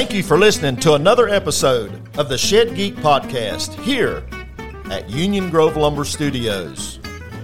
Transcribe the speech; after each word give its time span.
Thank 0.00 0.14
you 0.14 0.22
for 0.22 0.38
listening 0.38 0.76
to 0.76 0.94
another 0.94 1.28
episode 1.28 2.00
of 2.16 2.30
the 2.30 2.38
Shed 2.38 2.74
Geek 2.74 2.96
Podcast 2.96 3.78
here 3.80 4.24
at 4.90 5.10
Union 5.10 5.50
Grove 5.50 5.76
Lumber 5.76 6.06
Studios. 6.06 6.98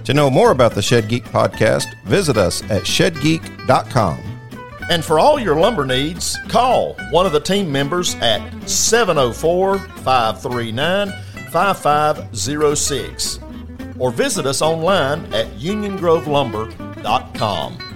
To 0.05 0.15
know 0.15 0.31
more 0.31 0.49
about 0.49 0.71
the 0.71 0.81
Shed 0.81 1.07
Geek 1.07 1.25
podcast, 1.25 1.85
visit 2.05 2.35
us 2.35 2.63
at 2.63 2.81
shedgeek.com. 2.81 4.19
And 4.89 5.05
for 5.05 5.19
all 5.19 5.39
your 5.39 5.55
lumber 5.55 5.85
needs, 5.85 6.35
call 6.47 6.95
one 7.11 7.27
of 7.27 7.31
the 7.31 7.39
team 7.39 7.71
members 7.71 8.15
at 8.21 8.41
704 8.67 9.77
539 9.77 11.11
5506 11.51 13.39
or 13.99 14.09
visit 14.09 14.47
us 14.47 14.63
online 14.63 15.31
at 15.31 15.45
uniongrovelumber.com. 15.59 17.86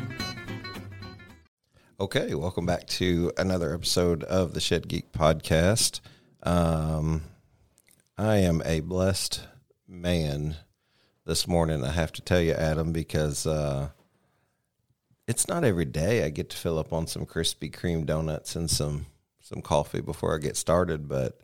Okay, 2.02 2.34
welcome 2.34 2.66
back 2.66 2.88
to 2.88 3.32
another 3.38 3.76
episode 3.76 4.24
of 4.24 4.56
the 4.56 4.60
Shed 4.60 4.88
Geek 4.88 5.12
podcast. 5.12 6.00
Um, 6.42 7.22
I 8.18 8.38
am 8.38 8.64
a 8.66 8.80
blessed 8.80 9.46
man 9.88 10.56
this 11.28 11.48
morning, 11.48 11.84
I 11.84 11.92
have 11.92 12.12
to 12.14 12.24
tell 12.24 12.42
you, 12.42 12.54
Adam, 12.54 12.92
because 12.92 13.46
uh, 13.46 13.90
it's 15.28 15.48
not 15.48 15.64
every 15.64 15.86
day 15.86 16.26
I 16.26 16.30
get 16.30 16.50
to 16.50 16.58
fill 16.58 16.80
up 16.80 16.92
on 16.92 17.06
some 17.06 17.28
Krispy 17.28 17.72
Kreme 17.72 18.08
donuts 18.08 18.56
and 18.56 18.68
some 18.68 19.06
some 19.40 19.62
coffee 19.62 20.02
before 20.02 20.34
I 20.34 20.40
get 20.40 20.58
started. 20.58 21.08
But 21.08 21.40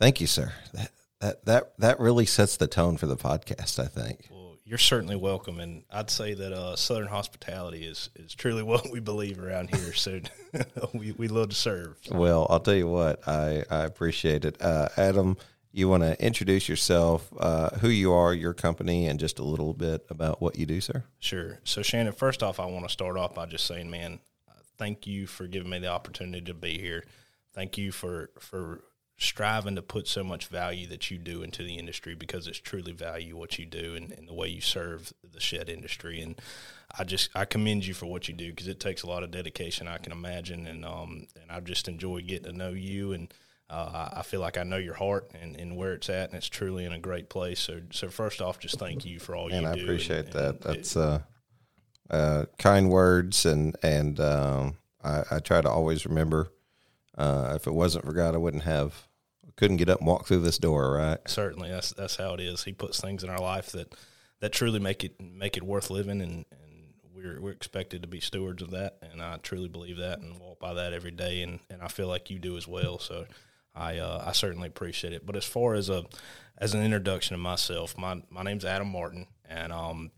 thank 0.00 0.20
you, 0.20 0.26
sir. 0.26 0.54
That 0.72 0.90
that 1.20 1.44
that 1.44 1.78
that 1.78 2.00
really 2.00 2.26
sets 2.26 2.56
the 2.56 2.66
tone 2.66 2.96
for 2.96 3.06
the 3.06 3.16
podcast. 3.16 3.78
I 3.78 3.86
think. 3.86 4.28
You're 4.66 4.78
certainly 4.78 5.16
welcome, 5.16 5.60
and 5.60 5.84
I'd 5.90 6.08
say 6.08 6.32
that 6.32 6.52
uh, 6.52 6.74
Southern 6.76 7.08
hospitality 7.08 7.84
is 7.84 8.08
is 8.16 8.34
truly 8.34 8.62
what 8.72 8.90
we 8.90 9.00
believe 9.00 9.38
around 9.38 9.74
here. 9.74 9.92
So 9.92 10.20
we 10.94 11.12
we 11.12 11.28
love 11.28 11.50
to 11.50 11.54
serve. 11.54 11.96
Well, 12.10 12.46
I'll 12.48 12.60
tell 12.60 12.74
you 12.74 12.88
what, 12.88 13.26
I 13.28 13.64
I 13.70 13.84
appreciate 13.84 14.44
it, 14.44 14.60
uh, 14.62 14.88
Adam. 14.96 15.36
You 15.72 15.88
want 15.88 16.04
to 16.04 16.24
introduce 16.24 16.68
yourself, 16.68 17.28
uh, 17.36 17.70
who 17.78 17.88
you 17.88 18.12
are, 18.12 18.32
your 18.32 18.54
company, 18.54 19.08
and 19.08 19.18
just 19.18 19.40
a 19.40 19.42
little 19.42 19.74
bit 19.74 20.06
about 20.08 20.40
what 20.40 20.56
you 20.56 20.66
do, 20.66 20.80
sir. 20.80 21.02
Sure. 21.18 21.58
So 21.64 21.82
Shannon, 21.82 22.12
first 22.12 22.44
off, 22.44 22.60
I 22.60 22.66
want 22.66 22.86
to 22.86 22.92
start 22.92 23.18
off 23.18 23.34
by 23.34 23.46
just 23.46 23.66
saying, 23.66 23.90
man, 23.90 24.20
thank 24.78 25.06
you 25.06 25.26
for 25.26 25.46
giving 25.46 25.70
me 25.70 25.78
the 25.78 25.88
opportunity 25.88 26.44
to 26.44 26.54
be 26.54 26.78
here. 26.78 27.04
Thank 27.54 27.78
you 27.78 27.92
for 27.92 28.30
for 28.38 28.84
striving 29.16 29.76
to 29.76 29.82
put 29.82 30.08
so 30.08 30.24
much 30.24 30.48
value 30.48 30.86
that 30.88 31.10
you 31.10 31.18
do 31.18 31.42
into 31.42 31.62
the 31.62 31.76
industry 31.76 32.14
because 32.14 32.46
it's 32.48 32.58
truly 32.58 32.92
value 32.92 33.36
what 33.36 33.58
you 33.58 33.64
do 33.64 33.94
and, 33.94 34.10
and 34.12 34.28
the 34.28 34.34
way 34.34 34.48
you 34.48 34.60
serve 34.60 35.12
the 35.32 35.40
shed 35.40 35.68
industry. 35.68 36.20
And 36.20 36.40
I 36.98 37.04
just 37.04 37.30
I 37.34 37.44
commend 37.44 37.86
you 37.86 37.94
for 37.94 38.06
what 38.06 38.26
you 38.28 38.34
do 38.34 38.50
because 38.50 38.66
it 38.68 38.80
takes 38.80 39.02
a 39.02 39.06
lot 39.06 39.22
of 39.22 39.30
dedication 39.30 39.86
I 39.86 39.98
can 39.98 40.12
imagine. 40.12 40.66
And 40.66 40.84
um 40.84 41.26
and 41.40 41.50
I 41.50 41.60
just 41.60 41.86
enjoy 41.88 42.22
getting 42.22 42.50
to 42.50 42.52
know 42.52 42.70
you 42.70 43.12
and 43.12 43.32
uh, 43.70 44.10
I 44.12 44.22
feel 44.22 44.40
like 44.40 44.58
I 44.58 44.62
know 44.62 44.76
your 44.76 44.94
heart 44.94 45.30
and, 45.40 45.56
and 45.56 45.74
where 45.76 45.94
it's 45.94 46.10
at 46.10 46.28
and 46.28 46.36
it's 46.36 46.48
truly 46.48 46.84
in 46.84 46.92
a 46.92 46.98
great 46.98 47.28
place. 47.28 47.60
So 47.60 47.82
so 47.90 48.08
first 48.08 48.42
off 48.42 48.58
just 48.58 48.78
thank 48.78 49.04
you 49.04 49.18
for 49.20 49.36
all 49.36 49.48
and 49.48 49.62
you 49.62 49.68
I 49.68 49.74
do 49.74 49.80
And 49.80 49.80
I 49.80 49.82
appreciate 49.82 50.24
and, 50.26 50.32
that. 50.34 50.50
and 50.50 50.60
that's 50.60 50.96
uh, 50.96 51.20
uh, 52.10 52.44
kind 52.58 52.90
words 52.90 53.46
and 53.46 53.76
and 53.82 54.18
um, 54.18 54.74
I, 55.02 55.22
I 55.30 55.38
try 55.38 55.60
to 55.60 55.70
always 55.70 56.04
remember 56.04 56.50
uh, 57.16 57.52
if 57.54 57.66
it 57.66 57.74
wasn't 57.74 58.04
for 58.04 58.12
God 58.12 58.34
I 58.34 58.38
wouldn't 58.38 58.64
have 58.64 59.08
couldn't 59.56 59.76
get 59.76 59.88
up 59.88 60.00
and 60.00 60.08
walk 60.08 60.26
through 60.26 60.40
this 60.40 60.58
door 60.58 60.92
right 60.94 61.18
certainly 61.26 61.70
that's 61.70 61.92
that's 61.92 62.16
how 62.16 62.34
it 62.34 62.40
is. 62.40 62.64
He 62.64 62.72
puts 62.72 63.00
things 63.00 63.22
in 63.22 63.30
our 63.30 63.38
life 63.38 63.72
that 63.72 63.94
that 64.40 64.52
truly 64.52 64.78
make 64.78 65.04
it 65.04 65.20
make 65.20 65.56
it 65.56 65.62
worth 65.62 65.90
living, 65.90 66.20
and 66.20 66.44
and 66.50 66.92
we're 67.14 67.40
we're 67.40 67.52
expected 67.52 68.02
to 68.02 68.08
be 68.08 68.20
stewards 68.20 68.62
of 68.62 68.72
that, 68.72 68.98
and 69.00 69.22
I 69.22 69.38
truly 69.38 69.68
believe 69.68 69.98
that 69.98 70.18
and 70.18 70.38
walk 70.38 70.58
by 70.60 70.74
that 70.74 70.92
every 70.92 71.12
day, 71.12 71.42
and 71.42 71.60
and 71.70 71.80
I 71.82 71.88
feel 71.88 72.08
like 72.08 72.30
you 72.30 72.38
do 72.38 72.56
as 72.56 72.68
well. 72.68 72.98
So. 72.98 73.26
I 73.76 73.98
uh, 73.98 74.22
I 74.24 74.30
certainly 74.30 74.68
appreciate 74.68 75.12
it. 75.12 75.26
But 75.26 75.34
as 75.34 75.44
far 75.44 75.74
as 75.74 75.88
a 75.88 76.04
as 76.58 76.74
an 76.74 76.84
introduction 76.84 77.34
of 77.34 77.40
myself, 77.40 77.98
my 77.98 78.22
my 78.30 78.44
name's 78.44 78.64
Adam 78.64 78.88
Martin, 78.88 79.26
and 79.48 79.72
um, 79.72 80.12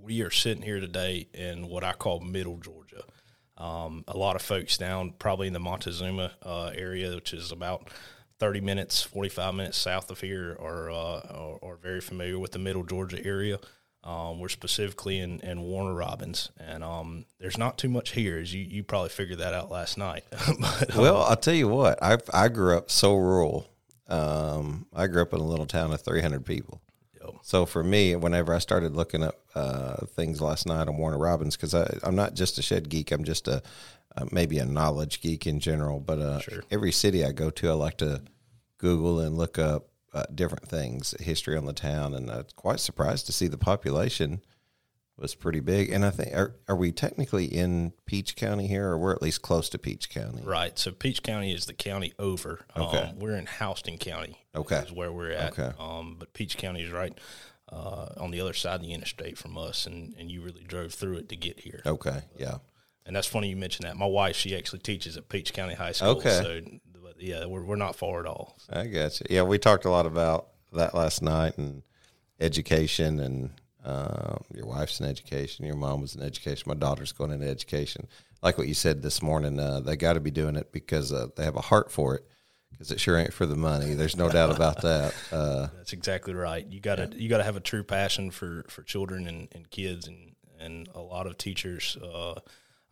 we 0.00 0.22
are 0.22 0.30
sitting 0.30 0.62
here 0.62 0.80
today 0.80 1.28
in 1.32 1.68
what 1.68 1.84
I 1.84 1.92
call 1.92 2.18
Middle 2.18 2.56
Georgia. 2.56 2.85
Um, 3.58 4.04
a 4.06 4.16
lot 4.16 4.36
of 4.36 4.42
folks 4.42 4.76
down 4.76 5.14
probably 5.18 5.46
in 5.46 5.52
the 5.52 5.60
Montezuma 5.60 6.32
uh, 6.42 6.72
area, 6.74 7.14
which 7.14 7.32
is 7.32 7.52
about 7.52 7.88
30 8.38 8.60
minutes, 8.60 9.02
45 9.02 9.54
minutes 9.54 9.78
south 9.78 10.10
of 10.10 10.20
here, 10.20 10.56
are, 10.60 10.90
uh, 10.90 11.20
are, 11.30 11.58
are 11.62 11.76
very 11.76 12.00
familiar 12.00 12.38
with 12.38 12.52
the 12.52 12.58
Middle 12.58 12.84
Georgia 12.84 13.24
area. 13.24 13.58
Um, 14.04 14.38
we're 14.38 14.48
specifically 14.50 15.18
in, 15.18 15.40
in 15.40 15.62
Warner 15.62 15.94
Robins, 15.94 16.50
and 16.60 16.84
um, 16.84 17.24
there's 17.40 17.58
not 17.58 17.76
too 17.76 17.88
much 17.88 18.12
here, 18.12 18.38
as 18.38 18.54
you, 18.54 18.62
you 18.62 18.84
probably 18.84 19.08
figured 19.08 19.38
that 19.38 19.52
out 19.52 19.68
last 19.68 19.98
night. 19.98 20.22
but, 20.60 20.94
um, 20.94 21.02
well 21.02 21.22
I'll 21.22 21.36
tell 21.36 21.54
you 21.54 21.66
what 21.66 22.00
I 22.00 22.18
I 22.32 22.48
grew 22.48 22.76
up 22.76 22.88
so 22.88 23.16
rural 23.16 23.68
um, 24.06 24.86
I 24.94 25.08
grew 25.08 25.22
up 25.22 25.32
in 25.32 25.40
a 25.40 25.44
little 25.44 25.66
town 25.66 25.92
of 25.92 26.00
300 26.00 26.46
people 26.46 26.80
So 27.42 27.66
for 27.66 27.82
me, 27.82 28.16
whenever 28.16 28.54
I 28.54 28.58
started 28.58 28.94
looking 28.94 29.22
up 29.22 29.40
uh, 29.54 30.06
things 30.06 30.40
last 30.40 30.66
night 30.66 30.88
on 30.88 30.96
Warner 30.96 31.18
Robins, 31.18 31.56
because 31.56 31.74
I'm 31.74 32.16
not 32.16 32.34
just 32.34 32.58
a 32.58 32.62
shed 32.62 32.88
geek, 32.88 33.10
I'm 33.12 33.24
just 33.24 33.48
a 33.48 33.62
uh, 34.16 34.24
maybe 34.32 34.58
a 34.58 34.64
knowledge 34.64 35.20
geek 35.20 35.46
in 35.46 35.60
general. 35.60 36.00
But 36.00 36.18
uh, 36.18 36.40
every 36.70 36.92
city 36.92 37.24
I 37.24 37.32
go 37.32 37.50
to, 37.50 37.70
I 37.70 37.74
like 37.74 37.98
to 37.98 38.22
Google 38.78 39.20
and 39.20 39.36
look 39.36 39.58
up 39.58 39.88
uh, 40.12 40.24
different 40.34 40.68
things, 40.68 41.14
history 41.20 41.56
on 41.56 41.66
the 41.66 41.72
town, 41.72 42.14
and 42.14 42.30
I'm 42.30 42.46
quite 42.56 42.80
surprised 42.80 43.26
to 43.26 43.32
see 43.32 43.48
the 43.48 43.58
population 43.58 44.40
was 45.18 45.34
pretty 45.34 45.60
big. 45.60 45.90
And 45.90 46.04
I 46.04 46.10
think 46.10 46.34
are, 46.34 46.54
are 46.68 46.76
we 46.76 46.92
technically 46.92 47.46
in 47.46 47.92
Peach 48.04 48.36
County 48.36 48.66
here, 48.66 48.88
or 48.88 48.98
we're 48.98 49.12
at 49.12 49.22
least 49.22 49.42
close 49.42 49.68
to 49.70 49.78
Peach 49.78 50.10
County? 50.10 50.42
Right. 50.44 50.78
So 50.78 50.92
Peach 50.92 51.22
County 51.22 51.54
is 51.54 51.66
the 51.66 51.72
county 51.72 52.12
over. 52.18 52.66
Okay. 52.76 52.98
Um, 52.98 53.18
we're 53.18 53.36
in 53.36 53.46
Houston 53.58 53.98
County. 53.98 54.38
Okay. 54.54 54.76
Is 54.78 54.92
where 54.92 55.12
we're 55.12 55.32
at. 55.32 55.58
Okay. 55.58 55.72
Um, 55.78 56.16
but 56.18 56.32
Peach 56.34 56.56
County 56.58 56.82
is 56.82 56.92
right 56.92 57.16
uh, 57.70 58.08
on 58.18 58.30
the 58.30 58.40
other 58.40 58.52
side 58.52 58.76
of 58.76 58.82
the 58.82 58.92
interstate 58.92 59.38
from 59.38 59.56
us, 59.58 59.86
and, 59.86 60.14
and 60.18 60.30
you 60.30 60.42
really 60.42 60.64
drove 60.64 60.92
through 60.92 61.16
it 61.16 61.28
to 61.30 61.36
get 61.36 61.60
here. 61.60 61.82
Okay, 61.84 62.20
yeah. 62.36 62.58
And 63.04 63.14
that's 63.14 63.26
funny 63.26 63.48
you 63.48 63.56
mentioned 63.56 63.86
that. 63.86 63.96
My 63.96 64.06
wife, 64.06 64.36
she 64.36 64.56
actually 64.56 64.80
teaches 64.80 65.16
at 65.16 65.28
Peach 65.28 65.52
County 65.52 65.74
High 65.74 65.92
School. 65.92 66.10
Okay. 66.10 66.30
So, 66.42 66.60
but 67.02 67.20
yeah, 67.20 67.46
we're, 67.46 67.64
we're 67.64 67.76
not 67.76 67.94
far 67.96 68.20
at 68.20 68.26
all. 68.26 68.58
I 68.68 68.86
got 68.86 69.20
you. 69.20 69.26
Yeah, 69.30 69.42
we 69.42 69.58
talked 69.58 69.84
a 69.84 69.90
lot 69.90 70.06
about 70.06 70.48
that 70.72 70.94
last 70.94 71.22
night 71.22 71.56
and 71.56 71.82
education 72.40 73.20
and 73.20 73.50
um, 73.86 74.42
your 74.52 74.66
wife's 74.66 75.00
in 75.00 75.06
education, 75.06 75.64
your 75.64 75.76
mom 75.76 76.00
was 76.00 76.16
in 76.16 76.22
education, 76.22 76.64
my 76.66 76.74
daughter's 76.74 77.12
going 77.12 77.30
into 77.30 77.48
education. 77.48 78.08
Like 78.42 78.58
what 78.58 78.68
you 78.68 78.74
said 78.74 79.00
this 79.00 79.22
morning, 79.22 79.58
uh, 79.58 79.80
they 79.80 79.96
got 79.96 80.14
to 80.14 80.20
be 80.20 80.30
doing 80.30 80.56
it 80.56 80.72
because 80.72 81.12
uh, 81.12 81.28
they 81.36 81.44
have 81.44 81.56
a 81.56 81.62
heart 81.62 81.90
for 81.90 82.16
it. 82.16 82.24
Because 82.72 82.90
it 82.90 83.00
sure 83.00 83.16
ain't 83.16 83.32
for 83.32 83.46
the 83.46 83.56
money. 83.56 83.94
There's 83.94 84.16
no 84.16 84.28
doubt 84.28 84.54
about 84.54 84.82
that. 84.82 85.14
Uh, 85.32 85.68
That's 85.76 85.92
exactly 85.94 86.34
right. 86.34 86.66
You 86.66 86.78
got 86.78 86.96
to 86.96 87.10
you 87.16 87.28
got 87.28 87.38
to 87.38 87.44
have 87.44 87.56
a 87.56 87.60
true 87.60 87.82
passion 87.82 88.30
for, 88.30 88.64
for 88.68 88.82
children 88.82 89.26
and, 89.26 89.48
and 89.52 89.70
kids, 89.70 90.06
and, 90.06 90.34
and 90.60 90.88
a 90.94 91.00
lot 91.00 91.26
of 91.26 91.38
teachers. 91.38 91.96
Uh, 91.96 92.34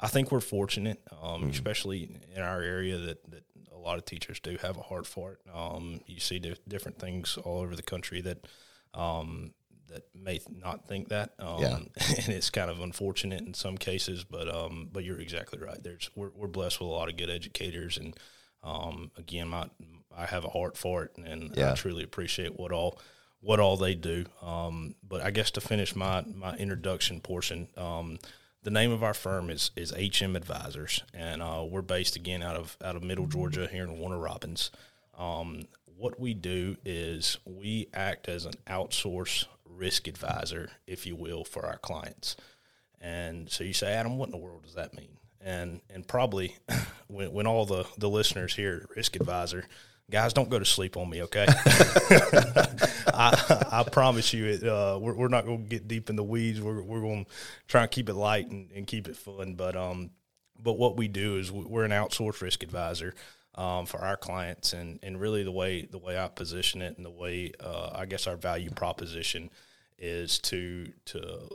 I 0.01 0.09
think 0.09 0.33
we're 0.33 0.41
fortunate, 0.41 1.01
um, 1.23 1.51
especially 1.51 2.17
in 2.35 2.43
our 2.43 2.63
area, 2.63 2.97
that, 2.99 3.31
that 3.31 3.45
a 3.73 3.79
lot 3.79 3.99
of 3.99 4.05
teachers 4.05 4.41
do 4.41 4.57
have 4.63 4.79
a 4.79 4.83
heart 4.83 5.07
for 5.07 5.33
it. 5.33 5.39
Um, 5.55 6.01
you 6.07 6.21
see 6.21 6.39
di- 6.39 6.57
different 6.67 6.99
things 6.99 7.37
all 7.37 7.61
over 7.61 7.77
the 7.77 7.83
country 7.83 8.21
that 8.23 8.47
um, 8.95 9.53
that 9.89 10.05
may 10.15 10.41
not 10.61 10.89
think 10.89 11.09
that, 11.09 11.35
um, 11.39 11.61
Yeah. 11.61 11.77
and 12.19 12.29
it's 12.29 12.51
kind 12.51 12.71
of 12.71 12.81
unfortunate 12.81 13.43
in 13.43 13.55
some 13.55 13.77
cases. 13.77 14.25
But 14.25 14.49
um, 14.55 14.89
but 14.93 15.05
you're 15.05 15.21
exactly 15.21 15.59
right. 15.59 15.83
There's 15.83 16.11
we're, 16.15 16.31
we're 16.35 16.49
blessed 16.49 16.81
with 16.81 16.89
a 16.89 16.93
lot 16.93 17.09
of 17.09 17.17
good 17.17 17.31
educators, 17.31 17.97
and 17.99 18.17
um, 18.63 19.11
again, 19.17 19.49
my 19.49 19.69
I 20.17 20.27
have 20.27 20.45
a 20.45 20.49
heart 20.51 20.77
for 20.77 21.05
it, 21.05 21.17
and 21.17 21.55
Yeah. 21.57 21.73
I 21.73 21.75
truly 21.75 22.05
appreciate 22.05 22.59
what 22.59 22.73
all 22.73 22.99
what 23.41 23.61
all 23.61 23.77
they 23.77 23.95
do. 23.95 24.25
Um, 24.43 24.95
but 25.07 25.21
I 25.21 25.31
guess 25.31 25.51
to 25.53 25.61
finish 25.61 25.95
my 25.95 26.23
my 26.35 26.57
introduction 26.57 27.21
portion, 27.21 27.69
um, 27.77 28.19
the 28.63 28.71
name 28.71 28.91
of 28.91 29.03
our 29.03 29.13
firm 29.15 29.51
is 29.51 29.71
is 29.77 29.93
HM 29.93 30.35
Advisors, 30.37 31.03
and 31.13 31.43
uh, 31.43 31.65
we're 31.69 31.83
based 31.83 32.17
again 32.17 32.43
out 32.43 32.57
of 32.57 32.77
out 32.83 32.97
of 32.97 33.03
Middle 33.03 33.27
Georgia 33.27 33.69
here 33.71 33.85
in 33.85 33.99
Warner 33.99 34.19
Robins. 34.19 34.71
Um, 35.19 35.65
what 35.97 36.19
we 36.19 36.33
do 36.35 36.77
is 36.85 37.39
we 37.45 37.87
act 37.95 38.29
as 38.29 38.47
an 38.47 38.55
outsource 38.67 39.45
risk 39.77 40.09
advisor, 40.09 40.71
if 40.87 41.07
you 41.07 41.17
will, 41.17 41.45
for 41.45 41.67
our 41.67 41.79
clients. 41.79 42.37
And 43.01 43.51
so 43.51 43.65
you 43.65 43.73
say, 43.75 43.93
Adam, 43.93 44.17
what 44.17 44.27
in 44.27 44.31
the 44.33 44.39
world 44.39 44.63
does 44.65 44.75
that 44.75 44.95
mean? 44.95 45.19
And 45.41 45.81
and 45.91 46.07
probably 46.09 46.57
when, 47.09 47.33
when 47.33 47.47
all 47.47 47.67
the, 47.67 47.85
the 47.99 48.09
listeners 48.09 48.55
hear 48.55 48.87
risk 48.97 49.17
advisor, 49.17 49.65
guys, 50.11 50.33
don't 50.33 50.49
go 50.49 50.59
to 50.59 50.65
sleep 50.65 50.97
on 50.97 51.11
me, 51.11 51.23
okay? 51.25 51.47
I, 53.07 53.67
I 53.71 53.85
promise 53.91 54.33
you, 54.33 54.47
it, 54.47 54.65
uh, 54.65 54.99
we're, 55.01 55.15
we're 55.15 55.29
not 55.29 55.45
going 55.45 55.65
to 55.65 55.69
get 55.69 55.87
deep 55.89 56.11
in 56.11 56.17
the 56.17 56.25
weeds. 56.25 56.61
We're, 56.61 56.83
we're 56.83 57.01
going 57.01 57.25
to 57.25 57.31
try 57.69 57.83
and 57.83 57.91
keep 57.91 58.09
it 58.09 58.15
light 58.15 58.49
and, 58.49 58.71
and 58.73 58.87
keep 58.87 59.09
it 59.09 59.17
fun. 59.17 59.55
But 59.55 59.77
um, 59.77 60.11
but 60.59 60.79
what 60.79 60.97
we 60.97 61.09
do 61.09 61.37
is 61.37 61.53
we- 61.53 61.65
we're 61.65 61.85
an 61.85 61.91
outsourced 61.91 62.41
risk 62.41 62.63
advisor 62.63 63.15
um, 63.55 63.87
for 63.87 63.99
our 63.99 64.17
clients, 64.17 64.73
and, 64.73 64.99
and 65.03 65.21
really 65.21 65.43
the 65.45 65.53
way 65.53 65.83
the 65.83 65.99
way 65.99 66.19
I 66.19 66.29
position 66.29 66.83
it 66.83 66.97
and 66.97 67.05
the 67.05 67.11
way 67.11 67.53
uh, 67.61 67.91
I 67.95 68.07
guess 68.07 68.27
our 68.27 68.37
value 68.37 68.71
proposition 68.71 69.51
is 69.99 70.39
to 70.41 70.93
to 71.07 71.49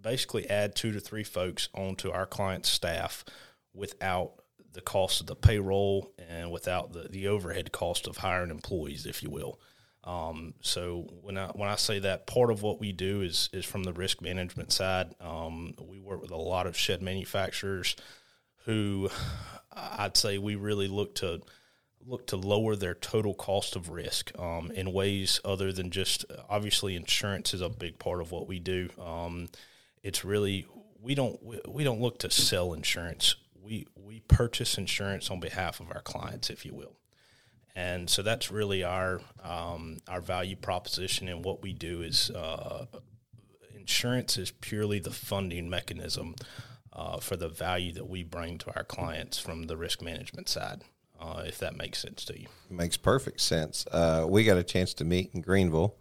basically 0.00 0.48
add 0.50 0.74
two 0.74 0.92
to 0.92 1.00
three 1.00 1.24
folks 1.24 1.68
onto 1.74 2.10
our 2.10 2.26
client's 2.26 2.68
staff 2.68 3.24
without 3.72 4.32
the 4.72 4.80
cost 4.80 5.20
of 5.20 5.26
the 5.26 5.36
payroll 5.36 6.12
and 6.28 6.50
without 6.50 6.92
the, 6.92 7.08
the 7.08 7.28
overhead 7.28 7.72
cost 7.72 8.06
of 8.06 8.18
hiring 8.18 8.50
employees, 8.50 9.06
if 9.06 9.22
you 9.22 9.30
will. 9.30 9.58
Um, 10.02 10.54
so 10.60 11.06
when 11.22 11.38
I 11.38 11.46
when 11.48 11.68
I 11.68 11.76
say 11.76 11.98
that, 12.00 12.26
part 12.26 12.50
of 12.50 12.62
what 12.62 12.80
we 12.80 12.92
do 12.92 13.22
is 13.22 13.48
is 13.52 13.64
from 13.64 13.84
the 13.84 13.92
risk 13.92 14.20
management 14.20 14.70
side. 14.72 15.14
Um, 15.20 15.74
we 15.80 15.98
work 15.98 16.20
with 16.20 16.30
a 16.30 16.36
lot 16.36 16.66
of 16.66 16.76
shed 16.76 17.00
manufacturers 17.00 17.96
who 18.66 19.08
I'd 19.72 20.16
say 20.16 20.38
we 20.38 20.56
really 20.56 20.88
look 20.88 21.14
to 21.16 21.40
look 22.06 22.26
to 22.28 22.36
lower 22.36 22.76
their 22.76 22.94
total 22.94 23.34
cost 23.34 23.76
of 23.76 23.88
risk 23.90 24.30
um, 24.38 24.70
in 24.72 24.92
ways 24.92 25.40
other 25.44 25.72
than 25.72 25.90
just 25.90 26.24
obviously 26.48 26.96
insurance 26.96 27.54
is 27.54 27.60
a 27.60 27.68
big 27.68 27.98
part 27.98 28.20
of 28.20 28.30
what 28.30 28.46
we 28.46 28.58
do. 28.58 28.90
Um, 29.00 29.48
it's 30.02 30.24
really 30.24 30.66
we 31.00 31.14
don't 31.14 31.38
we 31.68 31.84
don't 31.84 32.00
look 32.00 32.18
to 32.20 32.30
sell 32.30 32.72
insurance. 32.72 33.36
We 33.62 33.86
we 33.96 34.20
purchase 34.20 34.76
insurance 34.76 35.30
on 35.30 35.40
behalf 35.40 35.80
of 35.80 35.90
our 35.90 36.02
clients, 36.02 36.50
if 36.50 36.64
you 36.64 36.74
will 36.74 36.96
and 37.76 38.08
so 38.08 38.22
that's 38.22 38.50
really 38.50 38.84
our 38.84 39.20
um, 39.42 39.98
our 40.08 40.20
value 40.20 40.56
proposition. 40.56 41.28
And 41.28 41.44
what 41.44 41.62
we 41.62 41.72
do 41.72 42.02
is 42.02 42.30
uh, 42.30 42.86
insurance 43.74 44.38
is 44.38 44.50
purely 44.50 45.00
the 45.00 45.10
funding 45.10 45.68
mechanism 45.68 46.36
uh, 46.92 47.18
for 47.18 47.36
the 47.36 47.48
value 47.48 47.92
that 47.94 48.08
we 48.08 48.22
bring 48.22 48.58
to 48.58 48.76
our 48.76 48.84
clients 48.84 49.38
from 49.38 49.64
the 49.64 49.76
risk 49.76 50.02
management 50.02 50.48
side. 50.48 50.82
Uh, 51.24 51.42
if 51.46 51.58
that 51.58 51.76
makes 51.76 52.00
sense 52.00 52.24
to 52.26 52.38
you, 52.38 52.46
makes 52.68 52.96
perfect 52.96 53.40
sense. 53.40 53.86
Uh, 53.90 54.26
we 54.28 54.44
got 54.44 54.58
a 54.58 54.62
chance 54.62 54.92
to 54.94 55.04
meet 55.04 55.30
in 55.32 55.40
Greenville 55.40 55.96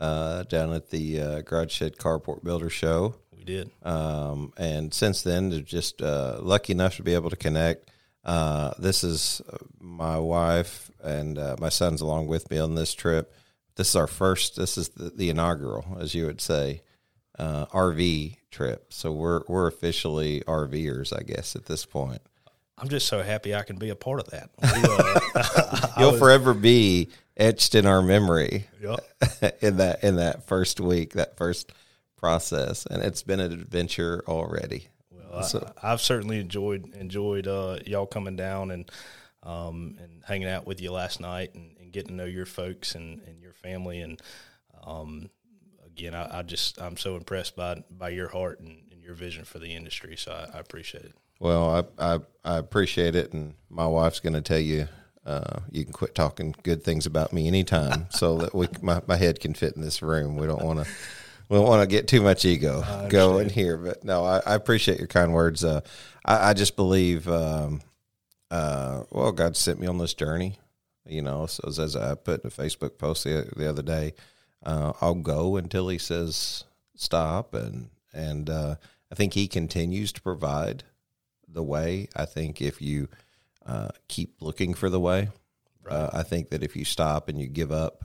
uh, 0.00 0.44
down 0.44 0.72
at 0.72 0.90
the 0.90 1.20
uh, 1.20 1.40
Garage 1.42 1.72
Shed 1.72 1.98
Carport 1.98 2.42
Builder 2.42 2.70
Show. 2.70 3.16
We 3.36 3.44
did, 3.44 3.70
um, 3.82 4.52
and 4.56 4.94
since 4.94 5.22
then, 5.22 5.50
they're 5.50 5.60
just 5.60 6.00
lucky 6.00 6.72
enough 6.72 6.96
to 6.96 7.02
be 7.02 7.14
able 7.14 7.30
to 7.30 7.36
connect 7.36 7.90
uh, 8.24 8.72
this 8.78 9.04
is 9.04 9.42
uh, 9.52 9.58
my 9.78 10.18
wife 10.18 10.90
and 11.02 11.38
uh, 11.38 11.56
my 11.58 11.68
son's 11.68 12.00
along 12.00 12.26
with 12.26 12.50
me 12.50 12.58
on 12.58 12.74
this 12.74 12.94
trip. 12.94 13.34
This 13.76 13.90
is 13.90 13.96
our 13.96 14.06
first. 14.06 14.56
This 14.56 14.78
is 14.78 14.90
the, 14.90 15.10
the 15.10 15.30
inaugural, 15.30 15.98
as 16.00 16.14
you 16.14 16.26
would 16.26 16.40
say, 16.40 16.82
uh, 17.38 17.66
RV 17.66 18.38
trip. 18.50 18.86
So 18.92 19.12
we're 19.12 19.42
we're 19.46 19.66
officially 19.66 20.42
RVers, 20.46 21.16
I 21.16 21.22
guess, 21.22 21.54
at 21.54 21.66
this 21.66 21.84
point. 21.84 22.22
I'm 22.76 22.88
just 22.88 23.06
so 23.06 23.22
happy 23.22 23.54
I 23.54 23.62
can 23.62 23.76
be 23.76 23.90
a 23.90 23.96
part 23.96 24.20
of 24.20 24.30
that. 24.30 24.50
We, 24.62 24.82
uh, 24.84 25.88
You'll 25.98 26.12
was, 26.12 26.20
forever 26.20 26.54
be 26.54 27.10
etched 27.36 27.74
in 27.74 27.86
our 27.86 28.02
memory. 28.02 28.66
Yep. 28.82 29.00
in 29.60 29.76
that 29.78 30.02
in 30.02 30.16
that 30.16 30.46
first 30.46 30.80
week, 30.80 31.14
that 31.14 31.36
first 31.36 31.72
process, 32.16 32.86
and 32.86 33.02
it's 33.02 33.22
been 33.22 33.40
an 33.40 33.52
adventure 33.52 34.24
already 34.26 34.88
so, 35.42 35.72
I, 35.82 35.90
have 35.90 36.00
certainly 36.00 36.38
enjoyed 36.38 36.94
enjoyed 36.94 37.46
uh, 37.46 37.78
y'all 37.86 38.06
coming 38.06 38.36
down 38.36 38.70
and 38.70 38.90
um, 39.42 39.96
and 40.00 40.22
hanging 40.26 40.48
out 40.48 40.66
with 40.66 40.80
you 40.80 40.92
last 40.92 41.20
night 41.20 41.54
and, 41.54 41.76
and, 41.78 41.92
getting 41.92 42.08
to 42.08 42.14
know 42.14 42.24
your 42.24 42.46
folks 42.46 42.94
and, 42.94 43.20
and 43.26 43.40
your 43.40 43.52
family 43.52 44.00
and 44.00 44.20
um, 44.86 45.28
again 45.84 46.14
I, 46.14 46.38
I, 46.38 46.42
just 46.42 46.80
I'm 46.80 46.96
so 46.96 47.16
impressed 47.16 47.56
by 47.56 47.82
by 47.90 48.10
your 48.10 48.28
heart 48.28 48.60
and, 48.60 48.82
and 48.90 49.02
your 49.02 49.14
vision 49.14 49.44
for 49.44 49.58
the 49.58 49.74
industry 49.74 50.16
so 50.16 50.32
I, 50.32 50.56
I 50.56 50.60
appreciate 50.60 51.04
it. 51.04 51.14
Well, 51.44 51.86
I, 51.98 52.14
I, 52.14 52.20
I 52.42 52.56
appreciate 52.56 53.14
it, 53.14 53.34
and 53.34 53.52
my 53.68 53.86
wife's 53.86 54.18
going 54.18 54.32
to 54.32 54.40
tell 54.40 54.58
you 54.58 54.88
uh, 55.26 55.60
you 55.70 55.84
can 55.84 55.92
quit 55.92 56.14
talking 56.14 56.54
good 56.62 56.82
things 56.82 57.04
about 57.04 57.34
me 57.34 57.46
anytime, 57.46 58.06
so 58.10 58.38
that 58.38 58.54
we 58.54 58.66
my, 58.80 59.02
my 59.06 59.16
head 59.16 59.40
can 59.40 59.52
fit 59.52 59.76
in 59.76 59.82
this 59.82 60.00
room. 60.00 60.38
We 60.38 60.46
don't 60.46 60.64
want 60.64 60.82
to 60.82 60.90
we 61.50 61.58
don't 61.58 61.68
want 61.68 61.82
to 61.82 61.86
get 61.86 62.08
too 62.08 62.22
much 62.22 62.46
ego 62.46 62.82
going 63.10 63.50
here, 63.50 63.76
but 63.76 64.02
no, 64.04 64.24
I, 64.24 64.38
I, 64.46 64.54
appreciate 64.54 64.96
your 64.96 65.06
kind 65.06 65.34
words. 65.34 65.62
Uh, 65.62 65.82
I, 66.24 66.48
I, 66.48 66.52
just 66.54 66.76
believe, 66.76 67.28
um, 67.28 67.82
uh, 68.50 69.02
well, 69.10 69.30
God 69.30 69.54
sent 69.54 69.78
me 69.78 69.86
on 69.86 69.98
this 69.98 70.14
journey. 70.14 70.58
You 71.06 71.20
know, 71.20 71.44
so 71.44 71.68
as 71.68 71.94
I 71.94 72.14
put 72.14 72.42
in 72.42 72.48
a 72.48 72.50
Facebook 72.50 72.96
post 72.96 73.24
the, 73.24 73.52
the 73.54 73.68
other 73.68 73.82
day, 73.82 74.14
uh, 74.62 74.94
I'll 75.02 75.14
go 75.14 75.56
until 75.56 75.88
He 75.88 75.98
says 75.98 76.64
stop, 76.96 77.52
and 77.52 77.90
and 78.14 78.48
uh, 78.48 78.76
I 79.12 79.14
think 79.14 79.34
He 79.34 79.46
continues 79.46 80.10
to 80.12 80.22
provide 80.22 80.84
the 81.54 81.62
way. 81.62 82.08
I 82.14 82.24
think 82.24 82.60
if 82.60 82.82
you 82.82 83.08
uh, 83.66 83.88
keep 84.08 84.36
looking 84.40 84.74
for 84.74 84.90
the 84.90 85.00
way. 85.00 85.28
Uh, 85.88 86.10
I 86.12 86.22
think 86.22 86.50
that 86.50 86.62
if 86.62 86.76
you 86.76 86.84
stop 86.84 87.28
and 87.28 87.40
you 87.40 87.46
give 87.46 87.72
up, 87.72 88.04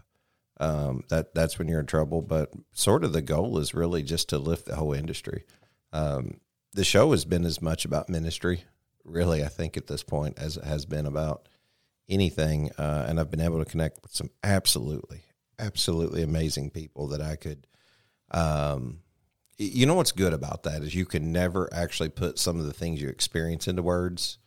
um, 0.59 1.03
that 1.09 1.33
that's 1.33 1.57
when 1.57 1.67
you're 1.67 1.79
in 1.79 1.85
trouble. 1.85 2.21
But 2.21 2.51
sort 2.71 3.03
of 3.03 3.13
the 3.13 3.21
goal 3.21 3.57
is 3.57 3.73
really 3.73 4.03
just 4.03 4.29
to 4.29 4.37
lift 4.37 4.65
the 4.65 4.75
whole 4.75 4.93
industry. 4.93 5.45
Um, 5.93 6.39
the 6.73 6.83
show 6.83 7.11
has 7.11 7.25
been 7.25 7.45
as 7.45 7.61
much 7.61 7.85
about 7.85 8.09
ministry, 8.09 8.63
really, 9.03 9.43
I 9.43 9.47
think 9.47 9.77
at 9.77 9.87
this 9.87 10.03
point 10.03 10.37
as 10.37 10.57
it 10.57 10.65
has 10.65 10.85
been 10.85 11.05
about 11.05 11.47
anything. 12.07 12.71
Uh, 12.77 13.05
and 13.07 13.19
I've 13.19 13.31
been 13.31 13.41
able 13.41 13.63
to 13.63 13.69
connect 13.69 14.01
with 14.01 14.11
some 14.11 14.29
absolutely, 14.43 15.23
absolutely 15.57 16.21
amazing 16.21 16.69
people 16.69 17.07
that 17.07 17.21
I 17.21 17.35
could. 17.35 17.65
Um, 18.31 18.99
you 19.59 19.85
know 19.85 19.93
what's 19.93 20.13
good 20.13 20.33
about 20.33 20.63
that 20.63 20.83
is 20.83 20.95
you 20.95 21.05
can 21.05 21.31
never 21.31 21.69
actually 21.73 22.09
put 22.09 22.39
some 22.39 22.59
of 22.59 22.65
the 22.65 22.73
things 22.73 23.01
you 23.01 23.09
experience 23.09 23.67
into 23.67 23.83
words, 23.83 24.37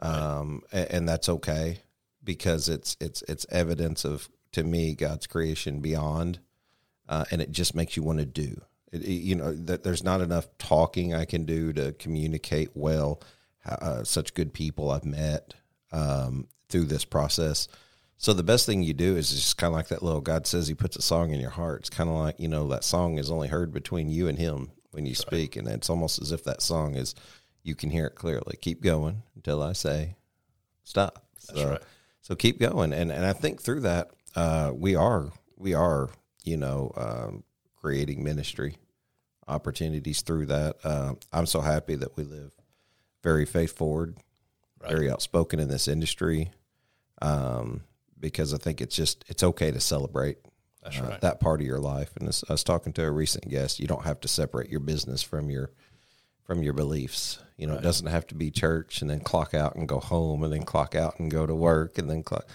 um, 0.00 0.62
and, 0.72 0.90
and 0.90 1.08
that's 1.08 1.28
okay 1.28 1.80
because 2.24 2.68
it's 2.68 2.96
it's 2.98 3.22
it's 3.28 3.46
evidence 3.50 4.04
of 4.04 4.28
to 4.52 4.64
me 4.64 4.94
God's 4.94 5.26
creation 5.26 5.80
beyond, 5.80 6.40
uh, 7.08 7.26
and 7.30 7.42
it 7.42 7.52
just 7.52 7.74
makes 7.74 7.96
you 7.96 8.02
want 8.02 8.20
to 8.20 8.26
do. 8.26 8.62
It, 8.90 9.02
it, 9.02 9.12
you 9.12 9.34
know 9.34 9.54
that 9.54 9.84
there's 9.84 10.02
not 10.02 10.22
enough 10.22 10.48
talking 10.56 11.14
I 11.14 11.26
can 11.26 11.44
do 11.44 11.72
to 11.74 11.92
communicate 11.92 12.70
well. 12.74 13.20
Uh, 13.66 14.02
such 14.02 14.32
good 14.32 14.54
people 14.54 14.90
I've 14.90 15.04
met 15.04 15.52
um, 15.92 16.48
through 16.70 16.84
this 16.84 17.04
process. 17.04 17.68
So 18.20 18.32
the 18.32 18.42
best 18.42 18.66
thing 18.66 18.82
you 18.82 18.94
do 18.94 19.16
is 19.16 19.30
just 19.30 19.56
kind 19.56 19.72
of 19.72 19.76
like 19.76 19.88
that 19.88 20.02
little 20.02 20.20
God 20.20 20.46
says 20.46 20.66
He 20.66 20.74
puts 20.74 20.96
a 20.96 21.02
song 21.02 21.30
in 21.30 21.40
your 21.40 21.50
heart. 21.50 21.80
It's 21.80 21.90
kind 21.90 22.10
of 22.10 22.16
like 22.16 22.38
you 22.38 22.48
know 22.48 22.68
that 22.68 22.84
song 22.84 23.16
is 23.16 23.30
only 23.30 23.48
heard 23.48 23.72
between 23.72 24.08
you 24.08 24.28
and 24.28 24.38
Him 24.38 24.72
when 24.90 25.06
you 25.06 25.14
speak, 25.14 25.54
and 25.56 25.68
it's 25.68 25.88
almost 25.88 26.20
as 26.20 26.32
if 26.32 26.42
that 26.44 26.60
song 26.60 26.96
is 26.96 27.14
you 27.62 27.76
can 27.76 27.90
hear 27.90 28.06
it 28.06 28.16
clearly. 28.16 28.56
Keep 28.60 28.82
going 28.82 29.22
until 29.36 29.62
I 29.62 29.72
say 29.72 30.16
stop. 30.82 31.24
That's 31.46 31.60
so, 31.60 31.70
right. 31.70 31.82
So 32.22 32.34
keep 32.34 32.58
going, 32.58 32.92
and 32.92 33.12
and 33.12 33.24
I 33.24 33.32
think 33.32 33.62
through 33.62 33.80
that 33.80 34.10
uh, 34.34 34.72
we 34.74 34.96
are 34.96 35.30
we 35.56 35.74
are 35.74 36.10
you 36.42 36.56
know 36.56 36.92
um, 36.96 37.44
creating 37.76 38.24
ministry 38.24 38.76
opportunities 39.46 40.22
through 40.22 40.46
that. 40.46 40.76
Uh, 40.82 41.14
I'm 41.32 41.46
so 41.46 41.60
happy 41.60 41.94
that 41.94 42.16
we 42.16 42.24
live 42.24 42.50
very 43.22 43.46
faith 43.46 43.76
forward, 43.76 44.16
right. 44.80 44.90
very 44.90 45.10
outspoken 45.10 45.60
in 45.60 45.68
this 45.68 45.88
industry, 45.88 46.50
um, 47.22 47.82
because 48.20 48.54
I 48.54 48.58
think 48.58 48.80
it's 48.80 48.96
just 48.96 49.24
it's 49.28 49.42
okay 49.42 49.70
to 49.70 49.80
celebrate 49.80 50.38
uh, 50.82 50.90
right. 51.02 51.20
that 51.20 51.40
part 51.40 51.60
of 51.60 51.66
your 51.66 51.80
life. 51.80 52.10
And 52.18 52.28
I 52.48 52.52
was 52.52 52.64
talking 52.64 52.92
to 52.94 53.04
a 53.04 53.10
recent 53.10 53.48
guest. 53.48 53.80
You 53.80 53.86
don't 53.86 54.04
have 54.04 54.20
to 54.20 54.28
separate 54.28 54.70
your 54.70 54.80
business 54.80 55.22
from 55.22 55.50
your 55.50 55.72
from 56.44 56.62
your 56.62 56.72
beliefs. 56.72 57.42
You 57.56 57.66
know, 57.66 57.74
right. 57.74 57.82
it 57.82 57.84
doesn't 57.84 58.06
have 58.06 58.26
to 58.28 58.34
be 58.34 58.50
church 58.50 59.02
and 59.02 59.10
then 59.10 59.20
clock 59.20 59.54
out 59.54 59.74
and 59.74 59.88
go 59.88 59.98
home 60.00 60.42
and 60.44 60.52
then 60.52 60.62
clock 60.62 60.94
out 60.94 61.18
and 61.18 61.30
go 61.30 61.44
to 61.44 61.54
work 61.54 61.98
and 61.98 62.08
then 62.08 62.22
clock 62.22 62.46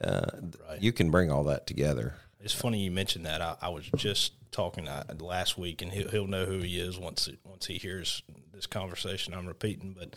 uh, 0.00 0.26
right. 0.68 0.82
you 0.82 0.92
can 0.92 1.10
bring 1.10 1.30
all 1.30 1.44
that 1.44 1.66
together. 1.66 2.14
It's 2.40 2.54
funny 2.54 2.80
you 2.80 2.90
mentioned 2.90 3.26
that. 3.26 3.40
I, 3.40 3.56
I 3.62 3.68
was 3.70 3.88
just 3.96 4.32
talking 4.50 4.86
uh, 4.86 5.04
last 5.18 5.56
week, 5.56 5.82
and 5.82 5.90
he'll, 5.90 6.08
he'll 6.08 6.26
know 6.26 6.44
who 6.44 6.58
he 6.58 6.78
is 6.78 6.98
once 6.98 7.28
once 7.44 7.66
he 7.66 7.78
hears 7.78 8.22
this 8.52 8.66
conversation 8.66 9.34
I'm 9.34 9.46
repeating. 9.46 9.96
But 9.98 10.16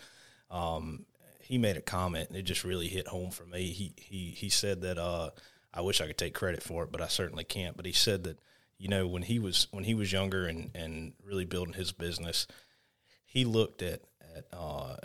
um, 0.55 1.05
he 1.47 1.57
made 1.57 1.77
a 1.77 1.81
comment, 1.81 2.29
and 2.29 2.37
it 2.37 2.43
just 2.43 2.63
really 2.63 2.87
hit 2.87 3.07
home 3.07 3.31
for 3.31 3.45
me. 3.45 3.67
He 3.67 3.93
he 3.97 4.31
he 4.31 4.49
said 4.49 4.81
that 4.81 4.97
uh, 4.97 5.29
I 5.73 5.81
wish 5.81 6.01
I 6.01 6.07
could 6.07 6.17
take 6.17 6.33
credit 6.33 6.61
for 6.61 6.83
it, 6.83 6.91
but 6.91 7.01
I 7.01 7.07
certainly 7.07 7.43
can't. 7.43 7.77
But 7.77 7.85
he 7.85 7.93
said 7.93 8.23
that 8.25 8.39
you 8.77 8.89
know 8.89 9.07
when 9.07 9.23
he 9.23 9.39
was 9.39 9.67
when 9.71 9.85
he 9.85 9.93
was 9.93 10.11
younger 10.11 10.45
and 10.45 10.71
and 10.75 11.13
really 11.23 11.45
building 11.45 11.73
his 11.73 11.91
business, 11.91 12.47
he 13.25 13.45
looked 13.45 13.81
at 13.81 14.01
at 14.35 14.45
uh, 14.51 14.97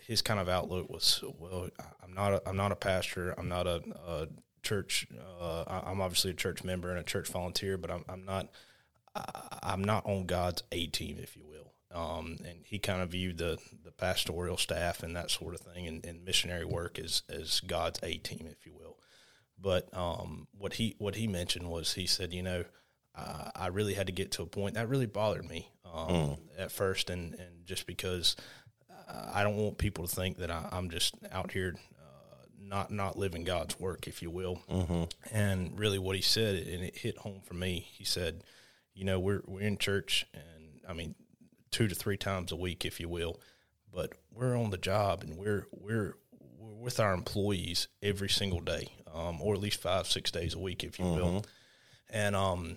his 0.00 0.22
kind 0.22 0.38
of 0.38 0.48
outlook 0.48 0.88
was, 0.88 1.22
well, 1.38 1.68
I'm 2.02 2.14
not 2.14 2.32
a, 2.32 2.42
I'm 2.48 2.56
not 2.56 2.72
a 2.72 2.76
pastor, 2.76 3.34
I'm 3.36 3.48
not 3.48 3.66
a, 3.66 3.82
a 4.06 4.28
church, 4.62 5.06
uh, 5.40 5.64
I'm 5.66 6.00
obviously 6.00 6.30
a 6.30 6.34
church 6.34 6.62
member 6.64 6.90
and 6.90 6.98
a 6.98 7.02
church 7.02 7.28
volunteer, 7.28 7.76
but 7.76 7.90
I'm, 7.90 8.04
I'm 8.08 8.24
not 8.24 8.48
I'm 9.62 9.82
not 9.82 10.06
on 10.06 10.26
God's 10.26 10.62
A 10.72 10.86
team, 10.86 11.18
if 11.20 11.36
you. 11.36 11.42
Um, 11.94 12.36
and 12.46 12.58
he 12.64 12.78
kind 12.78 13.00
of 13.00 13.10
viewed 13.10 13.38
the, 13.38 13.58
the 13.82 13.92
pastoral 13.92 14.58
staff 14.58 15.02
and 15.02 15.16
that 15.16 15.30
sort 15.30 15.54
of 15.54 15.60
thing 15.60 15.86
and, 15.86 16.04
and 16.04 16.24
missionary 16.24 16.64
work 16.64 16.98
as, 16.98 17.22
as 17.30 17.60
God's 17.60 17.98
A 18.02 18.18
team, 18.18 18.46
if 18.50 18.66
you 18.66 18.74
will. 18.74 18.98
But 19.60 19.88
um, 19.96 20.48
what 20.56 20.74
he 20.74 20.94
what 20.98 21.16
he 21.16 21.26
mentioned 21.26 21.68
was 21.68 21.94
he 21.94 22.06
said, 22.06 22.32
you 22.32 22.42
know, 22.42 22.64
uh, 23.14 23.50
I 23.56 23.68
really 23.68 23.94
had 23.94 24.06
to 24.06 24.12
get 24.12 24.30
to 24.32 24.42
a 24.42 24.46
point 24.46 24.74
that 24.74 24.88
really 24.88 25.06
bothered 25.06 25.48
me 25.48 25.70
um, 25.84 26.08
mm. 26.08 26.38
at 26.56 26.70
first, 26.70 27.10
and, 27.10 27.34
and 27.34 27.66
just 27.66 27.86
because 27.86 28.36
I 29.08 29.42
don't 29.42 29.56
want 29.56 29.78
people 29.78 30.06
to 30.06 30.14
think 30.14 30.38
that 30.38 30.50
I, 30.50 30.68
am 30.72 30.90
just 30.90 31.14
out 31.32 31.52
here 31.52 31.74
uh, 31.98 32.46
not 32.60 32.90
not 32.90 33.18
living 33.18 33.44
God's 33.44 33.80
work, 33.80 34.06
if 34.06 34.22
you 34.22 34.30
will. 34.30 34.62
Mm-hmm. 34.70 35.04
And 35.32 35.78
really, 35.78 35.98
what 35.98 36.16
he 36.16 36.22
said, 36.22 36.66
and 36.66 36.84
it 36.84 36.96
hit 36.96 37.18
home 37.18 37.40
for 37.44 37.54
me. 37.54 37.88
He 37.90 38.04
said, 38.04 38.44
"You 38.94 39.04
know, 39.04 39.18
we're 39.18 39.42
we're 39.46 39.62
in 39.62 39.78
church, 39.78 40.26
and 40.34 40.80
I 40.88 40.92
mean, 40.92 41.14
two 41.70 41.88
to 41.88 41.94
three 41.94 42.16
times 42.16 42.52
a 42.52 42.56
week, 42.56 42.84
if 42.84 43.00
you 43.00 43.08
will, 43.08 43.40
but 43.92 44.12
we're 44.32 44.56
on 44.56 44.70
the 44.70 44.78
job 44.78 45.22
and 45.22 45.36
we're 45.36 45.66
we're 45.72 46.16
we're 46.58 46.74
with 46.74 47.00
our 47.00 47.14
employees 47.14 47.88
every 48.02 48.28
single 48.28 48.60
day, 48.60 48.88
um, 49.12 49.40
or 49.40 49.54
at 49.54 49.60
least 49.60 49.80
five 49.80 50.06
six 50.06 50.30
days 50.30 50.54
a 50.54 50.58
week, 50.58 50.84
if 50.84 50.98
you 50.98 51.06
will. 51.06 51.26
Mm-hmm. 51.26 51.46
And 52.10 52.36
um, 52.36 52.76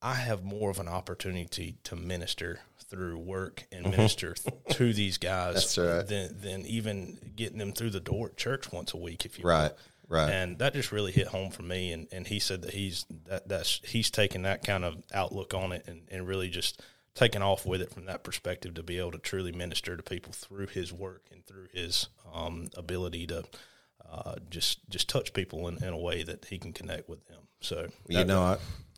I 0.00 0.14
have 0.14 0.42
more 0.44 0.70
of 0.70 0.78
an 0.78 0.88
opportunity 0.88 1.76
to 1.84 1.96
minister 1.96 2.60
through 2.86 3.18
work 3.18 3.64
and 3.72 3.90
minister 3.90 4.34
to 4.70 4.92
these 4.92 5.18
guys 5.18 5.64
Mm-hmm. 5.76 5.96
Right. 5.96 6.06
than 6.06 6.40
than 6.40 6.66
even 6.66 7.18
getting 7.36 7.58
them 7.58 7.72
through 7.72 7.90
the 7.90 8.00
door 8.00 8.28
at 8.28 8.36
church 8.36 8.72
once 8.72 8.92
a 8.94 8.98
week, 8.98 9.24
if 9.24 9.38
you 9.38 9.44
will. 9.44 9.52
Right. 9.52 9.72
Right. 10.06 10.30
And 10.30 10.58
that 10.58 10.74
just 10.74 10.92
really 10.92 11.12
hit 11.12 11.28
home 11.28 11.50
for 11.50 11.62
me. 11.62 11.90
And, 11.90 12.06
and 12.12 12.26
he 12.26 12.38
said 12.38 12.60
that 12.62 12.74
he's 12.74 13.06
that 13.26 13.48
that's 13.48 13.80
he's 13.84 14.10
taken 14.10 14.42
that 14.42 14.62
kind 14.62 14.84
of 14.84 15.02
outlook 15.14 15.54
on 15.54 15.72
it 15.72 15.84
and, 15.88 16.02
and 16.10 16.28
really 16.28 16.50
just 16.50 16.82
taken 17.14 17.42
off 17.42 17.64
with 17.64 17.80
it 17.80 17.92
from 17.92 18.06
that 18.06 18.24
perspective 18.24 18.74
to 18.74 18.82
be 18.82 18.98
able 18.98 19.12
to 19.12 19.18
truly 19.18 19.52
minister 19.52 19.96
to 19.96 20.02
people 20.02 20.32
through 20.32 20.66
his 20.66 20.92
work 20.92 21.22
and 21.32 21.44
through 21.46 21.66
his 21.72 22.08
um, 22.32 22.68
ability 22.76 23.26
to 23.28 23.44
uh, 24.10 24.34
just 24.50 24.88
just 24.90 25.08
touch 25.08 25.32
people 25.32 25.66
in, 25.68 25.82
in 25.82 25.92
a 25.92 25.98
way 25.98 26.22
that 26.22 26.44
he 26.46 26.58
can 26.58 26.72
connect 26.72 27.08
with 27.08 27.26
them. 27.26 27.40
So 27.60 27.88
You 28.08 28.24
know, 28.24 28.42
I, 28.42 28.56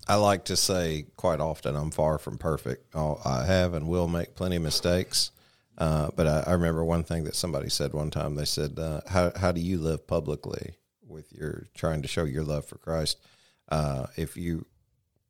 I 0.09 0.17
like 0.17 0.47
to 0.47 0.57
say 0.57 1.07
quite 1.17 1.41
often 1.41 1.77
I'm 1.77 1.91
far 1.91 2.19
from 2.19 2.39
perfect. 2.39 2.95
I'll- 2.95 3.21
I 3.25 3.45
have 3.45 3.75
and 3.75 3.87
will 3.89 4.09
make 4.09 4.35
plenty 4.35 4.57
of 4.57 4.63
mistakes. 4.63 5.31
Uh, 5.79 6.09
but 6.17 6.27
I, 6.27 6.45
I 6.47 6.53
remember 6.53 6.83
one 6.85 7.05
thing 7.05 7.25
that 7.25 7.37
somebody 7.37 7.69
said 7.69 7.93
one 7.93 8.11
time. 8.11 8.35
They 8.35 8.47
said, 8.47 8.79
uh, 8.79 9.03
"How 9.07 9.31
how 9.37 9.53
do 9.53 9.61
you 9.61 9.79
live 9.79 10.07
publicly 10.07 10.77
with 11.07 11.31
your 11.35 11.67
trying 11.75 12.01
to 12.01 12.09
show 12.09 12.25
your 12.25 12.45
love 12.45 12.65
for 12.65 12.79
Christ? 12.79 13.19
Uh, 13.69 14.07
if 14.17 14.39
you 14.39 14.65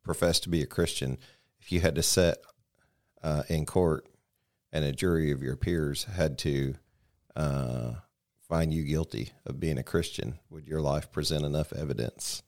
profess 0.05 0.39
to 0.41 0.49
be 0.49 0.63
a 0.63 0.67
Christian, 0.67 1.19
if 1.61 1.73
you 1.73 1.81
had 1.81 1.97
to 1.97 2.03
sit 2.03 2.39
uh, 3.23 3.43
in 3.49 3.67
court 3.67 4.07
and 4.73 4.85
a 4.85 4.93
jury 4.93 5.31
of 5.31 5.43
your 5.43 5.57
peers 5.57 6.05
had 6.05 6.39
to 6.39 6.75
uh, 7.35 7.93
find 8.49 8.73
you 8.73 8.85
guilty 8.85 9.31
of 9.45 9.59
being 9.61 9.79
a 9.79 9.83
Christian, 9.83 10.39
would 10.51 10.67
your 10.67 10.81
life 10.81 11.11
present 11.13 11.45
enough 11.45 11.73
evidence 11.73 12.43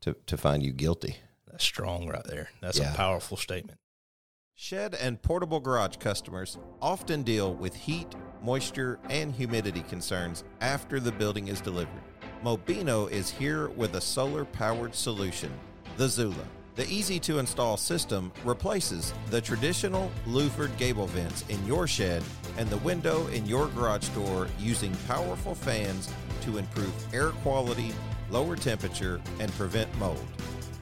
to, 0.00 0.14
to 0.26 0.36
find 0.36 0.62
you 0.62 0.72
guilty? 0.72 1.16
that's 1.50 1.64
strong 1.64 2.08
right 2.08 2.24
there. 2.24 2.48
That's 2.62 2.78
Yeah. 2.78 2.92
a 2.92 2.96
powerful 2.96 3.36
statement. 3.36 3.78
Shed 4.54 4.94
and 4.94 5.20
portable 5.20 5.60
garage 5.60 5.96
customers 5.96 6.56
often 6.80 7.22
deal 7.24 7.52
with 7.54 7.74
heat, 7.74 8.14
moisture, 8.42 8.98
and 9.10 9.34
humidity 9.34 9.82
concerns 9.82 10.44
after 10.60 10.98
the 11.00 11.12
building 11.12 11.48
is 11.48 11.60
delivered. 11.60 12.00
Mobeno 12.44 13.10
is 13.10 13.30
here 13.30 13.68
with 13.70 13.94
a 13.96 14.00
solar 14.00 14.44
powered 14.44 14.94
solution, 14.94 15.52
the 15.96 16.08
Zula. 16.08 16.46
The 16.74 16.88
easy 16.88 17.20
to 17.20 17.38
install 17.38 17.76
system 17.76 18.32
replaces 18.44 19.12
the 19.28 19.42
traditional 19.42 20.10
louvered 20.26 20.74
gable 20.78 21.06
vents 21.06 21.44
in 21.50 21.62
your 21.66 21.86
shed 21.86 22.22
and 22.56 22.70
the 22.70 22.78
window 22.78 23.26
in 23.26 23.44
your 23.44 23.66
garage 23.68 24.08
door 24.08 24.48
using 24.58 24.96
powerful 25.06 25.54
fans 25.54 26.10
to 26.42 26.56
improve 26.56 27.14
air 27.14 27.28
quality, 27.42 27.92
lower 28.30 28.56
temperature, 28.56 29.20
and 29.38 29.52
prevent 29.52 29.94
mold. 29.98 30.24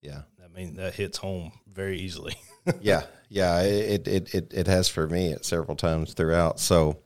Yeah. 0.00 0.22
I 0.42 0.48
mean, 0.56 0.76
that 0.76 0.94
hits 0.94 1.18
home 1.18 1.50
very 1.66 1.98
easily. 1.98 2.36
yeah, 2.80 3.04
yeah, 3.28 3.60
it, 3.62 4.06
it 4.08 4.34
it 4.34 4.54
it 4.54 4.66
has 4.66 4.88
for 4.88 5.06
me 5.08 5.32
at 5.32 5.44
several 5.44 5.76
times 5.76 6.14
throughout. 6.14 6.58
So, 6.60 6.98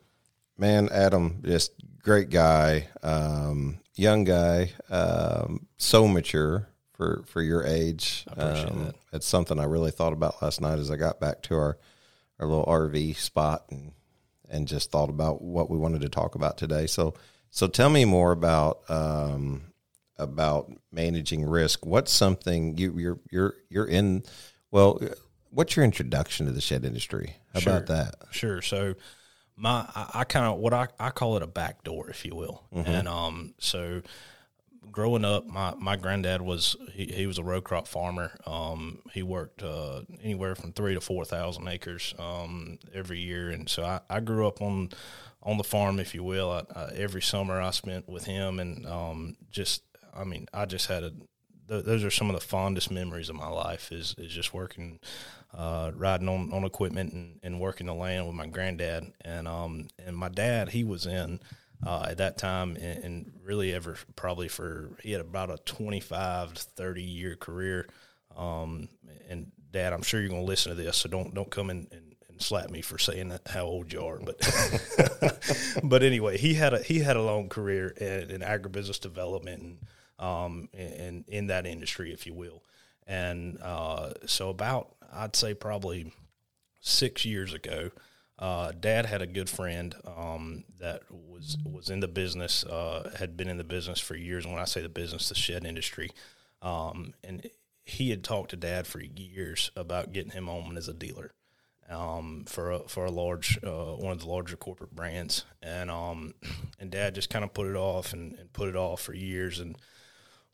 man, 0.57 0.89
Adam, 0.91 1.41
just 1.45 1.73
great 2.03 2.31
guy, 2.31 2.89
um, 3.03 3.79
young 3.95 4.25
guy, 4.25 4.73
um, 4.91 5.67
so 5.77 6.07
mature 6.09 6.69
for 6.93 7.25
for 7.27 7.43
your 7.43 7.65
age. 7.65 8.25
I 8.29 8.33
appreciate 8.33 8.71
Um, 8.73 8.85
that. 8.87 8.95
It's 9.13 9.27
something 9.27 9.59
I 9.59 9.65
really 9.65 9.91
thought 9.91 10.13
about 10.13 10.43
last 10.43 10.61
night 10.61 10.79
as 10.79 10.91
I 10.91 10.97
got 10.97 11.21
back 11.21 11.43
to 11.43 11.55
our 11.57 11.79
our 12.39 12.47
little 12.47 12.67
RV 12.67 13.17
spot 13.17 13.65
and 13.71 13.93
and 14.49 14.67
just 14.67 14.91
thought 14.91 15.11
about 15.11 15.43
what 15.43 15.69
we 15.69 15.77
wanted 15.77 16.01
to 16.03 16.09
talk 16.09 16.35
about 16.35 16.57
today. 16.57 16.87
So, 16.87 17.15
so 17.51 17.67
tell 17.69 17.91
me 17.91 18.05
more 18.05 18.33
about. 18.33 18.81
Um, 18.89 19.63
about 20.21 20.69
managing 20.91 21.45
risk. 21.47 21.87
What's 21.87 22.11
something 22.11 22.77
you, 22.77 22.99
you're 22.99 23.21
you're 23.31 23.55
you're 23.71 23.87
in? 23.87 24.25
Well, 24.73 25.01
what's 25.59 25.75
your 25.75 25.85
introduction 25.85 26.47
to 26.47 26.53
the 26.53 26.61
shed 26.61 26.85
industry? 26.85 27.35
How 27.53 27.59
Sure. 27.59 27.73
about 27.79 27.87
that? 27.89 28.15
Sure. 28.31 28.63
So 28.63 28.95
my 29.57 29.85
I, 29.93 30.21
I 30.21 30.25
kind 30.25 30.47
of 30.47 30.59
what 30.59 30.73
I, 30.73 30.87
I 31.01 31.11
call 31.11 31.37
it 31.37 31.43
a 31.43 31.49
back 31.49 31.83
door, 31.83 32.09
if 32.09 32.25
you 32.25 32.37
will. 32.37 32.63
And 32.73 33.09
um 33.09 33.55
so 33.59 34.03
growing 34.93 35.25
up, 35.25 35.47
my, 35.49 35.75
my 35.77 35.97
granddad 35.97 36.43
was 36.43 36.77
he, 36.93 37.07
he 37.07 37.27
was 37.27 37.39
a 37.39 37.43
row 37.43 37.61
crop 37.61 37.89
farmer. 37.89 38.39
Um 38.47 39.01
he 39.13 39.25
worked 39.25 39.65
uh, 39.65 40.03
anywhere 40.23 40.55
from 40.55 40.73
three 40.73 40.95
to 40.95 41.01
four 41.01 41.25
thousand 41.25 41.67
acres 41.67 42.15
um 42.21 42.79
every 42.95 43.19
year, 43.19 43.51
and 43.51 43.69
so 43.69 43.83
I, 43.83 44.01
I 44.09 44.21
grew 44.21 44.47
up 44.47 44.63
on 44.63 44.91
on 45.43 45.59
the 45.59 45.65
farm, 45.65 45.99
if 45.99 46.15
you 46.15 46.23
will. 46.23 46.53
I, 46.53 46.63
I, 46.81 46.93
every 46.95 47.23
summer 47.23 47.61
I 47.61 47.73
spent 47.73 48.09
with 48.09 48.27
him, 48.27 48.61
and 48.61 48.87
um 48.87 49.37
just 49.51 49.83
I 50.15 50.23
mean 50.23 50.47
I 50.55 50.67
just 50.67 50.87
had 50.87 51.03
a 51.03 51.11
th- 51.69 51.85
those 51.85 52.05
are 52.05 52.11
some 52.11 52.31
of 52.31 52.35
the 52.41 52.47
fondest 52.47 52.91
memories 52.91 53.29
of 53.29 53.37
my 53.37 53.49
life 53.49 53.93
is, 53.93 54.15
is 54.19 54.33
just 54.33 54.55
working, 54.55 54.99
uh, 55.55 55.91
riding 55.95 56.29
on, 56.29 56.53
on 56.53 56.65
equipment 56.65 57.13
and, 57.13 57.39
and 57.43 57.61
working 57.61 57.87
the 57.87 57.95
land 57.95 58.27
with 58.27 58.35
my 58.35 58.47
granddad. 58.47 59.13
And, 59.23 59.49
um, 59.49 59.89
and 60.05 60.17
my 60.17 60.29
dad, 60.29 60.71
he 60.71 60.85
was 60.85 61.07
in, 61.07 61.41
uh, 61.85 62.07
at 62.11 62.19
that 62.19 62.39
time 62.39 62.77
and, 62.77 63.05
and 63.05 63.33
really 63.43 63.73
ever 63.73 63.97
probably 64.17 64.49
for, 64.49 64.91
he 65.03 65.13
had 65.13 65.21
about 65.21 65.51
a 65.51 65.59
25 65.59 66.55
to 66.55 66.63
30 66.63 67.03
year 67.03 67.37
career. 67.37 67.89
Um, 68.37 68.89
and 69.29 69.51
dad, 69.73 69.93
I'm 69.93 70.03
sure 70.03 70.21
you're 70.21 70.29
going 70.29 70.43
to 70.43 70.47
listen 70.47 70.75
to 70.75 70.83
this, 70.83 70.97
so 70.99 71.09
don't, 71.09 71.35
don't 71.35 71.51
come 71.51 71.71
in 71.71 71.89
and, 71.91 72.15
and 72.29 72.41
slap 72.41 72.71
me 72.71 72.83
for 72.83 72.99
saying 72.99 73.31
that, 73.31 73.49
how 73.49 73.65
old 73.65 73.93
you 73.93 74.01
are, 74.03 74.21
but, 74.21 74.39
but 75.83 76.03
anyway, 76.03 76.39
he 76.39 76.55
had 76.55 76.73
a, 76.73 76.79
he 76.83 77.01
had 77.01 77.17
a 77.17 77.23
long 77.23 77.49
career 77.49 77.89
in, 77.89 78.31
in 78.31 78.41
agribusiness 78.43 79.01
development 79.01 79.63
and, 79.63 79.79
um, 80.19 80.69
in 80.73 81.25
in 81.29 81.47
that 81.49 81.67
industry, 81.67 82.13
if 82.13 82.27
you 82.27 82.35
will. 82.35 82.63
And 83.09 83.59
uh, 83.63 84.11
so, 84.27 84.51
about 84.51 84.95
I'd 85.13 85.35
say 85.35 85.55
probably 85.55 86.13
six 86.81 87.25
years 87.25 87.55
ago, 87.55 87.91
uh, 88.39 88.73
Dad 88.79 89.07
had 89.07 89.23
a 89.23 89.27
good 89.27 89.49
friend 89.51 89.95
um, 90.07 90.65
that 90.79 91.03
was 91.11 91.57
was 91.65 91.91
in 91.91 92.01
the 92.01 92.09
business, 92.09 92.65
uh, 92.65 93.11
had 93.19 93.37
been 93.37 93.49
in 93.49 93.57
the 93.57 93.65
business 93.65 93.99
for 93.99 94.15
years. 94.15 94.45
And 94.45 94.53
when 94.53 94.63
I 94.63 94.67
say 94.67 94.83
the 94.83 94.89
business, 94.89 95.29
the 95.29 95.35
shed 95.35 95.65
industry, 95.65 96.11
um, 96.63 97.15
and 97.25 97.49
he 97.85 98.11
had 98.11 98.23
talked 98.23 98.51
to 98.51 98.57
Dad 98.57 98.87
for 98.87 99.01
years 99.01 99.71
about 99.75 100.13
getting 100.13 100.33
him 100.33 100.49
on 100.49 100.77
as 100.77 100.89
a 100.89 100.93
dealer 100.93 101.33
um, 101.89 102.45
for 102.47 102.71
a, 102.71 102.81
for 102.81 103.07
a 103.07 103.11
large 103.11 103.59
uh, 103.65 103.95
one 103.95 104.13
of 104.13 104.21
the 104.21 104.29
larger 104.29 104.57
corporate 104.57 104.95
brands, 104.95 105.45
and 105.63 105.91
um, 105.91 106.35
and 106.79 106.91
Dad 106.91 107.15
just 107.15 107.31
kind 107.31 107.45
of 107.45 107.55
put 107.55 107.67
it 107.67 107.77
off 107.77 108.13
and, 108.13 108.35
and 108.35 108.53
put 108.53 108.69
it 108.69 108.77
off 108.77 109.01
for 109.01 109.15
years. 109.15 109.59
And 109.59 109.77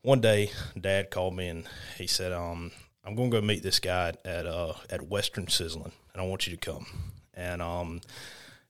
one 0.05 0.21
day, 0.21 0.51
Dad 0.79 1.09
called 1.09 1.35
me 1.35 1.47
and 1.47 1.65
he 1.97 2.07
said, 2.07 2.31
um, 2.31 2.71
"I'm 3.03 3.15
going 3.15 3.31
to 3.31 3.41
go 3.41 3.45
meet 3.45 3.63
this 3.63 3.79
guy 3.79 4.13
at 4.23 4.45
uh, 4.45 4.73
at 4.89 5.07
Western 5.07 5.47
Sizzlin, 5.47 5.91
and 6.13 6.21
I 6.21 6.23
want 6.23 6.47
you 6.47 6.55
to 6.55 6.59
come." 6.71 6.85
And 7.33 7.61
um, 7.61 8.01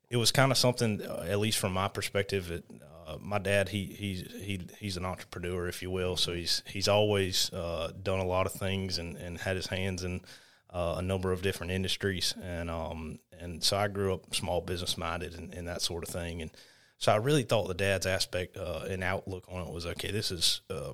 it 0.10 0.18
was 0.18 0.32
kind 0.32 0.52
of 0.52 0.58
something, 0.58 1.02
uh, 1.02 1.26
at 1.28 1.40
least 1.40 1.58
from 1.58 1.74
my 1.74 1.88
perspective. 1.88 2.52
It, 2.52 2.66
uh, 3.06 3.18
my 3.20 3.38
dad, 3.38 3.70
he 3.70 3.86
he's 3.86 4.22
he 4.42 4.62
he's 4.80 4.98
an 4.98 5.06
entrepreneur, 5.06 5.68
if 5.68 5.82
you 5.82 5.92
will. 5.92 6.16
So 6.16 6.34
he's 6.34 6.64
he's 6.68 6.88
always 6.88 7.52
uh, 7.54 7.92
done 8.02 8.20
a 8.20 8.26
lot 8.26 8.46
of 8.46 8.54
things 8.54 8.98
and, 8.98 9.18
and 9.18 9.38
had 9.38 9.58
his 9.58 9.68
hands 9.68 10.04
in 10.04 10.22
uh, 10.72 10.96
a 10.98 11.02
number 11.02 11.32
of 11.32 11.42
different 11.42 11.72
industries. 11.72 12.34
And 12.42 12.70
um 12.70 13.20
and 13.40 13.62
so 13.64 13.78
I 13.78 13.90
grew 13.90 14.14
up 14.14 14.34
small 14.34 14.62
business 14.62 14.98
minded 14.98 15.36
and, 15.36 15.54
and 15.54 15.68
that 15.68 15.82
sort 15.82 16.04
of 16.04 16.10
thing. 16.10 16.42
And 16.42 16.52
so 16.98 17.12
I 17.12 17.18
really 17.18 17.44
thought 17.44 17.68
the 17.68 17.74
dad's 17.74 18.06
aspect 18.06 18.58
uh, 18.58 18.86
and 18.90 19.04
outlook 19.04 19.46
on 19.50 19.68
it 19.68 19.74
was 19.74 19.86
okay. 19.86 20.12
This 20.12 20.32
is 20.32 20.62
uh, 20.70 20.94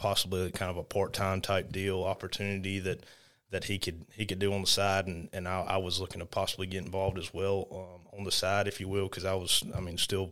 possibly 0.00 0.50
kind 0.50 0.70
of 0.70 0.78
a 0.78 0.82
part 0.82 1.12
time 1.12 1.42
type 1.42 1.70
deal 1.70 2.02
opportunity 2.02 2.78
that 2.80 3.04
that 3.50 3.64
he 3.64 3.78
could 3.78 4.06
he 4.14 4.24
could 4.24 4.38
do 4.38 4.52
on 4.52 4.62
the 4.62 4.66
side, 4.66 5.06
and 5.06 5.28
and 5.32 5.46
I, 5.46 5.60
I 5.60 5.76
was 5.76 6.00
looking 6.00 6.20
to 6.20 6.26
possibly 6.26 6.66
get 6.66 6.84
involved 6.84 7.18
as 7.18 7.32
well 7.34 7.68
um, 7.70 8.18
on 8.18 8.24
the 8.24 8.32
side, 8.32 8.66
if 8.66 8.80
you 8.80 8.88
will, 8.88 9.08
because 9.08 9.26
I 9.26 9.34
was 9.34 9.62
I 9.76 9.80
mean 9.80 9.98
still 9.98 10.30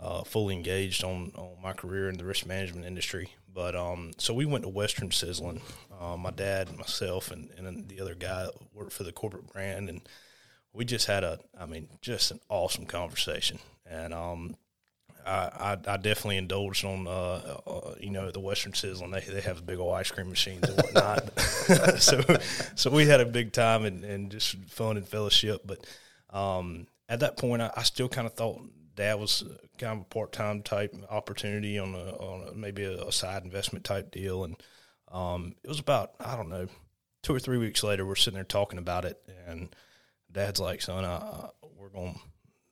uh, 0.00 0.24
fully 0.24 0.54
engaged 0.54 1.04
on 1.04 1.30
on 1.36 1.62
my 1.62 1.74
career 1.74 2.08
in 2.08 2.16
the 2.16 2.24
risk 2.24 2.46
management 2.46 2.86
industry. 2.86 3.30
But 3.54 3.76
um, 3.76 4.12
so 4.16 4.32
we 4.32 4.46
went 4.46 4.64
to 4.64 4.70
Western 4.70 5.10
Sizzlin, 5.10 5.60
uh, 6.00 6.16
my 6.16 6.30
dad, 6.30 6.74
myself, 6.78 7.30
and 7.30 7.50
and 7.58 7.88
the 7.88 8.00
other 8.00 8.14
guy 8.14 8.46
worked 8.72 8.92
for 8.92 9.04
the 9.04 9.12
corporate 9.12 9.52
brand, 9.52 9.90
and 9.90 10.00
we 10.72 10.86
just 10.86 11.06
had 11.06 11.22
a 11.22 11.38
I 11.58 11.66
mean 11.66 11.88
just 12.00 12.30
an 12.30 12.40
awesome 12.48 12.86
conversation, 12.86 13.58
and 13.84 14.14
um, 14.14 14.56
I, 15.24 15.76
I, 15.86 15.94
I 15.94 15.96
definitely 15.96 16.38
indulged 16.38 16.84
on, 16.84 17.06
uh, 17.06 17.58
uh, 17.66 17.94
you 18.00 18.10
know, 18.10 18.30
the 18.30 18.40
Western 18.40 18.72
Sizzlin. 18.72 19.12
They 19.12 19.32
they 19.32 19.40
have 19.40 19.64
big 19.66 19.78
old 19.78 19.94
ice 19.94 20.10
cream 20.10 20.28
machines 20.28 20.68
and 20.68 20.76
whatnot. 20.76 21.40
so 22.00 22.22
so 22.74 22.90
we 22.90 23.06
had 23.06 23.20
a 23.20 23.26
big 23.26 23.52
time 23.52 23.84
and, 23.84 24.04
and 24.04 24.30
just 24.30 24.56
fun 24.66 24.96
and 24.96 25.06
fellowship. 25.06 25.62
But 25.64 25.86
um, 26.30 26.86
at 27.08 27.20
that 27.20 27.36
point, 27.36 27.62
I, 27.62 27.70
I 27.76 27.82
still 27.82 28.08
kind 28.08 28.26
of 28.26 28.34
thought 28.34 28.60
dad 28.94 29.18
was 29.18 29.44
kind 29.78 29.98
of 29.98 30.06
a 30.06 30.08
part 30.08 30.32
time 30.32 30.62
type 30.62 30.94
opportunity 31.10 31.78
on 31.78 31.94
a, 31.94 32.10
on 32.16 32.48
a, 32.48 32.52
maybe 32.54 32.84
a, 32.84 33.04
a, 33.04 33.12
side 33.12 33.44
investment 33.44 33.84
type 33.84 34.10
deal, 34.10 34.44
and 34.44 34.56
um, 35.10 35.54
it 35.62 35.68
was 35.68 35.80
about 35.80 36.12
I 36.20 36.36
don't 36.36 36.48
know 36.48 36.68
two 37.22 37.34
or 37.34 37.38
three 37.40 37.58
weeks 37.58 37.82
later 37.82 38.04
we're 38.04 38.16
sitting 38.16 38.36
there 38.36 38.44
talking 38.44 38.78
about 38.78 39.04
it, 39.04 39.20
and 39.46 39.74
dad's 40.30 40.60
like, 40.60 40.82
"Son, 40.82 41.04
uh, 41.04 41.48
we're 41.78 41.88
going 41.88 42.18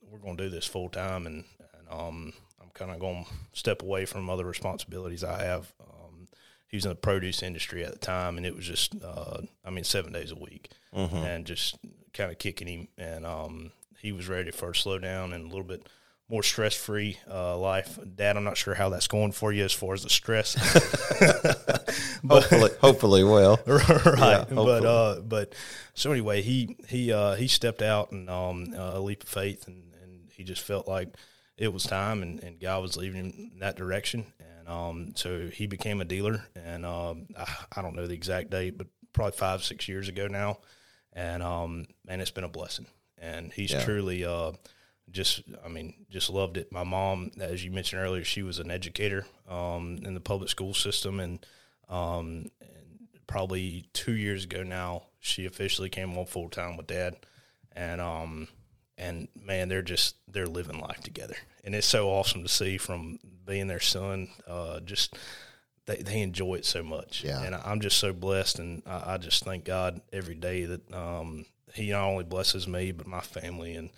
we're 0.02 0.19
going 0.19 0.37
to 0.37 0.45
do 0.45 0.50
this 0.50 0.66
full 0.66 0.88
time, 0.88 1.26
and 1.26 1.45
um, 1.90 2.32
I'm 2.61 2.70
kind 2.75 2.90
of 2.90 2.99
going 2.99 3.25
to 3.25 3.30
step 3.52 3.82
away 3.82 4.06
from 4.06 4.30
other 4.30 4.44
responsibilities 4.44 5.25
I 5.25 5.42
have." 5.42 5.73
Um, 5.80 6.28
he 6.68 6.76
was 6.76 6.85
in 6.85 6.90
the 6.90 6.97
produce 6.97 7.42
industry 7.42 7.85
at 7.85 7.92
the 7.92 7.99
time, 7.99 8.37
and 8.37 8.47
it 8.47 8.54
was 8.54 8.66
just 8.66 8.94
uh, 9.02 9.38
I 9.64 9.70
mean 9.70 9.85
seven 9.85 10.12
days 10.12 10.30
a 10.30 10.37
week, 10.37 10.70
mm-hmm. 10.94 11.16
and 11.16 11.44
just 11.44 11.76
kind 12.14 12.30
of 12.30 12.38
kicking 12.38 12.68
him, 12.68 12.88
and 12.97 13.26
um, 13.26 13.73
he 13.99 14.12
was 14.12 14.28
ready 14.28 14.50
for 14.50 14.70
a 14.70 14.75
slow 14.75 14.99
down 14.99 15.32
and 15.32 15.44
a 15.44 15.49
little 15.49 15.64
bit 15.64 15.88
more 16.30 16.42
stress 16.44 16.76
free 16.76 17.18
uh, 17.28 17.59
life. 17.59 17.99
Dad, 18.14 18.37
I'm 18.37 18.44
not 18.44 18.56
sure 18.56 18.75
how 18.75 18.88
that's 18.88 19.09
going 19.09 19.32
for 19.32 19.52
you 19.52 19.64
as 19.64 19.73
far 19.73 19.94
as 19.94 20.04
the 20.04 20.11
stress. 20.11 20.54
but, 22.23 22.44
hopefully, 22.44 22.70
hopefully, 22.80 23.25
well, 23.25 23.61
right. 23.66 23.76
Yeah, 23.76 24.38
hopefully. 24.38 24.80
But 24.80 24.85
uh, 24.85 25.20
but 25.23 25.54
so 25.94 26.12
anyway, 26.12 26.42
he 26.42 26.76
he 26.88 27.12
uh, 27.12 27.35
he 27.35 27.49
stepped 27.49 27.82
out 27.82 28.12
and 28.12 28.30
um, 28.30 28.73
uh, 28.76 28.92
a 28.94 29.00
leap 29.00 29.25
of 29.25 29.28
faith, 29.28 29.66
and, 29.66 29.92
and 30.02 30.30
he 30.32 30.44
just 30.44 30.62
felt 30.62 30.87
like 30.87 31.09
it 31.60 31.72
was 31.72 31.84
time, 31.84 32.22
and, 32.22 32.42
and 32.42 32.58
God 32.58 32.80
was 32.80 32.96
leading 32.96 33.16
him 33.16 33.50
in 33.52 33.58
that 33.60 33.76
direction, 33.76 34.24
and 34.40 34.66
um, 34.66 35.12
so 35.14 35.48
he 35.48 35.66
became 35.66 36.00
a 36.00 36.06
dealer, 36.06 36.42
and 36.56 36.86
um, 36.86 37.26
I, 37.38 37.46
I 37.76 37.82
don't 37.82 37.94
know 37.94 38.06
the 38.06 38.14
exact 38.14 38.50
date, 38.50 38.78
but 38.78 38.86
probably 39.12 39.36
five 39.36 39.62
six 39.62 39.86
years 39.86 40.08
ago 40.08 40.26
now, 40.26 40.58
and 41.12 41.42
um, 41.42 41.84
man, 42.06 42.20
it's 42.20 42.30
been 42.30 42.44
a 42.44 42.48
blessing, 42.48 42.86
and 43.18 43.52
he's 43.52 43.72
yeah. 43.72 43.84
truly 43.84 44.24
uh 44.24 44.52
just 45.10 45.42
I 45.62 45.68
mean 45.68 46.06
just 46.08 46.30
loved 46.30 46.56
it. 46.56 46.72
My 46.72 46.84
mom, 46.84 47.30
as 47.38 47.62
you 47.62 47.70
mentioned 47.70 48.00
earlier, 48.00 48.24
she 48.24 48.42
was 48.42 48.58
an 48.58 48.70
educator 48.70 49.26
um, 49.46 49.98
in 50.02 50.14
the 50.14 50.20
public 50.20 50.48
school 50.48 50.72
system, 50.72 51.20
and, 51.20 51.44
um, 51.90 52.46
and, 52.60 53.08
probably 53.26 53.84
two 53.92 54.14
years 54.14 54.44
ago 54.44 54.62
now, 54.62 55.02
she 55.20 55.46
officially 55.46 55.88
came 55.88 56.16
on 56.16 56.26
full 56.26 56.48
time 56.48 56.76
with 56.76 56.86
dad, 56.86 57.16
and 57.72 58.00
um, 58.00 58.48
and 59.00 59.28
man, 59.42 59.69
they're 59.69 59.83
just 59.83 60.16
they're 60.28 60.47
living 60.47 60.78
life 60.78 61.00
together, 61.00 61.37
and 61.64 61.75
it's 61.75 61.87
so 61.87 62.09
awesome 62.09 62.42
to 62.42 62.49
see 62.49 62.78
from 62.78 63.19
being 63.47 63.66
their 63.66 63.80
son. 63.80 64.28
Uh, 64.47 64.80
just 64.80 65.16
they 65.87 65.97
they 65.97 66.21
enjoy 66.21 66.57
it 66.57 66.66
so 66.66 66.83
much, 66.83 67.25
yeah. 67.25 67.42
And 67.42 67.54
I'm 67.54 67.80
just 67.80 67.99
so 67.99 68.12
blessed, 68.12 68.59
and 68.59 68.83
I, 68.87 69.14
I 69.14 69.19
just 69.19 69.45
thank 69.45 69.64
God 69.64 70.00
every 70.12 70.35
day 70.35 70.66
that 70.66 70.95
um, 70.95 71.47
He 71.75 71.90
not 71.90 72.07
only 72.07 72.25
blesses 72.25 72.69
me 72.69 72.92
but 72.92 73.07
my 73.07 73.21
family 73.21 73.75
and 73.75 73.90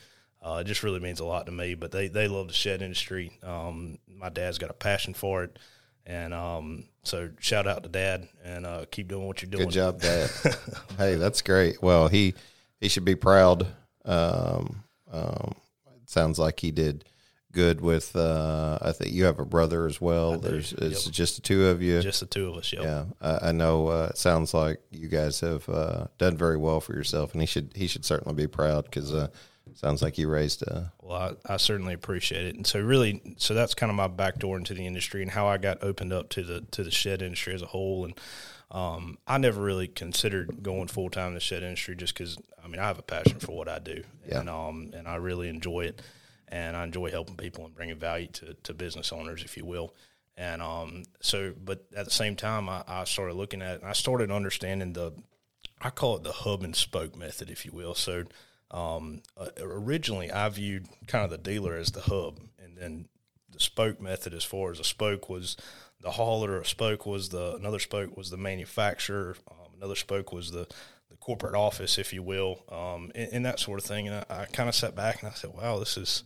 uh, 0.42 0.58
it 0.60 0.64
just 0.64 0.82
really 0.82 1.00
means 1.00 1.20
a 1.20 1.24
lot 1.24 1.46
to 1.46 1.52
me. 1.52 1.74
But 1.74 1.92
they, 1.92 2.08
they 2.08 2.28
love 2.28 2.48
the 2.48 2.52
shed 2.54 2.82
industry. 2.82 3.38
Um, 3.42 3.98
my 4.08 4.28
dad's 4.28 4.58
got 4.58 4.70
a 4.70 4.74
passion 4.74 5.14
for 5.14 5.44
it. 5.44 5.58
And 6.04 6.34
um, 6.34 6.84
so 7.04 7.30
shout 7.38 7.68
out 7.68 7.84
to 7.84 7.88
dad 7.88 8.28
and 8.44 8.66
uh, 8.66 8.86
keep 8.90 9.06
doing 9.06 9.26
what 9.26 9.40
you're 9.40 9.50
doing. 9.50 9.66
Good 9.66 9.74
job, 9.74 10.00
dad. 10.00 10.30
hey, 10.98 11.14
that's 11.14 11.42
great. 11.42 11.80
Well, 11.80 12.08
he 12.08 12.34
he 12.80 12.88
should 12.88 13.04
be 13.04 13.14
proud. 13.14 13.68
Um, 14.04 14.82
um, 15.12 15.54
it 16.02 16.10
sounds 16.10 16.38
like 16.38 16.60
he 16.60 16.70
did 16.70 17.04
good 17.52 17.80
with. 17.80 18.16
Uh, 18.16 18.78
I 18.80 18.92
think 18.92 19.12
you 19.12 19.24
have 19.24 19.38
a 19.38 19.44
brother 19.44 19.86
as 19.86 20.00
well. 20.00 20.38
There's 20.38 20.72
it's 20.72 21.06
yep. 21.06 21.14
just 21.14 21.36
the 21.36 21.42
two 21.42 21.66
of 21.66 21.82
you. 21.82 22.00
Just 22.00 22.20
the 22.20 22.26
two 22.26 22.48
of 22.48 22.56
us. 22.56 22.72
Yep. 22.72 22.82
Yeah, 22.82 23.04
I, 23.20 23.48
I 23.48 23.52
know. 23.52 23.88
Uh, 23.88 24.08
it 24.10 24.18
sounds 24.18 24.54
like 24.54 24.80
you 24.90 25.08
guys 25.08 25.40
have 25.40 25.68
uh, 25.68 26.06
done 26.18 26.36
very 26.36 26.56
well 26.56 26.80
for 26.80 26.94
yourself, 26.94 27.32
and 27.32 27.42
he 27.42 27.46
should 27.46 27.72
he 27.74 27.86
should 27.86 28.04
certainly 28.04 28.34
be 28.34 28.46
proud 28.46 28.84
because 28.84 29.14
uh, 29.14 29.28
Sounds 29.74 30.02
like 30.02 30.18
you 30.18 30.28
raised 30.28 30.62
a. 30.62 30.92
Well, 31.00 31.36
I, 31.46 31.54
I, 31.54 31.56
certainly 31.56 31.94
appreciate 31.94 32.46
it, 32.46 32.56
and 32.56 32.66
so 32.66 32.80
really, 32.80 33.22
so 33.38 33.54
that's 33.54 33.74
kind 33.74 33.90
of 33.90 33.96
my 33.96 34.08
backdoor 34.08 34.58
into 34.58 34.74
the 34.74 34.86
industry 34.86 35.22
and 35.22 35.30
how 35.30 35.46
I 35.46 35.56
got 35.58 35.82
opened 35.82 36.12
up 36.12 36.28
to 36.30 36.42
the 36.42 36.60
to 36.72 36.82
the 36.82 36.90
shed 36.90 37.22
industry 37.22 37.54
as 37.54 37.62
a 37.62 37.66
whole. 37.66 38.04
And 38.04 38.14
um, 38.72 39.18
I 39.26 39.38
never 39.38 39.60
really 39.60 39.86
considered 39.86 40.62
going 40.62 40.88
full 40.88 41.10
time 41.10 41.28
in 41.28 41.34
the 41.34 41.40
shed 41.40 41.62
industry 41.62 41.94
just 41.94 42.14
because 42.14 42.38
I 42.62 42.68
mean 42.68 42.80
I 42.80 42.86
have 42.86 42.98
a 42.98 43.02
passion 43.02 43.38
for 43.38 43.56
what 43.56 43.68
I 43.68 43.78
do, 43.78 44.02
yeah. 44.26 44.40
and 44.40 44.48
um, 44.50 44.90
and 44.94 45.06
I 45.06 45.16
really 45.16 45.48
enjoy 45.48 45.82
it, 45.82 46.02
and 46.48 46.76
I 46.76 46.82
enjoy 46.82 47.10
helping 47.10 47.36
people 47.36 47.64
and 47.64 47.74
bringing 47.74 47.98
value 47.98 48.28
to 48.28 48.54
to 48.62 48.74
business 48.74 49.12
owners, 49.12 49.44
if 49.44 49.56
you 49.56 49.64
will. 49.64 49.94
And 50.36 50.62
um, 50.62 51.04
so, 51.20 51.52
but 51.62 51.84
at 51.94 52.04
the 52.06 52.10
same 52.10 52.36
time, 52.36 52.68
I, 52.68 52.82
I 52.88 53.04
started 53.04 53.34
looking 53.34 53.62
at, 53.62 53.74
it 53.74 53.80
and 53.82 53.90
I 53.90 53.92
started 53.92 54.30
understanding 54.30 54.94
the, 54.94 55.12
I 55.80 55.90
call 55.90 56.16
it 56.16 56.22
the 56.22 56.32
hub 56.32 56.62
and 56.62 56.74
spoke 56.74 57.14
method, 57.16 57.50
if 57.50 57.66
you 57.66 57.72
will. 57.72 57.94
So 57.94 58.24
um, 58.70 59.22
uh, 59.36 59.50
originally, 59.60 60.32
I 60.32 60.48
viewed 60.48 60.88
kind 61.06 61.24
of 61.24 61.30
the 61.30 61.38
dealer 61.38 61.76
as 61.76 61.90
the 61.90 62.00
hub, 62.00 62.40
and 62.58 62.78
then 62.78 63.08
the 63.50 63.60
spoke 63.60 64.00
method, 64.00 64.32
as 64.32 64.44
far 64.44 64.70
as 64.70 64.80
a 64.80 64.84
spoke 64.84 65.28
was 65.28 65.56
the 66.02 66.10
hauler, 66.10 66.60
a 66.60 66.64
spoke 66.64 67.06
was 67.06 67.28
the 67.30 67.54
another 67.54 67.78
spoke 67.78 68.16
was 68.16 68.30
the 68.30 68.36
manufacturer, 68.36 69.36
um, 69.50 69.72
another 69.76 69.94
spoke 69.94 70.32
was 70.32 70.50
the 70.50 70.66
the 71.10 71.16
corporate 71.16 71.54
office, 71.54 71.98
if 71.98 72.12
you 72.12 72.22
will, 72.22 72.62
um, 72.70 73.12
and, 73.14 73.32
and, 73.32 73.46
that 73.46 73.60
sort 73.60 73.78
of 73.78 73.84
thing. 73.84 74.08
And 74.08 74.24
I, 74.28 74.42
I 74.42 74.44
kind 74.46 74.68
of 74.68 74.74
sat 74.74 74.96
back 74.96 75.22
and 75.22 75.30
I 75.30 75.34
said, 75.34 75.50
"Wow, 75.54 75.78
this 75.78 75.96
is." 75.96 76.24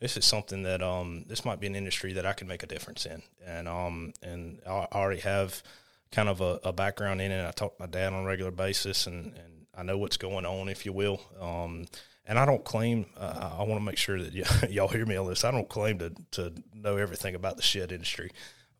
This 0.00 0.16
is 0.18 0.26
something 0.26 0.64
that 0.64 0.82
um, 0.82 1.24
this 1.28 1.46
might 1.46 1.60
be 1.60 1.66
an 1.68 1.76
industry 1.76 2.12
that 2.14 2.26
I 2.26 2.34
can 2.34 2.46
make 2.46 2.62
a 2.62 2.66
difference 2.66 3.06
in, 3.06 3.22
and 3.46 3.66
um, 3.66 4.12
and 4.22 4.60
I 4.66 4.86
already 4.92 5.20
have 5.20 5.62
kind 6.10 6.28
of 6.28 6.40
a, 6.40 6.60
a 6.64 6.72
background 6.72 7.22
in 7.22 7.30
it. 7.30 7.46
I 7.46 7.52
talk 7.52 7.76
to 7.76 7.82
my 7.82 7.86
dad 7.86 8.12
on 8.12 8.24
a 8.24 8.26
regular 8.26 8.50
basis, 8.50 9.06
and, 9.06 9.26
and 9.26 9.66
I 9.74 9.82
know 9.82 9.96
what's 9.96 10.16
going 10.16 10.46
on, 10.46 10.68
if 10.68 10.84
you 10.84 10.92
will. 10.92 11.20
Um, 11.40 11.86
and 12.26 12.38
I 12.38 12.44
don't 12.46 12.64
claim. 12.64 13.06
Uh, 13.16 13.56
I 13.58 13.62
want 13.64 13.80
to 13.80 13.84
make 13.84 13.98
sure 13.98 14.20
that 14.22 14.34
y- 14.34 14.68
y'all 14.70 14.88
hear 14.88 15.04
me 15.04 15.16
on 15.16 15.28
this. 15.28 15.44
I 15.44 15.50
don't 15.50 15.68
claim 15.68 15.98
to 15.98 16.12
to 16.32 16.52
know 16.72 16.96
everything 16.96 17.34
about 17.34 17.56
the 17.56 17.62
shed 17.62 17.92
industry, 17.92 18.30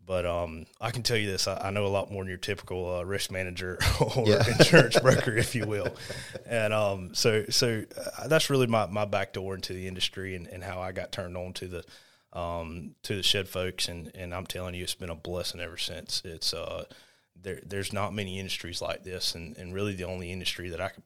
but 0.07 0.27
um, 0.27 0.67
I 0.81 0.91
can 0.91 1.03
tell 1.03 1.17
you 1.17 1.31
this: 1.31 1.49
I, 1.49 1.69
I, 1.69 1.71
know 1.71 1.87
a 1.87 1.89
lot 1.89 2.11
more 2.11 2.23
than 2.23 2.29
your 2.29 2.39
typical 2.39 2.97
uh, 2.97 3.03
risk 3.05 3.31
manager 3.31 3.79
or 4.17 4.25
yeah. 4.27 4.45
insurance 4.59 4.99
broker, 5.03 5.37
if 5.37 5.55
you 5.55 5.67
will. 5.67 5.95
And 6.47 6.73
um, 6.73 7.15
so, 7.15 7.45
so 7.49 7.85
uh, 8.19 8.29
that's 8.29 8.51
really 8.51 8.67
my 8.67 8.87
my 8.87 9.05
back 9.05 9.33
door 9.33 9.55
into 9.55 9.73
the 9.73 9.89
industry 9.89 10.35
and, 10.35 10.47
and 10.47 10.63
how 10.63 10.81
I 10.81 10.93
got 10.93 11.13
turned 11.13 11.37
on 11.37 11.53
to 11.55 11.69
the 11.69 12.39
um, 12.39 12.95
to 13.05 13.17
the 13.17 13.23
shed 13.23 13.49
folks. 13.49 13.89
And 13.89 14.11
and 14.15 14.35
I'm 14.35 14.47
telling 14.47 14.75
you, 14.75 14.83
it's 14.83 14.95
been 14.95 15.11
a 15.11 15.15
blessing 15.15 15.61
ever 15.61 15.79
since. 15.79 16.23
It's 16.25 16.53
uh, 16.53 16.85
there, 17.41 17.61
there's 17.65 17.93
not 17.93 18.15
many 18.15 18.39
industries 18.39 18.83
like 18.83 19.05
this, 19.05 19.35
and, 19.35 19.57
and 19.57 19.75
really 19.75 19.95
the 19.95 20.05
only 20.05 20.31
industry 20.31 20.69
that 20.71 20.81
I 20.81 20.89
could 20.89 21.05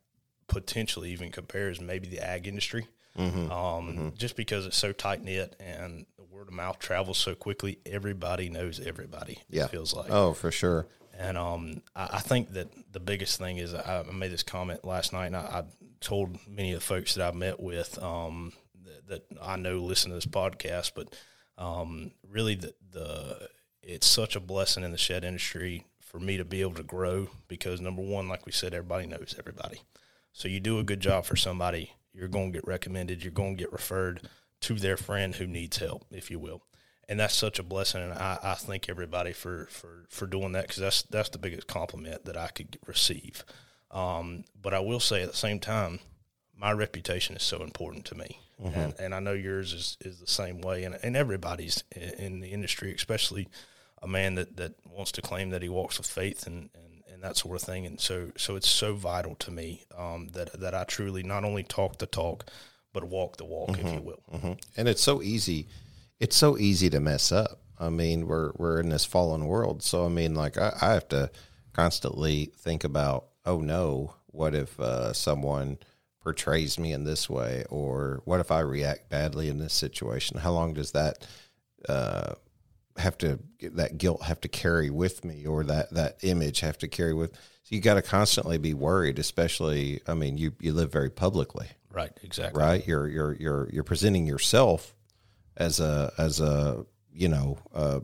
potentially 0.49 1.11
even 1.11 1.31
compare 1.31 1.71
is 1.71 1.81
maybe 1.81 2.09
the 2.09 2.25
ag 2.25 2.47
industry. 2.47 2.87
Mm-hmm. 3.17 3.51
Um, 3.51 3.87
mm-hmm. 3.87 4.09
Just 4.17 4.37
because 4.37 4.67
it's 4.67 4.77
so 4.77 4.93
tight 4.93 5.23
knit 5.23 5.57
and 5.61 6.07
word 6.49 6.53
of 6.53 6.57
mouth 6.57 6.79
travels 6.79 7.19
so 7.19 7.35
quickly, 7.35 7.79
everybody 7.87 8.49
knows 8.49 8.81
everybody. 8.81 9.39
Yeah, 9.51 9.65
it 9.65 9.71
feels 9.71 9.95
like 9.95 10.11
oh 10.11 10.33
for 10.33 10.51
sure. 10.51 10.87
And 11.19 11.37
um, 11.37 11.83
I, 11.97 12.09
I, 12.13 12.19
think 12.21 12.53
that 12.53 12.69
the 12.93 13.01
biggest 13.01 13.41
thing 13.41 13.57
is 13.57 13.75
I 13.75 14.05
made 14.13 14.31
this 14.31 14.45
comment 14.45 14.85
last 14.85 15.13
night, 15.13 15.27
and 15.27 15.37
I, 15.37 15.41
I 15.41 15.63
told 16.01 16.39
many 16.49 16.73
of 16.73 16.79
the 16.79 16.85
folks 16.85 17.15
that 17.15 17.27
I've 17.27 17.35
met 17.35 17.59
with 17.59 18.01
um, 18.01 18.53
that, 18.85 19.09
that, 19.09 19.39
I 19.43 19.57
know 19.57 19.79
listen 19.79 20.11
to 20.11 20.15
this 20.15 20.27
podcast, 20.27 20.93
but 20.95 21.17
um, 21.57 22.13
really 22.29 22.55
the, 22.55 22.73
the 22.93 23.49
it's 23.83 24.07
such 24.07 24.37
a 24.37 24.41
blessing 24.41 24.85
in 24.85 24.93
the 24.93 24.99
shed 24.99 25.25
industry 25.25 25.85
for 26.01 26.21
me 26.21 26.37
to 26.37 26.45
be 26.45 26.61
able 26.61 26.75
to 26.75 26.85
grow 26.85 27.29
because 27.49 27.81
number 27.81 28.03
one, 28.03 28.29
like 28.29 28.47
we 28.47 28.53
said, 28.53 28.73
everybody 28.73 29.07
knows 29.07 29.35
everybody. 29.39 29.83
So 30.33 30.47
you 30.47 30.61
do 30.61 30.79
a 30.79 30.85
good 30.85 31.01
job 31.01 31.25
for 31.25 31.35
somebody, 31.35 31.91
you're 32.13 32.29
going 32.29 32.53
to 32.53 32.59
get 32.59 32.67
recommended, 32.67 33.25
you're 33.25 33.33
going 33.33 33.57
to 33.57 33.61
get 33.61 33.73
referred 33.73 34.21
to 34.61 34.75
their 34.75 34.97
friend 34.97 35.35
who 35.35 35.47
needs 35.47 35.79
help, 35.79 36.05
if 36.11 36.31
you 36.31 36.39
will. 36.39 36.63
And 37.09 37.21
that's 37.21 37.35
such 37.35 37.59
a 37.59 37.63
blessing, 37.63 38.03
and 38.03 38.13
I, 38.13 38.39
I 38.43 38.55
thank 38.55 38.89
everybody 38.89 39.33
for, 39.33 39.67
for, 39.71 40.05
for 40.11 40.27
doing 40.27 40.53
that 40.53 40.69
because 40.69 40.77
that's 40.77 41.03
that's 41.03 41.31
the 41.31 41.39
biggest 41.39 41.67
compliment 41.67 42.27
that 42.27 42.37
I 42.37 42.49
could 42.49 42.79
receive. 42.87 43.45
Um, 43.91 44.45
but 44.61 44.75
I 44.75 44.81
will 44.81 45.01
say 45.01 45.23
at 45.23 45.31
the 45.31 45.37
same 45.37 45.59
time, 45.59 46.01
my 46.55 46.71
reputation 46.73 47.35
is 47.35 47.43
so 47.43 47.63
important 47.63 48.05
to 48.07 48.15
me, 48.15 48.41
mm-hmm. 48.63 48.79
and, 48.79 48.95
and, 48.99 49.15
I 49.15 49.21
know 49.21 49.33
yours 49.33 49.73
is, 49.73 49.97
is 50.03 50.21
the 50.21 50.27
same 50.27 50.61
way, 50.61 50.85
and, 50.85 50.99
and 51.03 51.17
everybody's 51.17 51.83
in 51.93 52.41
the 52.41 52.49
industry, 52.49 52.93
especially 52.93 53.49
a 54.03 54.09
man 54.09 54.35
that, 54.35 54.57
that 54.59 54.75
wants 54.85 55.13
to 55.13 55.23
claim 55.23 55.51
that 55.51 55.63
he 55.63 55.69
walks 55.69 55.99
with 55.99 56.07
faith 56.07 56.47
and, 56.47 56.69
and, 56.75 57.03
and 57.13 57.23
that 57.23 57.37
sort 57.37 57.57
of 57.57 57.63
thing. 57.63 57.87
And 57.87 58.01
so, 58.01 58.33
so 58.37 58.57
it's 58.57 58.69
so 58.69 58.95
vital 58.95 59.35
to 59.37 59.51
me 59.51 59.85
um, 59.97 60.29
that, 60.33 60.53
that 60.61 60.75
I 60.75 60.85
truly 60.85 61.23
not 61.23 61.45
only 61.45 61.63
talk 61.63 61.99
the 61.99 62.07
talk, 62.07 62.45
but 62.93 63.05
walk 63.05 63.37
the 63.37 63.45
walk, 63.45 63.71
mm-hmm, 63.71 63.87
if 63.87 63.95
you 63.95 64.01
will. 64.01 64.23
Mm-hmm. 64.33 64.53
And 64.77 64.89
it's 64.89 65.03
so 65.03 65.23
easy. 65.23 65.69
It's 66.21 66.37
so 66.37 66.59
easy 66.59 66.91
to 66.91 67.01
mess 67.01 67.31
up. 67.33 67.61
I 67.79 67.91
mean, 67.91 68.27
we're, 68.27 68.53
we're 68.57 68.81
in 68.81 68.89
this 68.89 69.05
fallen 69.05 69.47
world. 69.47 69.83
So, 69.83 70.05
I 70.05 70.09
mean, 70.09 70.35
like 70.35 70.59
I, 70.59 70.77
I 70.81 70.93
have 70.95 71.09
to 71.09 71.31
constantly 71.73 72.53
think 72.57 72.85
about, 72.85 73.27
oh 73.45 73.61
no, 73.61 74.15
what 74.27 74.55
if 74.55 74.79
uh, 74.81 75.13
someone 75.13 75.79
portrays 76.21 76.79
me 76.79 76.93
in 76.93 77.05
this 77.05 77.31
way? 77.31 77.65
Or 77.71 78.21
what 78.25 78.41
if 78.41 78.51
I 78.51 78.61
react 78.61 79.11
badly 79.11 79.49
in 79.49 79.59
this 79.59 79.75
situation? 79.75 80.39
How 80.39 80.53
long 80.53 80.75
does 80.75 80.93
that, 80.93 81.27
uh, 81.89 82.35
have 82.99 83.17
to 83.19 83.39
that 83.61 83.97
guilt 83.99 84.23
have 84.23 84.41
to 84.41 84.49
carry 84.49 84.91
with 84.91 85.25
me 85.25 85.47
or 85.47 85.65
that 85.65 85.91
that 85.93 86.19
image 86.23 86.61
have 86.61 86.77
to 86.79 86.89
carry 86.89 87.15
with 87.15 87.33
so 87.33 87.75
you 87.75 87.81
got 87.81 87.95
to 87.95 88.03
constantly 88.03 88.59
be 88.59 88.75
worried 88.75 89.19
especially 89.19 90.01
i 90.07 90.15
mean 90.15 90.37
you 90.37 90.53
you 90.61 90.73
live 90.73 90.91
very 90.91 91.11
publicly 91.11 91.69
right 91.93 92.13
exactly. 92.23 92.61
Right? 92.61 92.87
You're 92.87 93.09
you're 93.09 93.35
you're 93.35 93.71
you're 93.73 93.85
presenting 93.85 94.27
yourself 94.27 94.95
as 95.57 95.81
a 95.81 96.13
as 96.19 96.41
a 96.41 96.85
you 97.13 97.29
know 97.29 97.59
uh, 97.75 98.01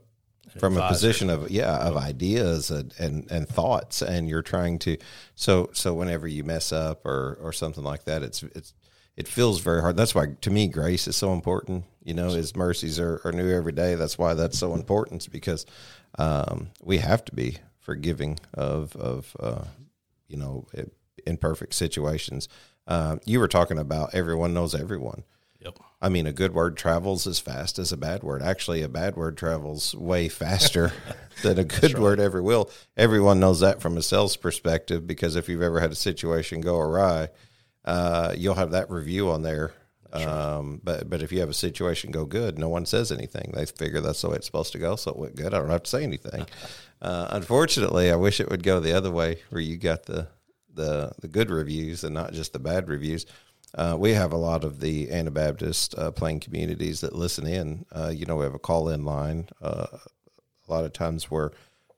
from 0.58 0.76
a 0.76 0.88
position 0.88 1.30
of 1.30 1.50
yeah 1.50 1.76
of 1.78 1.96
ideas 1.96 2.70
and, 2.70 2.94
and 2.98 3.30
and 3.30 3.48
thoughts 3.48 4.02
and 4.02 4.28
you're 4.28 4.42
trying 4.42 4.78
to 4.80 4.96
so 5.34 5.70
so 5.72 5.94
whenever 5.94 6.26
you 6.26 6.44
mess 6.44 6.72
up 6.72 7.04
or 7.06 7.38
or 7.40 7.52
something 7.52 7.84
like 7.84 8.04
that 8.04 8.22
it's 8.22 8.42
it's 8.42 8.74
it 9.16 9.28
feels 9.28 9.60
very 9.60 9.80
hard. 9.80 9.96
That's 9.96 10.14
why 10.14 10.26
to 10.40 10.50
me 10.50 10.66
grace 10.66 11.06
is 11.06 11.16
so 11.16 11.32
important 11.32 11.84
you 12.02 12.14
know 12.14 12.30
his 12.30 12.54
mercies 12.54 13.00
are, 13.00 13.20
are 13.24 13.32
new 13.32 13.50
every 13.50 13.72
day. 13.72 13.94
That's 13.94 14.18
why 14.18 14.34
that's 14.34 14.58
so 14.58 14.74
important 14.74 15.28
because 15.32 15.66
um, 16.18 16.70
we 16.82 16.98
have 16.98 17.24
to 17.24 17.34
be 17.34 17.58
forgiving 17.78 18.38
of 18.52 18.94
of 18.96 19.36
uh, 19.40 19.64
you 20.28 20.36
know 20.36 20.66
imperfect 21.26 21.74
situations 21.74 22.48
uh, 22.86 23.16
you 23.24 23.40
were 23.40 23.48
talking 23.48 23.78
about 23.78 24.14
everyone 24.14 24.54
knows 24.54 24.74
everyone 24.74 25.24
Yep. 25.64 25.78
I 26.02 26.08
mean, 26.10 26.26
a 26.26 26.32
good 26.32 26.52
word 26.52 26.76
travels 26.76 27.26
as 27.26 27.38
fast 27.38 27.78
as 27.78 27.90
a 27.90 27.96
bad 27.96 28.22
word. 28.22 28.42
Actually, 28.42 28.82
a 28.82 28.88
bad 28.88 29.16
word 29.16 29.36
travels 29.38 29.94
way 29.94 30.28
faster 30.28 30.92
than 31.42 31.58
a 31.58 31.64
good 31.64 31.98
word 31.98 32.20
ever 32.20 32.42
will. 32.42 32.70
Everyone 32.96 33.40
knows 33.40 33.60
that 33.60 33.80
from 33.80 33.96
a 33.96 34.02
sales 34.02 34.36
perspective 34.36 35.06
because 35.06 35.36
if 35.36 35.48
you've 35.48 35.62
ever 35.62 35.80
had 35.80 35.92
a 35.92 35.96
situation 35.96 36.60
go 36.60 36.78
awry, 36.78 37.28
uh, 37.84 38.34
you'll 38.36 38.54
have 38.54 38.72
that 38.72 38.90
review 38.90 39.30
on 39.30 39.42
there. 39.42 39.72
Um, 40.12 40.80
but 40.84 41.10
but 41.10 41.22
if 41.22 41.32
you 41.32 41.40
have 41.40 41.48
a 41.48 41.54
situation 41.54 42.12
go 42.12 42.24
good, 42.24 42.56
no 42.56 42.68
one 42.68 42.86
says 42.86 43.10
anything. 43.10 43.50
They 43.52 43.66
figure 43.66 44.00
that's 44.00 44.22
the 44.22 44.28
way 44.28 44.36
it's 44.36 44.46
supposed 44.46 44.70
to 44.72 44.78
go, 44.78 44.94
so 44.94 45.10
it 45.10 45.16
went 45.16 45.34
good. 45.34 45.52
I 45.52 45.58
don't 45.58 45.70
have 45.70 45.82
to 45.84 45.90
say 45.90 46.02
anything. 46.02 46.46
Uh, 47.02 47.28
unfortunately, 47.32 48.10
I 48.10 48.16
wish 48.16 48.40
it 48.40 48.48
would 48.48 48.62
go 48.62 48.80
the 48.80 48.96
other 48.96 49.10
way, 49.10 49.36
where 49.50 49.60
you 49.60 49.76
got 49.76 50.04
the 50.04 50.28
the 50.74 51.12
the 51.20 51.28
good 51.28 51.50
reviews 51.50 52.04
and 52.04 52.14
not 52.14 52.32
just 52.32 52.52
the 52.52 52.58
bad 52.58 52.88
reviews. 52.88 53.26
Uh, 53.76 53.96
we 53.98 54.12
have 54.12 54.32
a 54.32 54.36
lot 54.36 54.62
of 54.62 54.80
the 54.80 55.10
Anabaptist 55.10 55.98
uh, 55.98 56.10
playing 56.12 56.40
communities 56.40 57.00
that 57.00 57.14
listen 57.14 57.46
in. 57.46 57.84
Uh, 57.90 58.12
you 58.14 58.24
know, 58.24 58.36
we 58.36 58.44
have 58.44 58.54
a 58.54 58.58
call 58.58 58.88
in 58.88 59.04
line. 59.04 59.48
Uh, 59.60 59.86
a 60.68 60.72
lot 60.72 60.84
of 60.84 60.92
times 60.92 61.30
where 61.30 61.50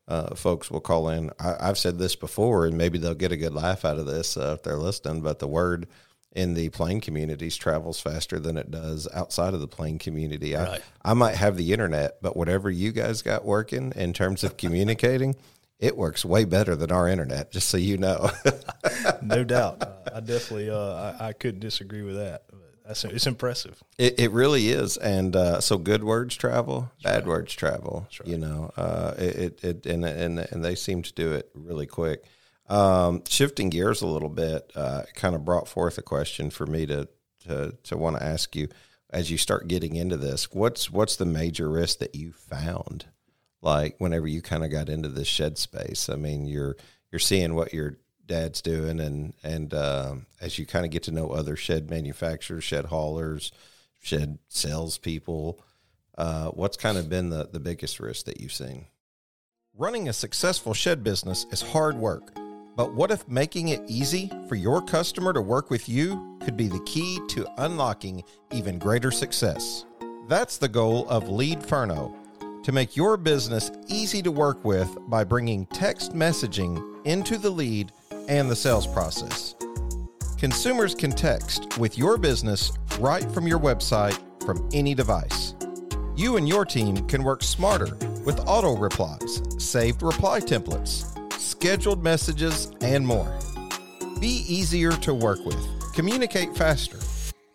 uh, 0.08 0.34
folks 0.34 0.70
will 0.70 0.80
call 0.80 1.08
in. 1.08 1.30
I, 1.38 1.56
I've 1.60 1.78
said 1.78 1.98
this 1.98 2.16
before, 2.16 2.66
and 2.66 2.78
maybe 2.78 2.98
they'll 2.98 3.14
get 3.14 3.32
a 3.32 3.36
good 3.36 3.54
laugh 3.54 3.84
out 3.84 3.98
of 3.98 4.06
this 4.06 4.36
uh, 4.36 4.54
if 4.56 4.62
they're 4.62 4.76
listening. 4.76 5.20
But 5.20 5.38
the 5.38 5.48
word 5.48 5.86
in 6.32 6.54
the 6.54 6.68
plain 6.68 7.00
communities 7.00 7.56
travels 7.56 7.98
faster 7.98 8.38
than 8.38 8.56
it 8.56 8.70
does 8.70 9.08
outside 9.14 9.54
of 9.54 9.60
the 9.60 9.66
plain 9.68 9.98
community. 9.98 10.54
Right. 10.54 10.80
I, 11.04 11.10
I 11.10 11.14
might 11.14 11.34
have 11.34 11.56
the 11.56 11.72
internet, 11.72 12.18
but 12.22 12.36
whatever 12.36 12.70
you 12.70 12.92
guys 12.92 13.22
got 13.22 13.44
working 13.44 13.92
in 13.96 14.12
terms 14.12 14.44
of 14.44 14.56
communicating, 14.56 15.34
it 15.78 15.96
works 15.96 16.24
way 16.24 16.44
better 16.44 16.74
than 16.74 16.90
our 16.90 17.08
internet. 17.08 17.50
Just 17.50 17.68
so 17.68 17.76
you 17.76 17.98
know. 17.98 18.30
no 19.22 19.44
doubt. 19.44 19.82
Uh, 19.82 19.92
I 20.16 20.20
definitely, 20.20 20.70
uh, 20.70 21.14
I, 21.20 21.28
I 21.28 21.32
couldn't 21.32 21.60
disagree 21.60 22.02
with 22.02 22.16
that. 22.16 22.44
That's 22.86 23.04
it's 23.04 23.26
impressive. 23.26 23.82
It, 23.98 24.20
it 24.20 24.30
really 24.30 24.68
is, 24.68 24.96
and 24.96 25.34
uh, 25.34 25.60
so 25.60 25.76
good 25.76 26.04
words 26.04 26.36
travel, 26.36 26.92
bad 27.02 27.26
words 27.26 27.52
travel. 27.52 28.06
You 28.24 28.38
know, 28.38 28.70
uh, 28.76 29.14
it, 29.18 29.36
it, 29.36 29.64
it 29.64 29.86
and 29.86 30.04
and 30.04 30.38
and 30.38 30.64
they 30.64 30.76
seem 30.76 31.02
to 31.02 31.12
do 31.12 31.32
it 31.32 31.50
really 31.52 31.86
quick. 31.86 32.24
Um, 32.68 33.22
shifting 33.28 33.70
gears 33.70 34.02
a 34.02 34.06
little 34.06 34.28
bit, 34.28 34.70
uh, 34.76 35.02
kind 35.14 35.34
of 35.34 35.44
brought 35.44 35.66
forth 35.66 35.98
a 35.98 36.02
question 36.02 36.48
for 36.48 36.64
me 36.64 36.86
to 36.86 37.08
to 37.48 37.74
to 37.82 37.96
want 37.96 38.18
to 38.18 38.22
ask 38.22 38.54
you 38.54 38.68
as 39.10 39.32
you 39.32 39.38
start 39.38 39.66
getting 39.66 39.96
into 39.96 40.16
this. 40.16 40.52
What's 40.52 40.88
what's 40.88 41.16
the 41.16 41.26
major 41.26 41.68
risk 41.68 41.98
that 41.98 42.14
you 42.14 42.30
found? 42.32 43.06
Like 43.66 43.96
whenever 43.98 44.29
you 44.29 44.42
kind 44.42 44.62
of 44.62 44.70
got 44.70 44.88
into 44.88 45.09
this 45.09 45.26
shed 45.26 45.59
space, 45.59 46.09
I 46.09 46.14
mean, 46.14 46.46
you're 46.46 46.76
you're 47.11 47.18
seeing 47.18 47.57
what 47.57 47.74
your 47.74 47.96
dad's 48.24 48.62
doing, 48.62 49.00
and 49.00 49.35
and 49.42 49.74
um, 49.74 50.26
as 50.40 50.57
you 50.57 50.66
kind 50.66 50.85
of 50.85 50.92
get 50.92 51.02
to 51.05 51.11
know 51.11 51.31
other 51.31 51.57
shed 51.57 51.90
manufacturers, 51.90 52.62
shed 52.62 52.85
haulers, 52.85 53.50
shed 54.00 54.38
salespeople, 54.46 55.61
uh, 56.16 56.50
what's 56.50 56.76
kind 56.76 56.96
of 56.96 57.09
been 57.09 57.29
the 57.31 57.48
the 57.50 57.59
biggest 57.59 57.98
risk 57.98 58.26
that 58.26 58.40
you've 58.40 58.52
seen? 58.52 58.87
Running 59.76 60.09
a 60.09 60.12
successful 60.12 60.72
shed 60.72 61.02
business 61.02 61.44
is 61.50 61.61
hard 61.61 61.96
work, 61.96 62.37
but 62.76 62.94
what 62.94 63.11
if 63.11 63.26
making 63.26 63.70
it 63.70 63.83
easy 63.88 64.31
for 64.48 64.55
your 64.55 64.81
customer 64.81 65.33
to 65.33 65.40
work 65.40 65.70
with 65.70 65.88
you 65.88 66.38
could 66.40 66.57
be 66.57 66.68
the 66.68 66.85
key 66.87 67.18
to 67.31 67.48
unlocking 67.59 68.22
even 68.52 68.79
greater 68.79 69.11
success? 69.11 69.85
That's 70.29 70.57
the 70.57 70.68
goal 70.68 71.09
of 71.09 71.24
Leadferno 71.24 72.14
to 72.66 72.72
make 72.72 72.96
your 72.96 73.16
business 73.16 73.70
easy 73.87 74.20
to 74.20 74.33
work 74.33 74.64
with 74.64 74.98
by 75.09 75.22
bringing 75.22 75.66
text 75.66 76.14
messaging 76.14 76.83
into 77.07 77.38
the 77.38 77.48
lead 77.48 77.92
and 78.26 78.50
the 78.50 78.57
sales 78.57 78.88
process. 78.88 79.55
Consumers 80.37 80.92
can 80.92 81.12
text 81.12 81.79
with 81.79 81.96
your 81.96 82.18
business 82.18 82.72
right 82.98 83.31
from 83.31 83.46
your 83.46 83.61
website 83.61 84.18
from 84.44 84.68
any 84.72 84.96
device. 84.96 85.55
You 86.16 86.38
and 86.38 86.48
your 86.48 86.64
team 86.64 87.07
can 87.07 87.22
work 87.22 87.44
smarter 87.44 87.94
with 88.24 88.42
auto 88.48 88.76
replies, 88.76 89.42
saved 89.64 90.02
reply 90.02 90.40
templates, 90.40 91.07
scheduled 91.35 92.02
messages, 92.02 92.72
and 92.81 93.07
more. 93.07 93.33
Be 94.18 94.44
easier 94.48 94.90
to 94.90 95.14
work 95.14 95.38
with, 95.46 95.94
communicate 95.94 96.57
faster, 96.57 96.98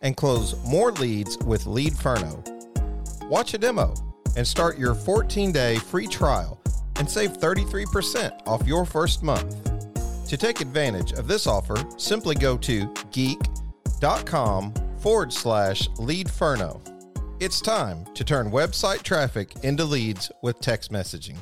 and 0.02 0.16
close 0.16 0.56
more 0.64 0.94
leads 0.94 1.38
with 1.40 1.66
LeadFerno. 1.66 3.28
Watch 3.28 3.54
a 3.54 3.58
demo 3.58 3.94
and 4.36 4.48
start 4.48 4.78
your 4.78 4.96
14 4.96 5.52
day 5.52 5.78
free 5.78 6.08
trial 6.08 6.62
and 6.98 7.10
save 7.10 7.34
33% 7.34 8.48
off 8.48 8.66
your 8.68 8.86
first 8.86 9.24
month. 9.24 9.58
To 10.28 10.38
take 10.38 10.62
advantage 10.62 11.14
of 11.14 11.28
this 11.28 11.48
offer, 11.48 11.76
simply 11.98 12.36
go 12.36 12.58
to 12.58 12.94
geek.com 13.12 14.74
forward 15.00 15.34
slash 15.34 15.90
leadferno. 15.98 16.80
It's 17.40 17.60
time 17.60 18.06
to 18.14 18.24
turn 18.24 18.52
website 18.52 19.02
traffic 19.02 19.54
into 19.64 19.84
leads 19.84 20.32
with 20.44 20.60
text 20.60 20.92
messaging. 20.92 21.38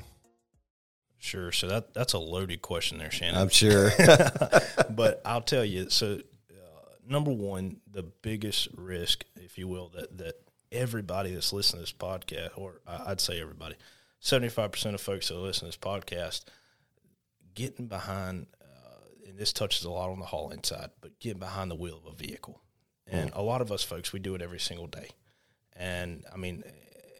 Sure. 1.17 1.51
So 1.51 1.67
that 1.67 1.93
that's 1.93 2.13
a 2.13 2.17
loaded 2.17 2.61
question 2.61 2.97
there, 2.97 3.11
Shannon. 3.11 3.39
I'm 3.39 3.49
sure. 3.49 3.91
but 4.89 5.21
I'll 5.25 5.41
tell 5.41 5.65
you. 5.65 5.89
So, 5.89 6.21
uh, 6.49 6.55
number 7.05 7.31
one, 7.31 7.81
the 7.91 8.03
biggest 8.03 8.69
risk, 8.75 9.25
if 9.35 9.57
you 9.57 9.67
will, 9.67 9.89
that 9.89 10.17
that 10.17 10.35
everybody 10.71 11.33
that's 11.33 11.53
listening 11.53 11.85
to 11.85 11.91
this 11.91 11.93
podcast, 11.93 12.51
or 12.55 12.81
I'd 12.87 13.21
say 13.21 13.41
everybody, 13.41 13.75
seventy 14.19 14.49
five 14.49 14.71
percent 14.71 14.95
of 14.95 15.01
folks 15.01 15.27
that 15.27 15.35
listen 15.35 15.61
to 15.61 15.65
this 15.67 15.77
podcast, 15.77 16.45
getting 17.53 17.87
behind, 17.87 18.47
uh, 18.61 19.27
and 19.27 19.37
this 19.37 19.53
touches 19.53 19.83
a 19.83 19.91
lot 19.91 20.09
on 20.09 20.19
the 20.19 20.25
haul 20.25 20.51
inside, 20.51 20.89
but 21.01 21.19
getting 21.19 21.39
behind 21.39 21.71
the 21.71 21.75
wheel 21.75 22.01
of 22.05 22.13
a 22.13 22.15
vehicle, 22.15 22.61
and 23.07 23.31
a 23.33 23.41
lot 23.41 23.61
of 23.61 23.71
us 23.71 23.83
folks, 23.83 24.13
we 24.13 24.19
do 24.19 24.35
it 24.35 24.41
every 24.41 24.59
single 24.59 24.87
day, 24.87 25.09
and 25.75 26.25
I 26.33 26.37
mean. 26.37 26.63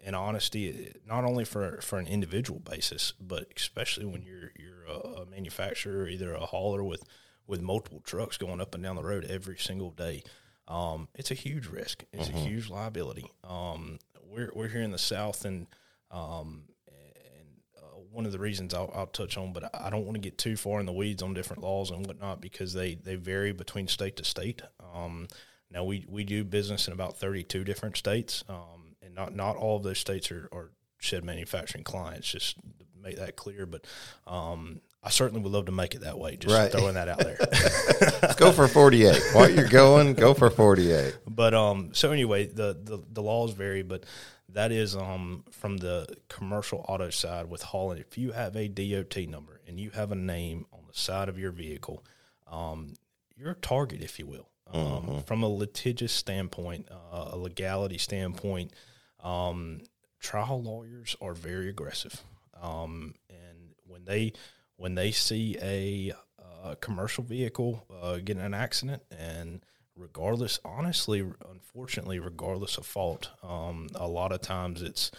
In 0.02 0.14
honesty, 0.14 0.94
not 1.06 1.24
only 1.24 1.44
for, 1.44 1.78
for 1.82 1.98
an 1.98 2.06
individual 2.06 2.58
basis, 2.58 3.12
but 3.20 3.52
especially 3.54 4.06
when 4.06 4.22
you're 4.22 4.50
you're 4.58 4.84
a, 4.88 5.20
a 5.20 5.26
manufacturer, 5.26 6.08
either 6.08 6.32
a 6.32 6.46
hauler 6.46 6.82
with 6.82 7.04
with 7.46 7.60
multiple 7.60 8.00
trucks 8.00 8.38
going 8.38 8.62
up 8.62 8.74
and 8.74 8.82
down 8.82 8.96
the 8.96 9.02
road 9.02 9.26
every 9.26 9.58
single 9.58 9.90
day, 9.90 10.22
um, 10.70 11.08
it's 11.16 11.32
a 11.32 11.34
huge 11.34 11.66
risk. 11.66 12.04
It's 12.12 12.28
a 12.28 12.32
huge 12.32 12.70
liability. 12.70 13.30
Um, 13.42 13.98
we're 14.24 14.52
we're 14.54 14.68
here 14.68 14.82
in 14.82 14.92
the 14.92 14.98
South, 14.98 15.44
and 15.44 15.66
um, 16.12 16.62
and 16.86 17.48
uh, 17.76 17.98
one 18.12 18.24
of 18.24 18.30
the 18.30 18.38
reasons 18.38 18.72
I'll, 18.72 18.90
I'll 18.94 19.06
touch 19.06 19.36
on, 19.36 19.52
but 19.52 19.68
I 19.74 19.90
don't 19.90 20.04
want 20.04 20.14
to 20.14 20.20
get 20.20 20.38
too 20.38 20.56
far 20.56 20.78
in 20.78 20.86
the 20.86 20.92
weeds 20.92 21.24
on 21.24 21.34
different 21.34 21.62
laws 21.62 21.90
and 21.90 22.06
whatnot 22.06 22.40
because 22.40 22.72
they 22.72 22.94
they 22.94 23.16
vary 23.16 23.52
between 23.52 23.88
state 23.88 24.16
to 24.18 24.24
state. 24.24 24.62
Um, 24.94 25.26
now 25.72 25.82
we 25.82 26.06
we 26.08 26.22
do 26.22 26.44
business 26.44 26.86
in 26.86 26.92
about 26.92 27.16
thirty 27.16 27.42
two 27.42 27.64
different 27.64 27.96
states, 27.96 28.44
um, 28.48 28.94
and 29.02 29.12
not 29.12 29.34
not 29.34 29.56
all 29.56 29.76
of 29.76 29.82
those 29.82 29.98
states 29.98 30.30
are, 30.30 30.48
are 30.52 30.70
shed 30.98 31.24
manufacturing 31.24 31.82
clients. 31.82 32.30
Just 32.30 32.56
to 32.78 32.86
make 33.02 33.16
that 33.16 33.34
clear, 33.34 33.66
but 33.66 33.84
um, 34.24 34.80
I 35.02 35.08
certainly 35.08 35.42
would 35.42 35.52
love 35.52 35.66
to 35.66 35.72
make 35.72 35.94
it 35.94 36.02
that 36.02 36.18
way. 36.18 36.36
Just 36.36 36.54
Right. 36.54 36.70
throwing 36.70 36.94
that 36.94 37.08
out 37.08 37.18
there. 37.20 37.38
Let's 38.22 38.34
go 38.36 38.52
for 38.52 38.68
48. 38.68 39.22
While 39.32 39.50
you're 39.50 39.68
going, 39.68 40.12
go 40.14 40.34
for 40.34 40.50
48. 40.50 41.16
But 41.26 41.54
um, 41.54 41.90
so 41.94 42.12
anyway, 42.12 42.46
the, 42.46 42.76
the 42.82 43.02
the 43.10 43.22
laws 43.22 43.52
vary, 43.54 43.82
but 43.82 44.04
that 44.50 44.72
is 44.72 44.96
um 44.96 45.44
from 45.52 45.78
the 45.78 46.06
commercial 46.28 46.84
auto 46.88 47.08
side 47.10 47.46
with 47.48 47.62
hauling. 47.62 47.98
If 47.98 48.18
you 48.18 48.32
have 48.32 48.56
a 48.56 48.68
DOT 48.68 49.16
number 49.28 49.60
and 49.66 49.80
you 49.80 49.90
have 49.90 50.12
a 50.12 50.16
name 50.16 50.66
on 50.72 50.80
the 50.86 50.92
side 50.98 51.28
of 51.30 51.38
your 51.38 51.52
vehicle, 51.52 52.04
um, 52.46 52.94
you're 53.36 53.52
a 53.52 53.54
target, 53.56 54.02
if 54.02 54.18
you 54.18 54.26
will. 54.26 54.48
Um, 54.72 55.22
From 55.26 55.42
a 55.42 55.48
litigious 55.48 56.12
standpoint, 56.12 56.88
uh, 56.90 57.30
a 57.32 57.36
legality 57.38 57.98
standpoint, 57.98 58.72
um, 59.18 59.80
trial 60.20 60.62
lawyers 60.62 61.16
are 61.20 61.34
very 61.34 61.68
aggressive, 61.68 62.22
um, 62.62 63.14
and 63.28 63.74
when 63.86 64.04
they 64.04 64.32
when 64.80 64.94
they 64.94 65.10
see 65.10 65.58
a 65.60 66.10
uh, 66.42 66.74
commercial 66.80 67.22
vehicle 67.22 67.84
uh, 68.02 68.16
get 68.16 68.38
in 68.38 68.42
an 68.42 68.54
accident, 68.54 69.02
and 69.10 69.60
regardless, 69.94 70.58
honestly, 70.64 71.20
unfortunately, 71.50 72.18
regardless 72.18 72.78
of 72.78 72.86
fault, 72.86 73.28
um, 73.42 73.88
a 73.94 74.08
lot 74.08 74.32
of 74.32 74.40
times 74.40 74.80
it's 74.80 75.10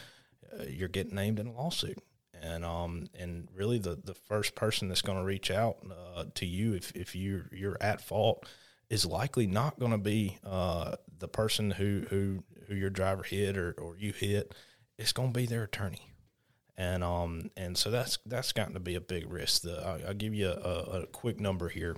uh, 0.52 0.64
you're 0.68 0.88
getting 0.88 1.14
named 1.14 1.40
in 1.40 1.46
a 1.46 1.52
lawsuit. 1.54 2.00
And 2.42 2.66
um 2.66 3.06
and 3.14 3.50
really 3.54 3.78
the, 3.78 4.00
the 4.04 4.16
first 4.16 4.56
person 4.56 4.88
that's 4.88 5.04
going 5.04 5.20
to 5.20 5.24
reach 5.24 5.52
out 5.52 5.78
uh, 5.92 6.24
to 6.34 6.46
you 6.48 6.74
if, 6.74 6.92
if 6.96 7.16
you're 7.16 7.46
you're 7.52 7.78
at 7.80 8.02
fault 8.02 8.48
is 8.90 9.06
likely 9.06 9.46
not 9.46 9.78
going 9.78 9.92
to 9.92 10.00
be 10.00 10.40
uh, 10.44 10.96
the 11.20 11.28
person 11.28 11.70
who 11.70 12.08
who 12.10 12.16
who 12.16 12.44
who 12.68 12.76
your 12.76 12.90
driver 12.90 13.22
hit 13.22 13.58
or, 13.58 13.74
or 13.74 13.96
you 13.96 14.12
hit, 14.12 14.56
it's 14.98 15.14
going 15.14 15.32
to 15.32 15.40
be 15.40 15.46
their 15.46 15.64
attorney. 15.64 16.11
And 16.82 17.04
um 17.04 17.52
and 17.56 17.78
so 17.78 17.92
that's 17.92 18.18
that's 18.26 18.54
gotten 18.54 18.74
to 18.74 18.80
be 18.80 18.96
a 18.96 19.02
big 19.02 19.32
risk. 19.32 19.62
The, 19.62 19.80
I'll, 19.86 20.08
I'll 20.08 20.14
give 20.16 20.34
you 20.34 20.50
a, 20.50 21.02
a 21.02 21.06
quick 21.06 21.40
number 21.40 21.70
here. 21.70 21.96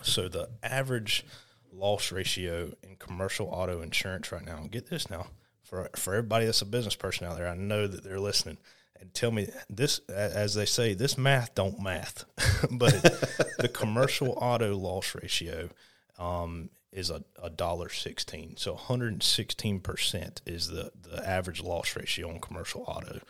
So 0.00 0.28
the 0.28 0.48
average 0.62 1.26
loss 1.70 2.10
ratio 2.10 2.72
in 2.82 2.96
commercial 2.96 3.48
auto 3.48 3.82
insurance 3.82 4.32
right 4.32 4.44
now. 4.44 4.66
Get 4.70 4.88
this 4.88 5.10
now 5.10 5.26
for 5.62 5.90
for 5.94 6.14
everybody 6.14 6.46
that's 6.46 6.62
a 6.62 6.66
business 6.66 6.96
person 6.96 7.26
out 7.26 7.36
there. 7.36 7.48
I 7.48 7.54
know 7.54 7.86
that 7.86 8.02
they're 8.02 8.18
listening 8.18 8.56
and 8.98 9.12
tell 9.12 9.30
me 9.30 9.50
this 9.68 9.98
as 10.08 10.54
they 10.54 10.64
say 10.64 10.94
this 10.94 11.18
math 11.18 11.54
don't 11.54 11.78
math, 11.78 12.24
but 12.70 12.94
the 13.58 13.70
commercial 13.70 14.38
auto 14.40 14.74
loss 14.74 15.14
ratio 15.20 15.68
um, 16.18 16.70
is 16.92 17.10
a, 17.10 17.22
a 17.42 17.50
dollar 17.50 17.90
sixteen. 17.90 18.56
So 18.56 18.72
116 18.72 19.80
percent 19.80 20.40
is 20.46 20.68
the 20.68 20.92
the 20.98 21.28
average 21.28 21.62
loss 21.62 21.94
ratio 21.94 22.30
on 22.30 22.40
commercial 22.40 22.84
auto. 22.88 23.20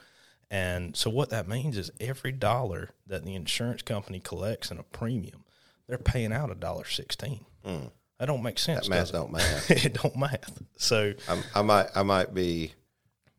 And 0.51 0.97
so 0.97 1.11
what 1.11 1.31
that 1.31 1.47
means 1.47 1.77
is 1.77 1.91
every 2.01 2.33
dollar 2.33 2.91
that 3.07 3.25
the 3.25 3.35
insurance 3.35 3.83
company 3.83 4.19
collects 4.21 4.71
in 4.71 4.79
a 4.79 4.83
premium, 4.83 5.45
they're 5.87 5.99
paying 5.99 6.33
out 6.33 6.51
a 6.51 6.55
dollar 6.55 6.85
sixteen. 6.85 7.45
Mm. 7.65 7.91
That 8.19 8.27
don't 8.27 8.43
make 8.43 8.59
sense. 8.59 8.89
That 8.89 8.91
math 8.91 9.13
don't 9.13 9.31
math. 9.31 9.71
it 9.85 9.95
don't 9.95 10.17
math. 10.17 10.63
So 10.77 11.15
I'm, 11.29 11.43
i 11.55 11.63
might 11.63 11.87
I 11.95 12.03
might 12.03 12.35
be 12.35 12.73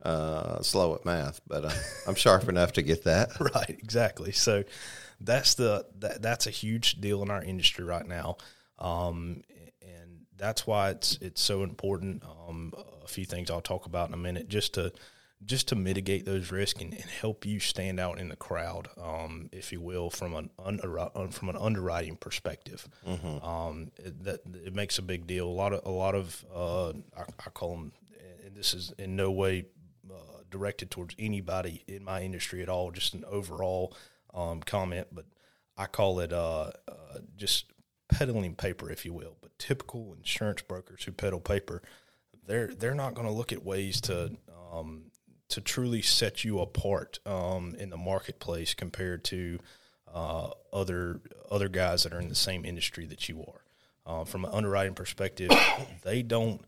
uh, 0.02 0.62
slow 0.62 0.94
at 0.94 1.04
math, 1.04 1.40
but 1.46 1.66
I'm, 1.66 1.76
I'm 2.08 2.14
sharp 2.14 2.48
enough 2.48 2.72
to 2.74 2.82
get 2.82 3.04
that. 3.04 3.30
Right. 3.40 3.70
Exactly. 3.70 4.32
So 4.32 4.64
that's 5.20 5.54
the 5.54 5.86
that, 5.98 6.22
that's 6.22 6.46
a 6.46 6.50
huge 6.50 7.00
deal 7.00 7.22
in 7.22 7.30
our 7.30 7.42
industry 7.42 7.84
right 7.84 8.06
now, 8.06 8.36
um, 8.78 9.42
and 9.82 10.26
that's 10.36 10.66
why 10.66 10.90
it's 10.90 11.18
it's 11.20 11.42
so 11.42 11.62
important. 11.62 12.22
Um, 12.24 12.72
a 13.04 13.08
few 13.08 13.24
things 13.24 13.50
I'll 13.50 13.60
talk 13.60 13.86
about 13.86 14.08
in 14.08 14.14
a 14.14 14.18
minute, 14.18 14.48
just 14.48 14.74
to 14.74 14.92
just 15.44 15.68
to 15.68 15.74
mitigate 15.74 16.26
those 16.26 16.52
risks 16.52 16.80
and, 16.80 16.92
and, 16.92 17.04
help 17.04 17.46
you 17.46 17.60
stand 17.60 17.98
out 17.98 18.18
in 18.18 18.28
the 18.28 18.36
crowd, 18.36 18.88
um, 19.02 19.48
if 19.52 19.72
you 19.72 19.80
will, 19.80 20.10
from 20.10 20.34
an 20.34 20.50
under, 20.58 21.08
from 21.30 21.48
an 21.48 21.56
underwriting 21.56 22.16
perspective. 22.16 22.86
Mm-hmm. 23.06 23.44
Um, 23.44 23.90
it, 23.96 24.22
that 24.24 24.40
it 24.54 24.74
makes 24.74 24.98
a 24.98 25.02
big 25.02 25.26
deal. 25.26 25.46
A 25.46 25.48
lot 25.48 25.72
of 25.72 25.84
a 25.86 25.90
lot 25.90 26.14
of 26.14 26.44
uh, 26.54 26.90
I, 26.90 27.22
I, 27.46 27.50
call 27.54 27.70
them, 27.70 27.92
and 28.44 28.54
this 28.54 28.74
is 28.74 28.92
in 28.98 29.16
no 29.16 29.30
way 29.30 29.66
uh, 30.10 30.42
directed 30.50 30.90
towards 30.90 31.14
anybody 31.18 31.84
in 31.88 32.04
my 32.04 32.20
industry 32.22 32.62
at 32.62 32.68
all. 32.68 32.90
Just 32.90 33.14
an 33.14 33.24
overall 33.26 33.96
um, 34.34 34.60
comment, 34.60 35.08
but 35.10 35.24
I 35.76 35.86
call 35.86 36.20
it 36.20 36.32
uh, 36.32 36.70
uh 36.86 37.18
just 37.36 37.66
peddling 38.10 38.54
paper, 38.54 38.90
if 38.90 39.06
you 39.06 39.14
will. 39.14 39.36
But 39.40 39.58
typical 39.58 40.14
insurance 40.14 40.60
brokers 40.62 41.04
who 41.04 41.12
peddle 41.12 41.40
paper, 41.40 41.82
they're 42.46 42.68
they're 42.68 42.94
not 42.94 43.14
going 43.14 43.26
to 43.26 43.32
look 43.32 43.52
at 43.52 43.64
ways 43.64 44.02
to 44.02 44.36
um, 44.72 45.10
to 45.50 45.60
truly 45.60 46.02
set 46.02 46.44
you 46.44 46.60
apart 46.60 47.18
um, 47.26 47.74
in 47.78 47.90
the 47.90 47.96
marketplace 47.96 48.74
compared 48.74 49.24
to 49.24 49.58
uh, 50.12 50.50
other 50.72 51.20
other 51.50 51.68
guys 51.68 52.02
that 52.02 52.12
are 52.12 52.20
in 52.20 52.28
the 52.28 52.34
same 52.34 52.64
industry 52.64 53.06
that 53.06 53.28
you 53.28 53.40
are. 53.40 53.64
Uh, 54.06 54.24
from 54.24 54.44
an 54.44 54.50
underwriting 54.52 54.94
perspective, 54.94 55.50
they 56.02 56.22
don't. 56.22 56.62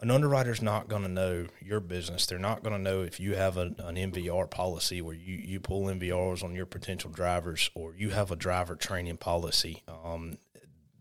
An 0.00 0.10
underwriter's 0.10 0.60
not 0.60 0.88
going 0.88 1.02
to 1.02 1.08
know 1.08 1.46
your 1.60 1.78
business. 1.78 2.26
They're 2.26 2.38
not 2.38 2.64
going 2.64 2.74
to 2.74 2.82
know 2.82 3.02
if 3.02 3.20
you 3.20 3.36
have 3.36 3.56
an, 3.56 3.76
an 3.78 3.94
MVR 3.94 4.50
policy 4.50 5.00
where 5.00 5.14
you, 5.14 5.36
you 5.36 5.60
pull 5.60 5.84
MVRs 5.84 6.42
on 6.42 6.56
your 6.56 6.66
potential 6.66 7.08
drivers 7.08 7.70
or 7.76 7.94
you 7.94 8.10
have 8.10 8.32
a 8.32 8.36
driver 8.36 8.74
training 8.74 9.18
policy. 9.18 9.84
Um, 9.86 10.38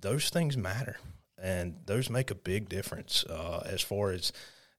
those 0.01 0.29
things 0.29 0.55
matter, 0.55 0.97
and 1.41 1.77
those 1.87 2.11
make 2.11 2.29
a 2.29 2.35
big 2.35 2.69
difference 2.69 3.25
uh, 3.25 3.63
as 3.65 3.81
far 3.81 4.11
as 4.11 4.31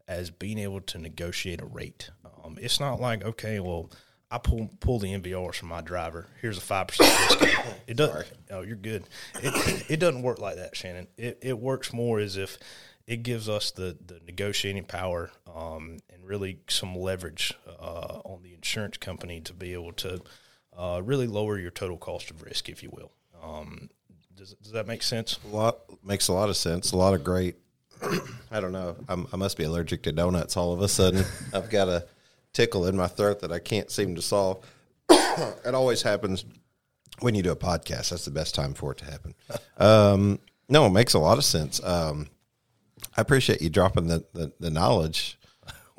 as 0.06 0.30
being 0.30 0.58
able 0.58 0.80
to 0.80 0.98
negotiate 0.98 1.60
a 1.60 1.66
rate. 1.66 2.10
Um, 2.42 2.58
it's 2.60 2.80
not 2.80 3.00
like 3.00 3.24
okay, 3.24 3.60
well, 3.60 3.90
I 4.30 4.38
pull 4.38 4.70
pull 4.80 4.98
the 4.98 5.08
MVRs 5.08 5.56
from 5.56 5.68
my 5.68 5.80
driver. 5.80 6.26
Here's 6.40 6.58
a 6.58 6.62
five 6.62 6.88
percent 6.88 7.10
discount. 7.28 7.48
It 7.86 7.96
doesn't. 7.96 8.26
Oh, 8.50 8.62
you're 8.62 8.76
good. 8.76 9.04
It 9.36 9.90
it 9.90 9.96
doesn't 10.00 10.22
work 10.22 10.38
like 10.38 10.56
that, 10.56 10.76
Shannon. 10.76 11.08
It 11.16 11.38
it 11.42 11.58
works 11.58 11.92
more 11.92 12.18
as 12.18 12.36
if 12.36 12.58
it 13.06 13.22
gives 13.22 13.48
us 13.48 13.70
the 13.70 13.96
the 14.04 14.20
negotiating 14.26 14.84
power 14.84 15.30
um, 15.52 15.98
and 16.10 16.24
really 16.24 16.60
some 16.68 16.94
leverage 16.96 17.54
uh, 17.66 18.20
on 18.24 18.42
the 18.42 18.54
insurance 18.54 18.96
company 18.96 19.40
to 19.42 19.52
be 19.52 19.72
able 19.72 19.92
to 19.94 20.22
uh, 20.76 21.00
really 21.04 21.26
lower 21.26 21.58
your 21.58 21.70
total 21.70 21.98
cost 21.98 22.30
of 22.30 22.42
risk, 22.42 22.68
if 22.68 22.82
you 22.82 22.90
will. 22.90 23.12
Um, 23.42 23.90
does, 24.34 24.54
does 24.54 24.72
that 24.72 24.86
make 24.86 25.02
sense? 25.02 25.38
A 25.44 25.54
lot 25.54 25.80
makes 26.04 26.28
a 26.28 26.32
lot 26.32 26.48
of 26.48 26.56
sense. 26.56 26.92
A 26.92 26.96
lot 26.96 27.14
of 27.14 27.22
great 27.22 27.56
I 28.50 28.60
don't 28.60 28.72
know. 28.72 28.96
I'm, 29.08 29.26
i 29.32 29.36
must 29.36 29.56
be 29.56 29.64
allergic 29.64 30.02
to 30.04 30.12
donuts 30.12 30.56
all 30.56 30.72
of 30.72 30.80
a 30.80 30.88
sudden. 30.88 31.24
I've 31.52 31.70
got 31.70 31.88
a 31.88 32.06
tickle 32.52 32.86
in 32.86 32.96
my 32.96 33.06
throat 33.06 33.40
that 33.40 33.52
I 33.52 33.58
can't 33.58 33.90
seem 33.90 34.14
to 34.14 34.22
solve. 34.22 34.64
it 35.10 35.74
always 35.74 36.02
happens 36.02 36.44
when 37.20 37.34
you 37.34 37.42
do 37.42 37.52
a 37.52 37.56
podcast. 37.56 38.10
That's 38.10 38.24
the 38.24 38.30
best 38.30 38.54
time 38.54 38.74
for 38.74 38.92
it 38.92 38.98
to 38.98 39.04
happen. 39.04 39.34
Um, 39.78 40.38
no, 40.68 40.86
it 40.86 40.90
makes 40.90 41.14
a 41.14 41.18
lot 41.18 41.38
of 41.38 41.44
sense. 41.44 41.82
Um, 41.82 42.28
I 43.16 43.20
appreciate 43.20 43.60
you 43.62 43.70
dropping 43.70 44.06
the, 44.06 44.24
the, 44.32 44.52
the 44.58 44.70
knowledge 44.70 45.38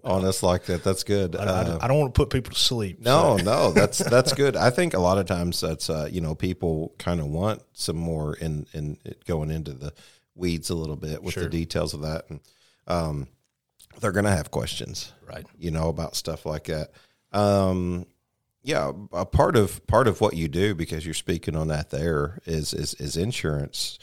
on 0.03 0.25
us 0.25 0.43
like 0.43 0.65
that. 0.65 0.83
That's 0.83 1.03
good. 1.03 1.35
I, 1.35 1.43
uh, 1.43 1.79
I, 1.81 1.87
don't 1.87 1.99
want 1.99 2.13
to 2.13 2.17
put 2.17 2.29
people 2.29 2.53
to 2.53 2.59
sleep. 2.59 2.99
No, 2.99 3.37
so. 3.37 3.43
no, 3.43 3.71
that's 3.71 3.97
that's 4.09 4.33
good. 4.33 4.55
I 4.55 4.69
think 4.69 4.93
a 4.93 4.99
lot 4.99 5.17
of 5.17 5.25
times 5.25 5.61
that's 5.61 5.89
uh, 5.89 6.09
you 6.11 6.21
know 6.21 6.35
people 6.35 6.93
kind 6.97 7.19
of 7.19 7.27
want 7.27 7.61
some 7.73 7.95
more 7.95 8.35
in 8.35 8.65
in 8.73 8.97
going 9.25 9.51
into 9.51 9.73
the 9.73 9.93
weeds 10.35 10.69
a 10.69 10.75
little 10.75 10.95
bit 10.95 11.23
with 11.23 11.35
sure. 11.35 11.43
the 11.43 11.49
details 11.49 11.93
of 11.93 12.01
that, 12.01 12.25
and 12.29 12.39
um, 12.87 13.27
they're 13.99 14.11
going 14.11 14.25
to 14.25 14.31
have 14.31 14.51
questions, 14.51 15.11
right? 15.27 15.45
You 15.57 15.71
know 15.71 15.89
about 15.89 16.15
stuff 16.15 16.45
like 16.45 16.65
that. 16.65 16.91
Um, 17.31 18.05
yeah, 18.63 18.91
a 19.11 19.25
part 19.25 19.55
of 19.57 19.85
part 19.87 20.07
of 20.07 20.21
what 20.21 20.35
you 20.35 20.47
do 20.47 20.73
because 20.73 21.05
you're 21.05 21.13
speaking 21.13 21.55
on 21.55 21.67
that 21.67 21.89
there 21.89 22.39
is 22.45 22.73
is, 22.73 22.93
is 22.95 23.17
insurance. 23.17 23.99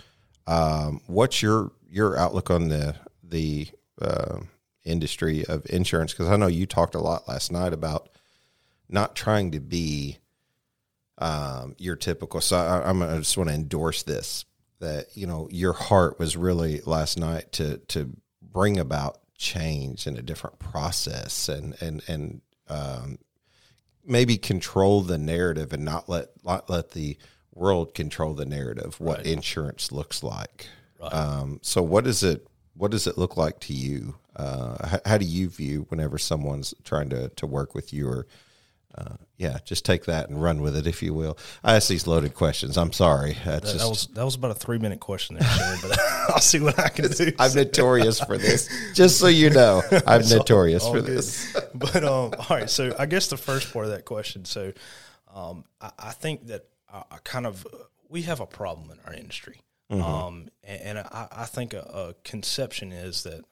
Um, 0.46 1.00
what's 1.06 1.42
your 1.42 1.72
your 1.88 2.18
outlook 2.18 2.50
on 2.50 2.68
the 2.68 2.94
the 3.22 3.68
uh, 4.00 4.40
industry 4.84 5.44
of 5.46 5.64
insurance? 5.70 6.12
Because 6.12 6.28
I 6.28 6.36
know 6.36 6.46
you 6.46 6.66
talked 6.66 6.94
a 6.94 7.00
lot 7.00 7.26
last 7.26 7.50
night 7.50 7.72
about 7.72 8.10
not 8.88 9.14
trying 9.14 9.52
to 9.52 9.60
be 9.60 10.18
um, 11.18 11.74
your 11.78 11.96
typical. 11.96 12.40
So 12.40 12.56
I, 12.56 12.88
I'm 12.88 13.02
I 13.02 13.16
just 13.16 13.36
want 13.38 13.48
to 13.48 13.54
endorse 13.54 14.02
this 14.02 14.44
that 14.80 15.16
you 15.16 15.26
know 15.26 15.48
your 15.50 15.72
heart 15.72 16.18
was 16.18 16.36
really 16.36 16.80
last 16.84 17.18
night 17.18 17.52
to 17.52 17.78
to 17.88 18.10
bring 18.42 18.78
about 18.78 19.20
change 19.40 20.06
in 20.06 20.18
a 20.18 20.22
different 20.22 20.58
process 20.58 21.48
and 21.48 21.74
and 21.80 22.02
and 22.06 22.42
um, 22.68 23.18
maybe 24.04 24.36
control 24.36 25.00
the 25.00 25.16
narrative 25.16 25.72
and 25.72 25.82
not 25.82 26.10
let 26.10 26.28
not 26.44 26.68
let 26.68 26.90
the 26.90 27.16
world 27.54 27.94
control 27.94 28.34
the 28.34 28.44
narrative 28.44 29.00
what 29.00 29.18
right. 29.18 29.26
insurance 29.26 29.90
looks 29.90 30.22
like 30.22 30.66
right. 31.00 31.12
um, 31.14 31.58
so 31.62 31.82
what 31.82 32.04
does 32.04 32.22
it 32.22 32.46
what 32.74 32.90
does 32.90 33.06
it 33.06 33.16
look 33.16 33.38
like 33.38 33.58
to 33.58 33.72
you 33.72 34.14
uh, 34.36 34.86
how, 34.86 35.00
how, 35.06 35.18
do 35.18 35.24
you 35.24 35.48
view 35.48 35.86
whenever 35.88 36.18
someone's 36.18 36.74
trying 36.84 37.08
to 37.08 37.30
to 37.30 37.46
work 37.46 37.74
with 37.74 37.94
you 37.94 38.06
or 38.06 38.26
uh, 38.96 39.14
yeah, 39.36 39.58
just 39.64 39.84
take 39.84 40.04
that 40.06 40.28
and 40.28 40.42
run 40.42 40.60
with 40.60 40.76
it, 40.76 40.86
if 40.86 41.02
you 41.02 41.14
will. 41.14 41.38
I 41.62 41.76
ask 41.76 41.88
these 41.88 42.06
loaded 42.06 42.34
questions. 42.34 42.76
I'm 42.76 42.92
sorry. 42.92 43.36
That, 43.44 43.62
just, 43.62 43.78
that, 43.78 43.88
was 43.88 44.06
that 44.08 44.24
was 44.24 44.34
about 44.34 44.50
a 44.50 44.54
three 44.54 44.78
minute 44.78 45.00
question 45.00 45.36
there, 45.36 45.48
Sherry, 45.48 45.78
but 45.82 45.98
I'll 46.28 46.40
see 46.40 46.60
what 46.60 46.78
I 46.78 46.88
can 46.88 47.10
do. 47.10 47.32
I'm 47.38 47.54
notorious 47.54 48.20
for 48.20 48.36
this. 48.36 48.68
Just 48.94 49.18
so 49.18 49.28
you 49.28 49.50
know, 49.50 49.82
I'm 50.06 50.28
notorious 50.28 50.82
all, 50.82 50.88
all 50.88 50.94
for 50.96 51.02
good. 51.02 51.18
this. 51.18 51.56
but 51.74 52.04
um, 52.04 52.34
all 52.38 52.46
right, 52.50 52.68
so 52.68 52.94
I 52.98 53.06
guess 53.06 53.28
the 53.28 53.36
first 53.36 53.72
part 53.72 53.84
of 53.84 53.92
that 53.92 54.04
question. 54.04 54.44
So, 54.44 54.72
um, 55.32 55.64
I, 55.80 55.90
I, 55.98 56.10
think 56.10 56.48
that 56.48 56.66
I, 56.92 57.04
I, 57.12 57.18
kind 57.22 57.46
of 57.46 57.66
we 58.08 58.22
have 58.22 58.40
a 58.40 58.46
problem 58.46 58.90
in 58.90 58.98
our 59.06 59.14
industry, 59.14 59.60
mm-hmm. 59.90 60.02
um, 60.02 60.48
and, 60.64 60.98
and 60.98 60.98
I, 60.98 61.28
I, 61.30 61.44
think 61.44 61.74
a, 61.74 61.80
a 61.80 62.14
conception 62.24 62.90
is 62.90 63.22
that 63.22 63.44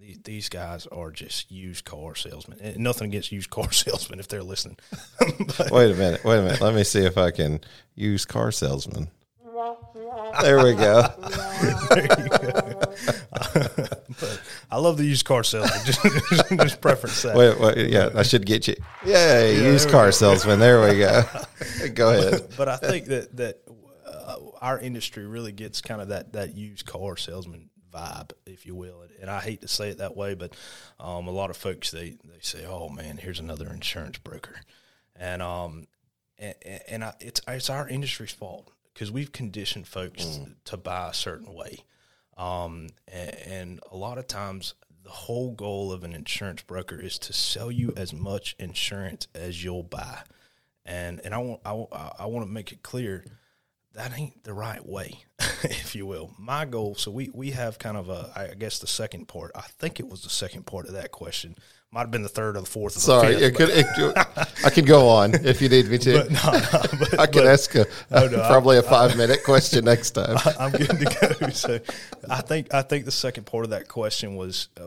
these, 0.00 0.18
these 0.24 0.48
guys 0.48 0.86
are 0.86 1.10
just 1.10 1.50
used 1.50 1.84
car 1.84 2.14
salesmen. 2.14 2.58
And 2.60 2.78
nothing 2.78 3.08
against 3.08 3.32
used 3.32 3.50
car 3.50 3.70
salesmen 3.72 4.18
if 4.18 4.28
they're 4.28 4.42
listening. 4.42 4.78
wait 5.70 5.90
a 5.90 5.94
minute. 5.94 6.24
Wait 6.24 6.38
a 6.38 6.42
minute. 6.42 6.60
Let 6.60 6.74
me 6.74 6.84
see 6.84 7.04
if 7.04 7.18
I 7.18 7.30
can 7.30 7.60
use 7.94 8.24
car 8.24 8.50
salesman. 8.50 9.10
There 10.42 10.64
we 10.64 10.74
go. 10.74 11.02
there 11.90 12.02
you 12.02 12.28
go. 12.28 12.94
I 14.70 14.78
love 14.78 14.96
the 14.96 15.04
used 15.04 15.26
car 15.26 15.42
salesman. 15.42 15.80
Just, 15.84 16.02
just 16.50 16.80
preference 16.80 17.20
that. 17.22 17.36
Wait, 17.36 17.58
wait, 17.58 17.90
yeah, 17.90 18.10
I 18.14 18.22
should 18.22 18.46
get 18.46 18.68
you. 18.68 18.76
Yay, 19.04 19.56
yeah, 19.56 19.62
used 19.62 19.90
car 19.90 20.12
salesman. 20.12 20.60
There 20.60 20.80
we 20.80 20.98
go. 20.98 21.24
go 21.94 22.10
ahead. 22.10 22.30
But, 22.32 22.56
but, 22.56 22.68
I 22.68 22.76
think 22.76 23.06
that 23.06 23.36
that 23.36 23.58
uh, 24.06 24.36
our 24.60 24.78
industry 24.78 25.26
really 25.26 25.52
gets 25.52 25.80
kind 25.80 26.00
of 26.00 26.08
that 26.08 26.32
that 26.34 26.54
used 26.54 26.86
car 26.86 27.16
salesman 27.16 27.69
vibe, 27.90 28.32
if 28.46 28.66
you 28.66 28.74
will. 28.74 29.04
And 29.20 29.30
I 29.30 29.40
hate 29.40 29.60
to 29.62 29.68
say 29.68 29.90
it 29.90 29.98
that 29.98 30.16
way, 30.16 30.34
but 30.34 30.54
um, 30.98 31.26
a 31.26 31.32
lot 31.32 31.50
of 31.50 31.56
folks 31.56 31.90
they 31.90 32.16
they 32.24 32.40
say, 32.40 32.64
"Oh 32.66 32.88
man, 32.88 33.18
here's 33.18 33.40
another 33.40 33.68
insurance 33.68 34.18
broker," 34.18 34.60
and 35.16 35.42
um, 35.42 35.86
and, 36.38 36.54
and 36.88 37.04
I, 37.04 37.14
it's 37.20 37.40
it's 37.46 37.70
our 37.70 37.88
industry's 37.88 38.32
fault 38.32 38.70
because 38.92 39.10
we've 39.10 39.32
conditioned 39.32 39.86
folks 39.86 40.24
mm. 40.24 40.54
to 40.66 40.76
buy 40.76 41.10
a 41.10 41.14
certain 41.14 41.52
way, 41.54 41.84
um, 42.36 42.88
and, 43.08 43.34
and 43.46 43.80
a 43.90 43.96
lot 43.96 44.18
of 44.18 44.26
times 44.26 44.74
the 45.04 45.10
the 45.10 45.16
whole 45.16 45.50
goal 45.50 45.90
of 45.90 46.04
an 46.04 46.12
insurance 46.12 46.62
broker 46.62 46.94
is 46.94 47.18
to 47.18 47.32
sell 47.32 47.68
you 47.68 47.92
as 47.96 48.12
much 48.12 48.54
insurance 48.60 49.26
as 49.34 49.64
you'll 49.64 49.82
buy. 49.82 50.20
And 50.84 51.20
and 51.24 51.34
I 51.34 51.38
want 51.38 51.60
I, 51.64 52.12
I 52.20 52.26
want 52.26 52.46
to 52.46 52.52
make 52.52 52.70
it 52.70 52.84
clear 52.84 53.24
that 54.00 54.18
ain't 54.18 54.44
the 54.44 54.54
right 54.54 54.84
way, 54.86 55.24
if 55.62 55.94
you 55.94 56.06
will. 56.06 56.30
My 56.38 56.64
goal, 56.64 56.94
so 56.94 57.10
we 57.10 57.30
we 57.34 57.50
have 57.50 57.78
kind 57.78 57.96
of 57.96 58.08
a 58.08 58.32
I 58.34 58.54
guess 58.54 58.78
the 58.78 58.86
second 58.86 59.28
part. 59.28 59.52
I 59.54 59.66
think 59.78 60.00
it 60.00 60.08
was 60.08 60.22
the 60.22 60.30
second 60.30 60.64
part 60.64 60.86
of 60.86 60.94
that 60.94 61.10
question. 61.12 61.54
Might 61.92 62.02
have 62.02 62.10
been 62.10 62.22
the 62.22 62.28
third 62.28 62.56
or 62.56 62.60
the 62.60 62.66
fourth. 62.66 62.96
Or 62.96 63.00
Sorry, 63.00 63.34
the 63.34 63.46
it 63.46 63.54
could, 63.56 63.68
it, 63.68 63.86
I 64.64 64.70
can 64.70 64.84
go 64.84 65.08
on 65.08 65.34
if 65.34 65.60
you 65.60 65.68
need 65.68 65.88
me 65.88 65.98
to. 65.98 66.20
But 66.20 66.30
no, 66.30 66.50
no, 66.52 66.98
but, 67.00 67.20
I 67.20 67.26
can 67.26 67.42
but- 67.42 67.46
ask 67.46 67.74
a, 67.74 67.86
no, 68.10 68.28
no, 68.28 68.46
probably 68.46 68.78
a 68.78 68.82
five 68.82 69.16
minute 69.16 69.44
question 69.44 69.84
next 69.84 70.10
time. 70.12 70.38
I'm 70.58 70.70
good 70.70 70.88
to 70.88 71.36
go. 71.40 71.48
So, 71.50 71.80
I 72.28 72.40
think 72.40 72.72
I 72.72 72.82
think 72.82 73.04
the 73.04 73.12
second 73.12 73.44
part 73.44 73.64
of 73.64 73.70
that 73.70 73.88
question 73.88 74.36
was, 74.36 74.68
uh, 74.80 74.84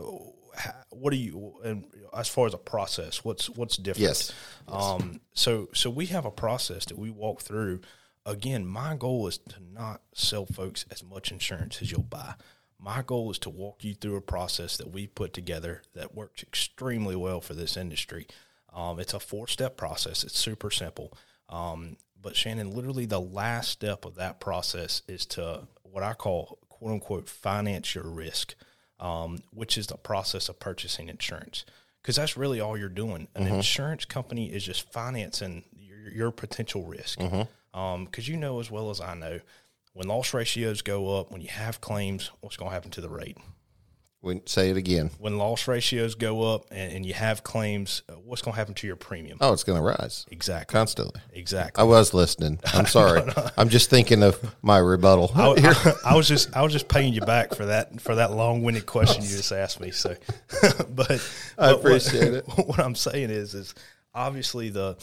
what 0.89 1.11
do 1.11 1.17
you, 1.17 1.55
and 1.63 1.83
as 2.17 2.29
far 2.29 2.47
as 2.47 2.53
a 2.53 2.57
process, 2.57 3.23
what's 3.23 3.49
what's 3.49 3.77
different? 3.77 4.07
Yes. 4.07 4.31
Um. 4.67 5.19
So 5.33 5.69
so 5.73 5.89
we 5.89 6.07
have 6.07 6.25
a 6.25 6.31
process 6.31 6.85
that 6.85 6.97
we 6.97 7.11
walk 7.11 7.41
through. 7.41 7.81
Again, 8.25 8.65
my 8.65 8.95
goal 8.95 9.27
is 9.27 9.37
to 9.37 9.55
not 9.61 10.01
sell 10.13 10.45
folks 10.45 10.85
as 10.89 11.03
much 11.03 11.31
insurance 11.31 11.81
as 11.81 11.91
you'll 11.91 12.03
buy. 12.03 12.35
My 12.79 13.01
goal 13.01 13.31
is 13.31 13.39
to 13.39 13.49
walk 13.49 13.83
you 13.83 13.93
through 13.93 14.15
a 14.15 14.21
process 14.21 14.77
that 14.77 14.91
we 14.91 15.07
put 15.07 15.33
together 15.33 15.81
that 15.93 16.15
works 16.15 16.43
extremely 16.43 17.15
well 17.15 17.41
for 17.41 17.53
this 17.53 17.77
industry. 17.77 18.27
Um, 18.73 18.99
it's 18.99 19.13
a 19.13 19.19
four 19.19 19.47
step 19.47 19.77
process. 19.77 20.23
It's 20.23 20.39
super 20.39 20.71
simple. 20.71 21.13
Um, 21.49 21.97
but 22.21 22.35
Shannon, 22.35 22.71
literally 22.71 23.05
the 23.05 23.21
last 23.21 23.69
step 23.69 24.05
of 24.05 24.15
that 24.15 24.39
process 24.39 25.01
is 25.07 25.25
to 25.27 25.67
what 25.83 26.03
I 26.03 26.13
call 26.13 26.59
quote 26.69 26.91
unquote 26.91 27.29
finance 27.29 27.93
your 27.93 28.05
risk, 28.05 28.55
um, 28.99 29.39
which 29.51 29.77
is 29.77 29.87
the 29.87 29.97
process 29.97 30.49
of 30.49 30.59
purchasing 30.59 31.09
insurance. 31.09 31.65
Because 32.01 32.15
that's 32.17 32.35
really 32.35 32.59
all 32.59 32.77
you're 32.77 32.89
doing. 32.89 33.27
An 33.35 33.43
insurance 33.55 34.03
company 34.03 34.51
is 34.51 34.63
just 34.65 34.91
financing 34.91 35.63
your, 35.77 36.11
your 36.11 36.31
potential 36.31 36.83
risk. 36.85 37.21
Because 37.73 38.27
you 38.27 38.37
know 38.37 38.59
as 38.59 38.69
well 38.71 38.89
as 38.89 39.01
I 39.01 39.15
know, 39.15 39.39
when 39.93 40.07
loss 40.07 40.33
ratios 40.33 40.81
go 40.81 41.19
up, 41.19 41.31
when 41.31 41.41
you 41.41 41.49
have 41.49 41.81
claims, 41.81 42.31
what's 42.41 42.55
going 42.57 42.69
to 42.69 42.73
happen 42.73 42.91
to 42.91 43.01
the 43.01 43.09
rate? 43.09 43.37
We, 44.21 44.41
say 44.45 44.69
it 44.69 44.77
again. 44.77 45.09
When 45.19 45.37
loss 45.37 45.67
ratios 45.67 46.15
go 46.15 46.53
up 46.53 46.67
and, 46.71 46.93
and 46.93 47.05
you 47.05 47.13
have 47.13 47.43
claims, 47.43 48.03
uh, 48.07 48.13
what's 48.13 48.41
going 48.41 48.53
to 48.53 48.57
happen 48.57 48.73
to 48.75 48.87
your 48.87 48.95
premium? 48.95 49.37
Oh, 49.41 49.51
it's 49.51 49.65
going 49.65 49.77
to 49.77 49.83
rise 49.83 50.25
Exactly. 50.31 50.71
constantly. 50.71 51.19
Exactly. 51.33 51.81
I 51.81 51.83
was 51.85 52.13
listening. 52.13 52.57
I'm 52.73 52.85
sorry. 52.87 53.21
I'm 53.57 53.67
just 53.67 53.89
thinking 53.89 54.23
of 54.23 54.39
my 54.61 54.77
rebuttal. 54.77 55.29
I, 55.35 55.49
I- 55.75 55.93
I 56.11 56.15
was 56.15 56.29
just 56.29 56.55
I 56.55 56.61
was 56.61 56.71
just 56.71 56.87
paying 56.87 57.13
you 57.13 57.19
back 57.19 57.53
for 57.53 57.65
that 57.65 57.99
for 57.99 58.15
that 58.15 58.31
long 58.31 58.63
winded 58.63 58.85
question 58.85 59.23
you 59.23 59.29
just 59.29 59.51
asked 59.51 59.81
me. 59.81 59.91
So, 59.91 60.15
but 60.89 61.11
I 61.11 61.73
but 61.73 61.75
appreciate 61.79 62.33
it. 62.33 62.47
what, 62.47 62.67
What 62.69 62.79
I'm 62.79 62.95
saying 62.95 63.29
is 63.29 63.53
is 63.53 63.75
obviously 64.15 64.69
the 64.69 64.95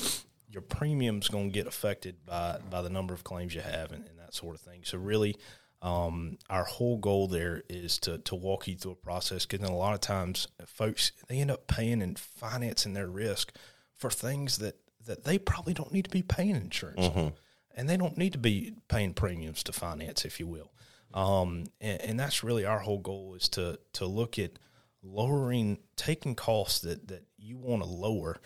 your 0.50 0.62
premium's 0.62 1.28
going 1.28 1.50
to 1.50 1.54
get 1.54 1.66
affected 1.66 2.24
by 2.26 2.58
by 2.68 2.82
the 2.82 2.90
number 2.90 3.14
of 3.14 3.24
claims 3.24 3.54
you 3.54 3.60
have 3.60 3.92
and, 3.92 4.04
and 4.06 4.18
that 4.18 4.34
sort 4.34 4.54
of 4.54 4.60
thing. 4.60 4.80
So 4.84 4.98
really, 4.98 5.36
um, 5.82 6.38
our 6.48 6.64
whole 6.64 6.98
goal 6.98 7.28
there 7.28 7.62
is 7.68 7.98
to 8.00 8.18
to 8.18 8.34
walk 8.34 8.68
you 8.68 8.76
through 8.76 8.92
a 8.92 8.96
process 8.96 9.46
because 9.46 9.66
a 9.68 9.72
lot 9.72 9.94
of 9.94 10.00
times 10.00 10.48
folks 10.66 11.12
they 11.28 11.38
end 11.38 11.50
up 11.50 11.66
paying 11.66 12.02
and 12.02 12.18
financing 12.18 12.94
their 12.94 13.08
risk 13.08 13.54
for 13.96 14.10
things 14.10 14.58
that 14.58 14.76
that 15.06 15.24
they 15.24 15.38
probably 15.38 15.74
don't 15.74 15.92
need 15.92 16.04
to 16.04 16.10
be 16.10 16.22
paying 16.22 16.56
insurance 16.56 17.06
on 17.06 17.32
and 17.74 17.88
they 17.88 17.96
don't 17.96 18.18
need 18.18 18.32
to 18.32 18.38
be 18.38 18.74
paying 18.88 19.14
premiums 19.14 19.62
to 19.64 19.72
finance, 19.72 20.24
if 20.24 20.40
you 20.40 20.46
will. 20.46 20.72
Um, 21.14 21.64
and, 21.80 22.00
and 22.02 22.20
that's 22.20 22.44
really 22.44 22.64
our 22.64 22.80
whole 22.80 22.98
goal 22.98 23.34
is 23.34 23.48
to 23.50 23.78
to 23.94 24.06
look 24.06 24.38
at 24.38 24.58
lowering, 25.02 25.78
taking 25.96 26.34
costs 26.34 26.80
that 26.80 27.08
that 27.08 27.24
you 27.38 27.58
want 27.58 27.82
to 27.82 27.88
lower. 27.88 28.40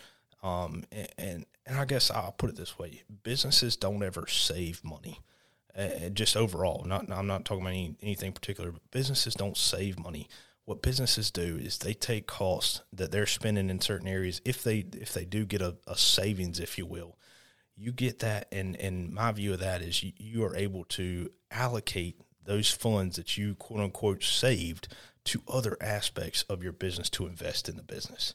Um, 0.45 0.85
and, 1.17 1.47
and 1.67 1.79
I 1.79 1.87
guess 1.87 2.11
I'll 2.11 2.33
put 2.33 2.51
it 2.51 2.57
this 2.57 2.79
way: 2.79 3.03
businesses 3.23 3.77
don't 3.77 4.03
ever 4.03 4.27
save 4.29 4.85
money. 4.85 5.21
Uh, 5.77 6.11
just 6.11 6.37
overall, 6.37 6.85
not 6.85 7.11
I'm 7.11 7.27
not 7.27 7.45
talking 7.45 7.63
about 7.63 7.71
any, 7.71 7.97
anything 8.03 8.33
particular, 8.33 8.71
but 8.71 8.91
businesses 8.91 9.35
don't 9.35 9.57
save 9.57 9.99
money. 9.99 10.29
What 10.67 10.83
businesses 10.83 11.31
do 11.31 11.59
is 11.61 11.79
they 11.79 11.95
take 11.95 12.27
costs 12.27 12.83
that 12.93 13.11
they're 13.11 13.27
spending 13.27 13.71
in 13.71 13.81
certain 13.81 14.07
areas. 14.07 14.43
If 14.45 14.63
they 14.63 14.85
if 14.93 15.15
they 15.15 15.25
do 15.25 15.47
get 15.47 15.63
a, 15.63 15.77
a 15.87 15.97
savings, 15.97 16.61
if 16.61 16.77
you 16.77 16.85
will, 16.85 17.17
you 17.75 17.91
get 17.91 18.19
that 18.19 18.47
and 18.53 18.77
and 18.77 19.13
my 19.13 19.33
view 19.33 19.55
of 19.55 19.61
that 19.61 19.81
is 19.81 20.03
you, 20.03 20.13
you 20.19 20.45
are 20.45 20.55
able 20.55 20.85
to 20.85 21.31
allocate 21.51 22.21
those 22.45 22.71
funds 22.71 23.17
that 23.17 23.39
you 23.39 23.55
quote 23.55 23.81
unquote 23.81 24.23
saved 24.23 24.89
to 25.25 25.43
other 25.49 25.79
aspects 25.81 26.43
of 26.51 26.63
your 26.63 26.73
business 26.73 27.09
to 27.09 27.27
invest 27.27 27.67
in 27.67 27.77
the 27.77 27.83
business 27.83 28.35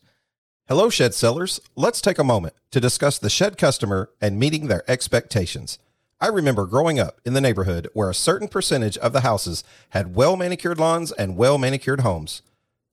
Hello, 0.70 0.88
shed 0.88 1.16
sellers. 1.16 1.60
Let's 1.76 2.00
take 2.00 2.20
a 2.20 2.24
moment 2.24 2.54
to 2.70 2.80
discuss 2.80 3.18
the 3.18 3.28
shed 3.28 3.58
customer 3.58 4.12
and 4.22 4.38
meeting 4.38 4.68
their 4.68 4.84
expectations. 4.88 5.80
I 6.22 6.28
remember 6.28 6.68
growing 6.68 7.00
up 7.00 7.20
in 7.26 7.34
the 7.34 7.42
neighborhood 7.42 7.90
where 7.94 8.08
a 8.08 8.14
certain 8.14 8.48
percentage 8.48 8.96
of 9.00 9.12
the 9.12 9.22
houses 9.22 9.64
had 9.90 10.16
well 10.16 10.38
manicured 10.38 10.78
lawns 10.78 11.12
and 11.12 11.36
well 11.36 11.58
manicured 11.58 12.02
homes. 12.02 12.44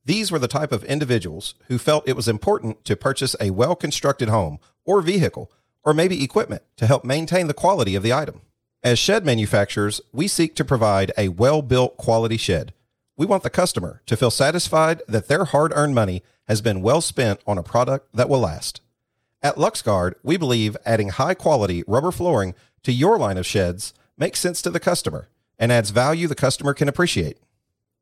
These 0.06 0.32
were 0.32 0.38
the 0.38 0.48
type 0.48 0.72
of 0.72 0.84
individuals 0.84 1.52
who 1.68 1.76
felt 1.76 2.08
it 2.08 2.16
was 2.16 2.28
important 2.28 2.82
to 2.86 2.96
purchase 2.96 3.36
a 3.38 3.50
well 3.50 3.76
constructed 3.76 4.30
home 4.30 4.58
or 4.86 5.02
vehicle, 5.02 5.52
or 5.84 5.92
maybe 5.92 6.24
equipment 6.24 6.62
to 6.78 6.86
help 6.86 7.04
maintain 7.04 7.46
the 7.46 7.52
quality 7.52 7.94
of 7.94 8.02
the 8.02 8.10
item. 8.10 8.40
As 8.82 8.98
shed 8.98 9.26
manufacturers, 9.26 10.00
we 10.14 10.28
seek 10.28 10.54
to 10.54 10.64
provide 10.64 11.12
a 11.18 11.28
well 11.28 11.60
built 11.60 11.98
quality 11.98 12.38
shed. 12.38 12.72
We 13.18 13.24
want 13.24 13.44
the 13.44 13.50
customer 13.50 14.02
to 14.06 14.16
feel 14.16 14.30
satisfied 14.30 15.00
that 15.08 15.28
their 15.28 15.46
hard 15.46 15.72
earned 15.74 15.94
money 15.94 16.22
has 16.48 16.60
been 16.60 16.82
well 16.82 17.00
spent 17.00 17.40
on 17.46 17.56
a 17.56 17.62
product 17.62 18.14
that 18.14 18.28
will 18.28 18.40
last. 18.40 18.82
At 19.42 19.56
LuxGuard, 19.56 20.14
we 20.22 20.36
believe 20.36 20.76
adding 20.84 21.08
high 21.08 21.34
quality 21.34 21.82
rubber 21.86 22.12
flooring 22.12 22.54
to 22.82 22.92
your 22.92 23.18
line 23.18 23.38
of 23.38 23.46
sheds 23.46 23.94
makes 24.18 24.40
sense 24.40 24.60
to 24.62 24.70
the 24.70 24.80
customer 24.80 25.28
and 25.58 25.72
adds 25.72 25.90
value 25.90 26.28
the 26.28 26.34
customer 26.34 26.74
can 26.74 26.88
appreciate. 26.88 27.38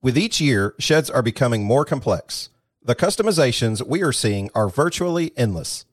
With 0.02 0.18
each 0.18 0.40
year, 0.40 0.74
sheds 0.78 1.08
are 1.08 1.22
becoming 1.22 1.64
more 1.64 1.84
complex. 1.84 2.50
The 2.82 2.96
customizations 2.96 3.86
we 3.86 4.02
are 4.02 4.12
seeing 4.12 4.50
are 4.54 4.68
virtually 4.68 5.32
endless. 5.36 5.86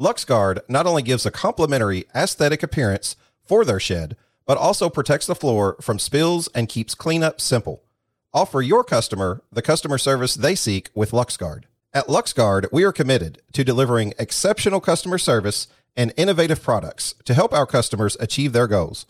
LuxGuard 0.00 0.60
not 0.68 0.86
only 0.86 1.02
gives 1.02 1.26
a 1.26 1.30
complimentary 1.30 2.06
aesthetic 2.14 2.62
appearance 2.62 3.16
for 3.44 3.64
their 3.66 3.78
shed, 3.78 4.16
but 4.46 4.56
also 4.56 4.88
protects 4.88 5.26
the 5.26 5.34
floor 5.34 5.76
from 5.80 5.98
spills 5.98 6.48
and 6.54 6.68
keeps 6.68 6.94
cleanup 6.94 7.40
simple. 7.40 7.82
Offer 8.34 8.62
your 8.62 8.82
customer 8.82 9.42
the 9.52 9.60
customer 9.60 9.98
service 9.98 10.34
they 10.34 10.54
seek 10.54 10.88
with 10.94 11.10
LuxGuard. 11.10 11.64
At 11.92 12.06
LuxGuard, 12.06 12.72
we 12.72 12.82
are 12.82 12.92
committed 12.92 13.42
to 13.52 13.62
delivering 13.62 14.14
exceptional 14.18 14.80
customer 14.80 15.18
service 15.18 15.66
and 15.94 16.14
innovative 16.16 16.62
products 16.62 17.14
to 17.26 17.34
help 17.34 17.52
our 17.52 17.66
customers 17.66 18.16
achieve 18.20 18.54
their 18.54 18.66
goals. 18.66 19.04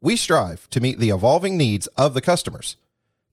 We 0.00 0.16
strive 0.16 0.68
to 0.70 0.80
meet 0.80 0.98
the 0.98 1.10
evolving 1.10 1.56
needs 1.56 1.86
of 1.96 2.14
the 2.14 2.20
customers. 2.20 2.76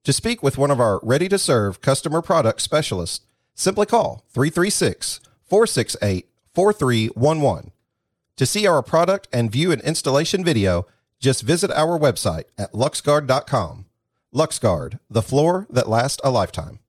To 0.04 0.13
speak 0.13 0.43
with 0.43 0.60
one 0.60 0.69
of 0.69 0.80
our 0.80 1.00
ready 1.02 1.28
to 1.30 1.39
serve 1.39 1.82
customer 1.82 2.22
product 2.22 2.62
specialists, 2.62 3.26
simply 3.56 3.88
call 3.88 4.24
336 4.30 5.19
468 5.46 6.28
4311. 6.54 7.72
To 8.38 8.46
see 8.46 8.67
our 8.67 8.84
product 8.84 9.28
and 9.34 9.52
view 9.52 9.72
an 9.72 9.80
installation 9.80 10.43
video, 10.43 10.86
just 11.19 11.41
visit 11.41 11.72
our 11.72 11.98
website 11.98 12.43
at 12.56 12.74
luxguard.com. 12.74 13.86
LuxGuard, 14.34 15.00
the 15.10 15.22
floor 15.22 15.67
that 15.69 15.88
lasts 15.88 16.22
a 16.24 16.32
lifetime. 16.32 16.80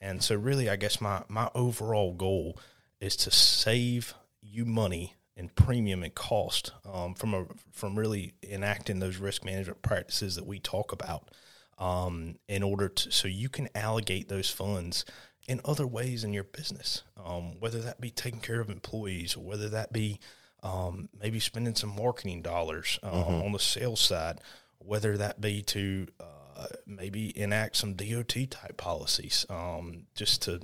and 0.00 0.22
so 0.22 0.34
really 0.34 0.68
i 0.68 0.76
guess 0.76 1.00
my 1.00 1.22
my 1.28 1.48
overall 1.54 2.12
goal 2.12 2.58
is 3.00 3.16
to 3.16 3.30
save 3.30 4.14
you 4.42 4.64
money 4.64 5.14
and 5.36 5.54
premium 5.54 6.02
and 6.02 6.14
cost 6.14 6.72
um, 6.92 7.14
from 7.14 7.34
a 7.34 7.46
from 7.72 7.98
really 7.98 8.34
enacting 8.42 8.98
those 9.00 9.16
risk 9.16 9.44
management 9.44 9.82
practices 9.82 10.36
that 10.36 10.46
we 10.46 10.58
talk 10.60 10.92
about 10.92 11.30
um, 11.78 12.36
in 12.48 12.62
order 12.62 12.88
to 12.88 13.10
so 13.10 13.26
you 13.28 13.48
can 13.48 13.68
allocate 13.74 14.28
those 14.28 14.50
funds 14.50 15.04
in 15.46 15.60
other 15.64 15.86
ways 15.86 16.24
in 16.24 16.32
your 16.32 16.44
business, 16.44 17.02
um, 17.22 17.58
whether 17.60 17.80
that 17.80 18.00
be 18.00 18.10
taking 18.10 18.40
care 18.40 18.60
of 18.60 18.70
employees 18.70 19.36
or 19.36 19.40
whether 19.44 19.68
that 19.68 19.92
be 19.92 20.18
um, 20.62 21.08
maybe 21.20 21.38
spending 21.38 21.74
some 21.74 21.94
marketing 21.94 22.40
dollars 22.40 22.98
uh, 23.02 23.10
on 23.10 23.52
the 23.52 23.58
sales 23.58 24.00
side, 24.00 24.40
whether 24.84 25.16
that 25.16 25.40
be 25.40 25.62
to 25.62 26.06
uh, 26.20 26.66
maybe 26.86 27.36
enact 27.38 27.76
some 27.76 27.94
DOT 27.94 28.34
type 28.50 28.76
policies, 28.76 29.46
um, 29.48 30.06
just 30.14 30.42
to 30.42 30.60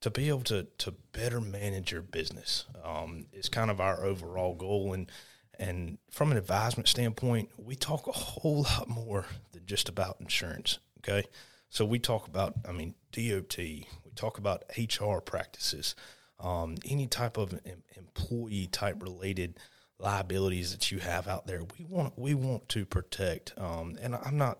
to 0.00 0.10
be 0.10 0.28
able 0.28 0.42
to 0.42 0.66
to 0.78 0.92
better 1.12 1.40
manage 1.40 1.92
your 1.92 2.02
business 2.02 2.66
um, 2.84 3.26
is 3.32 3.48
kind 3.48 3.70
of 3.70 3.80
our 3.80 4.04
overall 4.04 4.54
goal. 4.54 4.92
And 4.92 5.10
and 5.58 5.98
from 6.10 6.32
an 6.32 6.38
advisement 6.38 6.88
standpoint, 6.88 7.50
we 7.56 7.76
talk 7.76 8.06
a 8.06 8.12
whole 8.12 8.62
lot 8.62 8.88
more 8.88 9.26
than 9.52 9.66
just 9.66 9.88
about 9.88 10.16
insurance. 10.20 10.78
Okay, 10.98 11.26
so 11.72 11.86
we 11.86 11.98
talk 11.98 12.28
about, 12.28 12.54
I 12.68 12.72
mean, 12.72 12.94
DOT. 13.12 13.56
We 13.56 13.86
talk 14.14 14.36
about 14.36 14.64
HR 14.76 15.20
practices, 15.20 15.94
um, 16.38 16.76
any 16.84 17.06
type 17.06 17.38
of 17.38 17.58
em- 17.64 17.82
employee 17.96 18.68
type 18.70 19.02
related 19.02 19.58
liabilities 20.02 20.72
that 20.72 20.90
you 20.90 20.98
have 20.98 21.28
out 21.28 21.46
there. 21.46 21.62
We 21.78 21.84
want 21.84 22.18
we 22.18 22.34
want 22.34 22.68
to 22.70 22.84
protect. 22.84 23.54
Um, 23.56 23.96
and 24.02 24.14
I'm 24.14 24.36
not 24.36 24.58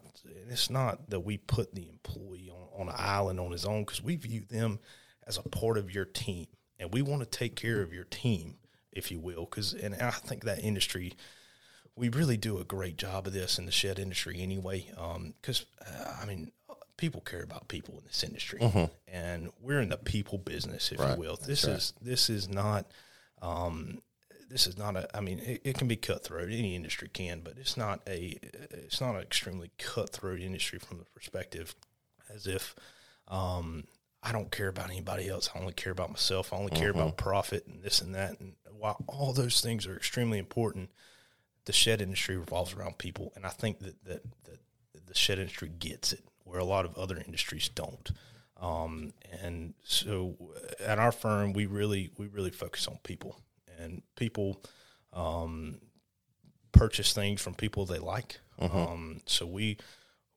it's 0.48 0.70
not 0.70 1.10
that 1.10 1.20
we 1.20 1.36
put 1.38 1.74
the 1.74 1.88
employee 1.88 2.50
on, 2.50 2.80
on 2.82 2.88
an 2.88 2.94
island 2.96 3.40
on 3.40 3.50
his 3.50 3.64
own 3.64 3.82
because 3.84 4.02
we 4.02 4.16
view 4.16 4.42
them 4.48 4.78
as 5.26 5.36
a 5.38 5.42
part 5.42 5.78
of 5.78 5.92
your 5.92 6.04
team, 6.04 6.46
and 6.78 6.92
we 6.92 7.02
want 7.02 7.20
to 7.22 7.26
take 7.26 7.56
care 7.56 7.82
of 7.82 7.92
your 7.92 8.04
team, 8.04 8.56
if 8.92 9.10
you 9.10 9.18
will. 9.18 9.44
Because 9.44 9.72
and 9.74 9.94
I 9.96 10.10
think 10.10 10.44
that 10.44 10.60
industry, 10.62 11.12
we 11.96 12.08
really 12.08 12.36
do 12.36 12.58
a 12.58 12.64
great 12.64 12.96
job 12.96 13.26
of 13.26 13.32
this 13.32 13.58
in 13.58 13.66
the 13.66 13.72
shed 13.72 13.98
industry 13.98 14.40
anyway. 14.40 14.86
Because 15.40 15.66
uh, 15.84 16.14
I 16.22 16.24
mean, 16.26 16.52
people 16.96 17.20
care 17.20 17.42
about 17.42 17.66
people 17.68 17.98
in 17.98 18.04
this 18.06 18.22
industry, 18.22 18.60
and 19.08 19.50
we're 19.60 19.80
in 19.80 19.88
the 19.88 19.96
people 19.96 20.38
business, 20.38 20.92
if 20.92 21.00
Right. 21.00 21.14
you 21.14 21.20
will. 21.20 21.36
This 21.36 21.64
is 21.64 21.94
this 22.00 22.30
is 22.30 22.48
not. 22.48 22.86
Um, 23.40 24.02
this 24.52 24.66
is 24.66 24.76
not 24.76 24.96
a. 24.96 25.16
I 25.16 25.20
mean, 25.20 25.38
it, 25.40 25.62
it 25.64 25.78
can 25.78 25.88
be 25.88 25.96
cutthroat. 25.96 26.50
Any 26.50 26.76
industry 26.76 27.08
can, 27.12 27.40
but 27.40 27.54
it's 27.58 27.76
not 27.76 28.00
a. 28.06 28.38
It's 28.70 29.00
not 29.00 29.14
an 29.14 29.22
extremely 29.22 29.70
cutthroat 29.78 30.40
industry 30.40 30.78
from 30.78 30.98
the 30.98 31.04
perspective, 31.04 31.74
as 32.32 32.46
if 32.46 32.74
um, 33.28 33.84
I 34.22 34.30
don't 34.30 34.52
care 34.52 34.68
about 34.68 34.90
anybody 34.90 35.28
else. 35.28 35.48
I 35.54 35.58
only 35.58 35.72
care 35.72 35.92
about 35.92 36.10
myself. 36.10 36.52
I 36.52 36.56
only 36.56 36.70
care 36.70 36.90
about 36.90 37.16
profit 37.16 37.66
and 37.66 37.82
this 37.82 38.00
and 38.02 38.14
that. 38.14 38.38
And 38.38 38.52
while 38.78 39.02
all 39.06 39.32
those 39.32 39.60
things 39.60 39.86
are 39.86 39.96
extremely 39.96 40.38
important, 40.38 40.90
the 41.64 41.72
shed 41.72 42.02
industry 42.02 42.36
revolves 42.36 42.74
around 42.74 42.98
people, 42.98 43.32
and 43.34 43.46
I 43.46 43.50
think 43.50 43.78
that 43.80 44.04
that, 44.04 44.22
that 44.44 45.06
the 45.06 45.14
shed 45.14 45.38
industry 45.38 45.70
gets 45.78 46.12
it 46.12 46.24
where 46.44 46.60
a 46.60 46.64
lot 46.64 46.84
of 46.84 46.98
other 46.98 47.16
industries 47.24 47.68
don't. 47.68 48.10
Um, 48.60 49.12
and 49.42 49.74
so, 49.82 50.36
at 50.78 50.98
our 50.98 51.10
firm, 51.10 51.52
we 51.52 51.66
really 51.66 52.10
we 52.18 52.26
really 52.26 52.50
focus 52.50 52.86
on 52.86 52.98
people, 53.02 53.40
and 53.82 54.02
people 54.16 54.62
um, 55.12 55.78
purchase 56.72 57.12
things 57.12 57.40
from 57.40 57.54
people 57.54 57.84
they 57.84 57.98
like. 57.98 58.40
Um, 58.58 59.20
so 59.26 59.46
we 59.46 59.78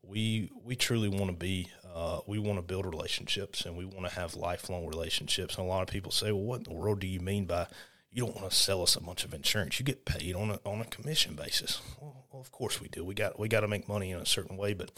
we 0.02 0.50
we 0.64 0.76
truly 0.76 1.10
want 1.10 1.28
to 1.28 1.34
be 1.34 1.70
uh, 1.94 2.20
we 2.28 2.40
want 2.40 2.58
to 2.58 2.62
build 2.62 2.86
relationships 2.86 3.66
and 3.66 3.78
we 3.78 3.86
want 3.86 4.08
to 4.08 4.14
have 4.14 4.36
lifelong 4.36 4.88
relationships. 4.88 5.58
And 5.58 5.66
a 5.66 5.70
lot 5.70 5.82
of 5.82 5.88
people 5.88 6.12
say, 6.12 6.32
"Well, 6.32 6.44
what 6.44 6.58
in 6.58 6.64
the 6.64 6.74
world 6.74 7.00
do 7.00 7.08
you 7.08 7.20
mean 7.20 7.46
by 7.46 7.68
you 8.12 8.26
don't 8.26 8.36
want 8.36 8.50
to 8.50 8.56
sell 8.56 8.82
us 8.82 8.96
a 8.96 9.02
bunch 9.02 9.26
of 9.26 9.34
insurance? 9.34 9.80
You 9.80 9.86
get 9.86 10.06
paid 10.06 10.36
on 10.36 10.52
a 10.52 10.60
on 10.66 10.82
a 10.82 10.86
commission 10.86 11.36
basis." 11.36 11.82
Well, 12.02 12.26
well 12.32 12.42
of 12.42 12.52
course 12.52 12.82
we 12.82 12.88
do. 12.88 13.04
We 13.04 13.14
got 13.16 13.40
we 13.40 13.48
got 13.48 13.62
to 13.62 13.68
make 13.68 13.88
money 13.88 14.12
in 14.12 14.20
a 14.20 14.26
certain 14.26 14.58
way, 14.58 14.74
but 14.74 14.92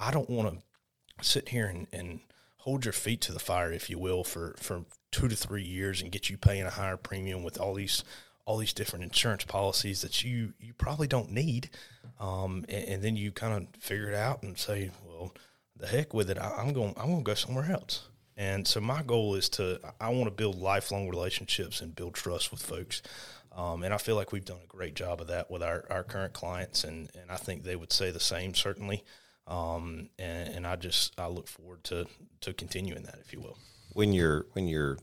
I 0.00 0.10
don't 0.10 0.30
want 0.30 0.62
to 1.18 1.24
sit 1.24 1.48
here 1.48 1.66
and, 1.66 1.86
and 1.92 2.20
hold 2.58 2.84
your 2.84 2.92
feet 2.92 3.20
to 3.22 3.32
the 3.32 3.38
fire, 3.38 3.72
if 3.72 3.88
you 3.88 3.98
will, 3.98 4.24
for, 4.24 4.54
for 4.58 4.84
two 5.10 5.28
to 5.28 5.36
three 5.36 5.62
years 5.62 6.02
and 6.02 6.12
get 6.12 6.28
you 6.28 6.36
paying 6.36 6.64
a 6.64 6.70
higher 6.70 6.96
premium 6.96 7.42
with 7.42 7.58
all 7.58 7.74
these 7.74 8.04
all 8.44 8.56
these 8.56 8.72
different 8.72 9.04
insurance 9.04 9.44
policies 9.44 10.00
that 10.00 10.24
you 10.24 10.54
you 10.58 10.72
probably 10.72 11.06
don't 11.06 11.30
need, 11.30 11.68
um, 12.18 12.64
and, 12.68 12.84
and 12.88 13.02
then 13.02 13.14
you 13.14 13.30
kind 13.30 13.54
of 13.54 13.82
figure 13.82 14.08
it 14.08 14.14
out 14.14 14.42
and 14.42 14.56
say, 14.56 14.90
well, 15.06 15.34
the 15.76 15.86
heck 15.86 16.14
with 16.14 16.30
it, 16.30 16.38
I, 16.38 16.54
I'm 16.56 16.72
going 16.72 16.94
I'm 16.96 17.08
going 17.10 17.18
to 17.18 17.24
go 17.24 17.34
somewhere 17.34 17.70
else. 17.70 18.08
And 18.38 18.66
so 18.66 18.80
my 18.80 19.02
goal 19.02 19.34
is 19.34 19.48
to 19.50 19.80
I 20.00 20.08
want 20.10 20.24
to 20.24 20.30
build 20.30 20.58
lifelong 20.60 21.08
relationships 21.08 21.80
and 21.82 21.94
build 21.94 22.14
trust 22.14 22.50
with 22.50 22.62
folks. 22.62 23.02
Um, 23.54 23.82
and 23.82 23.92
I 23.92 23.98
feel 23.98 24.14
like 24.14 24.32
we've 24.32 24.44
done 24.44 24.60
a 24.62 24.68
great 24.68 24.94
job 24.94 25.20
of 25.20 25.26
that 25.26 25.50
with 25.50 25.62
our, 25.62 25.84
our 25.90 26.04
current 26.04 26.32
clients, 26.32 26.84
and, 26.84 27.10
and 27.20 27.30
I 27.30 27.36
think 27.36 27.64
they 27.64 27.76
would 27.76 27.92
say 27.92 28.10
the 28.10 28.20
same 28.20 28.54
certainly. 28.54 29.02
Um, 29.48 30.10
and, 30.18 30.48
and 30.48 30.66
I 30.66 30.76
just 30.76 31.18
I 31.18 31.26
look 31.26 31.48
forward 31.48 31.82
to 31.84 32.06
to 32.42 32.52
continuing 32.52 33.02
that, 33.04 33.18
if 33.20 33.32
you 33.32 33.40
will. 33.40 33.58
When 33.94 34.12
you're 34.12 34.46
when 34.52 34.68
you're 34.68 34.98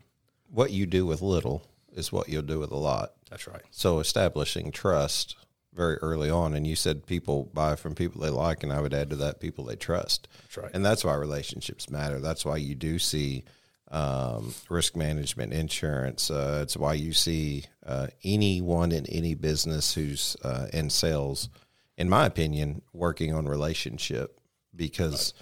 what 0.50 0.72
you 0.72 0.86
do 0.86 1.06
with 1.06 1.22
little 1.22 1.68
is 1.94 2.12
what 2.12 2.30
you'll 2.30 2.44
do 2.44 2.60
with 2.60 2.72
a 2.72 2.78
lot. 2.78 3.14
That's 3.30 3.48
right. 3.48 3.64
So 3.72 4.00
establishing 4.00 4.72
trust 4.72 5.36
very 5.74 5.98
early 5.98 6.30
on, 6.30 6.54
and 6.54 6.66
you 6.66 6.76
said 6.76 7.06
people 7.06 7.50
buy 7.54 7.76
from 7.76 7.96
people 7.96 8.22
they 8.22 8.30
like, 8.30 8.64
and 8.64 8.72
I 8.72 8.80
would 8.80 8.94
add 8.94 9.10
to 9.10 9.16
that 9.18 9.40
people 9.40 9.66
they 9.66 9.76
trust. 9.76 10.28
That's 10.44 10.58
right. 10.58 10.72
And 10.74 10.86
that's 10.86 11.04
why 11.04 11.16
relationships 11.16 11.90
matter. 11.90 12.20
That's 12.20 12.46
why 12.46 12.58
you 12.58 12.76
do 12.76 12.98
see 12.98 13.44
um, 13.92 14.54
risk 14.70 14.96
management 14.96 15.54
insurance. 15.54 16.32
Uh, 16.32 16.60
it's 16.64 16.78
why 16.78 16.94
you 16.94 17.14
see 17.14 17.66
uh, 17.86 18.08
anyone 18.24 18.92
in 18.92 19.06
any 19.08 19.36
business 19.36 19.94
who's 19.94 20.38
uh, 20.44 20.68
in 20.72 20.90
sales, 20.90 21.50
in 21.98 22.10
my 22.10 22.26
opinion, 22.26 22.82
working 22.94 23.34
on 23.34 23.48
relationship 23.48 24.40
because 24.76 25.34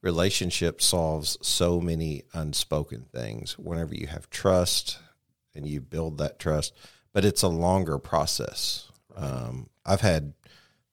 relationship 0.00 0.82
solves 0.82 1.38
so 1.42 1.80
many 1.80 2.24
unspoken 2.32 3.06
things. 3.12 3.58
Whenever 3.58 3.94
you 3.94 4.08
have 4.08 4.28
trust 4.30 4.98
and 5.54 5.66
you 5.66 5.80
build 5.80 6.18
that 6.18 6.38
trust, 6.38 6.74
but 7.12 7.24
it's 7.24 7.42
a 7.42 7.48
longer 7.48 7.98
process. 7.98 8.90
Um, 9.14 9.68
I've 9.84 10.00
had 10.00 10.32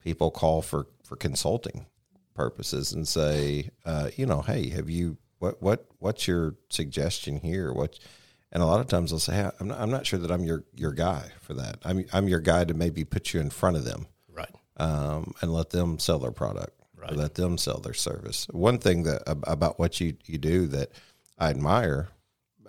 people 0.04 0.32
call 0.32 0.62
for 0.62 0.88
for 1.04 1.16
consulting 1.16 1.88
purposes 2.36 2.94
and 2.94 3.08
say, 3.08 3.72
uh, 3.86 4.10
you 4.16 4.26
know, 4.26 4.42
hey, 4.42 4.70
have 4.70 4.90
you 4.90 5.18
what 5.40 5.62
what 5.62 5.88
what's 5.98 6.28
your 6.28 6.56
suggestion 6.70 7.38
here? 7.38 7.74
What 7.74 7.98
and 8.52 8.62
a 8.62 8.66
lot 8.66 8.80
of 8.80 8.88
times 8.88 9.10
they'll 9.12 9.20
say, 9.20 9.36
hey, 9.36 9.50
I'm 9.60 9.68
not, 9.70 9.80
I'm 9.80 9.92
not 9.92 10.06
sure 10.06 10.20
that 10.20 10.32
I'm 10.32 10.44
your 10.44 10.66
your 10.76 10.92
guy 10.92 11.32
for 11.42 11.56
that. 11.56 11.80
I'm 11.84 12.06
I'm 12.14 12.28
your 12.28 12.42
guy 12.42 12.64
to 12.66 12.76
maybe 12.76 13.04
put 13.06 13.34
you 13.34 13.40
in 13.40 13.50
front 13.50 13.78
of 13.78 13.86
them 13.86 14.06
Right. 14.06 14.19
Um, 14.80 15.34
and 15.42 15.54
let 15.54 15.70
them 15.72 16.00
sell 16.00 16.20
their 16.20 16.32
product, 16.32 16.74
Right. 16.96 17.16
let 17.16 17.36
them 17.36 17.58
sell 17.58 17.80
their 17.80 17.94
service. 17.94 18.48
One 18.52 18.78
thing 18.80 19.04
that 19.04 19.22
about 19.28 19.78
what 19.80 20.00
you 20.02 20.16
you 20.26 20.38
do 20.38 20.68
that 20.68 20.92
I 21.38 21.50
admire 21.50 22.10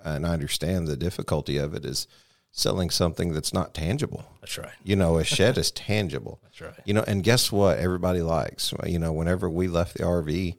and 0.05 0.27
I 0.27 0.31
understand 0.33 0.87
the 0.89 0.97
difficulty 0.97 1.57
of 1.57 1.75
it 1.75 1.85
is 1.85 2.07
selling 2.53 2.91
something 2.91 3.33
that's 3.33 3.53
not 3.53 3.75
tangible. 3.75 4.25
That's 4.41 4.57
right. 4.59 4.73
You 4.83 4.97
know, 4.97 5.19
a 5.19 5.25
shed 5.37 5.57
is 5.59 5.71
tangible. 5.71 6.41
That's 6.43 6.61
right. 6.61 6.81
You 6.85 6.95
know, 6.95 7.05
and 7.07 7.23
guess 7.23 7.53
what? 7.53 7.79
Everybody 7.79 8.23
likes. 8.23 8.73
You 8.87 8.99
know, 8.99 9.13
whenever 9.13 9.49
we 9.49 9.69
left 9.69 9.95
the 9.97 10.05
RV 10.05 10.57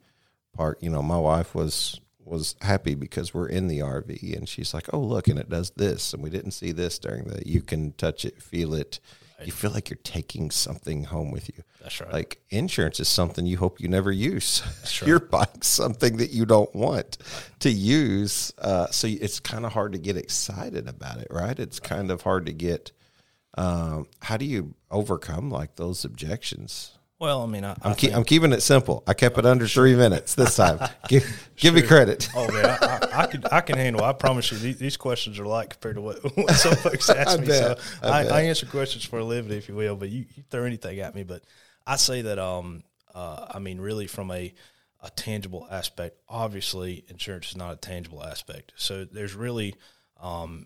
park, 0.55 0.77
you 0.81 0.89
know, 0.89 1.01
my 1.01 1.17
wife 1.17 1.53
was 1.55 1.99
was 2.23 2.55
happy 2.61 2.93
because 2.95 3.33
we're 3.33 3.47
in 3.49 3.67
the 3.67 3.79
RV, 3.79 4.37
and 4.37 4.47
she's 4.47 4.73
like, 4.73 4.87
"Oh, 4.93 4.99
look, 5.01 5.27
and 5.27 5.39
it 5.39 5.49
does 5.49 5.71
this, 5.71 6.13
and 6.13 6.21
we 6.23 6.29
didn't 6.29 6.51
see 6.51 6.71
this 6.71 6.99
during 6.99 7.25
the. 7.25 7.41
You 7.45 7.61
can 7.61 7.91
touch 7.93 8.23
it, 8.25 8.41
feel 8.41 8.73
it. 8.73 8.99
You 9.45 9.51
feel 9.51 9.71
like 9.71 9.89
you're 9.89 9.99
taking 10.03 10.51
something 10.51 11.05
home 11.05 11.31
with 11.31 11.49
you. 11.49 11.63
That's 11.81 11.99
right. 11.99 12.13
Like 12.13 12.41
insurance 12.49 12.99
is 12.99 13.07
something 13.07 13.45
you 13.45 13.57
hope 13.57 13.79
you 13.79 13.87
never 13.87 14.11
use. 14.11 14.61
You're 15.05 15.19
buying 15.19 15.61
something 15.61 16.17
that 16.17 16.31
you 16.31 16.45
don't 16.45 16.73
want 16.75 17.17
to 17.59 17.69
use, 17.71 18.53
uh, 18.59 18.87
so 18.87 19.07
it's 19.07 19.39
kind 19.39 19.65
of 19.65 19.73
hard 19.73 19.93
to 19.93 19.97
get 19.97 20.15
excited 20.17 20.87
about 20.87 21.17
it, 21.17 21.27
right? 21.31 21.57
It's 21.57 21.79
kind 21.79 22.11
of 22.11 22.21
hard 22.21 22.45
to 22.45 22.53
get. 22.53 22.91
Um, 23.57 24.07
how 24.21 24.37
do 24.37 24.45
you 24.45 24.75
overcome 24.89 25.49
like 25.49 25.75
those 25.75 26.05
objections? 26.05 26.97
Well, 27.21 27.43
I 27.43 27.45
mean, 27.45 27.63
I, 27.63 27.75
I'm, 27.83 27.93
keep, 27.93 28.15
I'm 28.15 28.23
keeping 28.23 28.51
it 28.51 28.61
simple. 28.61 29.03
I 29.05 29.13
kept 29.13 29.37
it 29.37 29.45
under 29.45 29.67
three 29.67 29.95
minutes 29.95 30.33
this 30.33 30.55
time. 30.55 30.79
give 31.07 31.51
give 31.55 31.75
me 31.75 31.83
credit. 31.83 32.27
Oh 32.35 32.51
man, 32.51 32.65
I, 32.65 32.75
I, 32.75 33.21
I 33.21 33.25
can 33.27 33.43
I 33.51 33.61
can 33.61 33.77
handle. 33.77 34.03
I 34.03 34.11
promise 34.11 34.51
you, 34.51 34.57
these, 34.57 34.79
these 34.79 34.97
questions 34.97 35.37
are 35.37 35.45
light 35.45 35.69
compared 35.69 35.97
to 35.97 36.01
what, 36.01 36.17
what 36.35 36.55
some 36.55 36.75
folks 36.77 37.09
ask 37.11 37.39
me. 37.39 37.45
bet, 37.45 37.79
so 37.79 37.83
I. 38.01 38.25
I, 38.25 38.41
answer 38.45 38.65
questions 38.65 39.05
for 39.05 39.19
a 39.19 39.23
living, 39.23 39.55
if 39.55 39.69
you 39.69 39.75
will. 39.75 39.95
But 39.95 40.09
you, 40.09 40.25
you 40.35 40.43
throw 40.49 40.63
anything 40.63 40.99
at 40.99 41.13
me. 41.13 41.21
But 41.21 41.43
I 41.85 41.97
say 41.97 42.23
that 42.23 42.39
um 42.39 42.81
uh 43.13 43.45
I 43.51 43.59
mean 43.59 43.79
really 43.79 44.07
from 44.07 44.31
a 44.31 44.51
a 45.01 45.11
tangible 45.11 45.67
aspect. 45.69 46.17
Obviously, 46.27 47.05
insurance 47.07 47.51
is 47.51 47.55
not 47.55 47.73
a 47.73 47.77
tangible 47.77 48.23
aspect. 48.23 48.71
So 48.77 49.05
there's 49.05 49.35
really 49.35 49.75
um 50.19 50.65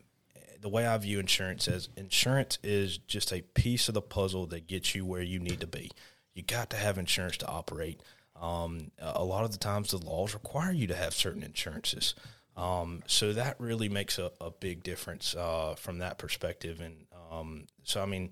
the 0.61 0.69
way 0.69 0.87
I 0.87 0.97
view 0.99 1.19
insurance 1.19 1.67
as 1.67 1.89
insurance 1.97 2.59
is 2.63 2.97
just 2.97 3.33
a 3.33 3.41
piece 3.41 3.89
of 3.89 3.93
the 3.93 4.01
puzzle 4.01 4.45
that 4.47 4.67
gets 4.67 4.95
you 4.95 5.05
where 5.05 5.21
you 5.21 5.39
need 5.39 5.59
to 5.59 5.67
be. 5.67 5.91
You 6.35 6.43
got 6.43 6.69
to 6.69 6.77
have 6.77 6.99
insurance 6.99 7.37
to 7.37 7.47
operate. 7.47 8.01
Um, 8.39 8.91
a 8.99 9.23
lot 9.23 9.45
of 9.45 9.51
the 9.51 9.57
times, 9.57 9.91
the 9.91 9.97
laws 9.97 10.33
require 10.33 10.71
you 10.71 10.85
to 10.87 10.95
have 10.95 11.13
certain 11.13 11.41
insurances. 11.41 12.13
Um, 12.57 13.01
so 13.07 13.33
that 13.33 13.59
really 13.59 13.89
makes 13.89 14.19
a, 14.19 14.31
a 14.39 14.51
big 14.51 14.83
difference 14.83 15.35
uh, 15.35 15.75
from 15.75 15.99
that 15.99 16.17
perspective. 16.17 16.81
And 16.81 17.05
um, 17.31 17.65
so, 17.83 18.01
I 18.01 18.05
mean, 18.05 18.31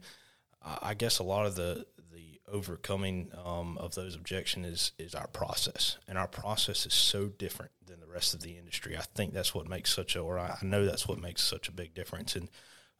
I 0.63 0.93
guess 0.93 1.19
a 1.19 1.23
lot 1.23 1.45
of 1.45 1.55
the 1.55 1.85
the 2.13 2.39
overcoming 2.51 3.31
um, 3.43 3.77
of 3.79 3.95
those 3.95 4.15
objections 4.15 4.65
is 4.65 4.91
is 4.97 5.15
our 5.15 5.27
process, 5.27 5.97
and 6.07 6.17
our 6.17 6.27
process 6.27 6.85
is 6.85 6.93
so 6.93 7.27
different 7.27 7.71
than 7.85 7.99
the 7.99 8.07
rest 8.07 8.33
of 8.33 8.41
the 8.41 8.57
industry. 8.57 8.95
I 8.97 9.01
think 9.01 9.33
that's 9.33 9.53
what 9.53 9.67
makes 9.67 9.93
such 9.93 10.15
a, 10.15 10.19
or 10.19 10.39
I 10.39 10.57
know 10.61 10.85
that's 10.85 11.07
what 11.07 11.19
makes 11.19 11.43
such 11.43 11.67
a 11.67 11.73
big 11.73 11.93
difference. 11.93 12.35
And 12.35 12.49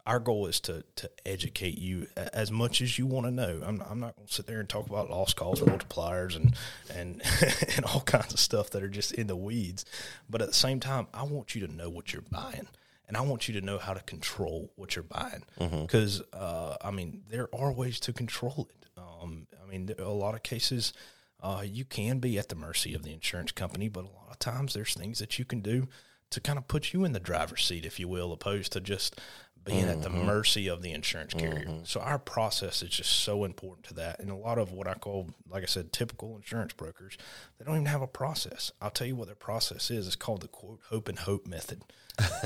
our 0.05 0.19
goal 0.19 0.47
is 0.47 0.59
to 0.61 0.83
to 0.95 1.09
educate 1.25 1.77
you 1.77 2.07
as 2.15 2.51
much 2.51 2.81
as 2.81 2.97
you 2.99 3.05
want 3.05 3.25
to 3.25 3.31
know. 3.31 3.61
I'm 3.65 3.77
not, 3.77 3.87
I'm 3.89 3.99
not 3.99 4.15
going 4.15 4.27
to 4.27 4.33
sit 4.33 4.47
there 4.47 4.59
and 4.59 4.67
talk 4.67 4.87
about 4.87 5.09
loss 5.09 5.33
cost 5.33 5.63
multipliers 5.65 6.35
and 6.35 6.55
and 6.93 7.21
and 7.75 7.85
all 7.85 8.01
kinds 8.01 8.33
of 8.33 8.39
stuff 8.39 8.69
that 8.71 8.83
are 8.83 8.89
just 8.89 9.13
in 9.13 9.27
the 9.27 9.35
weeds. 9.35 9.85
But 10.29 10.41
at 10.41 10.47
the 10.47 10.53
same 10.53 10.79
time, 10.79 11.07
I 11.13 11.23
want 11.23 11.55
you 11.55 11.65
to 11.65 11.73
know 11.73 11.89
what 11.89 12.13
you're 12.13 12.23
buying 12.29 12.67
and 13.07 13.17
I 13.17 13.21
want 13.21 13.47
you 13.47 13.59
to 13.59 13.65
know 13.65 13.77
how 13.77 13.93
to 13.93 14.01
control 14.01 14.71
what 14.75 14.95
you're 14.95 15.03
buying 15.03 15.43
because 15.83 16.21
uh, 16.33 16.77
I 16.81 16.91
mean 16.91 17.23
there 17.29 17.47
are 17.55 17.71
ways 17.71 17.99
to 18.01 18.13
control 18.13 18.69
it. 18.69 18.87
Um, 18.97 19.47
I 19.63 19.69
mean, 19.69 19.89
a 19.97 20.09
lot 20.09 20.35
of 20.35 20.43
cases 20.43 20.93
uh, 21.41 21.63
you 21.65 21.85
can 21.85 22.19
be 22.19 22.37
at 22.39 22.49
the 22.49 22.55
mercy 22.55 22.93
of 22.93 23.03
the 23.03 23.13
insurance 23.13 23.51
company, 23.51 23.89
but 23.89 24.05
a 24.05 24.07
lot 24.07 24.29
of 24.31 24.39
times 24.39 24.73
there's 24.73 24.93
things 24.93 25.19
that 25.19 25.37
you 25.37 25.45
can 25.45 25.59
do 25.61 25.87
to 26.29 26.39
kind 26.39 26.57
of 26.57 26.67
put 26.67 26.93
you 26.93 27.03
in 27.03 27.11
the 27.11 27.19
driver's 27.19 27.63
seat, 27.63 27.85
if 27.85 27.99
you 27.99 28.07
will, 28.07 28.31
opposed 28.31 28.71
to 28.71 28.81
just 28.81 29.19
being 29.63 29.85
at 29.87 30.01
the 30.01 30.09
mercy 30.09 30.67
of 30.67 30.81
the 30.81 30.91
insurance 30.91 31.33
carrier. 31.33 31.67
So 31.85 32.01
our 32.01 32.19
process 32.19 32.81
is 32.81 32.89
just 32.89 33.11
so 33.11 33.45
important 33.45 33.85
to 33.87 33.93
that. 33.95 34.19
And 34.19 34.29
a 34.29 34.35
lot 34.35 34.57
of 34.57 34.71
what 34.71 34.87
I 34.87 34.93
call, 34.95 35.29
like 35.49 35.63
I 35.63 35.67
said, 35.67 35.93
typical 35.93 36.35
insurance 36.35 36.73
brokers, 36.73 37.17
they 37.57 37.65
don't 37.65 37.75
even 37.75 37.85
have 37.85 38.01
a 38.01 38.07
process. 38.07 38.71
I'll 38.81 38.91
tell 38.91 39.07
you 39.07 39.15
what 39.15 39.27
their 39.27 39.35
process 39.35 39.89
is. 39.89 40.05
It's 40.07 40.15
called 40.15 40.41
the 40.41 40.47
quote 40.47 40.81
hope 40.89 41.07
and 41.07 41.17
hope 41.19 41.47
method. 41.47 41.83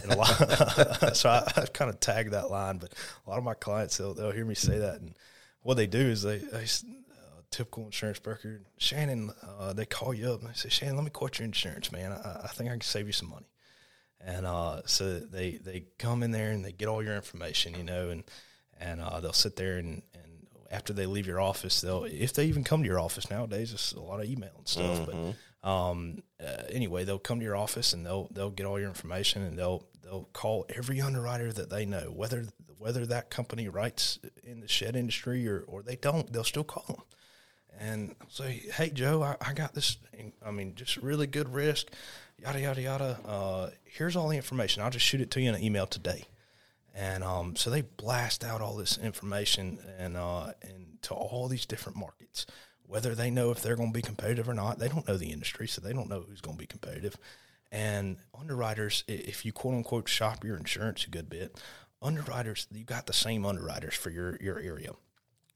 And 0.04 0.14
a 0.14 0.16
lot, 0.18 0.28
so 1.16 1.30
I, 1.30 1.52
I've 1.56 1.74
kind 1.74 1.90
of 1.90 2.00
tagged 2.00 2.32
that 2.32 2.52
line, 2.52 2.78
but 2.78 2.94
a 3.26 3.30
lot 3.30 3.38
of 3.38 3.44
my 3.44 3.56
clients 3.56 3.98
they'll, 3.98 4.14
they'll 4.14 4.32
hear 4.32 4.46
me 4.46 4.56
say 4.56 4.78
that, 4.78 5.02
and 5.02 5.14
what 5.62 5.76
they 5.76 5.88
do 5.88 6.00
is 6.00 6.22
they, 6.22 6.38
they 6.38 6.64
uh, 6.64 7.42
typical 7.52 7.86
insurance 7.86 8.20
broker 8.20 8.62
Shannon, 8.78 9.32
uh, 9.60 9.74
they 9.74 9.86
call 9.86 10.14
you 10.14 10.32
up 10.32 10.42
and 10.42 10.50
they 10.50 10.54
say, 10.54 10.70
Shannon, 10.70 10.96
let 10.96 11.04
me 11.04 11.10
quote 11.12 11.40
your 11.40 11.46
insurance, 11.46 11.92
man. 11.92 12.12
I, 12.14 12.42
I 12.44 12.48
think 12.48 12.70
I 12.70 12.74
can 12.74 12.82
save 12.82 13.08
you 13.08 13.14
some 13.14 13.30
money. 13.30 13.48
And 14.20 14.46
uh, 14.46 14.82
so 14.86 15.20
they 15.20 15.52
they 15.52 15.86
come 16.00 16.24
in 16.24 16.32
there 16.32 16.52
and 16.52 16.66
they 16.66 16.72
get 16.72 16.88
all 16.88 17.04
your 17.04 17.16
information, 17.16 17.76
you 17.76 17.84
know, 17.84 18.10
and 18.10 18.24
and 18.80 19.00
uh, 19.02 19.20
they'll 19.20 19.34
sit 19.34 19.56
there 19.56 19.78
and, 19.78 20.02
and 20.14 20.48
after 20.70 20.92
they 20.94 21.06
leave 21.06 21.28
your 21.28 21.40
office, 21.40 21.82
they'll 21.82 22.04
if 22.06 22.34
they 22.34 22.46
even 22.46 22.64
come 22.64 22.82
to 22.82 22.88
your 22.88 23.00
office 23.00 23.30
nowadays, 23.30 23.74
it's 23.74 23.94
a 23.94 24.00
lot 24.02 24.20
of 24.20 24.26
email 24.26 24.52
and 24.58 24.68
stuff. 24.68 25.06
But 25.06 25.70
um, 25.70 26.24
uh, 26.40 26.64
anyway, 26.70 27.04
they'll 27.04 27.20
come 27.20 27.40
to 27.40 27.46
your 27.46 27.56
office 27.56 27.94
and 27.94 28.06
they'll 28.06 28.28
they'll 28.32 28.50
get 28.52 28.66
all 28.66 28.80
your 28.80 28.90
information 28.90 29.44
and 29.44 29.58
they'll 29.58 29.86
they'll 30.04 30.28
call 30.34 30.66
every 30.70 31.00
underwriter 31.00 31.54
that 31.54 31.70
they 31.70 31.86
know, 31.86 32.12
whether 32.14 32.46
whether 32.78 33.06
that 33.06 33.30
company 33.30 33.68
writes 33.68 34.20
in 34.44 34.60
the 34.60 34.68
shed 34.68 34.96
industry 34.96 35.48
or 35.48 35.64
or 35.68 35.82
they 35.84 35.96
don't, 35.96 36.32
they'll 36.34 36.44
still 36.44 36.64
call 36.64 36.84
them 36.88 37.04
and 37.80 38.16
say, 38.30 38.64
"Hey, 38.74 38.90
Joe, 38.90 39.22
I, 39.24 39.36
I 39.42 39.54
got 39.54 39.74
this. 39.74 39.98
I 40.46 40.52
mean, 40.52 40.76
just 40.76 40.98
really 40.98 41.28
good 41.28 41.54
risk, 41.54 41.92
yada 42.42 42.60
yada 42.60 42.82
yada. 42.82 43.20
Uh, 43.26 43.70
here's 43.86 44.16
all 44.16 44.30
the 44.30 44.38
information. 44.38 44.84
I'll 44.84 44.90
just 44.90 45.06
shoot 45.06 45.22
it 45.22 45.32
to 45.32 45.42
you 45.42 45.50
in 45.50 45.56
an 45.56 45.64
email 45.64 45.88
today." 45.88 46.26
And 46.94 47.24
um, 47.24 47.56
so 47.56 47.70
they 47.70 47.82
blast 47.82 48.44
out 48.44 48.60
all 48.60 48.76
this 48.76 48.98
information 48.98 49.80
and 50.00 50.18
uh, 50.18 50.54
and 50.62 50.98
to 51.04 51.14
all 51.14 51.48
these 51.48 51.66
different 51.66 51.98
markets, 51.98 52.46
whether 52.86 53.14
they 53.14 53.30
know 53.30 53.52
if 53.52 53.62
they're 53.62 53.76
going 53.76 53.90
to 53.90 53.98
be 53.98 54.02
competitive 54.02 54.50
or 54.50 54.54
not. 54.54 54.80
They 54.80 54.88
don't 54.88 55.08
know 55.08 55.18
the 55.18 55.32
industry, 55.32 55.68
so 55.68 55.80
they 55.82 55.94
don't 55.94 56.10
know 56.10 56.26
who's 56.28 56.42
going 56.42 56.58
to 56.58 56.62
be 56.62 56.68
competitive. 56.68 57.18
And 57.72 58.18
underwriters, 58.38 59.04
if 59.08 59.46
you 59.46 59.52
quote 59.52 59.76
unquote 59.76 60.08
shop 60.08 60.44
your 60.44 60.58
insurance 60.58 61.06
a 61.06 61.10
good 61.10 61.30
bit, 61.30 61.62
underwriters, 62.02 62.68
you 62.72 62.84
got 62.84 63.06
the 63.06 63.14
same 63.14 63.46
underwriters 63.46 63.96
for 63.96 64.10
your 64.10 64.38
your 64.42 64.60
area. 64.60 64.92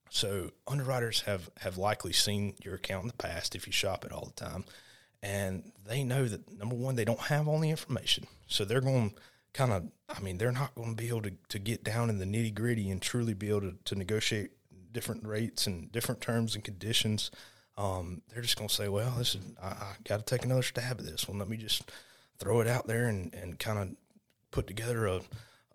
So 0.10 0.52
underwriters 0.68 1.22
have 1.22 1.50
have 1.60 1.78
likely 1.78 2.14
seen 2.14 2.56
your 2.64 2.76
account 2.76 3.04
in 3.04 3.08
the 3.08 3.14
past 3.14 3.56
if 3.56 3.66
you 3.66 3.74
shop 3.74 4.04
it 4.06 4.12
all 4.12 4.26
the 4.26 4.46
time, 4.46 4.66
and 5.24 5.72
they 5.86 6.04
know 6.04 6.26
that 6.28 6.52
number 6.58 6.76
one 6.76 6.96
they 6.96 7.06
don't 7.06 7.20
have 7.20 7.48
all 7.48 7.60
the 7.60 7.70
information, 7.70 8.26
so 8.48 8.66
they're 8.66 8.82
going 8.82 9.12
to 9.12 9.16
kind 9.54 9.72
of 9.72 9.86
I 10.10 10.20
mean 10.22 10.38
they're 10.38 10.52
not 10.52 10.76
going 10.76 10.96
to 10.96 10.96
be 10.96 11.10
able 11.10 11.24
to, 11.24 11.34
to 11.50 11.60
get 11.60 11.84
down 11.84 12.10
in 12.10 12.18
the 12.18 12.26
nitty 12.26 12.54
gritty 12.54 12.90
and 12.90 13.02
truly 13.02 13.34
be 13.34 13.50
able 13.50 13.62
to, 13.62 13.76
to 13.86 13.96
negotiate 13.96 14.52
different 14.92 15.26
rates 15.26 15.68
and 15.68 15.92
different 15.92 16.22
terms 16.22 16.56
and 16.56 16.64
conditions. 16.64 17.32
Um, 17.78 18.22
they're 18.30 18.42
just 18.42 18.58
going 18.58 18.68
to 18.68 18.74
say, 18.74 18.90
well, 18.90 19.16
this 19.18 19.36
is 19.36 19.42
I, 19.62 19.68
I 19.68 19.96
got 20.08 20.26
to 20.26 20.26
take 20.26 20.46
another 20.46 20.64
stab 20.64 21.00
at 21.00 21.06
this. 21.06 21.28
Well, 21.28 21.38
let 21.38 21.50
me 21.50 21.58
just 21.58 21.90
throw 22.38 22.60
it 22.60 22.68
out 22.68 22.88
there 22.88 23.08
and, 23.08 23.34
and 23.34 23.58
kind 23.58 23.80
of 23.80 23.90
put 24.52 24.68
together 24.68 25.06
a, 25.08 25.22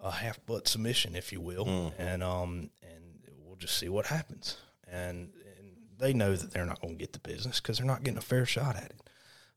a 0.00 0.10
half 0.10 0.44
butt 0.46 0.68
submission, 0.68 1.16
if 1.16 1.32
you 1.32 1.40
will, 1.40 1.92
and 1.98 2.22
um 2.22 2.70
and 2.82 3.02
we'll 3.44 3.56
just 3.56 3.78
see 3.78 3.88
what 3.88 4.06
happens. 4.06 4.58
And 4.90 5.30
and 5.58 5.76
they 5.98 6.12
know 6.12 6.36
that 6.36 6.52
they're 6.52 6.66
not 6.66 6.80
going 6.80 6.94
to 6.94 7.00
get 7.00 7.12
the 7.12 7.18
business 7.18 7.60
because 7.60 7.78
they're 7.78 7.86
not 7.86 8.02
getting 8.02 8.18
a 8.18 8.22
fair 8.22 8.44
shot 8.44 8.76
at 8.76 8.84
it. 8.84 9.00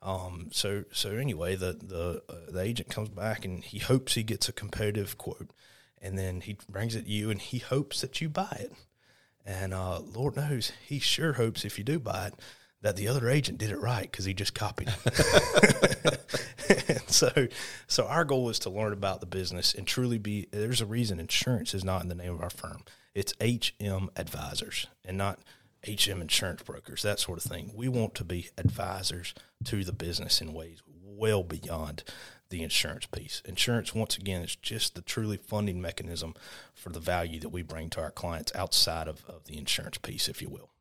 Um, 0.02 0.50
so 0.52 0.86
so 0.92 1.12
anyway, 1.12 1.56
the 1.56 1.74
the 1.74 2.22
uh, 2.30 2.52
the 2.52 2.62
agent 2.62 2.90
comes 2.90 3.10
back 3.10 3.46
and 3.46 3.64
he 3.64 3.80
hopes 3.80 4.14
he 4.14 4.24
gets 4.24 4.48
a 4.48 4.54
competitive 4.54 5.18
quote, 5.18 5.52
and 6.02 6.18
then 6.18 6.42
he 6.42 6.58
brings 6.70 6.96
it 6.96 7.06
to 7.06 7.12
you 7.12 7.30
and 7.30 7.42
he 7.42 7.60
hopes 7.60 8.02
that 8.02 8.22
you 8.22 8.30
buy 8.30 8.58
it. 8.60 8.74
And 9.46 9.74
uh, 9.74 10.00
Lord 10.00 10.36
knows 10.36 10.72
he 10.86 11.00
sure 11.00 11.34
hopes 11.34 11.66
if 11.66 11.78
you 11.78 11.84
do 11.84 12.00
buy 12.00 12.28
it 12.28 12.34
that 12.82 12.96
the 12.96 13.08
other 13.08 13.30
agent 13.30 13.58
did 13.58 13.72
it 13.72 13.80
right 13.80 14.10
because 14.10 14.24
he 14.26 14.34
just 14.34 14.54
copied 14.54 14.88
and 16.88 17.10
so, 17.10 17.48
so 17.88 18.06
our 18.06 18.24
goal 18.24 18.50
is 18.50 18.60
to 18.60 18.70
learn 18.70 18.94
about 18.94 19.20
the 19.20 19.26
business 19.26 19.74
and 19.74 19.88
truly 19.88 20.18
be. 20.18 20.48
There's 20.52 20.82
a 20.82 20.86
reason 20.86 21.20
insurance 21.20 21.74
is 21.74 21.84
not 21.84 22.02
in 22.02 22.10
the 22.10 22.16
name 22.16 22.34
of 22.34 22.42
our 22.42 22.50
firm. 22.50 22.84
It's 23.14 23.34
HM 23.42 24.10
Advisors 24.16 24.88
and 25.04 25.18
not 25.18 25.40
HM 25.88 26.22
Insurance 26.22 26.64
Brokers, 26.64 27.04
that 27.04 27.20
sort 27.20 27.38
of 27.38 27.50
thing. 27.50 27.72
We 27.76 27.88
want 27.88 28.16
to 28.16 28.24
be 28.24 28.50
advisors 28.58 29.34
to 29.66 29.84
the 29.84 29.94
business 29.94 30.42
in 30.42 30.54
ways 30.54 30.82
well 31.04 31.44
beyond 31.44 32.04
the 32.50 32.64
insurance 32.64 33.06
piece. 33.06 33.42
Insurance, 33.46 33.94
once 33.94 34.18
again, 34.18 34.42
is 34.42 34.56
just 34.56 34.96
the 34.96 35.02
truly 35.02 35.38
funding 35.38 35.82
mechanism 35.82 36.34
for 36.74 36.90
the 36.90 37.00
value 37.00 37.40
that 37.40 37.50
we 37.50 37.62
bring 37.62 37.90
to 37.92 38.02
our 38.02 38.12
clients 38.12 38.54
outside 38.56 39.08
of, 39.08 39.24
of 39.28 39.46
the 39.46 39.58
insurance 39.58 39.98
piece, 39.98 40.28
if 40.28 40.42
you 40.42 40.50
will. 40.50 40.72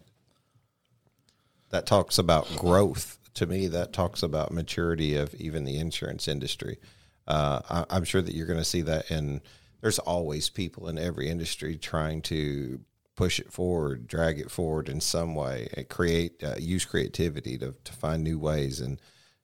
that 1.69 1.85
talks 1.85 2.17
about 2.17 2.47
growth. 2.57 3.17
To 3.35 3.45
me, 3.45 3.67
that 3.67 3.93
talks 3.93 4.23
about 4.23 4.51
maturity 4.51 5.15
of 5.15 5.33
even 5.35 5.63
the 5.63 5.77
insurance 5.77 6.27
industry. 6.27 6.77
Uh, 7.25 7.61
I, 7.69 7.95
I'm 7.95 8.03
sure 8.03 8.21
that 8.21 8.35
you're 8.35 8.47
going 8.47 8.59
to 8.59 8.65
see 8.65 8.81
that 8.81 9.09
in. 9.09 9.41
There's 9.79 9.99
always 9.99 10.49
people 10.49 10.89
in 10.89 10.97
every 10.97 11.29
industry 11.29 11.77
trying 11.77 12.21
to 12.23 12.81
push 13.15 13.39
it 13.39 13.53
forward, 13.53 14.07
drag 14.07 14.39
it 14.39 14.51
forward 14.51 14.89
in 14.89 14.99
some 14.99 15.35
way, 15.35 15.69
and 15.73 15.87
create 15.87 16.43
uh, 16.43 16.55
use 16.59 16.83
creativity 16.83 17.57
to 17.59 17.73
to 17.85 17.93
find 17.93 18.23
new 18.23 18.37
ways. 18.37 18.81
And 18.81 18.99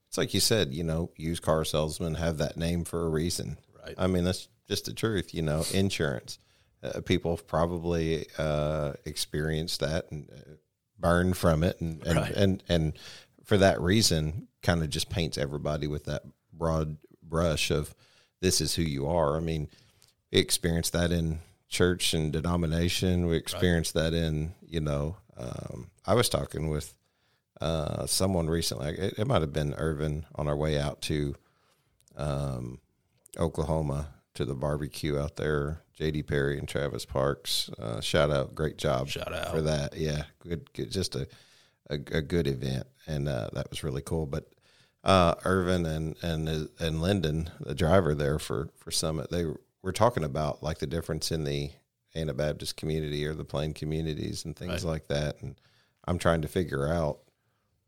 it's 0.10 0.18
like 0.18 0.34
you 0.34 0.42
said, 0.42 0.74
you 0.74 0.84
know, 0.84 1.12
used 1.16 1.42
car 1.42 1.64
salesmen 1.64 2.16
have 2.16 2.38
that 2.40 2.58
name 2.58 2.84
for 2.84 3.06
a 3.06 3.10
reason. 3.10 3.58
Right. 3.86 3.96
I 3.98 4.08
mean, 4.08 4.26
that's 4.26 4.50
just 4.68 4.86
the 4.86 4.94
truth. 4.94 5.34
You 5.34 5.44
know, 5.44 5.64
insurance. 5.74 6.40
Uh, 6.84 7.02
people 7.02 7.36
have 7.36 7.48
probably 7.48 8.26
uh, 8.38 8.94
experienced 9.06 9.80
that 9.80 10.12
and 10.12 10.30
uh, 10.32 10.52
burned 11.00 11.36
from 11.38 11.64
it, 11.64 11.80
and 11.82 12.06
and, 12.06 12.18
Right. 12.18 12.32
and 12.34 12.64
and 12.70 12.94
for 13.44 13.58
that 13.58 13.82
reason, 13.82 14.48
kind 14.62 14.84
of 14.84 14.90
just 14.90 15.10
paints 15.10 15.38
everybody 15.38 15.88
with 15.88 16.06
that 16.06 16.24
broad 16.54 16.98
brush 17.24 17.72
of 17.72 17.94
this 18.42 18.62
is 18.62 18.76
who 18.76 18.84
you 18.84 19.08
are. 19.08 19.36
I 19.38 19.40
mean, 19.40 19.68
we 20.32 20.40
experienced 20.40 20.94
that 20.94 21.12
in 21.12 21.40
church 21.70 22.14
and 22.14 22.32
denomination. 22.32 23.26
We 23.28 23.36
experienced 23.38 23.94
that 23.96 24.14
in 24.14 24.54
you 24.66 24.80
know. 24.80 25.18
Um, 25.36 25.90
I 26.06 26.14
was 26.14 26.30
talking 26.30 26.70
with 26.70 26.94
uh, 27.62 28.06
someone 28.06 28.48
recently. 28.50 28.90
It, 28.98 29.20
it 29.20 29.28
might 29.28 29.42
have 29.42 29.54
been 29.54 29.74
Irvin 29.76 30.26
on 30.36 30.48
our 30.48 30.56
way 30.56 30.80
out 30.80 31.02
to 31.04 31.36
um, 32.16 32.80
Oklahoma 33.40 34.10
to 34.38 34.46
the 34.46 34.56
barbecue 34.56 35.20
out 35.20 35.36
there. 35.36 35.82
JD 36.00 36.28
Perry 36.28 36.58
and 36.60 36.68
Travis 36.68 37.06
Parks. 37.06 37.70
Uh, 37.80 38.00
shout 38.02 38.30
out, 38.32 38.54
great 38.56 38.78
job. 38.78 39.08
Shout 39.10 39.34
out. 39.34 39.52
for 39.52 39.62
that. 39.62 39.98
Yeah, 39.98 40.24
good. 40.40 40.72
good 40.74 40.92
just 40.92 41.16
a 41.16 41.28
a, 41.90 41.96
a 41.96 42.22
good 42.22 42.48
event, 42.48 42.86
and 43.08 43.28
uh, 43.30 43.50
that 43.54 43.70
was 43.70 43.84
really 43.84 44.02
cool. 44.02 44.26
But 44.26 44.50
uh, 45.04 45.36
Irvin 45.46 45.86
and 45.86 46.16
and 46.22 46.70
and 46.80 47.02
Lyndon, 47.02 47.50
the 47.60 47.74
driver 47.76 48.14
there 48.14 48.40
for 48.40 48.70
for 48.76 48.92
Summit, 48.92 49.30
they 49.32 49.46
were 49.82 49.92
talking 49.94 50.24
about 50.24 50.62
like 50.62 50.80
the 50.80 50.88
difference 50.88 51.32
in 51.32 51.44
the 51.46 51.72
Anabaptist 52.16 52.78
community 52.78 53.26
or 53.26 53.34
the 53.34 53.46
plain 53.46 53.74
communities 53.74 54.44
and 54.46 54.56
things 54.56 54.84
Right. 54.84 54.92
like 54.92 55.08
that. 55.08 55.42
And 55.42 55.56
I'm 56.08 56.18
trying 56.20 56.42
to 56.42 56.48
figure 56.48 56.92
out 56.92 57.20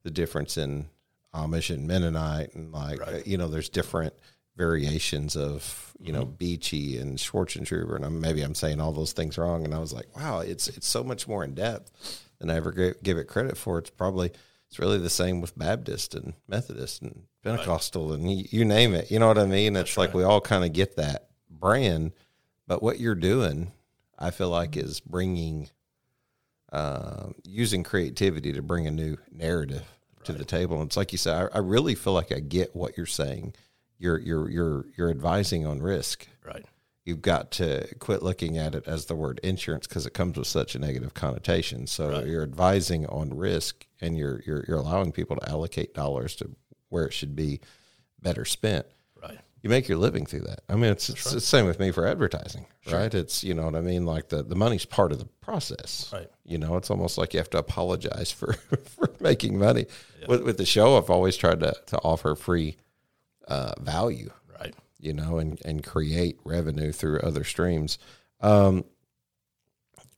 the 0.03 0.11
difference 0.11 0.57
in 0.57 0.87
Amish 1.33 1.73
and 1.73 1.87
Mennonite, 1.87 2.55
and 2.55 2.71
like 2.71 2.99
Right. 3.01 3.27
you 3.27 3.37
know, 3.37 3.47
there's 3.49 3.69
different 3.69 4.13
variations 4.59 5.35
of 5.35 5.93
you 5.99 6.13
know 6.13 6.25
Beachy 6.25 6.97
and 6.97 7.17
Swartzentruber, 7.17 7.95
and 7.95 8.05
I'm, 8.05 8.19
maybe 8.21 8.41
I'm 8.41 8.53
saying 8.53 8.79
all 8.79 8.91
those 8.91 9.13
things 9.13 9.37
wrong. 9.37 9.65
And 9.65 9.73
I 9.73 9.79
was 9.79 9.93
like, 9.93 10.15
wow, 10.15 10.41
it's 10.41 10.67
it's 10.67 10.87
so 10.87 11.03
much 11.03 11.27
more 11.27 11.43
in 11.43 11.55
depth 11.55 12.21
than 12.37 12.51
I 12.51 12.55
ever 12.57 12.71
gi- 12.71 12.99
give 13.01 13.17
it 13.17 13.27
credit 13.27 13.57
for. 13.57 13.79
It's 13.79 13.89
probably 13.89 14.31
it's 14.67 14.77
really 14.77 14.99
the 14.99 15.09
same 15.09 15.41
with 15.41 15.57
Baptist 15.57 16.13
and 16.13 16.33
Methodist 16.47 17.01
and 17.01 17.23
Pentecostal 17.43 18.13
and 18.13 18.31
you, 18.31 18.45
you 18.51 18.65
name 18.65 18.93
it. 18.93 19.09
You 19.09 19.17
know 19.17 19.27
what 19.27 19.39
I 19.39 19.45
mean? 19.45 19.75
It's 19.75 19.97
like 19.97 20.13
we 20.13 20.23
all 20.23 20.41
kind 20.41 20.63
of 20.63 20.73
get 20.73 20.97
that 20.97 21.29
brand, 21.49 22.11
but 22.67 22.83
what 22.83 22.99
you're 22.99 23.15
doing, 23.15 23.71
I 24.17 24.29
feel 24.29 24.49
like, 24.49 24.77
is 24.77 24.99
bringing 24.99 25.69
uh, 26.71 27.29
using 27.43 27.83
creativity 27.83 28.53
to 28.53 28.61
bring 28.61 28.85
a 28.85 28.91
new 28.91 29.17
narrative 29.31 29.85
to 30.25 30.33
the 30.33 30.45
table. 30.45 30.79
And 30.79 30.89
it's 30.89 30.97
like 30.97 31.11
you 31.11 31.17
said, 31.17 31.49
I, 31.53 31.57
I 31.57 31.59
really 31.59 31.95
feel 31.95 32.13
like 32.13 32.31
I 32.31 32.39
get 32.39 32.75
what 32.75 32.95
you're 32.95 33.05
saying. 33.05 33.55
You're 33.99 34.17
you're 34.19 34.49
you're 34.49 34.85
you're 34.97 35.09
advising 35.09 35.67
on 35.67 35.81
risk. 35.81 36.27
Right. 36.45 36.65
You've 37.05 37.21
got 37.21 37.51
to 37.53 37.87
quit 37.99 38.21
looking 38.23 38.57
at 38.57 38.75
it 38.75 38.87
as 38.87 39.05
the 39.05 39.15
word 39.15 39.39
insurance 39.43 39.87
because 39.87 40.05
it 40.05 40.13
comes 40.13 40.37
with 40.37 40.47
such 40.47 40.75
a 40.75 40.79
negative 40.79 41.13
connotation. 41.13 41.85
So 41.87 42.09
Right. 42.09 42.25
you're 42.27 42.43
advising 42.43 43.05
on 43.07 43.35
risk, 43.35 43.85
and 43.99 44.17
you're 44.17 44.41
you're 44.45 44.63
you're 44.67 44.77
allowing 44.77 45.11
people 45.11 45.35
to 45.37 45.49
allocate 45.49 45.93
dollars 45.93 46.35
to 46.37 46.55
where 46.89 47.05
it 47.05 47.13
should 47.13 47.35
be 47.35 47.59
better 48.21 48.45
spent 48.45 48.85
Right. 49.21 49.37
you 49.61 49.69
make 49.69 49.87
your 49.87 49.97
living 49.97 50.25
through 50.25 50.41
that. 50.41 50.61
I 50.69 50.75
mean, 50.75 50.91
it's, 50.91 51.09
it's 51.09 51.31
the 51.31 51.39
same 51.41 51.65
with 51.65 51.79
me 51.79 51.91
for 51.91 52.05
advertising, 52.07 52.65
right? 52.91 53.13
It's 53.13 53.43
you 53.43 53.53
know 53.53 53.65
what 53.65 53.75
I 53.75 53.81
mean. 53.81 54.05
Like 54.05 54.29
the 54.29 54.43
the 54.43 54.55
money's 54.55 54.85
part 54.85 55.11
of 55.11 55.19
the 55.19 55.25
process, 55.41 56.09
Right. 56.13 56.29
You 56.45 56.57
know, 56.57 56.77
it's 56.77 56.89
almost 56.89 57.17
like 57.17 57.33
you 57.33 57.39
have 57.39 57.49
to 57.51 57.57
apologize 57.57 58.31
for 58.39 58.53
for 58.53 59.09
making 59.19 59.57
money. 59.57 59.87
With 60.27 60.43
with 60.43 60.57
the 60.57 60.65
show, 60.65 60.97
I've 60.97 61.09
always 61.09 61.35
tried 61.37 61.59
to 61.61 61.73
to 61.87 61.97
offer 61.99 62.35
free 62.35 62.77
uh, 63.49 63.73
value, 63.81 64.31
Right. 64.59 64.73
you 64.99 65.13
know, 65.13 65.37
and 65.39 65.59
and 65.65 65.83
create 65.83 66.39
revenue 66.45 66.91
through 66.93 67.19
other 67.19 67.43
streams. 67.43 67.97
Um, 68.39 68.85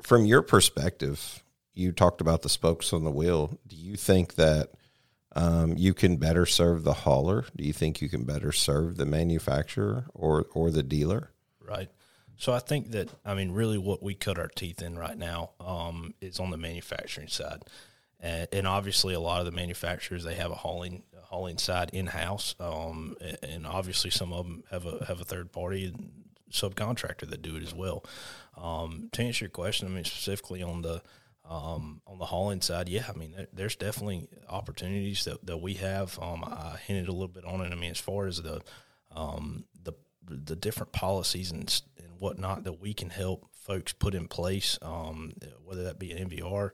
from 0.01 0.25
your 0.25 0.41
perspective, 0.41 1.43
you 1.73 1.91
talked 1.91 2.21
about 2.21 2.41
the 2.41 2.49
spokes 2.49 2.93
on 2.93 3.03
the 3.03 3.11
wheel. 3.11 3.57
Do 3.67 3.75
you 3.75 3.95
think 3.95 4.35
that 4.35 4.71
um, 5.33 5.77
you 5.77 5.93
can 5.93 6.17
better 6.17 6.45
serve 6.45 6.83
the 6.83 6.93
hauler? 6.93 7.45
Do 7.55 7.63
you 7.63 7.73
think 7.73 8.01
you 8.01 8.09
can 8.09 8.23
better 8.25 8.51
serve 8.51 8.97
the 8.97 9.05
manufacturer 9.05 10.05
or 10.13 10.45
or 10.53 10.71
the 10.71 10.83
dealer? 10.83 11.31
Right. 11.59 11.89
So 12.37 12.51
I 12.53 12.59
think 12.59 12.91
that 12.91 13.09
I 13.23 13.33
mean 13.35 13.51
really 13.51 13.77
what 13.77 14.01
we 14.03 14.15
cut 14.15 14.39
our 14.39 14.47
teeth 14.47 14.81
in 14.81 14.97
right 14.97 15.17
now 15.17 15.51
um, 15.59 16.15
is 16.21 16.39
on 16.39 16.49
the 16.49 16.57
manufacturing 16.57 17.27
side, 17.27 17.63
and, 18.21 18.47
and 18.51 18.67
obviously 18.67 19.13
a 19.13 19.19
lot 19.19 19.39
of 19.39 19.45
the 19.45 19.51
manufacturers 19.51 20.23
they 20.23 20.35
have 20.35 20.51
a 20.51 20.55
hauling 20.55 21.03
a 21.17 21.25
hauling 21.25 21.57
side 21.57 21.89
in 21.91 22.07
house, 22.07 22.55
um, 22.59 23.15
and 23.43 23.65
obviously 23.65 24.09
some 24.09 24.31
of 24.31 24.45
them 24.45 24.63
have 24.71 24.85
a 24.85 25.05
have 25.05 25.19
a 25.19 25.25
third 25.25 25.51
party 25.51 25.93
subcontractor 26.51 27.29
that 27.29 27.41
do 27.41 27.55
it 27.55 27.63
as 27.63 27.73
well. 27.73 28.05
Um, 28.57 29.09
to 29.13 29.23
answer 29.23 29.45
your 29.45 29.49
question, 29.49 29.87
I 29.87 29.91
mean 29.91 30.03
specifically 30.03 30.61
on 30.61 30.81
the 30.81 31.01
um, 31.49 32.01
on 32.05 32.19
the 32.19 32.25
hauling 32.25 32.61
side, 32.61 32.87
yeah, 32.87 33.05
I 33.13 33.17
mean 33.17 33.33
there, 33.35 33.47
there's 33.51 33.75
definitely 33.75 34.27
opportunities 34.47 35.25
that, 35.25 35.45
that 35.45 35.57
we 35.57 35.73
have. 35.75 36.17
Um, 36.21 36.43
I 36.45 36.77
hinted 36.85 37.07
a 37.07 37.11
little 37.11 37.27
bit 37.27 37.45
on 37.45 37.61
it. 37.61 37.71
I 37.71 37.75
mean 37.75 37.91
as 37.91 37.99
far 37.99 38.27
as 38.27 38.41
the 38.41 38.61
um, 39.15 39.65
the 39.81 39.93
the 40.23 40.55
different 40.55 40.91
policies 40.91 41.51
and 41.51 41.81
and 41.97 42.19
whatnot 42.19 42.65
that 42.65 42.79
we 42.79 42.93
can 42.93 43.09
help 43.09 43.47
folks 43.53 43.93
put 43.93 44.13
in 44.13 44.27
place, 44.27 44.77
um, 44.81 45.33
whether 45.63 45.83
that 45.83 45.97
be 45.97 46.11
an 46.11 46.29
MVR 46.29 46.71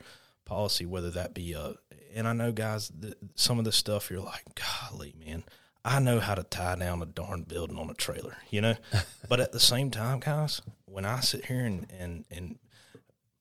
policy, 0.47 0.85
whether 0.85 1.11
that 1.11 1.33
be 1.33 1.53
a, 1.53 1.75
and 2.15 2.27
I 2.27 2.33
know 2.33 2.51
guys, 2.51 2.91
some 3.35 3.59
of 3.59 3.65
the 3.65 3.71
stuff 3.71 4.09
you're 4.09 4.21
like, 4.21 4.43
golly, 4.55 5.13
man, 5.23 5.43
I 5.85 5.99
know 5.99 6.19
how 6.19 6.35
to 6.35 6.43
tie 6.43 6.75
down 6.75 7.01
a 7.01 7.05
darn 7.05 7.43
building 7.43 7.77
on 7.77 7.89
a 7.89 7.93
trailer, 7.93 8.37
you 8.49 8.61
know, 8.61 8.75
but 9.29 9.39
at 9.39 9.51
the 9.51 9.59
same 9.59 9.91
time, 9.91 10.19
guys, 10.19 10.61
when 10.85 11.05
I 11.05 11.19
sit 11.19 11.45
here 11.45 11.63
and 11.63 11.85
and 11.97 12.25
and 12.31 12.57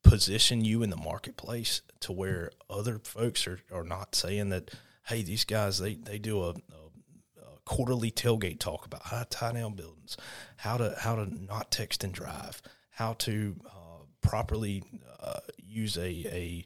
position 0.02 0.64
you 0.64 0.82
in 0.82 0.90
the 0.90 0.96
marketplace 0.96 1.82
to 2.00 2.12
where 2.12 2.52
other 2.70 3.00
folks 3.00 3.46
are, 3.48 3.59
are 3.72 3.82
not 3.82 4.14
saying 4.14 4.50
that, 4.50 4.70
hey, 5.07 5.22
these 5.22 5.44
guys 5.44 5.78
they 5.78 5.94
they 5.94 6.18
do 6.18 6.42
a, 6.42 6.50
a, 6.50 6.52
a 6.52 7.59
quarterly 7.64 8.11
tailgate 8.11 8.61
talk 8.61 8.86
about 8.86 9.02
how 9.04 9.20
to 9.20 9.24
tie 9.24 9.52
down 9.52 9.74
buildings, 9.74 10.16
how 10.59 10.76
to 10.76 10.94
how 11.00 11.16
to 11.16 11.26
not 11.44 11.70
text 11.70 12.04
and 12.04 12.12
drive, 12.12 12.62
how 12.90 13.14
to 13.14 13.57
uh, 13.66 14.04
properly 14.20 14.84
uh, 15.20 15.40
use 15.59 15.96
a 15.96 16.02
a 16.09 16.64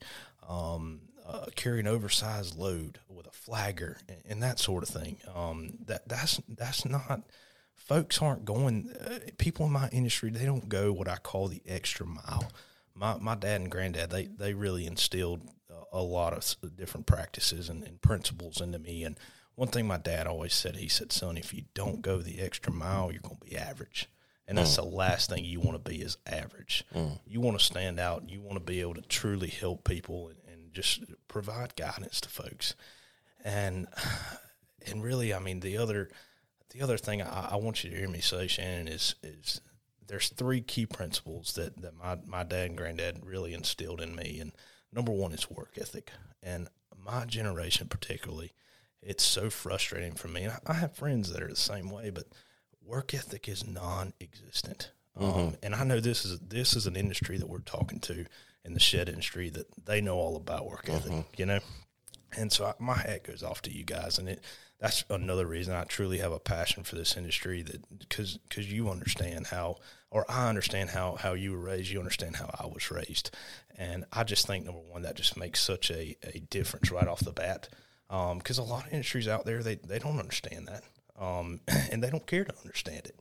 um, 0.50 1.00
uh, 1.26 1.46
carry 1.54 1.80
an 1.80 1.86
oversized 1.86 2.58
load 2.58 2.98
with 3.08 3.26
a 3.26 3.30
flagger 3.30 3.98
and, 4.08 4.18
and 4.28 4.42
that 4.42 4.58
sort 4.58 4.82
of 4.82 4.88
thing. 4.88 5.16
Um, 5.32 5.78
that 5.86 6.08
that's 6.08 6.40
that's 6.48 6.84
not 6.84 7.22
folks 7.76 8.20
aren't 8.20 8.44
going. 8.44 8.92
Uh, 9.00 9.18
people 9.38 9.66
in 9.66 9.72
my 9.72 9.88
industry 9.90 10.30
they 10.30 10.44
don't 10.44 10.68
go 10.68 10.92
what 10.92 11.08
I 11.08 11.16
call 11.16 11.48
the 11.48 11.62
extra 11.66 12.04
mile. 12.04 12.50
My 12.94 13.16
my 13.18 13.36
dad 13.36 13.60
and 13.60 13.70
granddad 13.70 14.10
they 14.10 14.26
they 14.26 14.54
really 14.54 14.86
instilled 14.86 15.42
a, 15.70 15.98
a 15.98 16.02
lot 16.02 16.32
of 16.32 16.76
different 16.76 17.06
practices 17.06 17.68
and, 17.68 17.84
and 17.84 18.00
principles 18.02 18.60
into 18.60 18.80
me. 18.80 19.04
And 19.04 19.16
one 19.54 19.68
thing 19.68 19.86
my 19.86 19.98
dad 19.98 20.26
always 20.26 20.54
said, 20.54 20.76
he 20.76 20.88
said, 20.88 21.12
"Son, 21.12 21.36
if 21.36 21.54
you 21.54 21.62
don't 21.74 22.02
go 22.02 22.18
the 22.18 22.40
extra 22.40 22.72
mile, 22.72 23.12
you're 23.12 23.20
going 23.22 23.36
to 23.36 23.46
be 23.46 23.56
average." 23.56 24.08
And 24.48 24.58
that's 24.58 24.74
the 24.74 24.82
last 24.82 25.30
thing 25.30 25.44
you 25.44 25.60
want 25.60 25.82
to 25.84 25.90
be 25.90 26.02
is 26.02 26.16
average. 26.26 26.84
You 27.24 27.40
want 27.40 27.56
to 27.56 27.64
stand 27.64 28.00
out. 28.00 28.28
You 28.28 28.40
want 28.40 28.54
to 28.54 28.60
be 28.60 28.80
able 28.80 28.94
to 28.94 29.02
truly 29.02 29.46
help 29.46 29.84
people 29.84 30.26
and, 30.26 30.36
and 30.70 30.74
just 30.74 31.04
provide 31.28 31.76
guidance 31.76 32.20
to 32.22 32.28
folks. 32.28 32.74
And 33.44 33.88
and 34.86 35.02
really, 35.02 35.34
I 35.34 35.38
mean, 35.38 35.60
the 35.60 35.76
other 35.76 36.10
the 36.70 36.82
other 36.82 36.96
thing 36.96 37.22
I, 37.22 37.50
I 37.52 37.56
want 37.56 37.82
you 37.82 37.90
to 37.90 37.96
hear 37.96 38.08
me 38.08 38.20
say, 38.20 38.46
Shannon, 38.46 38.88
is 38.88 39.14
is 39.22 39.60
there's 40.06 40.28
three 40.28 40.60
key 40.60 40.86
principles 40.86 41.52
that, 41.54 41.80
that 41.82 41.96
my, 41.96 42.18
my 42.26 42.42
dad 42.42 42.70
and 42.70 42.76
granddad 42.76 43.24
really 43.24 43.54
instilled 43.54 44.00
in 44.00 44.16
me. 44.16 44.40
And 44.40 44.50
number 44.92 45.12
one 45.12 45.30
is 45.30 45.48
work 45.48 45.78
ethic. 45.80 46.10
And 46.42 46.68
my 46.98 47.24
generation 47.26 47.86
particularly, 47.88 48.52
it's 49.00 49.22
so 49.22 49.50
frustrating 49.50 50.14
for 50.14 50.26
me. 50.26 50.42
And 50.44 50.54
I, 50.66 50.74
have 50.74 50.96
friends 50.96 51.32
that 51.32 51.42
are 51.42 51.48
the 51.48 51.54
same 51.54 51.90
way, 51.90 52.10
but 52.10 52.24
work 52.84 53.14
ethic 53.14 53.48
is 53.48 53.64
non-existent. 53.64 54.90
Um, 55.16 55.54
and 55.62 55.76
I 55.76 55.84
know 55.84 56.00
this 56.00 56.24
is 56.24 56.38
this 56.40 56.74
is 56.74 56.86
an 56.86 56.96
industry 56.96 57.36
that 57.38 57.48
we're 57.48 57.58
talking 57.58 58.00
to 58.00 58.24
in 58.64 58.74
the 58.74 58.80
shed 58.80 59.08
industry 59.08 59.48
that 59.50 59.66
they 59.86 60.00
know 60.00 60.16
all 60.16 60.36
about 60.36 60.66
work 60.66 60.88
ethic. 60.88 61.12
You 61.36 61.46
know, 61.46 61.60
and 62.36 62.52
so 62.52 62.66
I, 62.66 62.74
my 62.78 62.96
hat 62.96 63.24
goes 63.24 63.42
off 63.42 63.62
to 63.62 63.72
you 63.72 63.84
guys, 63.84 64.18
and 64.18 64.28
it 64.28 64.44
that's 64.80 65.04
another 65.10 65.46
reason 65.46 65.74
I 65.74 65.84
truly 65.84 66.18
have 66.18 66.32
a 66.32 66.38
passion 66.40 66.84
for 66.84 66.96
this 66.96 67.16
industry. 67.16 67.62
That 67.62 67.98
because 67.98 68.38
because 68.48 68.72
you 68.72 68.88
understand 68.88 69.48
how, 69.48 69.76
or 70.10 70.24
I 70.28 70.48
understand 70.48 70.90
how 70.90 71.16
how 71.16 71.34
you 71.34 71.52
were 71.52 71.58
raised. 71.58 71.90
You 71.90 71.98
understand 71.98 72.36
how 72.36 72.50
I 72.58 72.66
was 72.66 72.90
raised, 72.90 73.30
and 73.76 74.04
I 74.12 74.24
just 74.24 74.46
think 74.46 74.64
number 74.64 74.80
one 74.80 75.02
that 75.02 75.16
just 75.16 75.36
makes 75.36 75.60
such 75.60 75.90
a, 75.90 76.16
a 76.22 76.40
difference 76.50 76.90
right 76.90 77.08
off 77.08 77.20
the 77.20 77.32
bat. 77.32 77.68
Because 78.08 78.58
a 78.58 78.64
lot 78.64 78.86
of 78.86 78.92
industries 78.92 79.28
out 79.28 79.44
there 79.44 79.62
they 79.62 79.76
they 79.76 79.98
don't 79.98 80.18
understand 80.18 80.68
that, 80.68 80.82
um, 81.22 81.60
and 81.90 82.02
they 82.02 82.10
don't 82.10 82.26
care 82.26 82.44
to 82.44 82.54
understand 82.64 83.06
it. 83.06 83.20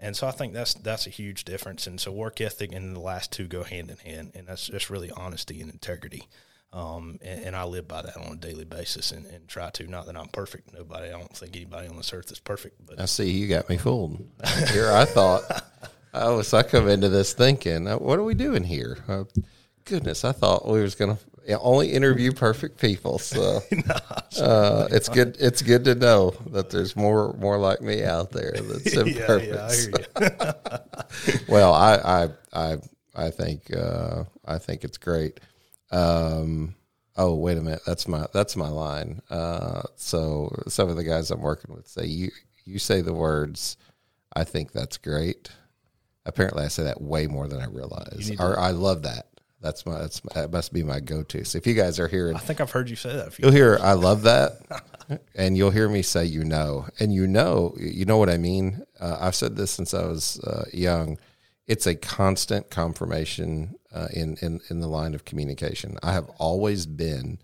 And 0.00 0.16
so 0.16 0.26
I 0.26 0.30
think 0.30 0.54
that's 0.54 0.74
that's 0.74 1.06
a 1.06 1.10
huge 1.10 1.44
difference. 1.44 1.86
And 1.86 2.00
so 2.00 2.10
work 2.10 2.40
ethic 2.40 2.72
and 2.72 2.96
the 2.96 3.00
last 3.00 3.30
two 3.32 3.46
go 3.46 3.62
hand 3.62 3.90
in 3.90 3.98
hand, 3.98 4.32
and 4.34 4.46
that's 4.46 4.66
just 4.66 4.90
really 4.90 5.10
honesty 5.10 5.60
and 5.60 5.70
integrity. 5.70 6.28
Um, 6.72 7.18
and, 7.20 7.46
and 7.46 7.56
I 7.56 7.64
live 7.64 7.88
by 7.88 8.02
that 8.02 8.16
on 8.16 8.32
a 8.32 8.36
daily 8.36 8.64
basis 8.64 9.10
and, 9.10 9.26
and 9.26 9.46
try 9.48 9.70
to. 9.70 9.86
Not 9.86 10.06
that 10.06 10.16
I'm 10.16 10.28
perfect. 10.28 10.72
Nobody. 10.72 11.08
I 11.08 11.18
don't 11.18 11.36
think 11.36 11.56
anybody 11.56 11.88
on 11.88 11.96
this 11.96 12.12
earth 12.12 12.30
is 12.32 12.38
perfect. 12.38 12.86
But 12.86 13.00
I 13.00 13.06
see 13.06 13.30
you 13.30 13.48
got 13.48 13.68
me 13.68 13.76
fooled. 13.76 14.24
Here 14.72 14.90
I 14.90 15.04
thought 15.04 15.42
oh, 16.14 16.42
so 16.42 16.58
I 16.58 16.62
come 16.62 16.88
into 16.88 17.08
this 17.08 17.32
thinking, 17.32 17.86
what 17.86 18.18
are 18.18 18.24
we 18.24 18.34
doing 18.34 18.64
here? 18.64 18.98
Uh, 19.08 19.24
goodness, 19.84 20.24
I 20.24 20.32
thought 20.32 20.68
we 20.68 20.80
was 20.80 20.94
to 20.96 21.18
only 21.48 21.92
interview 21.92 22.32
perfect 22.32 22.80
people. 22.80 23.18
So 23.18 23.60
uh, 24.40 24.88
it's 24.90 25.08
good. 25.08 25.36
It's 25.40 25.62
good 25.62 25.84
to 25.84 25.94
know 25.94 26.32
that 26.50 26.70
there's 26.70 26.96
more 26.96 27.34
more 27.34 27.58
like 27.58 27.80
me 27.80 28.04
out 28.04 28.30
there 28.30 28.52
that's 28.52 28.92
imperfect. 28.94 30.08
yeah, 30.20 30.28
I 30.28 30.30
hear 30.30 31.32
you. 31.32 31.40
well, 31.48 31.72
I 31.74 31.94
I 31.96 32.28
I 32.52 32.76
I 33.14 33.30
think 33.30 33.74
uh, 33.74 34.24
I 34.44 34.58
think 34.58 34.84
it's 34.84 34.98
great. 34.98 35.40
Um, 35.90 36.74
oh, 37.16 37.34
wait 37.34 37.58
a 37.58 37.62
minute, 37.62 37.82
that's 37.86 38.06
my 38.06 38.26
that's 38.32 38.56
my 38.56 38.68
line. 38.68 39.20
Uh, 39.30 39.82
so 39.96 40.54
some 40.68 40.88
of 40.88 40.96
the 40.96 41.04
guys 41.04 41.30
I'm 41.30 41.40
working 41.40 41.74
with 41.74 41.88
say 41.88 42.06
you 42.06 42.30
you 42.64 42.78
say 42.78 43.00
the 43.00 43.14
words. 43.14 43.76
I 44.34 44.44
think 44.44 44.72
that's 44.72 44.96
great. 44.96 45.50
Apparently, 46.24 46.64
I 46.64 46.68
say 46.68 46.84
that 46.84 47.00
way 47.00 47.26
more 47.26 47.48
than 47.48 47.60
I 47.60 47.66
realize. 47.66 48.30
Or 48.38 48.58
I 48.58 48.70
love 48.70 49.02
that. 49.02 49.29
That's 49.60 49.84
my 49.84 49.98
that's 49.98 50.20
that 50.34 50.50
must 50.50 50.72
be 50.72 50.82
my 50.82 51.00
go 51.00 51.22
to. 51.22 51.44
So 51.44 51.58
if 51.58 51.66
you 51.66 51.74
guys 51.74 52.00
are 52.00 52.08
here, 52.08 52.32
I 52.34 52.38
think 52.38 52.60
I've 52.60 52.70
heard 52.70 52.88
you 52.88 52.96
say 52.96 53.14
that. 53.14 53.28
A 53.28 53.30
few 53.30 53.44
you'll 53.44 53.52
hear 53.52 53.78
I 53.80 53.92
love 53.92 54.22
that, 54.22 54.52
and 55.34 55.56
you'll 55.56 55.70
hear 55.70 55.88
me 55.88 56.02
say 56.02 56.24
you 56.24 56.44
know, 56.44 56.86
and 56.98 57.12
you 57.12 57.26
know, 57.26 57.74
you 57.78 58.04
know 58.06 58.16
what 58.16 58.30
I 58.30 58.38
mean. 58.38 58.82
Uh, 58.98 59.18
I've 59.20 59.34
said 59.34 59.56
this 59.56 59.70
since 59.70 59.92
I 59.92 60.04
was 60.06 60.40
uh, 60.40 60.64
young. 60.72 61.18
It's 61.66 61.86
a 61.86 61.94
constant 61.94 62.70
confirmation 62.70 63.76
uh, 63.92 64.08
in 64.12 64.36
in 64.40 64.60
in 64.70 64.80
the 64.80 64.88
line 64.88 65.14
of 65.14 65.24
communication. 65.26 65.98
I 66.02 66.12
have 66.12 66.28
always 66.38 66.86
been 66.86 67.38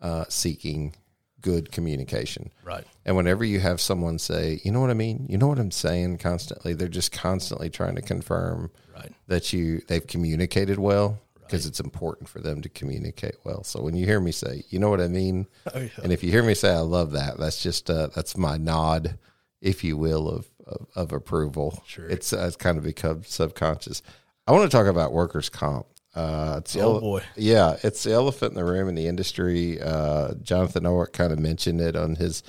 uh, 0.00 0.24
seeking 0.28 0.94
good 1.40 1.70
communication. 1.72 2.50
Right. 2.64 2.84
And 3.04 3.16
whenever 3.16 3.44
you 3.44 3.60
have 3.60 3.80
someone 3.80 4.18
say, 4.18 4.60
you 4.64 4.72
know 4.72 4.80
what 4.80 4.90
I 4.90 4.94
mean? 4.94 5.26
You 5.28 5.38
know 5.38 5.46
what 5.46 5.58
I'm 5.60 5.70
saying 5.70 6.18
constantly? 6.18 6.72
They're 6.74 6.88
just 6.88 7.12
constantly 7.12 7.70
trying 7.70 7.94
to 7.96 8.02
confirm 8.02 8.70
Right. 8.94 9.12
that 9.28 9.52
you 9.52 9.80
they've 9.88 10.06
communicated 10.06 10.78
well 10.78 11.20
because 11.46 11.66
it's 11.66 11.80
important 11.80 12.28
for 12.28 12.40
them 12.40 12.60
to 12.62 12.68
communicate 12.68 13.36
well. 13.44 13.62
So 13.64 13.82
when 13.82 13.94
you 13.96 14.04
hear 14.06 14.20
me 14.20 14.32
say, 14.32 14.64
you 14.70 14.78
know 14.78 14.90
what 14.90 15.00
I 15.00 15.08
mean? 15.08 15.46
Oh, 15.74 15.78
yeah. 15.80 15.88
And 16.02 16.12
if 16.12 16.22
you 16.22 16.30
hear 16.30 16.42
me 16.42 16.54
say 16.54 16.70
I 16.72 16.78
love 16.80 17.12
that, 17.12 17.38
that's 17.38 17.62
just 17.62 17.90
uh, 17.90 18.08
that's 18.14 18.36
my 18.36 18.56
nod, 18.56 19.18
if 19.60 19.82
you 19.84 19.96
will, 19.96 20.28
of 20.28 20.46
of, 20.66 20.86
of 20.96 21.12
approval. 21.12 21.82
Sure. 21.86 22.06
It's 22.08 22.32
uh, 22.32 22.44
it's 22.46 22.56
kind 22.56 22.76
of 22.78 22.84
become 22.84 23.22
subconscious. 23.24 24.02
I 24.46 24.52
want 24.52 24.70
to 24.70 24.76
talk 24.76 24.86
about 24.86 25.12
workers' 25.12 25.48
comp. 25.48 25.86
Uh, 26.14 26.56
it's 26.58 26.74
Oh, 26.76 26.80
ele- 26.94 27.00
boy. 27.00 27.22
yeah, 27.36 27.76
it's 27.82 28.02
the 28.04 28.12
elephant 28.12 28.52
in 28.52 28.56
the 28.56 28.64
room 28.64 28.88
in 28.88 28.94
the 28.94 29.06
industry. 29.06 29.80
Uh, 29.80 30.34
Jonathan 30.42 30.84
Owick 30.84 31.12
kind 31.12 31.32
of 31.32 31.38
mentioned 31.38 31.80
it 31.80 31.94
on 31.96 32.16
his 32.16 32.42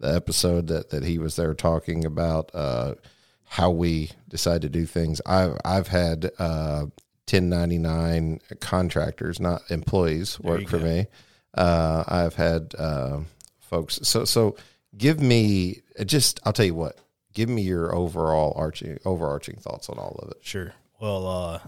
the 0.00 0.14
episode 0.14 0.68
that, 0.68 0.90
that 0.90 1.02
he 1.04 1.18
was 1.18 1.34
there 1.34 1.52
talking 1.54 2.04
about 2.04 2.50
uh, 2.54 2.94
how 3.44 3.70
we 3.70 4.10
decide 4.28 4.62
to 4.62 4.68
do 4.68 4.86
things. 4.86 5.20
I've 5.26 5.56
I've 5.64 5.88
had 5.88 6.30
uh, 6.38 6.86
1099 7.30 8.40
contractors, 8.60 9.40
not 9.40 9.62
employees, 9.70 10.38
work 10.40 10.68
for 10.68 10.78
go. 10.78 10.84
me. 10.84 11.06
Uh, 11.54 12.04
I've 12.06 12.34
had 12.34 12.74
uh, 12.78 13.20
folks. 13.58 14.00
So 14.02 14.24
so 14.24 14.56
give 14.96 15.20
me 15.20 15.82
just. 16.04 16.40
I'll 16.44 16.52
tell 16.52 16.66
you 16.66 16.74
what. 16.74 16.98
Give 17.34 17.48
me 17.48 17.62
your 17.62 17.94
overall 17.94 18.52
arching 18.56 18.98
overarching 19.04 19.56
thoughts 19.56 19.88
on 19.88 19.98
all 19.98 20.18
of 20.22 20.30
it. 20.30 20.38
Sure. 20.40 20.72
Well, 21.00 21.26
uh, 21.26 21.60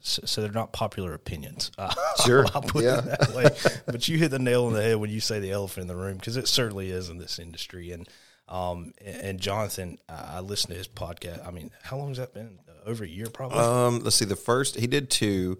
so, 0.00 0.22
so 0.24 0.40
they're 0.40 0.50
not 0.50 0.72
popular 0.72 1.14
opinions. 1.14 1.70
Sure. 2.26 2.44
I'll 2.54 2.62
put 2.62 2.84
Yeah. 2.84 2.98
it 2.98 3.04
that 3.04 3.34
way. 3.34 3.72
But 3.86 4.06
you 4.08 4.18
hit 4.18 4.30
the 4.30 4.38
nail 4.38 4.66
on 4.66 4.74
the 4.74 4.82
head 4.82 4.96
when 4.96 5.10
you 5.10 5.18
say 5.20 5.40
the 5.40 5.50
elephant 5.50 5.82
in 5.82 5.88
the 5.88 5.96
room 5.96 6.16
because 6.18 6.36
it 6.36 6.46
certainly 6.46 6.90
is 6.90 7.08
in 7.08 7.18
this 7.18 7.38
industry. 7.38 7.90
And 7.92 8.08
um, 8.48 8.92
and, 9.04 9.16
and 9.22 9.40
Jonathan, 9.40 9.98
I 10.08 10.36
I 10.36 10.40
listened 10.40 10.72
to 10.72 10.78
his 10.78 10.88
podcast. 10.88 11.46
I 11.46 11.50
mean, 11.52 11.70
how 11.82 11.96
long 11.96 12.08
has 12.08 12.18
that 12.18 12.34
been? 12.34 12.58
Over 12.84 13.04
a 13.04 13.08
year, 13.08 13.26
probably. 13.32 13.58
Um, 13.58 14.00
let's 14.00 14.16
see. 14.16 14.24
The 14.24 14.36
first 14.36 14.78
he 14.78 14.86
did 14.86 15.10
two. 15.10 15.58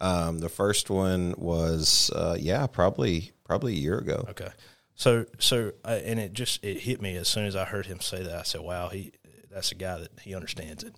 Um, 0.00 0.38
the 0.38 0.48
first 0.48 0.90
one 0.90 1.34
was 1.38 2.10
uh, 2.14 2.36
yeah, 2.38 2.66
probably 2.66 3.32
probably 3.44 3.74
a 3.74 3.78
year 3.78 3.98
ago. 3.98 4.24
Okay. 4.30 4.50
So 4.94 5.26
so 5.38 5.72
uh, 5.84 6.00
and 6.04 6.18
it 6.18 6.32
just 6.32 6.64
it 6.64 6.80
hit 6.80 7.00
me 7.00 7.16
as 7.16 7.28
soon 7.28 7.46
as 7.46 7.56
I 7.56 7.64
heard 7.64 7.86
him 7.86 8.00
say 8.00 8.22
that. 8.22 8.34
I 8.34 8.42
said, 8.42 8.60
"Wow, 8.60 8.88
he 8.88 9.12
that's 9.50 9.72
a 9.72 9.76
guy 9.76 9.98
that 9.98 10.20
he 10.20 10.34
understands 10.34 10.84
it." 10.84 10.94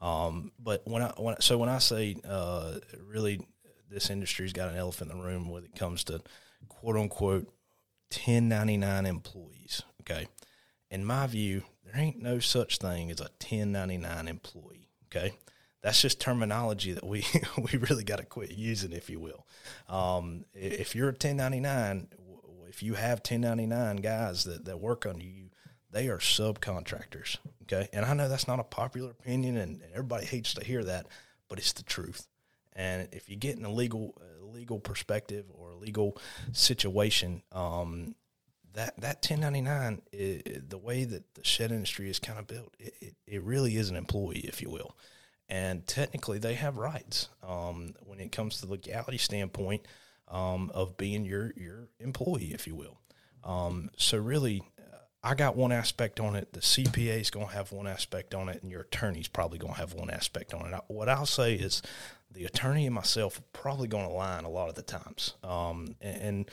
Um, 0.00 0.52
but 0.58 0.82
when 0.86 1.02
I 1.02 1.12
when 1.16 1.40
so 1.40 1.58
when 1.58 1.68
I 1.68 1.78
say 1.78 2.16
uh, 2.28 2.74
really 3.06 3.40
this 3.90 4.10
industry's 4.10 4.52
got 4.52 4.70
an 4.70 4.76
elephant 4.76 5.10
in 5.10 5.18
the 5.18 5.24
room 5.24 5.48
when 5.48 5.64
it 5.64 5.74
comes 5.74 6.04
to 6.04 6.20
quote 6.68 6.96
unquote 6.96 7.48
1099 8.10 9.06
employees, 9.06 9.82
okay? 10.02 10.26
In 10.90 11.04
my 11.04 11.26
view, 11.26 11.62
there 11.84 12.00
ain't 12.00 12.22
no 12.22 12.38
such 12.38 12.78
thing 12.78 13.10
as 13.10 13.20
a 13.20 13.30
1099 13.40 14.28
employee, 14.28 14.77
okay? 15.08 15.34
That's 15.82 16.00
just 16.00 16.20
terminology 16.20 16.92
that 16.92 17.06
we 17.06 17.24
we 17.58 17.78
really 17.78 18.04
got 18.04 18.18
to 18.18 18.24
quit 18.24 18.52
using, 18.52 18.92
if 18.92 19.08
you 19.08 19.20
will. 19.20 19.46
Um, 19.88 20.44
if 20.54 20.94
you're 20.94 21.08
a 21.08 21.12
1099, 21.12 22.08
if 22.68 22.82
you 22.82 22.94
have 22.94 23.18
1099 23.18 23.96
guys 23.96 24.44
that, 24.44 24.64
that 24.64 24.80
work 24.80 25.06
under 25.06 25.24
you, 25.24 25.50
they 25.90 26.08
are 26.08 26.18
subcontractors. 26.18 27.38
Okay. 27.62 27.88
And 27.92 28.04
I 28.04 28.14
know 28.14 28.28
that's 28.28 28.48
not 28.48 28.60
a 28.60 28.64
popular 28.64 29.10
opinion 29.10 29.56
and, 29.56 29.82
and 29.82 29.92
everybody 29.92 30.26
hates 30.26 30.54
to 30.54 30.64
hear 30.64 30.84
that, 30.84 31.06
but 31.48 31.58
it's 31.58 31.72
the 31.72 31.82
truth. 31.82 32.26
And 32.74 33.08
if 33.12 33.28
you 33.28 33.36
get 33.36 33.58
in 33.58 33.64
a 33.64 33.72
legal, 33.72 34.14
legal 34.42 34.78
perspective 34.78 35.46
or 35.52 35.70
a 35.70 35.76
legal 35.76 36.16
situation, 36.52 37.42
um, 37.52 38.14
that, 38.78 39.00
that 39.00 39.28
1099, 39.28 40.02
i 40.12 40.16
i 40.16 40.60
the 40.68 40.78
way 40.78 41.04
that 41.04 41.34
the 41.34 41.44
shed 41.44 41.72
industry 41.72 42.08
is 42.08 42.18
kind 42.18 42.38
of 42.38 42.46
built, 42.46 42.74
it, 42.78 42.94
it, 43.00 43.14
it 43.26 43.42
really 43.42 43.76
is 43.76 43.90
an 43.90 43.96
employee, 43.96 44.44
if 44.44 44.62
you 44.62 44.70
will. 44.70 44.96
And 45.48 45.86
technically, 45.86 46.38
they 46.38 46.54
have 46.54 46.76
rights 46.76 47.28
um, 47.42 47.94
when 48.04 48.20
it 48.20 48.30
comes 48.30 48.60
to 48.60 48.66
the 48.66 48.72
legality 48.72 49.18
standpoint 49.18 49.82
um, 50.28 50.70
of 50.74 50.96
being 50.96 51.24
your, 51.24 51.52
your 51.56 51.88
employee, 51.98 52.52
if 52.52 52.66
you 52.66 52.76
will. 52.76 53.00
Um, 53.42 53.90
so 53.96 54.18
really, 54.18 54.62
I 55.24 55.34
got 55.34 55.56
one 55.56 55.72
aspect 55.72 56.20
on 56.20 56.36
it. 56.36 56.52
The 56.52 56.60
CPA 56.60 57.20
is 57.20 57.30
going 57.30 57.48
to 57.48 57.52
have 57.54 57.72
one 57.72 57.88
aspect 57.88 58.32
on 58.34 58.48
it, 58.48 58.62
and 58.62 58.70
your 58.70 58.82
attorney's 58.82 59.26
probably 59.26 59.58
going 59.58 59.74
to 59.74 59.80
have 59.80 59.94
one 59.94 60.10
aspect 60.10 60.54
on 60.54 60.72
it. 60.72 60.80
What 60.86 61.08
I'll 61.08 61.26
say 61.26 61.54
is, 61.54 61.82
the 62.30 62.44
attorney 62.44 62.84
and 62.84 62.94
myself 62.94 63.38
are 63.38 63.58
probably 63.58 63.88
going 63.88 64.06
to 64.06 64.14
align 64.14 64.44
a 64.44 64.50
lot 64.50 64.68
of 64.68 64.74
the 64.74 64.82
times, 64.82 65.34
um, 65.42 65.96
and 66.00 66.48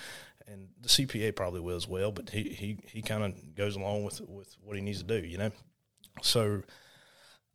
and 0.48 0.70
the 0.82 0.90
CPA 0.90 1.36
probably 1.36 1.60
will 1.62 1.76
as 1.76 1.88
well. 1.88 2.12
But 2.12 2.30
he 2.30 2.44
he, 2.44 2.78
he 2.88 3.02
kind 3.02 3.24
of 3.24 3.56
goes 3.56 3.76
along 3.76 4.04
with 4.04 4.22
with 4.22 4.56
what 4.62 4.76
he 4.76 4.82
needs 4.82 5.02
to 5.04 5.22
do, 5.22 5.26
you 5.26 5.38
know. 5.38 5.52
So 6.22 6.64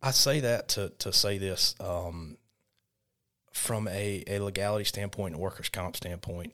I 0.01 0.11
say 0.11 0.39
that 0.41 0.69
to 0.69 0.89
to 0.99 1.13
say 1.13 1.37
this. 1.37 1.75
Um, 1.79 2.37
from 3.53 3.87
a, 3.89 4.23
a 4.27 4.39
legality 4.39 4.85
standpoint 4.85 5.33
and 5.33 5.41
workers' 5.41 5.67
comp 5.67 5.97
standpoint, 5.97 6.53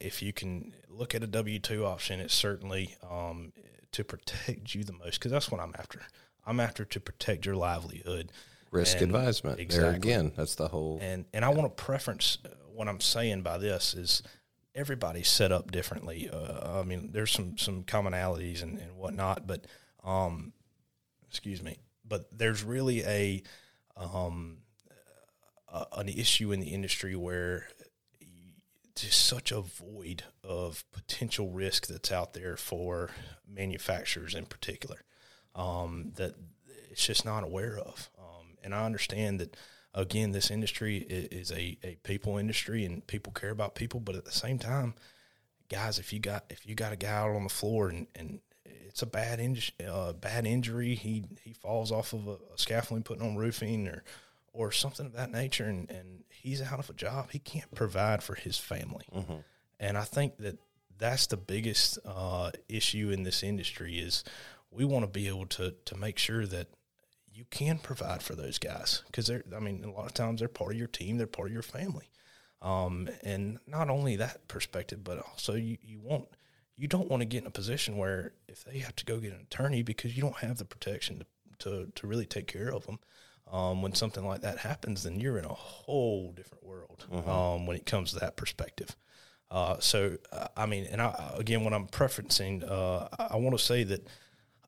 if 0.00 0.22
you 0.22 0.32
can 0.32 0.74
look 0.88 1.14
at 1.14 1.22
a 1.22 1.26
W 1.28 1.58
2 1.60 1.86
option, 1.86 2.18
it's 2.18 2.34
certainly 2.34 2.96
um, 3.08 3.52
to 3.92 4.02
protect 4.02 4.74
you 4.74 4.82
the 4.82 4.92
most 4.92 5.20
because 5.20 5.30
that's 5.30 5.50
what 5.52 5.60
I'm 5.60 5.72
after. 5.78 6.00
I'm 6.44 6.58
after 6.58 6.84
to 6.84 7.00
protect 7.00 7.46
your 7.46 7.54
livelihood. 7.54 8.32
Risk 8.72 8.96
And- 9.00 9.14
advisement. 9.14 9.56
There 9.58 9.62
exactly. 9.62 10.10
again, 10.10 10.32
that's 10.36 10.56
the 10.56 10.68
whole. 10.68 10.98
And 11.00 11.26
and 11.32 11.44
I 11.44 11.50
want 11.50 11.76
to 11.76 11.82
preference 11.82 12.38
uh, 12.44 12.48
what 12.74 12.88
I'm 12.88 13.00
saying 13.00 13.42
by 13.42 13.58
this 13.58 13.94
is 13.94 14.22
everybody's 14.74 15.28
set 15.28 15.52
up 15.52 15.70
differently. 15.70 16.28
Uh, 16.32 16.80
I 16.80 16.82
mean, 16.82 17.10
there's 17.12 17.30
some 17.30 17.58
some 17.58 17.84
commonalities 17.84 18.62
and, 18.62 18.78
and 18.78 18.96
whatnot, 18.96 19.46
but 19.46 19.66
um, 20.04 20.52
excuse 21.28 21.62
me, 21.62 21.78
but 22.06 22.26
there's 22.36 22.62
really 22.62 23.02
a 23.04 23.42
um, 23.96 24.58
an 25.96 26.08
issue 26.08 26.52
in 26.52 26.60
the 26.60 26.68
industry 26.68 27.16
where 27.16 27.66
there's 29.00 29.14
such 29.14 29.50
a 29.50 29.60
void 29.60 30.24
of 30.44 30.84
potential 30.92 31.48
risk 31.50 31.86
that's 31.86 32.12
out 32.12 32.34
there 32.34 32.56
for 32.56 33.10
manufacturers 33.48 34.34
in 34.34 34.44
particular 34.44 35.04
um, 35.54 36.12
that 36.16 36.34
it's 36.90 37.06
just 37.06 37.24
not 37.24 37.44
aware 37.44 37.78
of. 37.78 38.10
Um, 38.18 38.58
and 38.62 38.74
I 38.74 38.84
understand 38.84 39.40
that 39.40 39.56
again, 39.94 40.32
this 40.32 40.50
industry 40.50 40.98
is 40.98 41.50
a, 41.50 41.78
a 41.82 41.96
people 42.02 42.38
industry 42.38 42.84
and 42.84 43.06
people 43.06 43.32
care 43.32 43.50
about 43.50 43.74
people, 43.74 44.00
but 44.00 44.14
at 44.14 44.24
the 44.24 44.32
same 44.32 44.58
time, 44.58 44.94
guys, 45.68 45.98
if 45.98 46.12
you 46.12 46.18
got 46.18 46.44
if 46.50 46.66
you 46.66 46.74
got 46.74 46.92
a 46.92 46.96
guy 46.96 47.12
out 47.12 47.30
on 47.30 47.44
the 47.44 47.48
floor 47.48 47.88
and, 47.88 48.06
and 48.14 48.40
it's 48.64 49.02
a 49.02 49.06
bad 49.06 49.38
inj- 49.38 49.72
uh, 49.86 50.12
bad 50.12 50.46
injury, 50.46 50.94
he 50.94 51.24
he 51.42 51.52
falls 51.52 51.90
off 51.90 52.12
of 52.12 52.26
a, 52.28 52.32
a 52.54 52.56
scaffolding 52.56 53.02
putting 53.02 53.26
on 53.26 53.36
roofing 53.36 53.88
or 53.88 54.04
or 54.54 54.70
something 54.70 55.06
of 55.06 55.14
that 55.14 55.30
nature, 55.30 55.64
and, 55.64 55.90
and 55.90 56.24
he's 56.28 56.60
out 56.60 56.78
of 56.78 56.90
a 56.90 56.92
job, 56.92 57.30
he 57.30 57.38
can't 57.38 57.74
provide 57.74 58.22
for 58.22 58.34
his 58.34 58.58
family. 58.58 59.06
And 59.80 59.96
I 59.96 60.04
think 60.04 60.36
that 60.38 60.58
that's 60.98 61.26
the 61.26 61.38
biggest 61.38 61.98
uh, 62.04 62.50
issue 62.68 63.10
in 63.10 63.22
this 63.22 63.42
industry 63.42 63.98
is 63.98 64.24
we 64.70 64.84
want 64.84 65.04
to 65.04 65.10
be 65.10 65.26
able 65.28 65.46
to 65.46 65.74
to 65.86 65.96
make 65.96 66.18
sure 66.18 66.46
that 66.46 66.68
you 67.42 67.46
can 67.50 67.78
provide 67.78 68.22
for 68.22 68.36
those 68.36 68.58
guys 68.58 69.02
because 69.08 69.26
they're 69.26 69.42
I 69.54 69.58
mean 69.58 69.82
a 69.82 69.90
lot 69.90 70.06
of 70.06 70.14
times 70.14 70.38
they're 70.38 70.48
part 70.48 70.72
of 70.72 70.78
your 70.78 70.86
team, 70.86 71.18
they're 71.18 71.26
part 71.26 71.48
of 71.48 71.52
your 71.52 71.62
family. 71.62 72.08
Um, 72.60 73.08
and 73.24 73.58
not 73.66 73.90
only 73.90 74.14
that 74.16 74.46
perspective, 74.46 75.02
but 75.02 75.18
also 75.18 75.54
you, 75.54 75.76
you 75.82 75.98
want 76.00 76.28
you 76.76 76.86
don't 76.86 77.10
want 77.10 77.20
to 77.20 77.24
get 77.24 77.42
in 77.42 77.48
a 77.48 77.50
position 77.50 77.96
where 77.96 78.32
if 78.46 78.64
they 78.64 78.78
have 78.78 78.94
to 78.94 79.04
go 79.04 79.18
get 79.18 79.32
an 79.32 79.40
attorney 79.40 79.82
because 79.82 80.16
you 80.16 80.22
don't 80.22 80.36
have 80.36 80.58
the 80.58 80.64
protection 80.64 81.18
to 81.18 81.26
to, 81.58 81.92
to 81.96 82.06
really 82.06 82.26
take 82.26 82.46
care 82.46 82.72
of 82.72 82.86
them. 82.86 83.00
Um, 83.50 83.82
when 83.82 83.94
something 83.94 84.24
like 84.24 84.42
that 84.42 84.58
happens, 84.58 85.02
then 85.02 85.18
you're 85.18 85.36
in 85.36 85.44
a 85.44 85.48
whole 85.48 86.32
different 86.32 86.64
world 86.64 87.04
um, 87.26 87.66
when 87.66 87.76
it 87.76 87.84
comes 87.84 88.12
to 88.12 88.20
that 88.20 88.36
perspective. 88.36 88.96
Uh, 89.50 89.78
so, 89.78 90.16
uh, 90.32 90.46
I 90.56 90.64
mean, 90.64 90.86
and 90.90 91.02
I, 91.02 91.34
again, 91.36 91.62
when 91.62 91.74
I'm 91.74 91.86
preferencing, 91.86 92.68
uh, 92.68 93.08
I, 93.18 93.34
I 93.34 93.36
want 93.36 93.56
to 93.58 93.62
say 93.62 93.84
that 93.84 94.06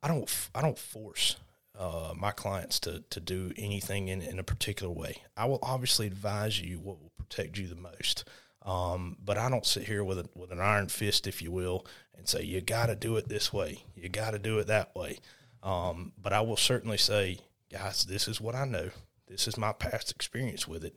I 0.03 0.09
don't, 0.09 0.29
I 0.55 0.61
don't 0.61 0.79
force 0.79 1.37
uh, 1.79 2.13
my 2.17 2.31
clients 2.31 2.79
to 2.81 3.03
to 3.11 3.21
do 3.21 3.53
anything 3.57 4.09
in, 4.09 4.23
in 4.23 4.39
a 4.39 4.45
particular 4.45 4.93
way. 4.93 5.23
I 5.37 5.47
will 5.47 5.59
obviously 5.63 6.07
advise 6.07 6.61
you 6.61 6.79
what 6.79 7.01
will 7.01 7.13
protect 7.19 7.59
you 7.59 7.67
the 7.67 7.75
most. 7.75 8.25
Um, 8.63 9.19
but 9.23 9.37
I 9.37 9.51
don't 9.51 9.67
sit 9.67 9.85
here 9.85 10.03
with 10.03 10.19
a, 10.19 10.29
with 10.35 10.51
an 10.51 10.61
iron 10.61 10.89
fist, 10.89 11.27
if 11.27 11.43
you 11.43 11.53
will, 11.53 11.87
and 12.17 12.27
say 12.27 12.43
you 12.43 12.63
got 12.63 12.87
to 12.87 12.97
do 12.97 13.17
it 13.19 13.29
this 13.29 13.53
way, 13.53 13.85
you 13.95 14.09
got 14.09 14.31
to 14.31 14.39
do 14.39 14.59
it 14.59 14.69
that 14.69 14.95
way. 14.97 15.19
Um, 15.63 16.13
but 16.17 16.33
I 16.33 16.41
will 16.41 16.57
certainly 16.57 16.97
say, 16.97 17.41
guys, 17.71 18.05
this 18.05 18.27
is 18.27 18.41
what 18.41 18.55
I 18.55 18.65
know. 18.65 18.89
This 19.27 19.47
is 19.49 19.59
my 19.59 19.73
past 19.73 20.11
experience 20.11 20.67
with 20.67 20.85
it. 20.85 20.97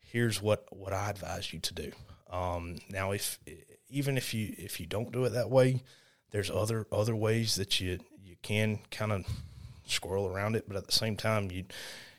here's 0.00 0.42
what 0.42 0.64
what 0.70 0.92
I 0.92 1.10
advise 1.10 1.52
you 1.52 1.60
to 1.60 1.74
do. 1.74 1.92
Um, 2.30 2.78
now, 2.88 3.12
if 3.12 3.38
even 3.88 4.16
if 4.16 4.34
you 4.34 4.54
if 4.58 4.80
you 4.80 4.86
don't 4.86 5.12
do 5.12 5.24
it 5.24 5.30
that 5.30 5.50
way, 5.50 5.82
there's 6.30 6.50
other 6.50 6.86
other 6.92 7.16
ways 7.16 7.54
that 7.56 7.80
you 7.80 7.98
you 8.22 8.36
can 8.42 8.80
kind 8.90 9.12
of 9.12 9.24
squirrel 9.90 10.26
around 10.26 10.56
it, 10.56 10.64
but 10.66 10.76
at 10.76 10.86
the 10.86 10.92
same 10.92 11.16
time, 11.16 11.50
you 11.50 11.64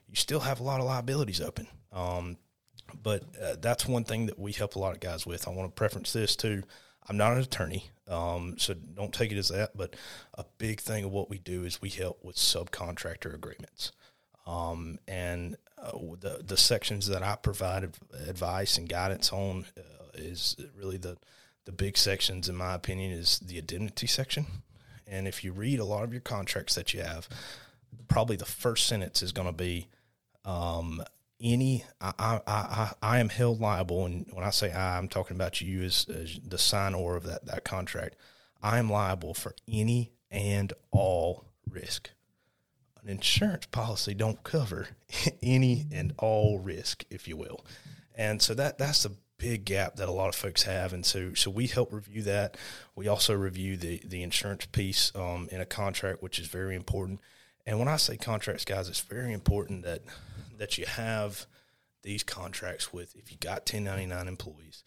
you 0.07 0.15
still 0.15 0.41
have 0.41 0.59
a 0.59 0.63
lot 0.63 0.79
of 0.79 0.85
liabilities 0.85 1.39
open. 1.39 1.67
Um, 1.91 2.37
but 3.01 3.23
uh, 3.41 3.55
that's 3.59 3.85
one 3.85 4.03
thing 4.03 4.25
that 4.25 4.37
we 4.37 4.51
help 4.51 4.75
a 4.75 4.79
lot 4.79 4.93
of 4.93 4.99
guys 4.99 5.25
with. 5.25 5.47
I 5.47 5.51
want 5.51 5.69
to 5.69 5.79
preference 5.79 6.11
this 6.11 6.35
too. 6.35 6.63
I'm 7.07 7.17
not 7.17 7.33
an 7.33 7.39
attorney, 7.39 7.89
um, 8.07 8.55
so 8.57 8.73
don't 8.73 9.13
take 9.13 9.31
it 9.31 9.37
as 9.37 9.49
that. 9.49 9.75
But 9.75 9.95
a 10.33 10.45
big 10.57 10.79
thing 10.79 11.03
of 11.03 11.11
what 11.11 11.29
we 11.29 11.39
do 11.39 11.63
is 11.63 11.81
we 11.81 11.89
help 11.89 12.23
with 12.23 12.35
subcontractor 12.35 13.33
agreements, 13.33 13.91
um, 14.45 14.99
and 15.07 15.55
uh, 15.77 15.91
the 16.19 16.41
the 16.45 16.57
sections 16.57 17.07
that 17.07 17.23
I 17.23 17.37
provide 17.37 17.95
advice 18.27 18.77
and 18.77 18.87
guidance 18.87 19.31
on 19.31 19.65
uh, 19.77 20.11
is 20.13 20.55
really 20.75 20.97
the 20.97 21.17
the 21.65 21.71
big 21.71 21.97
sections, 21.97 22.49
in 22.49 22.55
my 22.55 22.73
opinion, 22.73 23.11
is 23.11 23.39
the 23.39 23.57
indemnity 23.57 24.07
section. 24.07 24.45
And 25.11 25.27
if 25.27 25.43
you 25.43 25.51
read 25.51 25.79
a 25.79 25.85
lot 25.85 26.03
of 26.03 26.13
your 26.13 26.21
contracts 26.21 26.73
that 26.75 26.93
you 26.93 27.01
have, 27.01 27.27
probably 28.07 28.37
the 28.37 28.45
first 28.45 28.87
sentence 28.87 29.21
is 29.21 29.33
going 29.33 29.47
to 29.47 29.53
be 29.53 29.87
um, 30.45 31.03
any 31.41 31.83
I, 31.99 32.13
I, 32.17 32.41
I, 32.47 32.91
I 33.01 33.19
am 33.19 33.29
held 33.29 33.59
liable 33.59 34.05
and 34.05 34.25
when 34.31 34.43
I 34.43 34.51
say 34.51 34.71
I 34.71 34.97
I'm 34.97 35.07
talking 35.07 35.35
about 35.35 35.59
you 35.59 35.81
as, 35.83 36.05
as 36.09 36.39
the 36.43 36.57
signer 36.57 37.15
of 37.15 37.23
that, 37.23 37.45
that 37.45 37.63
contract. 37.63 38.15
I 38.63 38.77
am 38.77 38.89
liable 38.89 39.33
for 39.33 39.55
any 39.67 40.11
and 40.29 40.71
all 40.91 41.45
risk. 41.69 42.11
An 43.01 43.09
insurance 43.09 43.65
policy 43.65 44.13
don't 44.13 44.43
cover 44.43 44.89
any 45.43 45.87
and 45.91 46.13
all 46.17 46.59
risk 46.59 47.03
if 47.09 47.27
you 47.27 47.35
will. 47.35 47.65
And 48.15 48.41
so 48.41 48.53
that 48.53 48.77
that's 48.77 49.03
the 49.03 49.15
big 49.41 49.65
gap 49.65 49.95
that 49.95 50.07
a 50.07 50.11
lot 50.11 50.29
of 50.29 50.35
folks 50.35 50.63
have 50.63 50.93
and 50.93 51.03
so 51.03 51.33
so 51.33 51.49
we 51.49 51.65
help 51.67 51.91
review 51.91 52.21
that. 52.23 52.57
We 52.95 53.07
also 53.07 53.33
review 53.33 53.75
the 53.75 54.01
the 54.05 54.21
insurance 54.21 54.67
piece 54.67 55.11
um, 55.15 55.49
in 55.51 55.59
a 55.59 55.65
contract 55.65 56.21
which 56.21 56.37
is 56.37 56.47
very 56.47 56.75
important. 56.75 57.19
And 57.65 57.79
when 57.79 57.87
I 57.87 57.97
say 57.97 58.17
contracts 58.17 58.65
guys 58.65 58.87
it's 58.87 58.99
very 58.99 59.33
important 59.33 59.83
that 59.83 60.01
that 60.57 60.77
you 60.77 60.85
have 60.85 61.47
these 62.03 62.23
contracts 62.23 62.93
with 62.93 63.15
if 63.15 63.31
you 63.31 63.37
got 63.39 63.61
1099 63.61 64.27
employees 64.27 64.83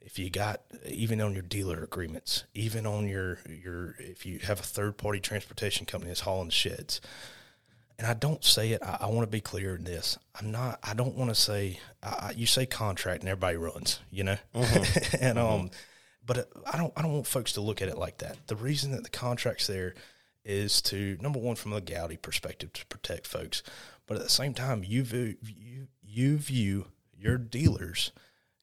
if 0.00 0.18
you 0.18 0.30
got 0.30 0.62
even 0.84 1.20
on 1.20 1.32
your 1.32 1.42
dealer 1.42 1.82
agreements 1.82 2.44
even 2.54 2.86
on 2.86 3.06
your 3.06 3.38
your 3.48 3.94
if 3.98 4.24
you 4.26 4.38
have 4.40 4.60
a 4.60 4.64
third 4.64 4.96
party 4.96 5.20
transportation 5.20 5.86
company 5.86 6.10
that's 6.10 6.20
hauling 6.20 6.50
sheds 6.50 7.00
and 7.98 8.06
I 8.06 8.14
don't 8.14 8.44
say 8.44 8.72
it. 8.72 8.82
I, 8.82 8.98
I 9.02 9.06
want 9.06 9.22
to 9.22 9.30
be 9.30 9.40
clear 9.40 9.76
in 9.76 9.84
this. 9.84 10.18
I'm 10.38 10.50
not. 10.50 10.78
I 10.82 10.94
don't 10.94 11.16
want 11.16 11.30
to 11.30 11.34
say. 11.34 11.80
I, 12.02 12.32
you 12.36 12.46
say 12.46 12.66
contract 12.66 13.22
and 13.22 13.28
everybody 13.28 13.56
runs, 13.56 14.00
you 14.10 14.24
know. 14.24 14.36
Mm-hmm. 14.54 15.16
and 15.20 15.38
um, 15.38 15.46
mm-hmm. 15.46 15.66
but 16.24 16.50
I 16.66 16.76
don't. 16.76 16.92
I 16.96 17.02
don't 17.02 17.12
want 17.12 17.26
folks 17.26 17.52
to 17.52 17.60
look 17.60 17.80
at 17.80 17.88
it 17.88 17.98
like 17.98 18.18
that. 18.18 18.46
The 18.46 18.56
reason 18.56 18.92
that 18.92 19.04
the 19.04 19.10
contract's 19.10 19.66
there 19.66 19.94
is 20.44 20.80
to 20.80 21.18
number 21.20 21.38
one 21.38 21.56
from 21.56 21.72
a 21.72 21.76
legality 21.76 22.16
perspective 22.16 22.72
to 22.74 22.86
protect 22.86 23.26
folks, 23.26 23.62
but 24.06 24.16
at 24.16 24.22
the 24.22 24.28
same 24.28 24.54
time, 24.54 24.84
you 24.84 25.02
view 25.02 25.36
you, 25.42 25.88
you 26.02 26.38
view 26.38 26.86
your 27.18 27.38
dealers, 27.38 28.12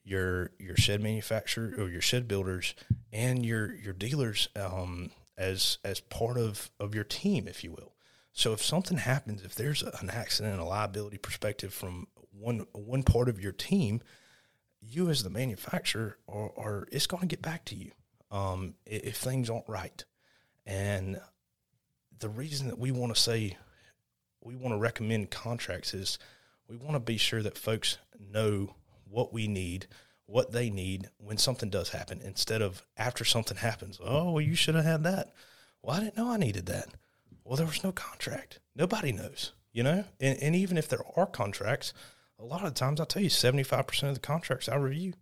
your 0.04 0.52
your 0.60 0.78
shed 0.78 1.02
manufacturer 1.02 1.74
or 1.78 1.90
your 1.90 2.02
shed 2.02 2.28
builders, 2.28 2.76
and 3.12 3.46
your 3.46 3.74
your 3.76 3.94
dealers 3.94 4.48
um, 4.56 5.12
as 5.38 5.80
as 5.84 6.00
part 6.00 6.38
of 6.38 6.70
of 6.80 6.94
your 6.94 7.04
team, 7.04 7.48
if 7.48 7.64
you 7.64 7.72
will. 7.72 7.93
So 8.34 8.52
if 8.52 8.64
something 8.64 8.98
happens, 8.98 9.44
if 9.44 9.54
there's 9.54 9.84
an 9.84 10.10
accident, 10.10 10.60
a 10.60 10.64
liability 10.64 11.18
perspective 11.18 11.74
from 11.74 12.08
one 12.32 12.66
one 12.74 13.04
part 13.04 13.30
of 13.30 13.40
your 13.40 13.52
team, 13.52 14.02
you 14.82 15.10
as 15.10 15.24
the 15.24 15.30
manufacturer 15.30 16.18
are, 16.28 16.52
are 16.58 16.88
it's 16.92 17.06
going 17.08 17.22
to 17.22 17.28
get 17.28 17.44
back 17.44 17.64
to 17.66 17.76
you 17.76 17.92
um, 18.32 18.74
if 18.86 19.18
things 19.18 19.50
aren't 19.50 19.70
right. 19.70 20.04
And 20.66 21.22
the 22.20 22.30
reason 22.30 22.68
that 22.68 22.80
we 22.80 22.92
want 22.92 23.14
to 23.16 23.22
say 23.22 23.58
we 24.42 24.56
want 24.56 24.74
to 24.74 24.80
recommend 24.80 25.30
contracts 25.30 25.94
is 25.94 26.18
we 26.68 26.76
want 26.76 26.94
to 26.94 27.00
be 27.00 27.18
sure 27.18 27.44
that 27.44 27.58
folks 27.58 28.00
know 28.20 28.76
what 29.08 29.32
we 29.32 29.48
need, 29.48 29.86
what 30.26 30.52
they 30.52 30.72
need 30.72 31.10
when 31.18 31.38
something 31.38 31.70
does 31.70 31.90
happen, 31.90 32.20
instead 32.24 32.64
of 32.64 32.84
after 32.98 33.24
something 33.24 33.58
happens, 33.58 34.00
oh, 34.04 34.32
well, 34.32 34.42
you 34.42 34.56
should 34.56 34.76
have 34.76 34.86
had 34.86 35.04
that. 35.04 35.34
Well, 35.84 35.98
I 35.98 36.00
didn't 36.00 36.18
know 36.18 36.32
I 36.32 36.38
needed 36.38 36.66
that. 36.66 36.88
Well, 37.44 37.58
there 37.58 37.66
was 37.66 37.84
no 37.84 37.92
contract. 37.92 38.60
Nobody 38.76 39.12
knows, 39.12 39.54
you 39.72 39.84
know? 39.84 40.06
And, 40.20 40.42
and 40.42 40.56
even 40.56 40.78
if 40.78 40.88
there 40.88 41.04
are 41.16 41.26
contracts, 41.26 41.94
a 42.40 42.46
lot 42.46 42.66
of 42.66 42.74
times 42.74 43.00
I'll 43.00 43.06
tell 43.06 43.22
you 43.22 43.30
75% 43.30 44.04
of 44.08 44.14
the 44.14 44.20
contracts 44.20 44.70
I 44.70 44.76
review, 44.76 45.14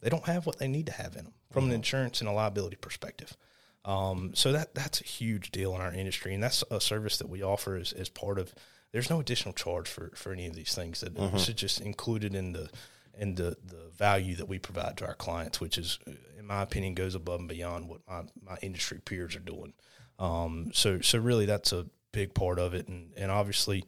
they 0.00 0.08
don't 0.08 0.26
have 0.26 0.46
what 0.46 0.58
they 0.58 0.68
need 0.68 0.86
to 0.86 0.92
have 0.92 1.16
in 1.16 1.24
them 1.24 1.34
from 1.50 1.64
mm-hmm. 1.64 1.70
an 1.70 1.76
insurance 1.76 2.20
and 2.20 2.28
a 2.28 2.32
liability 2.32 2.76
perspective. 2.76 3.36
Um, 3.84 4.32
so 4.34 4.52
that 4.52 4.74
that's 4.74 5.00
a 5.00 5.04
huge 5.04 5.50
deal 5.52 5.74
in 5.74 5.80
our 5.80 5.92
industry, 5.92 6.34
and 6.34 6.42
that's 6.42 6.62
a 6.70 6.80
service 6.80 7.16
that 7.18 7.30
we 7.30 7.42
offer 7.42 7.76
as, 7.76 7.92
as 7.92 8.08
part 8.08 8.38
of. 8.38 8.54
There's 8.92 9.08
no 9.08 9.20
additional 9.20 9.54
charge 9.54 9.88
for, 9.88 10.10
for 10.14 10.32
any 10.32 10.46
of 10.46 10.54
these 10.54 10.74
things. 10.74 11.00
That 11.00 11.14
mm-hmm. 11.14 11.34
this 11.34 11.48
is 11.48 11.54
just 11.54 11.80
included 11.80 12.34
in 12.34 12.52
the 12.52 12.70
in 13.18 13.34
the, 13.34 13.56
the 13.64 13.90
value 13.94 14.36
that 14.36 14.48
we 14.48 14.58
provide 14.58 14.96
to 14.96 15.06
our 15.06 15.14
clients, 15.14 15.60
which 15.60 15.76
is, 15.76 15.98
in 16.38 16.46
my 16.46 16.62
opinion, 16.62 16.94
goes 16.94 17.14
above 17.14 17.40
and 17.40 17.48
beyond 17.48 17.88
what 17.88 18.00
my, 18.08 18.22
my 18.42 18.56
industry 18.62 18.98
peers 18.98 19.36
are 19.36 19.40
doing. 19.40 19.74
Um, 20.20 20.70
so 20.72 21.00
so 21.00 21.18
really, 21.18 21.46
that's 21.46 21.72
a 21.72 21.86
big 22.12 22.34
part 22.34 22.58
of 22.58 22.74
it, 22.74 22.88
and 22.88 23.12
and 23.16 23.30
obviously. 23.30 23.84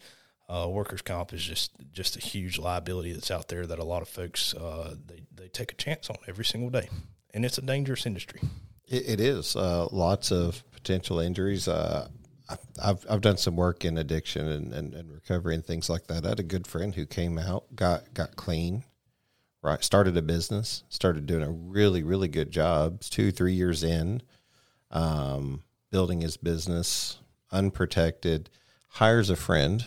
Uh, 0.48 0.68
workers' 0.68 1.00
comp 1.00 1.32
is 1.32 1.42
just 1.42 1.70
just 1.92 2.16
a 2.16 2.20
huge 2.20 2.58
liability 2.58 3.12
that's 3.12 3.30
out 3.30 3.48
there 3.48 3.64
that 3.64 3.78
a 3.78 3.84
lot 3.84 4.02
of 4.02 4.08
folks 4.08 4.52
uh, 4.52 4.94
they, 5.06 5.22
they 5.34 5.48
take 5.48 5.72
a 5.72 5.74
chance 5.76 6.10
on 6.10 6.16
every 6.28 6.44
single 6.44 6.68
day, 6.68 6.90
and 7.32 7.46
it's 7.46 7.56
a 7.56 7.62
dangerous 7.62 8.04
industry. 8.04 8.40
it, 8.86 9.08
it 9.08 9.20
is 9.20 9.56
uh, 9.56 9.86
lots 9.90 10.30
of 10.30 10.62
potential 10.72 11.20
injuries. 11.20 11.68
Uh, 11.68 12.08
I've 12.82 13.04
I've 13.08 13.20
done 13.20 13.36
some 13.36 13.56
work 13.56 13.84
in 13.84 13.98
addiction 13.98 14.46
and, 14.48 14.72
and, 14.72 14.94
and, 14.94 15.10
recovery 15.12 15.54
and 15.54 15.64
things 15.64 15.88
like 15.88 16.06
that. 16.08 16.24
I 16.24 16.30
had 16.30 16.40
a 16.40 16.44
good 16.44 16.66
friend 16.66 16.94
who 16.94 17.06
came 17.06 17.38
out, 17.38 17.64
got 17.74 18.12
got 18.14 18.36
clean, 18.36 18.84
right, 19.62 19.82
started 19.82 20.16
a 20.16 20.22
business, 20.22 20.84
started 20.88 21.26
doing 21.26 21.42
a 21.42 21.50
really 21.50 22.02
really 22.02 22.28
good 22.28 22.50
job. 22.50 23.00
Two 23.00 23.30
three 23.30 23.54
years 23.54 23.82
in, 23.82 24.22
um, 24.90 25.62
building 25.92 26.22
his 26.22 26.36
business 26.36 27.18
unprotected, 27.52 28.50
hires 28.88 29.30
a 29.30 29.36
friend. 29.36 29.86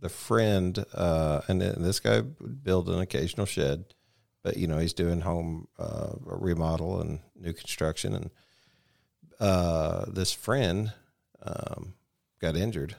The 0.00 0.08
friend 0.08 0.84
uh, 0.92 1.42
and 1.46 1.60
this 1.60 2.00
guy 2.00 2.22
would 2.40 2.64
build 2.64 2.88
an 2.88 2.98
occasional 2.98 3.46
shed 3.46 3.84
but 4.44 4.58
you 4.58 4.68
know 4.68 4.78
he's 4.78 4.92
doing 4.92 5.22
home 5.22 5.66
uh, 5.76 6.12
remodel 6.20 7.00
and 7.00 7.18
new 7.34 7.52
construction, 7.52 8.14
and 8.14 8.30
uh, 9.40 10.04
this 10.06 10.32
friend 10.32 10.92
um, 11.42 11.94
got 12.40 12.54
injured 12.54 12.94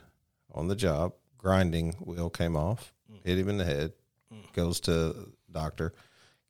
on 0.52 0.68
the 0.68 0.76
job. 0.76 1.14
Grinding 1.38 1.92
wheel 2.00 2.28
came 2.28 2.56
off, 2.56 2.92
mm. 3.10 3.24
hit 3.24 3.38
him 3.38 3.48
in 3.48 3.56
the 3.56 3.64
head. 3.64 3.92
Mm. 4.34 4.52
Goes 4.52 4.80
to 4.80 5.30
doctor, 5.50 5.94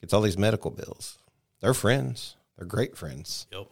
gets 0.01 0.15
all 0.15 0.23
these 0.23 0.39
medical 0.39 0.71
bills. 0.71 1.19
They're 1.61 1.75
friends. 1.75 2.37
They're 2.57 2.67
great 2.67 2.97
friends. 2.97 3.47
Yep. 3.53 3.67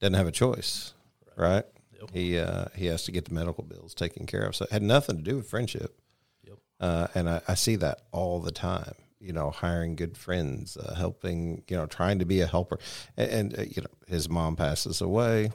Doesn't 0.00 0.14
have 0.14 0.26
a 0.26 0.32
choice, 0.32 0.92
right? 1.36 1.64
Yep. 2.00 2.10
He 2.12 2.38
uh, 2.38 2.66
he 2.74 2.86
has 2.86 3.04
to 3.04 3.12
get 3.12 3.26
the 3.26 3.34
medical 3.34 3.64
bills 3.64 3.94
taken 3.94 4.26
care 4.26 4.42
of. 4.42 4.56
So 4.56 4.64
it 4.64 4.72
had 4.72 4.82
nothing 4.82 5.16
to 5.16 5.22
do 5.22 5.36
with 5.36 5.48
friendship. 5.48 5.98
Yep. 6.44 6.58
Uh, 6.80 7.06
and 7.14 7.28
I, 7.28 7.40
I 7.48 7.54
see 7.54 7.76
that 7.76 8.02
all 8.12 8.40
the 8.40 8.52
time 8.52 8.94
you 9.24 9.32
know, 9.32 9.50
hiring 9.50 9.96
good 9.96 10.18
friends, 10.18 10.76
uh, 10.76 10.94
helping, 10.94 11.62
you 11.68 11.76
know, 11.76 11.86
trying 11.86 12.18
to 12.18 12.26
be 12.26 12.42
a 12.42 12.46
helper. 12.46 12.78
And, 13.16 13.30
and 13.30 13.58
uh, 13.58 13.62
you 13.62 13.80
know, 13.80 13.88
his 14.06 14.28
mom 14.28 14.54
passes 14.54 15.00
away, 15.00 15.50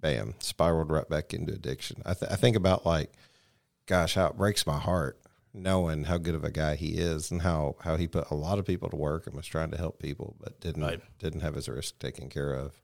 bam, 0.00 0.34
spiraled 0.38 0.90
right 0.90 1.08
back 1.08 1.34
into 1.34 1.52
addiction. 1.52 2.00
I, 2.06 2.14
th- 2.14 2.30
I 2.30 2.36
think 2.36 2.54
about 2.54 2.86
like, 2.86 3.12
gosh, 3.86 4.14
how 4.14 4.26
it 4.26 4.36
breaks 4.36 4.66
my 4.68 4.78
heart 4.78 5.18
knowing 5.52 6.04
how 6.04 6.16
good 6.16 6.36
of 6.36 6.44
a 6.44 6.50
guy 6.50 6.76
he 6.76 6.90
is 6.90 7.30
and 7.30 7.42
how, 7.42 7.74
how 7.80 7.96
he 7.96 8.06
put 8.06 8.30
a 8.30 8.34
lot 8.34 8.60
of 8.60 8.64
people 8.64 8.88
to 8.88 8.96
work 8.96 9.26
and 9.26 9.34
was 9.34 9.46
trying 9.46 9.72
to 9.72 9.76
help 9.76 9.98
people, 9.98 10.36
but 10.40 10.60
didn't 10.60 10.82
right. 10.82 11.00
didn't 11.18 11.40
have 11.40 11.56
his 11.56 11.68
risk 11.68 11.98
taken 11.98 12.28
care 12.30 12.54
of 12.54 12.80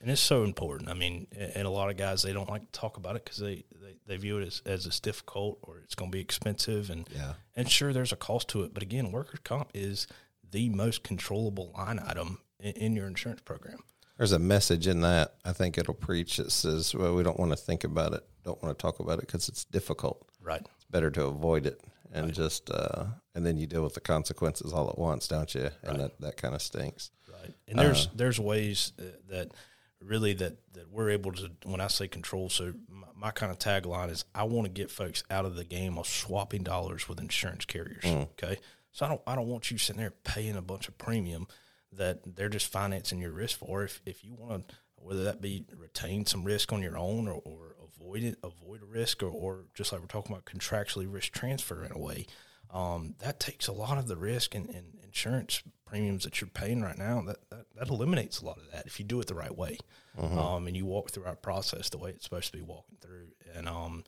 and 0.00 0.10
it's 0.10 0.20
so 0.20 0.44
important. 0.44 0.88
I 0.88 0.94
mean, 0.94 1.26
and 1.36 1.66
a 1.66 1.70
lot 1.70 1.90
of 1.90 1.96
guys 1.96 2.22
they 2.22 2.32
don't 2.32 2.48
like 2.48 2.70
to 2.70 2.80
talk 2.80 2.96
about 2.96 3.16
it 3.16 3.24
because 3.24 3.38
they, 3.38 3.64
they, 3.82 3.96
they 4.06 4.16
view 4.16 4.38
it 4.38 4.46
as, 4.46 4.62
as 4.64 4.86
it's 4.86 5.00
difficult 5.00 5.58
or 5.62 5.78
it's 5.84 5.94
going 5.94 6.10
to 6.10 6.16
be 6.16 6.20
expensive, 6.20 6.90
and 6.90 7.08
yeah. 7.14 7.34
and 7.54 7.70
sure 7.70 7.92
there's 7.92 8.12
a 8.12 8.16
cost 8.16 8.48
to 8.48 8.62
it. 8.62 8.72
But 8.72 8.82
again, 8.82 9.12
workers' 9.12 9.40
comp 9.44 9.70
is 9.74 10.06
the 10.50 10.68
most 10.70 11.02
controllable 11.02 11.72
line 11.76 12.00
item 12.04 12.38
in, 12.58 12.72
in 12.72 12.96
your 12.96 13.06
insurance 13.06 13.40
program. 13.42 13.78
There's 14.16 14.32
a 14.32 14.38
message 14.38 14.86
in 14.86 15.00
that 15.02 15.34
I 15.44 15.52
think 15.52 15.78
it'll 15.78 15.94
preach. 15.94 16.38
It 16.38 16.52
says, 16.52 16.94
"Well, 16.94 17.14
we 17.14 17.22
don't 17.22 17.38
want 17.38 17.52
to 17.52 17.56
think 17.56 17.84
about 17.84 18.14
it, 18.14 18.24
don't 18.44 18.62
want 18.62 18.76
to 18.76 18.82
talk 18.82 19.00
about 19.00 19.18
it 19.18 19.26
because 19.26 19.48
it's 19.48 19.64
difficult. 19.64 20.26
Right. 20.42 20.62
It's 20.76 20.84
better 20.90 21.10
to 21.10 21.26
avoid 21.26 21.66
it." 21.66 21.80
and 22.12 22.26
right. 22.26 22.34
just 22.34 22.70
uh, 22.70 23.04
and 23.34 23.46
then 23.46 23.56
you 23.56 23.66
deal 23.66 23.82
with 23.82 23.94
the 23.94 24.00
consequences 24.00 24.72
all 24.72 24.88
at 24.88 24.98
once, 24.98 25.28
don't 25.28 25.54
you? 25.54 25.70
And 25.82 25.98
right. 25.98 25.98
that, 25.98 26.20
that 26.20 26.36
kind 26.36 26.54
of 26.54 26.62
stinks. 26.62 27.10
Right. 27.30 27.54
And 27.68 27.78
there's 27.78 28.06
uh, 28.06 28.10
there's 28.14 28.40
ways 28.40 28.92
that 29.28 29.52
really 30.00 30.32
that 30.34 30.56
that 30.72 30.90
we're 30.90 31.10
able 31.10 31.32
to 31.32 31.50
when 31.64 31.80
I 31.80 31.88
say 31.88 32.08
control. 32.08 32.48
So 32.48 32.74
my, 32.88 33.06
my 33.14 33.30
kind 33.30 33.52
of 33.52 33.58
tagline 33.58 34.10
is 34.10 34.24
I 34.34 34.44
want 34.44 34.66
to 34.66 34.70
get 34.70 34.90
folks 34.90 35.22
out 35.30 35.44
of 35.44 35.56
the 35.56 35.64
game 35.64 35.98
of 35.98 36.06
swapping 36.06 36.62
dollars 36.62 37.08
with 37.08 37.20
insurance 37.20 37.64
carriers. 37.64 38.04
Mm. 38.04 38.28
Okay, 38.32 38.58
So 38.92 39.06
I 39.06 39.08
don't 39.08 39.20
I 39.26 39.34
don't 39.34 39.48
want 39.48 39.70
you 39.70 39.78
sitting 39.78 40.00
there 40.00 40.12
paying 40.24 40.56
a 40.56 40.62
bunch 40.62 40.88
of 40.88 40.96
premium 40.98 41.46
that 41.92 42.20
they're 42.36 42.48
just 42.48 42.70
financing 42.70 43.20
your 43.20 43.32
risk 43.32 43.58
for. 43.58 43.84
If 43.84 44.00
if 44.06 44.24
you 44.24 44.34
want 44.34 44.68
to, 44.68 44.74
whether 44.96 45.24
that 45.24 45.40
be 45.40 45.64
retain 45.76 46.26
some 46.26 46.44
risk 46.44 46.72
on 46.72 46.82
your 46.82 46.96
own 46.96 47.26
or, 47.28 47.40
or 47.44 47.76
avoid 48.00 48.22
it, 48.22 48.38
avoid 48.42 48.82
a 48.82 48.86
risk, 48.86 49.22
or, 49.22 49.28
or 49.28 49.64
just 49.74 49.92
like 49.92 50.00
we're 50.00 50.06
talking 50.06 50.32
about 50.32 50.44
contractually 50.44 51.12
risk 51.12 51.32
transfer 51.32 51.84
in 51.84 51.92
a 51.92 51.98
way, 51.98 52.26
um, 52.72 53.14
that 53.18 53.40
takes 53.40 53.66
a 53.66 53.72
lot 53.72 53.98
of 53.98 54.06
the 54.06 54.16
risk 54.16 54.54
and, 54.54 54.68
and, 54.70 54.86
insurance 55.10 55.60
premiums 55.84 56.22
that 56.22 56.40
you're 56.40 56.48
paying 56.48 56.82
right 56.82 56.96
now. 56.96 57.20
That, 57.22 57.38
that, 57.50 57.66
that 57.76 57.88
eliminates 57.88 58.40
a 58.40 58.46
lot 58.46 58.58
of 58.58 58.70
that 58.70 58.86
if 58.86 59.00
you 59.00 59.04
do 59.04 59.18
it 59.20 59.26
the 59.26 59.34
right 59.34 59.56
way, 59.56 59.76
mm-hmm. 60.16 60.38
um, 60.38 60.68
and 60.68 60.76
you 60.76 60.86
walk 60.86 61.10
through 61.10 61.24
our 61.24 61.34
process 61.34 61.88
the 61.88 61.98
way 61.98 62.10
it's 62.10 62.22
supposed 62.22 62.52
to 62.52 62.56
be 62.56 62.62
walking 62.62 62.96
through. 63.00 63.26
And 63.56 63.68
um, 63.68 64.04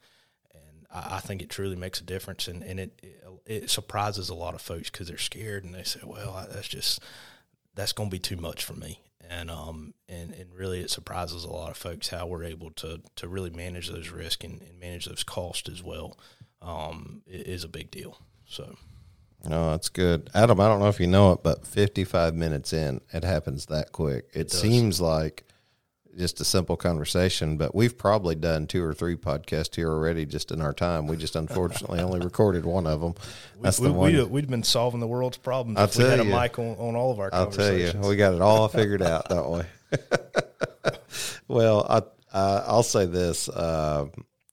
and 0.54 0.86
I, 0.92 1.16
I 1.16 1.20
think 1.20 1.42
it 1.42 1.50
truly 1.50 1.74
makes 1.74 2.00
a 2.00 2.04
difference, 2.04 2.46
and, 2.46 2.62
and 2.62 2.78
it, 2.78 3.00
it, 3.02 3.24
it 3.46 3.70
surprises 3.70 4.28
a 4.28 4.34
lot 4.34 4.54
of 4.54 4.60
folks 4.60 4.90
because 4.90 5.08
they're 5.08 5.18
scared 5.18 5.64
and 5.64 5.74
they 5.74 5.82
say, 5.82 6.00
"Well, 6.04 6.32
I, 6.32 6.46
that's 6.46 6.68
just 6.68 7.02
that's 7.74 7.92
going 7.92 8.10
to 8.10 8.14
be 8.14 8.20
too 8.20 8.36
much 8.36 8.64
for 8.64 8.74
me." 8.74 9.00
And 9.28 9.50
um 9.50 9.94
and, 10.08 10.32
and 10.34 10.54
really 10.54 10.80
it 10.80 10.90
surprises 10.90 11.42
a 11.42 11.50
lot 11.50 11.70
of 11.70 11.76
folks 11.76 12.08
how 12.08 12.26
we're 12.26 12.44
able 12.44 12.70
to 12.72 13.00
to 13.16 13.26
really 13.26 13.50
manage 13.50 13.88
those 13.88 14.10
risks 14.10 14.44
and, 14.44 14.62
and 14.62 14.78
manage 14.78 15.06
those 15.06 15.24
costs 15.24 15.68
as 15.68 15.82
well. 15.82 16.16
Um, 16.60 17.22
is 17.26 17.64
a 17.64 17.68
big 17.68 17.90
deal. 17.90 18.18
So. 18.52 18.76
No, 19.48 19.70
that's 19.70 19.88
good. 19.88 20.28
Adam, 20.34 20.60
I 20.60 20.68
don't 20.68 20.78
know 20.78 20.88
if 20.88 21.00
you 21.00 21.06
know 21.06 21.32
it, 21.32 21.42
but 21.42 21.66
55 21.66 22.34
minutes 22.34 22.74
in, 22.74 23.00
it 23.12 23.24
happens 23.24 23.66
that 23.66 23.90
quick. 23.92 24.28
It, 24.34 24.40
it 24.40 24.50
seems 24.52 25.00
like 25.00 25.44
just 26.18 26.38
a 26.40 26.44
simple 26.44 26.76
conversation, 26.76 27.56
but 27.56 27.74
we've 27.74 27.96
probably 27.96 28.34
done 28.34 28.66
two 28.66 28.84
or 28.84 28.92
three 28.92 29.16
podcasts 29.16 29.74
here 29.74 29.88
already 29.88 30.26
just 30.26 30.52
in 30.52 30.60
our 30.60 30.74
time. 30.74 31.06
We 31.06 31.16
just 31.16 31.34
unfortunately 31.34 32.00
only 32.00 32.20
recorded 32.24 32.66
one 32.66 32.86
of 32.86 33.00
them. 33.00 33.14
That's 33.62 33.80
we, 33.80 33.88
the 33.88 33.94
one. 33.94 34.12
We'd, 34.12 34.30
we'd 34.30 34.50
been 34.50 34.62
solving 34.62 35.00
the 35.00 35.06
world's 35.06 35.38
problems 35.38 35.78
I'll 35.78 35.86
if 35.86 35.96
we 35.96 36.04
had 36.04 36.20
a 36.20 36.24
mic 36.24 36.58
on, 36.58 36.76
on 36.76 36.94
all 36.94 37.10
of 37.10 37.18
our 37.18 37.30
I'll 37.32 37.50
tell 37.50 37.72
you, 37.72 37.90
we 38.04 38.16
got 38.16 38.34
it 38.34 38.42
all 38.42 38.68
figured 38.68 39.02
out, 39.02 39.30
that 39.30 39.48
way. 39.48 39.64
we? 39.90 40.90
well, 41.48 41.86
I, 41.88 42.02
I'll 42.66 42.82
say 42.82 43.06
this. 43.06 43.48
Uh, 43.48 44.08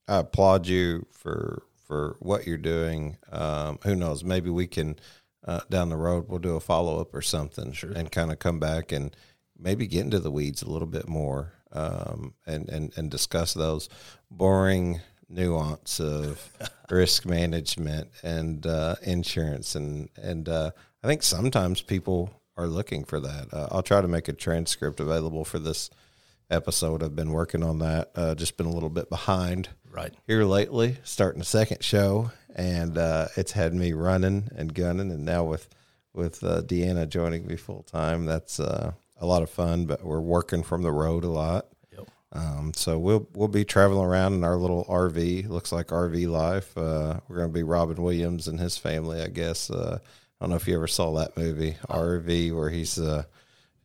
I 0.07 0.19
applaud 0.19 0.67
you 0.67 1.05
for 1.11 1.61
for 1.89 2.15
what 2.19 2.45
you're 2.45 2.57
doing. 2.57 3.17
Um, 3.31 3.79
who 3.83 3.95
knows? 3.95 4.23
Maybe 4.23 4.51
we 4.51 4.67
can 4.67 4.99
uh, 5.45 5.61
down 5.69 5.89
the 5.89 5.97
road 5.97 6.25
we'll 6.27 6.37
do 6.37 6.55
a 6.55 6.59
follow 6.59 7.01
up 7.01 7.15
or 7.15 7.21
something, 7.21 7.71
sure. 7.73 7.91
and 7.91 8.11
kind 8.11 8.31
of 8.31 8.37
come 8.37 8.59
back 8.59 8.91
and 8.91 9.15
maybe 9.57 9.87
get 9.87 10.03
into 10.05 10.19
the 10.19 10.31
weeds 10.31 10.61
a 10.61 10.69
little 10.69 10.87
bit 10.87 11.09
more 11.09 11.53
um, 11.71 12.35
and, 12.45 12.69
and, 12.69 12.93
and 12.95 13.09
discuss 13.09 13.53
those 13.53 13.89
boring 14.29 15.01
nuance 15.27 15.99
of 15.99 16.51
risk 16.91 17.25
management 17.25 18.09
and 18.21 18.67
uh, 18.67 18.95
insurance. 19.01 19.73
And, 19.75 20.09
and 20.15 20.47
uh, 20.47 20.71
I 21.03 21.07
think 21.07 21.23
sometimes 21.23 21.81
people 21.81 22.29
are 22.55 22.67
looking 22.67 23.03
for 23.03 23.19
that. 23.19 23.51
Uh, 23.51 23.67
I'll 23.71 23.83
try 23.83 24.01
to 24.01 24.07
make 24.07 24.27
a 24.27 24.33
transcript 24.33 24.99
available 24.99 25.43
for 25.43 25.57
this 25.57 25.89
episode. 26.51 27.01
I've 27.01 27.15
been 27.15 27.31
working 27.31 27.63
on 27.63 27.79
that, 27.79 28.11
uh, 28.15 28.35
just 28.35 28.57
been 28.57 28.67
a 28.67 28.71
little 28.73 28.89
bit 28.89 29.09
behind 29.09 29.69
right 29.91 30.13
here 30.27 30.43
lately, 30.43 30.97
starting 31.03 31.41
a 31.41 31.45
second 31.45 31.83
show. 31.83 32.31
And 32.55 32.97
uh, 32.97 33.27
it's 33.37 33.51
had 33.51 33.73
me 33.73 33.93
running 33.93 34.49
and 34.55 34.73
gunning, 34.73 35.11
and 35.11 35.23
now 35.23 35.43
with 35.43 35.69
with 36.13 36.43
uh, 36.43 36.61
Deanna 36.61 37.07
joining 37.07 37.45
me 37.45 37.55
full 37.55 37.83
time, 37.83 38.25
that's 38.25 38.59
a 39.19 39.25
lot 39.25 39.43
of 39.43 39.49
fun, 39.49 39.85
but 39.85 40.03
we're 40.03 40.21
working 40.21 40.63
from 40.63 40.81
the 40.81 40.91
road 40.91 41.23
a 41.23 41.29
lot. 41.29 41.67
Yep. 41.91 42.07
Um, 42.31 42.71
so 42.73 42.97
we'll 42.97 43.27
we'll 43.33 43.47
be 43.47 43.65
traveling 43.65 44.05
around 44.05 44.33
in 44.33 44.43
our 44.43 44.55
little 44.55 44.85
RV. 44.85 45.47
Looks 45.47 45.71
like 45.71 45.87
RV 45.87 46.27
life. 46.29 46.77
Uh, 46.77 47.19
we're 47.27 47.37
going 47.37 47.49
to 47.49 47.53
be 47.53 47.63
Robin 47.63 48.01
Williams 48.01 48.47
and 48.47 48.59
his 48.59 48.77
family, 48.77 49.21
I 49.21 49.27
guess. 49.27 49.69
Uh, 49.69 49.99
I 50.01 50.45
don't 50.45 50.51
know 50.51 50.55
if 50.55 50.67
you 50.67 50.75
ever 50.75 50.87
saw 50.87 51.13
that 51.15 51.37
movie 51.37 51.77
RV, 51.89 52.55
where 52.55 52.69
he's 52.69 52.97
uh, 52.97 53.23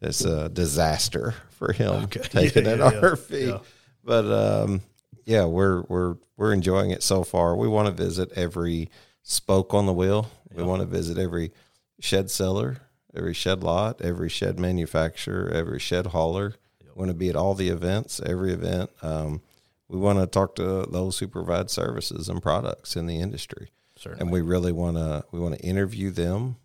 it's 0.01 0.25
a 0.25 0.49
disaster 0.49 1.35
for 1.51 1.73
him 1.73 2.05
okay. 2.05 2.21
taking 2.23 2.67
yeah, 2.67 2.73
an 2.73 2.79
yeah, 2.79 3.01
RV. 3.01 3.47
Yeah. 3.49 3.59
But 4.05 4.27
um, 4.27 4.83
yeah, 5.25 5.45
we're 5.45 5.83
we're 5.83 6.17
we're 6.37 6.53
enjoying 6.53 6.91
it 6.91 7.03
so 7.03 7.25
far. 7.25 7.57
We 7.57 7.69
want 7.69 7.87
to 7.87 8.05
visit 8.05 8.33
every 8.37 8.91
spoke 9.23 9.75
on 9.75 9.87
the 9.87 9.93
wheel. 9.93 10.31
We 10.55 10.63
want 10.63 10.81
to 10.81 10.87
visit 10.87 11.19
every 11.19 11.53
shed 12.01 12.31
seller, 12.31 12.79
every 13.15 13.35
shed 13.35 13.63
lot, 13.63 14.01
every 14.01 14.29
shed 14.29 14.59
manufacturer, 14.59 15.51
every 15.51 15.81
shed 15.81 16.07
hauler. 16.07 16.55
Yep. 16.85 16.97
Want 16.97 17.09
to 17.11 17.15
be 17.15 17.29
at 17.29 17.37
all 17.37 17.55
the 17.55 17.69
events, 17.71 18.21
every 18.25 18.53
event. 18.53 18.91
Um, 19.03 19.43
we 19.89 19.99
want 19.99 20.19
to 20.19 20.27
talk 20.27 20.55
to 20.57 20.87
those 20.91 21.19
who 21.19 21.29
provide 21.29 21.71
services 21.71 22.29
and 22.29 22.43
products 22.43 22.97
in 22.97 23.07
the 23.07 23.21
industry, 23.21 23.71
Certainly. 23.97 24.21
and 24.23 24.33
we 24.33 24.41
really 24.41 24.73
want 24.73 24.97
to 24.97 25.25
we 25.31 25.41
want 25.41 25.57
to 25.57 25.61
interview 25.65 26.11
them. 26.11 26.57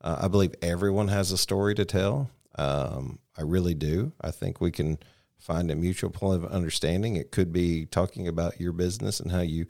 Uh, 0.00 0.18
I 0.22 0.28
believe 0.28 0.54
everyone 0.62 1.08
has 1.08 1.32
a 1.32 1.38
story 1.38 1.74
to 1.74 1.84
tell. 1.84 2.30
Um, 2.56 3.18
I 3.36 3.42
really 3.42 3.74
do. 3.74 4.12
I 4.20 4.30
think 4.30 4.60
we 4.60 4.70
can 4.70 4.98
find 5.38 5.70
a 5.70 5.76
mutual 5.76 6.10
point 6.10 6.42
of 6.42 6.50
understanding. 6.50 7.16
It 7.16 7.30
could 7.30 7.52
be 7.52 7.86
talking 7.86 8.28
about 8.28 8.60
your 8.60 8.72
business 8.72 9.20
and 9.20 9.30
how 9.30 9.40
you 9.40 9.66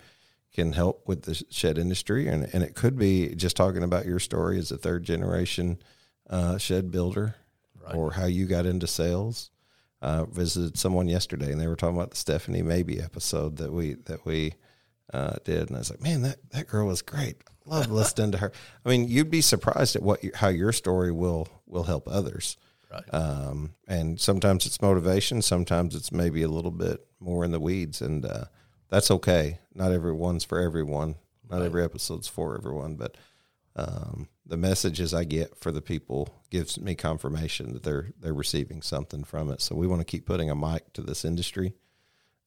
can 0.53 0.73
help 0.73 1.07
with 1.07 1.23
the 1.23 1.45
shed 1.51 1.79
industry, 1.79 2.27
and, 2.27 2.49
and 2.53 2.65
it 2.65 2.75
could 2.75 2.99
be 2.99 3.35
just 3.35 3.57
talking 3.57 3.83
about 3.83 4.07
your 4.07 4.19
story 4.19 4.59
as 4.59 4.71
a 4.71 4.79
third 4.79 5.05
generation 5.05 5.79
uh, 6.29 6.59
shed 6.59 6.91
builder 6.91 7.37
right. 7.85 7.95
or 7.95 8.13
how 8.13 8.27
you 8.27 8.47
got 8.47 8.67
into 8.67 8.87
sales. 8.87 9.51
Uh, 10.01 10.25
visited 10.27 10.79
someone 10.79 11.09
yesterday 11.09 11.51
and 11.51 11.61
they 11.61 11.67
were 11.67 11.75
talking 11.75 11.97
about 11.97 12.13
the 12.13 12.17
Stephanie 12.17 12.63
Maybe 12.63 13.01
episode 13.01 13.57
that 13.57 13.73
we 13.73 13.95
that 14.05 14.25
we 14.25 14.55
uh, 15.13 15.35
did, 15.45 15.69
and 15.69 15.75
I 15.75 15.81
was 15.81 15.91
like, 15.91 16.01
man, 16.01 16.23
that 16.23 16.39
that 16.51 16.69
girl 16.69 16.87
was 16.87 17.03
great. 17.03 17.37
Love 17.65 17.91
listening 17.91 18.33
to 18.33 18.39
her. 18.39 18.53
I 18.85 18.89
mean, 18.89 19.09
you'd 19.09 19.31
be 19.31 19.41
surprised 19.41 19.97
at 19.97 20.03
what 20.03 20.23
you, 20.23 20.31
how 20.35 20.49
your 20.49 20.73
story 20.73 21.11
will 21.11 21.49
will 21.67 21.83
help 21.85 22.07
others. 22.07 22.57
Right. 22.91 23.15
Um, 23.15 23.75
and 23.87 24.21
sometimes 24.21 24.65
it's 24.67 24.81
motivation, 24.81 25.43
sometimes 25.43 25.95
it's 25.95 26.11
maybe 26.11 26.43
a 26.43 26.49
little 26.49 26.71
bit 26.71 27.07
more 27.21 27.45
in 27.45 27.51
the 27.51 27.61
weeds, 27.61 28.01
and 28.01 28.25
uh, 28.25 28.45
that's 28.89 29.11
okay. 29.11 29.59
Not 29.75 29.93
everyone's 29.93 30.45
for 30.45 30.59
everyone. 30.59 31.17
Not 31.51 31.59
right. 31.59 31.67
every 31.67 31.85
episode's 31.85 32.29
for 32.29 32.57
everyone, 32.57 32.97
but 32.97 33.17
um, 33.77 34.29
the 34.45 34.57
messages 34.57 35.15
I 35.15 35.25
get 35.25 35.57
for 35.57 35.71
the 35.71 35.81
people 35.81 36.29
gives 36.51 36.81
me 36.81 36.95
confirmation 36.95 37.73
that 37.75 37.83
they're 37.83 38.09
they're 38.19 38.35
receiving 38.35 38.83
something 38.83 39.25
from 39.25 39.51
it. 39.51 39.61
So 39.61 39.75
we 39.75 39.87
want 39.87 40.01
to 40.01 40.05
keep 40.05 40.27
putting 40.27 40.51
a 40.51 40.57
mic 40.57 40.93
to 40.95 41.03
this 41.03 41.25
industry 41.25 41.75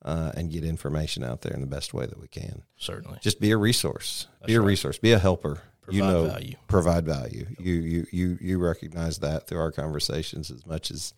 uh, 0.03 0.31
and 0.35 0.51
get 0.51 0.63
information 0.63 1.23
out 1.23 1.41
there 1.41 1.53
in 1.53 1.61
the 1.61 1.67
best 1.67 1.93
way 1.93 2.05
that 2.05 2.19
we 2.19 2.27
can. 2.27 2.63
Certainly, 2.77 3.19
just 3.21 3.39
be 3.39 3.51
a 3.51 3.57
resource. 3.57 4.27
That's 4.39 4.47
be 4.47 4.55
a 4.55 4.61
right. 4.61 4.67
resource. 4.67 4.97
Be 4.97 5.11
a 5.13 5.19
helper. 5.19 5.61
You 5.91 6.03
know, 6.03 6.27
value. 6.27 6.55
provide 6.67 7.05
value. 7.05 7.47
You 7.59 7.73
you 7.73 8.07
you 8.11 8.37
you 8.41 8.59
recognize 8.59 9.19
that 9.19 9.47
through 9.47 9.59
our 9.59 9.71
conversations 9.71 10.51
as 10.51 10.65
much 10.65 10.91
as 10.91 11.13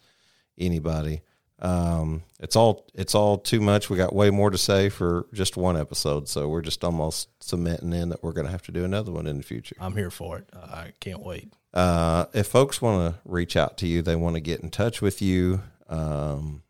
anybody. 0.58 1.22
Um, 1.60 2.24
it's 2.40 2.56
all 2.56 2.86
it's 2.94 3.16
all 3.16 3.38
too 3.38 3.62
much. 3.62 3.90
We 3.90 3.98
got 3.98 4.14
way 4.14 4.30
more 4.30 4.50
to 4.50 4.58
say 4.58 4.90
for 4.90 5.28
just 5.34 5.56
one 5.56 5.78
episode, 5.78 6.28
so 6.28 6.50
we're 6.50 6.62
just 6.62 6.84
almost 6.84 7.30
cementing 7.42 7.94
in 7.94 8.10
that 8.10 8.22
we're 8.24 8.34
going 8.34 8.46
to 8.46 8.52
have 8.52 8.64
to 8.64 8.72
do 8.72 8.84
another 8.84 9.12
one 9.12 9.28
in 9.28 9.38
the 9.38 9.44
future. 9.44 9.76
I'm 9.80 9.96
here 9.96 10.12
for 10.12 10.40
it. 10.40 10.50
I 10.54 10.92
can't 11.00 11.22
wait. 11.22 11.54
Uh, 11.74 12.26
if 12.34 12.48
folks 12.48 12.82
want 12.82 13.14
to 13.14 13.20
reach 13.24 13.56
out 13.56 13.78
to 13.78 13.88
you, 13.88 14.02
they 14.02 14.16
want 14.16 14.36
to 14.36 14.42
get 14.42 14.60
in 14.60 14.70
touch 14.70 15.02
with 15.02 15.22
you. 15.22 15.62
Um, 15.88 16.64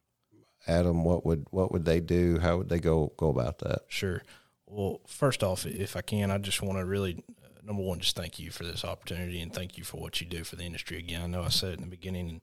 Adam, 0.68 1.04
what 1.04 1.26
would 1.26 1.48
what 1.50 1.72
would 1.72 1.86
they 1.86 2.00
do? 2.00 2.40
How 2.40 2.58
would 2.58 2.70
they 2.70 2.80
go 2.80 3.14
go 3.18 3.30
about 3.30 3.60
that? 3.60 3.82
Sure. 3.88 4.22
Well, 4.68 5.02
first 5.08 5.44
off, 5.44 5.66
if 5.66 5.96
I 5.96 6.02
can, 6.02 6.32
I 6.32 6.38
just 6.38 6.62
want 6.62 6.80
to 6.80 6.86
really 6.86 7.24
number 7.66 7.82
one, 7.82 8.00
just 8.00 8.16
thank 8.16 8.40
you 8.40 8.52
for 8.52 8.64
this 8.64 8.84
opportunity 8.84 9.42
and 9.42 9.54
thank 9.54 9.78
you 9.78 9.84
for 9.84 9.98
what 9.98 10.22
you 10.22 10.28
do 10.28 10.44
for 10.44 10.56
the 10.56 10.64
industry. 10.64 10.98
Again, 10.98 11.22
I 11.22 11.28
know 11.28 11.44
I 11.44 11.50
said 11.50 11.74
it 11.74 11.76
in 11.76 11.82
the 11.82 11.90
beginning, 11.90 12.30
and 12.30 12.42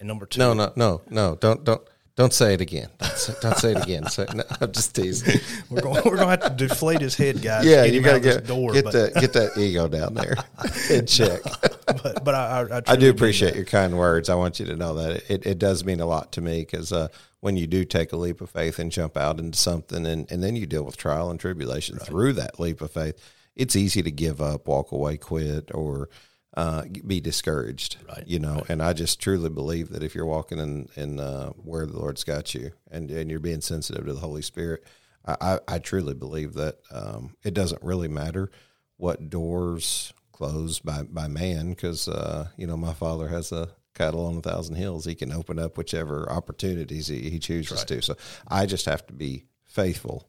and 0.00 0.08
number 0.08 0.26
two. 0.26 0.38
No, 0.38 0.54
no, 0.54 0.72
no, 0.76 1.02
no. 1.08 1.36
Don't 1.36 1.64
don't 1.64 1.82
don't 2.18 2.32
say 2.32 2.54
it 2.54 2.60
again. 2.60 2.88
Don't 2.98 3.16
say, 3.16 3.34
don't 3.40 3.56
say 3.56 3.70
it 3.72 3.82
again. 3.82 4.06
Say, 4.08 4.26
no, 4.34 4.42
I'm 4.60 4.72
just 4.72 4.94
teasing. 4.94 5.40
we're 5.70 5.80
going. 5.80 6.02
We're 6.04 6.16
going 6.16 6.36
to 6.36 6.44
have 6.44 6.56
to 6.58 6.66
deflate 6.66 7.00
his 7.00 7.14
head, 7.14 7.40
guys. 7.40 7.64
Yeah, 7.64 7.84
you 7.84 8.02
got 8.02 8.14
to 8.14 8.20
get 8.20 8.46
door, 8.46 8.72
get 8.72 8.90
that 8.90 9.14
get 9.14 9.32
that 9.34 9.56
ego 9.56 9.86
down 9.86 10.14
there 10.14 10.34
in 10.90 11.06
check. 11.06 11.40
but 11.86 12.24
but 12.24 12.34
I 12.34 12.62
I, 12.62 12.82
I 12.88 12.96
do 12.96 13.08
appreciate 13.10 13.54
your 13.54 13.64
kind 13.64 13.96
words. 13.96 14.28
I 14.28 14.34
want 14.34 14.58
you 14.58 14.66
to 14.66 14.76
know 14.76 14.94
that 14.94 15.30
it, 15.30 15.46
it 15.46 15.58
does 15.58 15.84
mean 15.84 16.00
a 16.00 16.06
lot 16.06 16.32
to 16.32 16.40
me 16.40 16.60
because 16.60 16.92
uh, 16.92 17.08
when 17.38 17.56
you 17.56 17.66
do 17.66 17.84
take 17.84 18.12
a 18.12 18.16
leap 18.16 18.40
of 18.40 18.50
faith 18.50 18.80
and 18.80 18.90
jump 18.90 19.16
out 19.16 19.38
into 19.38 19.56
something, 19.56 20.04
and 20.04 20.30
and 20.30 20.42
then 20.42 20.56
you 20.56 20.66
deal 20.66 20.82
with 20.82 20.96
trial 20.96 21.30
and 21.30 21.38
tribulation 21.38 21.98
right. 21.98 22.06
through 22.06 22.32
that 22.32 22.58
leap 22.58 22.80
of 22.80 22.90
faith, 22.90 23.14
it's 23.58 23.76
easy 23.76 24.02
to 24.02 24.10
give 24.10 24.40
up, 24.40 24.68
walk 24.68 24.92
away, 24.92 25.18
quit, 25.18 25.70
or 25.74 26.08
uh, 26.56 26.84
be 27.06 27.20
discouraged, 27.20 27.98
right, 28.08 28.26
you 28.26 28.38
know. 28.38 28.54
Right. 28.54 28.70
And 28.70 28.82
I 28.82 28.92
just 28.94 29.20
truly 29.20 29.50
believe 29.50 29.90
that 29.90 30.02
if 30.02 30.14
you're 30.14 30.24
walking 30.24 30.58
in 30.58 30.88
in 30.96 31.20
uh, 31.20 31.50
where 31.50 31.84
the 31.84 31.98
Lord's 31.98 32.24
got 32.24 32.54
you, 32.54 32.72
and 32.90 33.10
and 33.10 33.30
you're 33.30 33.40
being 33.40 33.60
sensitive 33.60 34.06
to 34.06 34.14
the 34.14 34.20
Holy 34.20 34.42
Spirit, 34.42 34.84
I, 35.26 35.36
I, 35.40 35.58
I 35.68 35.78
truly 35.78 36.14
believe 36.14 36.54
that 36.54 36.78
um, 36.90 37.36
it 37.42 37.52
doesn't 37.52 37.82
really 37.82 38.08
matter 38.08 38.50
what 38.96 39.28
doors 39.28 40.14
close 40.32 40.78
by 40.78 41.02
by 41.02 41.28
man, 41.28 41.70
because 41.70 42.08
uh, 42.08 42.48
you 42.56 42.66
know 42.66 42.76
my 42.76 42.94
Father 42.94 43.28
has 43.28 43.52
a 43.52 43.68
cattle 43.94 44.26
on 44.26 44.36
a 44.36 44.40
thousand 44.40 44.76
hills. 44.76 45.04
He 45.04 45.16
can 45.16 45.32
open 45.32 45.58
up 45.58 45.76
whichever 45.76 46.30
opportunities 46.30 47.08
he, 47.08 47.28
he 47.28 47.40
chooses 47.40 47.80
right. 47.80 47.88
to. 47.88 48.02
So 48.02 48.16
I 48.46 48.64
just 48.64 48.86
have 48.86 49.04
to 49.08 49.12
be 49.12 49.44
faithful 49.64 50.28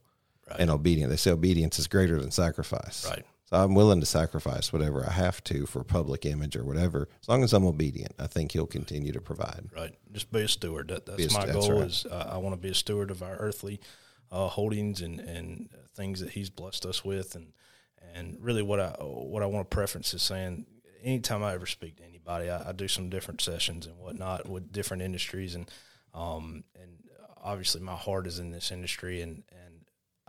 and 0.58 0.70
obedient. 0.70 1.10
They 1.10 1.18
say 1.18 1.32
obedience 1.32 1.80
is 1.80 1.88
greater 1.88 2.20
than 2.20 2.32
sacrifice. 2.32 3.08
Right. 3.10 3.26
So 3.46 3.58
I'm 3.58 3.74
willing 3.74 4.00
to 4.00 4.06
sacrifice 4.06 4.72
whatever 4.72 5.04
I 5.08 5.12
have 5.12 5.44
to 5.46 5.66
for 5.66 5.84
public 5.84 6.24
image 6.26 6.56
or 6.56 6.64
whatever, 6.64 7.10
as 7.22 7.28
long 7.28 7.44
as 7.44 7.52
I'm 7.52 7.66
obedient. 7.66 8.14
I 8.20 8.28
think 8.28 8.52
He'll 8.52 8.68
continue 8.68 9.12
to 9.12 9.22
provide. 9.22 9.70
Right. 9.76 9.96
Just 10.12 10.32
be 10.32 10.42
a 10.42 10.48
steward. 10.48 10.90
That, 10.90 11.06
that's 11.06 11.34
a- 11.34 11.38
my 11.38 11.46
that's 11.46 11.68
goal. 11.68 11.80
right. 11.80 11.88
Is 11.90 12.06
uh, 12.06 12.30
I 12.32 12.38
want 12.38 12.56
to 12.56 12.62
be 12.62 12.70
a 12.70 12.76
steward 12.76 13.10
of 13.12 13.24
our 13.24 13.36
earthly 13.38 13.80
uh, 14.32 14.48
holdings 14.48 15.02
and 15.02 15.20
and 15.20 15.70
things 15.96 16.20
that 16.20 16.32
He's 16.32 16.50
blessed 16.50 16.86
us 16.86 17.04
with, 17.04 17.34
and 17.36 17.54
and 18.14 18.38
really 18.40 18.62
what 18.62 18.80
I 18.80 18.90
what 19.02 19.42
I 19.42 19.48
want 19.48 19.70
to 19.70 19.76
preference 19.76 20.14
is 20.14 20.22
saying. 20.22 20.66
Anytime 21.02 21.44
I 21.44 21.54
ever 21.54 21.66
speak 21.66 21.96
to 21.98 22.04
anybody, 22.04 22.50
I, 22.50 22.70
I 22.70 22.72
do 22.74 22.90
some 22.90 23.10
different 23.10 23.40
sessions 23.40 23.86
and 23.88 23.98
whatnot 23.98 24.50
with 24.50 24.74
different 24.74 25.02
industries, 25.02 25.56
and 25.56 25.72
um 26.14 26.66
and 26.76 26.92
obviously 27.42 27.80
my 27.82 27.96
heart 27.96 28.28
is 28.28 28.38
in 28.38 28.52
this 28.52 28.70
industry, 28.70 29.22
and 29.22 29.44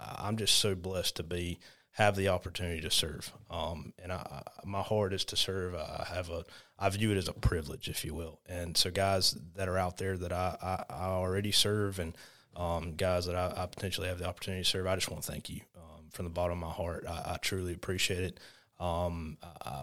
I'm 0.00 0.36
just 0.36 0.56
so 0.56 0.74
blessed 0.74 1.16
to 1.16 1.22
be 1.22 1.58
have 1.92 2.16
the 2.16 2.28
opportunity 2.28 2.80
to 2.80 2.90
serve. 2.90 3.32
Um, 3.50 3.92
and 4.02 4.12
I, 4.12 4.42
my 4.64 4.80
heart 4.80 5.12
is 5.12 5.24
to 5.26 5.36
serve. 5.36 5.74
I 5.74 6.06
have 6.14 6.30
a, 6.30 6.44
I 6.78 6.88
view 6.88 7.10
it 7.10 7.16
as 7.16 7.28
a 7.28 7.32
privilege, 7.32 7.88
if 7.88 8.04
you 8.04 8.14
will. 8.14 8.40
And 8.48 8.76
so, 8.76 8.90
guys 8.90 9.36
that 9.56 9.68
are 9.68 9.76
out 9.76 9.96
there 9.98 10.16
that 10.16 10.32
I, 10.32 10.56
I, 10.62 10.94
I 10.94 11.04
already 11.06 11.52
serve, 11.52 11.98
and 11.98 12.16
um, 12.56 12.94
guys 12.94 13.26
that 13.26 13.34
I, 13.34 13.52
I 13.62 13.66
potentially 13.66 14.08
have 14.08 14.18
the 14.18 14.28
opportunity 14.28 14.62
to 14.62 14.68
serve, 14.68 14.86
I 14.86 14.94
just 14.94 15.10
want 15.10 15.22
to 15.22 15.30
thank 15.30 15.50
you 15.50 15.60
um, 15.76 16.06
from 16.10 16.24
the 16.24 16.30
bottom 16.30 16.62
of 16.62 16.68
my 16.68 16.72
heart. 16.72 17.04
I, 17.08 17.32
I 17.34 17.36
truly 17.40 17.74
appreciate 17.74 18.22
it. 18.22 18.40
Um, 18.78 19.36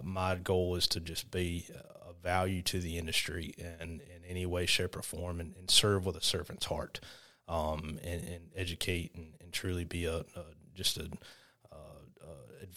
my 0.04 0.36
goal 0.36 0.76
is 0.76 0.88
to 0.88 1.00
just 1.00 1.30
be 1.30 1.68
a 2.10 2.14
value 2.24 2.64
to 2.64 2.80
the 2.80 2.98
industry 2.98 3.54
and 3.80 4.02
in 4.02 4.26
any 4.28 4.46
way, 4.48 4.66
shape, 4.66 4.96
or 4.96 5.04
form, 5.04 5.40
and, 5.40 5.56
and 5.56 5.70
serve 5.70 6.06
with 6.06 6.16
a 6.16 6.24
servant's 6.24 6.66
heart, 6.66 7.00
um, 7.48 8.00
and, 8.04 8.24
and 8.24 8.50
educate 8.56 9.14
and, 9.14 9.34
and 9.48 9.54
truly 9.54 9.86
be 9.86 10.06
a, 10.06 10.18
a 10.18 10.44
just 10.76 10.98
a 10.98 11.10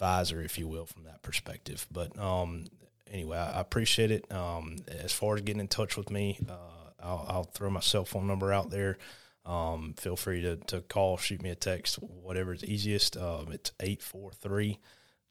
advisor, 0.01 0.41
if 0.41 0.59
you 0.59 0.67
will, 0.67 0.87
from 0.87 1.05
that 1.05 1.21
perspective. 1.23 1.87
But 1.91 2.19
um, 2.19 2.65
anyway, 3.11 3.37
I, 3.37 3.59
I 3.59 3.61
appreciate 3.61 4.11
it. 4.11 4.33
Um, 4.33 4.77
as 4.89 5.13
far 5.13 5.35
as 5.35 5.43
getting 5.43 5.61
in 5.61 5.69
touch 5.69 5.99
with 5.99 6.11
me, 6.11 6.39
uh, 6.49 6.55
I'll, 7.03 7.27
I'll, 7.29 7.45
throw 7.45 7.69
my 7.71 7.81
cell 7.81 8.07
phone 8.07 8.27
number 8.27 8.53
out 8.53 8.71
there. 8.71 8.99
Um, 9.45 9.95
feel 9.97 10.17
free 10.17 10.43
to, 10.43 10.57
to 10.57 10.81
call, 10.83 11.17
shoot 11.17 11.41
me 11.43 11.49
a 11.51 11.55
text, 11.55 11.97
whatever 11.97 12.53
is 12.55 12.65
easiest. 12.65 13.17
Um, 13.17 13.53
it's 13.53 13.73
843 13.81 14.79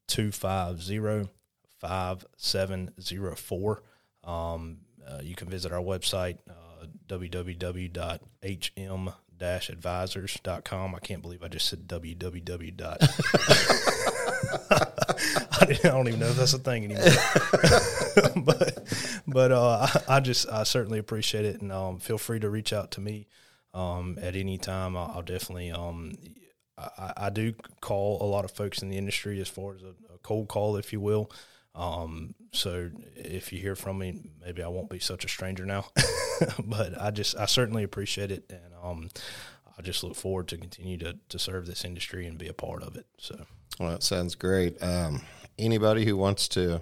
250 0.08 1.30
5704. 1.80 3.84
Um, 4.24 4.78
uh, 5.08 5.20
you 5.24 5.36
can 5.36 5.48
visit 5.50 5.72
our 5.72 5.82
website, 5.82 6.40
uh, 6.50 6.88
www.hm 7.08 8.20
advisors.com. 9.42 10.96
I 10.96 11.00
can't 11.00 11.22
believe 11.22 11.44
I 11.44 11.48
just 11.48 11.70
said 11.70 11.88
www. 11.88 12.78
dot. 12.78 12.98
I, 15.52 15.78
I 15.84 15.90
don't 15.90 16.08
even 16.08 16.20
know 16.20 16.28
if 16.28 16.38
that's 16.38 16.54
a 16.54 16.60
thing 16.60 16.86
anymore. 16.86 17.04
but 18.44 18.84
but 19.28 19.52
uh, 19.52 19.88
I, 20.08 20.18
I 20.18 20.20
just 20.20 20.50
I 20.50 20.64
certainly 20.64 21.00
appreciate 21.00 21.46
it, 21.46 21.62
and 21.62 21.72
um, 21.72 22.00
feel 22.00 22.18
free 22.18 22.40
to 22.40 22.50
reach 22.50 22.74
out 22.74 22.92
to 22.92 23.02
me 23.02 23.28
um, 23.74 24.18
at 24.22 24.36
any 24.36 24.58
time. 24.58 24.96
I'll, 24.96 25.12
I'll 25.16 25.22
definitely 25.22 25.72
um, 25.72 26.16
I, 26.78 27.14
I 27.18 27.30
do 27.30 27.54
call 27.82 28.22
a 28.22 28.26
lot 28.26 28.46
of 28.46 28.52
folks 28.52 28.82
in 28.82 28.90
the 28.90 28.98
industry 28.98 29.40
as 29.42 29.48
far 29.48 29.76
as 29.76 29.84
a, 29.84 29.94
a 30.14 30.18
cold 30.24 30.48
call, 30.48 30.78
if 30.78 30.94
you 30.94 31.00
will. 31.00 31.32
Um, 31.76 32.36
so 32.52 32.90
if 33.16 33.54
you 33.54 33.60
hear 33.60 33.76
from 33.76 34.00
me, 34.00 34.22
maybe 34.44 34.64
I 34.64 34.68
won't 34.68 34.90
be 34.90 35.00
such 35.00 35.26
a 35.26 35.28
stranger 35.28 35.66
now. 35.66 35.86
but 36.66 37.00
I 37.00 37.12
just 37.12 37.38
I 37.38 37.46
certainly 37.46 37.84
appreciate 37.84 38.32
it, 38.32 38.44
and 38.50 38.74
um, 38.84 39.10
I 39.78 39.82
just 39.82 40.04
look 40.04 40.16
forward 40.16 40.48
to 40.50 40.58
continue 40.58 40.98
to 40.98 41.18
to 41.30 41.40
serve 41.40 41.68
this 41.68 41.86
industry 41.86 42.28
and 42.28 42.38
be 42.38 42.48
a 42.48 42.54
part 42.54 42.84
of 42.84 42.96
it. 42.96 43.06
So. 43.18 43.46
Well, 43.80 43.92
that 43.92 44.04
sounds 44.04 44.36
great. 44.36 44.82
Um, 44.84 45.22
anybody 45.58 46.04
who 46.04 46.18
wants 46.18 46.50
to 46.50 46.82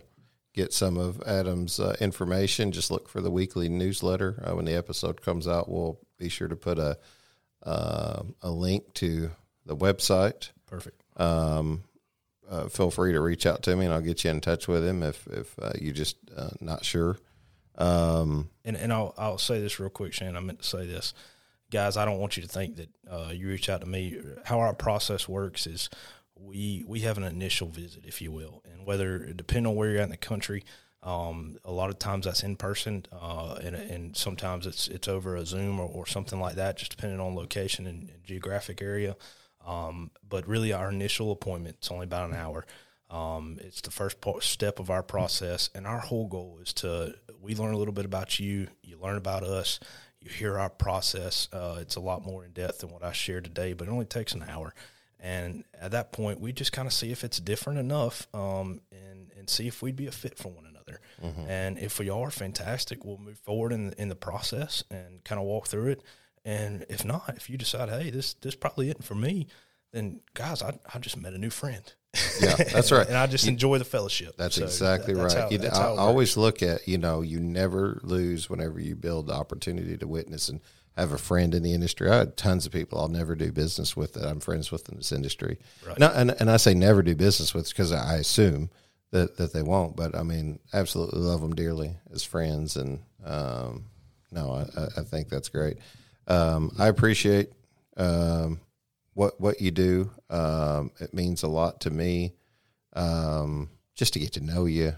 get 0.53 0.73
some 0.73 0.97
of 0.97 1.21
Adam's 1.27 1.79
uh, 1.79 1.95
information, 1.99 2.71
just 2.71 2.89
look 2.89 3.07
for 3.07 3.21
the 3.21 3.29
weekly 3.29 3.69
newsletter. 3.69 4.43
Uh, 4.43 4.55
when 4.55 4.65
the 4.65 4.73
episode 4.73 5.21
comes 5.21 5.47
out, 5.47 5.69
we'll 5.69 5.99
be 6.17 6.29
sure 6.29 6.47
to 6.47 6.55
put 6.55 6.79
a 6.79 6.97
uh, 7.63 8.23
a 8.41 8.49
link 8.49 8.93
to 8.95 9.29
the 9.65 9.75
website. 9.75 10.49
Perfect. 10.65 11.03
Um, 11.17 11.83
uh, 12.49 12.69
feel 12.69 12.89
free 12.89 13.11
to 13.11 13.19
reach 13.19 13.45
out 13.45 13.61
to 13.63 13.75
me, 13.75 13.85
and 13.85 13.93
I'll 13.93 14.01
get 14.01 14.23
you 14.23 14.31
in 14.31 14.41
touch 14.41 14.67
with 14.67 14.85
him 14.85 15.03
if 15.03 15.27
if 15.27 15.57
uh, 15.59 15.73
you 15.79 15.91
just 15.91 16.17
uh, 16.35 16.49
not 16.59 16.83
sure. 16.83 17.17
Um, 17.77 18.49
And 18.65 18.75
and 18.75 18.91
I'll 18.91 19.13
I'll 19.17 19.37
say 19.37 19.59
this 19.59 19.79
real 19.79 19.89
quick, 19.89 20.13
Shane. 20.13 20.35
I 20.35 20.39
meant 20.39 20.61
to 20.61 20.67
say 20.67 20.85
this, 20.85 21.13
guys. 21.71 21.97
I 21.97 22.05
don't 22.05 22.19
want 22.19 22.37
you 22.37 22.43
to 22.43 22.49
think 22.49 22.75
that 22.77 22.89
uh, 23.09 23.31
you 23.31 23.47
reach 23.47 23.69
out 23.69 23.81
to 23.81 23.87
me. 23.87 24.19
How 24.45 24.59
our 24.59 24.73
process 24.73 25.27
works 25.27 25.67
is 25.67 25.89
we 26.35 26.83
we 26.87 27.01
have 27.01 27.17
an 27.17 27.23
initial 27.23 27.67
visit, 27.67 28.05
if 28.05 28.21
you 28.21 28.31
will, 28.31 28.63
and 28.71 28.85
whether 28.85 29.31
depending 29.33 29.67
on 29.67 29.75
where 29.75 29.89
you're 29.89 29.99
at 29.99 30.05
in 30.05 30.09
the 30.09 30.17
country. 30.17 30.63
Um, 31.03 31.57
a 31.63 31.71
lot 31.71 31.89
of 31.89 31.99
times 31.99 32.25
that's 32.25 32.43
in 32.43 32.57
person, 32.57 33.05
uh, 33.13 33.59
and, 33.63 33.75
and 33.75 34.17
sometimes 34.17 34.65
it's 34.65 34.87
it's 34.87 35.07
over 35.07 35.35
a 35.35 35.45
Zoom 35.45 35.79
or, 35.79 35.87
or 35.87 36.05
something 36.07 36.39
like 36.39 36.55
that, 36.55 36.77
just 36.77 36.91
depending 36.91 37.19
on 37.19 37.35
location 37.35 37.85
and, 37.85 38.09
and 38.09 38.23
geographic 38.23 38.81
area. 38.81 39.15
Um, 39.65 40.11
but 40.27 40.47
really, 40.47 40.73
our 40.73 40.89
initial 40.89 41.31
appointment 41.31 41.77
it's 41.77 41.91
only 41.91 42.05
about 42.05 42.29
an 42.29 42.35
hour. 42.35 42.65
Um, 43.09 43.57
it's 43.61 43.81
the 43.81 43.91
first 43.91 44.17
step 44.41 44.79
of 44.79 44.89
our 44.89 45.03
process, 45.03 45.69
and 45.73 45.87
our 45.87 45.99
whole 45.99 46.27
goal 46.27 46.59
is 46.61 46.73
to 46.73 47.15
we 47.41 47.55
learn 47.55 47.73
a 47.73 47.77
little 47.77 47.93
bit 47.93 48.05
about 48.05 48.39
you, 48.39 48.67
you 48.83 48.97
learn 48.99 49.15
about 49.15 49.43
us, 49.43 49.79
you 50.19 50.29
hear 50.29 50.57
our 50.57 50.69
process. 50.69 51.47
Uh, 51.53 51.77
it's 51.79 51.95
a 51.95 52.01
lot 52.01 52.25
more 52.25 52.43
in 52.43 52.51
depth 52.51 52.79
than 52.79 52.89
what 52.91 53.03
I 53.03 53.13
shared 53.13 53.45
today, 53.45 53.73
but 53.73 53.87
it 53.87 53.91
only 53.91 54.05
takes 54.05 54.33
an 54.33 54.43
hour. 54.49 54.73
And 55.19 55.63
at 55.79 55.91
that 55.91 56.11
point, 56.11 56.39
we 56.39 56.51
just 56.51 56.71
kind 56.73 56.85
of 56.87 56.93
see 56.93 57.11
if 57.11 57.23
it's 57.23 57.39
different 57.39 57.79
enough, 57.79 58.27
um, 58.33 58.81
and 58.91 59.31
and 59.37 59.49
see 59.49 59.67
if 59.67 59.81
we'd 59.81 59.95
be 59.95 60.07
a 60.07 60.11
fit 60.11 60.37
for 60.37 60.49
one 60.49 60.65
another. 60.65 60.99
And 61.47 61.79
if 61.79 61.99
we 61.99 62.09
are, 62.09 62.29
fantastic. 62.29 63.03
We'll 63.05 63.17
move 63.17 63.39
forward 63.39 63.71
in 63.71 63.93
in 63.93 64.09
the 64.09 64.15
process 64.15 64.83
and 64.91 65.23
kind 65.23 65.39
of 65.39 65.47
walk 65.47 65.67
through 65.67 65.87
it. 65.91 66.01
And 66.45 66.85
if 66.89 67.03
not, 67.05 67.33
if 67.35 67.49
you 67.49 67.57
decide, 67.57 67.89
hey, 67.89 68.09
this 68.09 68.33
this 68.35 68.55
probably 68.55 68.89
isn't 68.89 69.03
for 69.03 69.15
me, 69.15 69.47
then 69.91 70.21
guys, 70.33 70.61
I 70.61 70.77
I 70.93 70.99
just 70.99 71.17
met 71.17 71.33
a 71.33 71.37
new 71.37 71.49
friend. 71.49 71.93
Yeah, 72.41 72.55
that's 72.55 72.91
right. 72.91 73.07
and 73.07 73.15
I 73.17 73.27
just 73.27 73.47
enjoy 73.47 73.77
the 73.77 73.85
fellowship. 73.85 74.35
That's 74.37 74.55
So 74.55 74.63
exactly 74.63 75.13
that- 75.13 75.21
that's 75.21 75.35
right. 75.35 75.43
how- 75.43 75.49
You- 75.49 75.57
that's 75.59 75.77
I, 75.77 75.81
how 75.81 75.87
I 75.89 75.91
works. 75.91 75.99
always 76.01 76.37
look 76.37 76.63
at 76.63 76.87
you 76.87 76.97
know 76.97 77.21
you 77.21 77.39
never 77.39 77.99
lose 78.03 78.49
whenever 78.49 78.79
you 78.79 78.95
build 78.95 79.27
the 79.27 79.33
opportunity 79.33 79.97
to 79.97 80.07
witness 80.07 80.49
and 80.49 80.59
have 80.95 81.11
a 81.11 81.17
friend 81.17 81.53
in 81.53 81.61
the 81.61 81.73
industry. 81.73 82.09
I 82.09 82.17
had 82.17 82.37
tons 82.37 82.65
of 82.65 82.71
people 82.71 82.99
I'll 82.99 83.07
never 83.07 83.35
do 83.35 83.51
business 83.51 83.95
with 83.95 84.13
that 84.13 84.25
I'm 84.25 84.39
friends 84.39 84.71
with 84.71 84.89
in 84.89 84.97
this 84.97 85.11
industry. 85.11 85.57
Right. 85.85 85.99
No, 85.99 86.07
and 86.07 86.31
and 86.39 86.49
I 86.49 86.57
say 86.57 86.73
never 86.73 87.03
do 87.03 87.15
business 87.15 87.53
with 87.53 87.69
because 87.69 87.91
I 87.91 88.15
assume 88.15 88.69
that 89.11 89.37
that 89.37 89.53
they 89.53 89.61
won't. 89.61 89.95
But 89.95 90.15
I 90.15 90.23
mean, 90.23 90.59
absolutely 90.73 91.19
love 91.21 91.41
them 91.41 91.53
dearly 91.55 91.97
as 92.13 92.23
friends, 92.23 92.75
and 92.77 92.99
um, 93.23 93.85
no, 94.31 94.51
I, 94.53 94.81
I- 94.81 94.87
I 94.97 95.03
think 95.03 95.29
that's 95.29 95.49
great. 95.49 95.77
Um, 96.27 96.71
I 96.79 96.87
appreciate 96.87 97.51
um, 97.95 98.59
what 99.17 99.41
what 99.41 99.59
you 99.59 99.71
do. 99.71 100.11
Um, 100.29 100.91
it 100.99 101.11
means 101.11 101.41
a 101.41 101.47
lot 101.47 101.81
to 101.81 101.89
me 101.89 102.33
um, 102.93 103.69
just 103.95 104.13
to 104.13 104.19
get 104.19 104.33
to 104.33 104.43
know 104.43 104.65
you. 104.65 104.93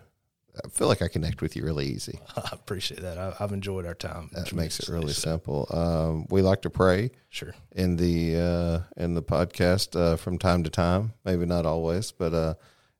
I 0.61 0.67
feel 0.67 0.89
like 0.89 1.01
I 1.01 1.07
connect 1.07 1.41
with 1.41 1.55
you 1.55 1.63
really 1.63 1.85
easy. 1.85 2.19
I 2.35 2.49
appreciate 2.51 2.99
that. 3.01 3.17
I, 3.17 3.33
I've 3.39 3.53
enjoyed 3.53 3.85
our 3.85 3.93
time. 3.93 4.29
That 4.33 4.51
makes 4.51 4.77
it 4.81 4.89
really 4.89 5.13
simple. 5.13 5.67
Um, 5.71 6.25
we 6.29 6.41
like 6.41 6.63
to 6.63 6.69
pray 6.69 7.11
Sure. 7.29 7.53
in 7.71 7.95
the 7.95 8.35
uh, 8.37 8.79
in 9.01 9.13
the 9.13 9.23
podcast 9.23 9.95
uh, 9.97 10.17
from 10.17 10.37
time 10.37 10.63
to 10.65 10.69
time. 10.69 11.13
Maybe 11.23 11.45
not 11.45 11.65
always, 11.65 12.11
but 12.11 12.33
uh, 12.33 12.53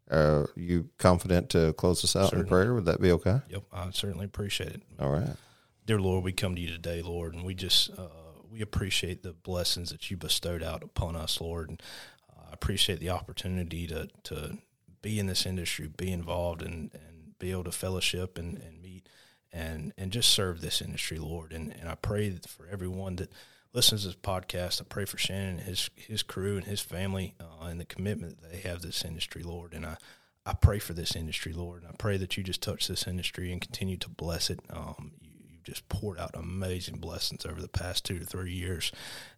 are 0.10 0.50
you 0.56 0.88
confident 1.00 1.50
to 1.50 1.74
close 1.74 2.02
us 2.06 2.16
out 2.16 2.32
in 2.32 2.46
prayer? 2.46 2.74
Would 2.74 2.86
that 2.86 3.02
be 3.02 3.12
okay? 3.12 3.42
Yep. 3.50 3.64
I 3.74 3.90
certainly 3.92 4.26
appreciate 4.26 4.72
it. 4.72 4.82
All 4.98 5.12
right. 5.12 5.36
Dear 5.86 6.00
Lord, 6.00 6.24
we 6.24 6.32
come 6.32 6.56
to 6.56 6.62
you 6.62 6.70
today, 6.70 7.02
Lord, 7.02 7.34
and 7.34 7.44
we 7.44 7.56
just 7.56 7.90
uh, 8.00 8.08
we 8.52 8.62
appreciate 8.62 9.24
the 9.24 9.34
blessings 9.34 9.92
that 9.92 10.10
you 10.10 10.18
bestowed 10.18 10.64
out 10.64 10.84
upon 10.84 11.16
us, 11.16 11.40
Lord. 11.40 11.70
And 11.70 11.82
uh, 12.30 12.50
I 12.50 12.54
appreciate 12.54 13.00
the 13.00 13.10
opportunity 13.10 13.88
to 13.88 14.10
to 14.24 14.58
be 15.02 15.20
in 15.20 15.28
this 15.28 15.46
industry, 15.46 15.88
be 15.88 16.12
involved, 16.12 16.62
and 16.62 16.92
and 16.94 17.38
be 17.40 17.52
able 17.52 17.64
to 17.66 17.72
fellowship 17.72 18.38
and, 18.38 18.58
and 18.58 18.82
meet 18.82 19.08
and 19.52 19.94
and 19.98 20.12
just 20.12 20.30
serve 20.30 20.62
this 20.62 20.82
industry, 20.82 21.18
Lord. 21.18 21.54
And 21.54 21.74
and 21.80 21.90
I 21.90 21.96
pray 21.96 22.38
for 22.48 22.68
everyone 22.68 23.16
that 23.18 23.32
listens 23.74 24.02
to 24.02 24.08
this 24.08 24.16
podcast. 24.16 24.82
I 24.82 24.86
pray 24.88 25.06
for 25.06 25.18
Shannon 25.18 25.60
and 25.60 25.62
his 25.62 25.90
his 25.96 26.24
crew 26.24 26.58
and 26.58 26.66
his 26.66 26.82
family 26.82 27.36
uh, 27.40 27.66
and 27.66 27.80
the 27.80 27.86
commitment 27.86 28.42
that 28.42 28.52
they 28.52 28.60
have 28.70 28.82
this 28.82 29.04
industry, 29.04 29.44
Lord. 29.44 29.74
And 29.74 29.86
I. 29.86 29.98
I 30.46 30.54
pray 30.54 30.80
for 30.80 30.94
this 30.94 31.16
industry, 31.16 31.54
Lord, 31.54 31.84
and 31.84 31.92
I 31.92 31.96
pray 32.00 32.18
that 32.18 32.36
you 32.36 32.44
just 32.44 32.64
touch 32.64 32.88
this 32.88 33.06
industry 33.06 33.52
and 33.52 33.62
continue 33.62 33.98
to 33.98 34.10
bless 34.10 34.50
it. 34.50 34.60
Um, 34.72 35.12
you, 35.22 35.29
just 35.70 35.88
poured 35.90 36.20
out 36.20 36.32
amazing 36.34 36.98
blessings 36.98 37.46
over 37.46 37.62
the 37.62 37.68
past 37.68 38.06
two 38.06 38.20
to 38.20 38.26
three 38.26 38.54
years, 38.54 38.92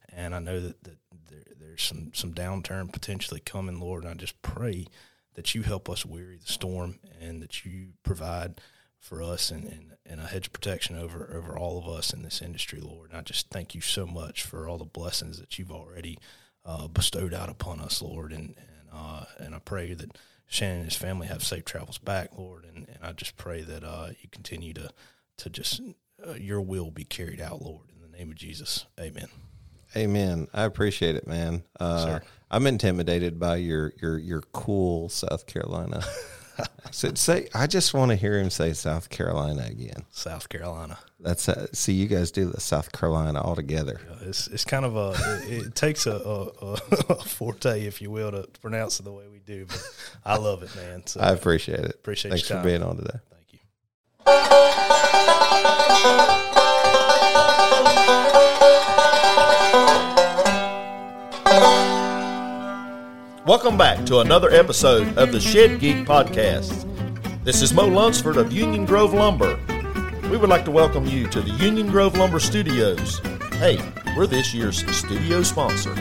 and 0.09 0.33
I 0.33 0.39
know 0.39 0.59
that, 0.59 0.83
that 0.83 0.97
there, 1.29 1.43
there's 1.59 1.83
some 1.83 2.11
some 2.13 2.33
downturn 2.33 2.91
potentially 2.91 3.39
coming, 3.39 3.79
Lord. 3.79 4.03
And 4.03 4.11
I 4.11 4.15
just 4.15 4.41
pray 4.41 4.87
that 5.35 5.55
you 5.55 5.63
help 5.63 5.89
us 5.89 6.05
weary 6.05 6.37
the 6.37 6.51
storm 6.51 6.99
and 7.19 7.41
that 7.41 7.65
you 7.65 7.93
provide 8.03 8.59
for 8.99 9.23
us 9.23 9.49
and, 9.49 9.65
and, 9.65 9.93
and 10.05 10.21
a 10.21 10.27
hedge 10.27 10.51
protection 10.51 10.97
over 10.97 11.33
over 11.33 11.57
all 11.57 11.77
of 11.77 11.87
us 11.87 12.13
in 12.13 12.21
this 12.21 12.41
industry, 12.41 12.79
Lord. 12.79 13.09
And 13.09 13.19
I 13.19 13.21
just 13.21 13.49
thank 13.49 13.73
you 13.73 13.81
so 13.81 14.05
much 14.05 14.43
for 14.43 14.67
all 14.67 14.77
the 14.77 14.85
blessings 14.85 15.39
that 15.39 15.57
you've 15.57 15.71
already 15.71 16.17
uh, 16.65 16.87
bestowed 16.87 17.33
out 17.33 17.49
upon 17.49 17.79
us, 17.79 18.01
Lord. 18.01 18.31
And 18.31 18.55
and 18.57 18.89
uh, 18.93 19.25
and 19.39 19.55
I 19.55 19.59
pray 19.59 19.93
that 19.93 20.17
Shannon 20.47 20.77
and 20.77 20.85
his 20.85 20.95
family 20.95 21.27
have 21.27 21.43
safe 21.43 21.63
travels 21.63 21.97
back, 21.97 22.37
Lord. 22.37 22.65
And, 22.65 22.87
and 22.89 22.99
I 23.01 23.13
just 23.13 23.37
pray 23.37 23.61
that 23.61 23.83
uh, 23.83 24.09
you 24.21 24.29
continue 24.29 24.73
to 24.73 24.89
to 25.37 25.49
just 25.49 25.81
uh, 26.27 26.33
your 26.33 26.61
will 26.61 26.91
be 26.91 27.03
carried 27.03 27.41
out, 27.41 27.61
Lord. 27.61 27.87
In 27.95 28.11
the 28.11 28.17
name 28.17 28.31
of 28.31 28.35
Jesus, 28.35 28.85
Amen. 28.99 29.27
Amen. 29.95 30.47
I 30.53 30.63
appreciate 30.63 31.15
it, 31.15 31.27
man. 31.27 31.63
Uh. 31.79 32.19
I'm 32.51 32.67
intimidated 32.67 33.39
by 33.39 33.55
your 33.55 33.93
your 34.01 34.19
your 34.19 34.41
cool 34.51 35.07
South 35.07 35.47
Carolina. 35.47 36.03
so 36.91 37.13
say, 37.13 37.47
I 37.55 37.65
just 37.65 37.93
want 37.93 38.09
to 38.09 38.17
hear 38.17 38.37
him 38.37 38.49
say 38.49 38.73
South 38.73 39.09
Carolina 39.09 39.65
again. 39.69 40.03
South 40.11 40.49
Carolina. 40.49 40.99
That's 41.21 41.47
uh, 41.47 41.67
see, 41.71 41.93
you 41.93 42.07
guys 42.07 42.29
do 42.29 42.45
the 42.45 42.59
South 42.59 42.91
Carolina 42.91 43.41
all 43.41 43.55
together. 43.55 44.01
It's 44.23 44.47
it's 44.47 44.65
kind 44.65 44.83
of 44.83 44.97
a 44.97 45.13
it, 45.47 45.67
it 45.67 45.75
takes 45.75 46.05
a, 46.07 46.15
a, 46.17 46.73
a 47.09 47.15
forte, 47.23 47.85
if 47.85 48.01
you 48.01 48.11
will, 48.11 48.31
to 48.31 48.47
pronounce 48.61 48.99
it 48.99 49.03
the 49.03 49.13
way 49.13 49.29
we 49.31 49.39
do. 49.39 49.65
But 49.65 49.95
I 50.25 50.35
love 50.35 50.61
it, 50.61 50.75
man. 50.75 51.07
So 51.07 51.21
I 51.21 51.31
appreciate 51.31 51.79
it. 51.79 51.95
Appreciate 51.95 52.31
Thanks 52.31 52.49
for 52.49 52.61
being 52.61 52.83
on 52.83 52.97
today. 52.97 53.19
thank 53.31 53.53
you. 53.53 54.97
Welcome 63.45 63.77
back 63.77 64.05
to 64.05 64.19
another 64.19 64.49
episode 64.51 65.17
of 65.17 65.31
the 65.31 65.39
Shed 65.41 65.79
Geek 65.79 66.05
Podcast. 66.05 66.87
This 67.43 67.61
is 67.61 67.73
Mo 67.73 67.85
Lunsford 67.85 68.37
of 68.37 68.51
Union 68.51 68.85
Grove 68.85 69.13
Lumber. 69.13 69.59
We 70.29 70.37
would 70.37 70.49
like 70.49 70.63
to 70.65 70.71
welcome 70.71 71.05
you 71.05 71.27
to 71.27 71.41
the 71.41 71.51
Union 71.51 71.91
Grove 71.91 72.17
Lumber 72.17 72.39
Studios. 72.39 73.19
Hey, 73.53 73.77
we're 74.15 74.25
this 74.25 74.53
year's 74.53 74.85
studio 74.95 75.43
sponsor. 75.43 75.91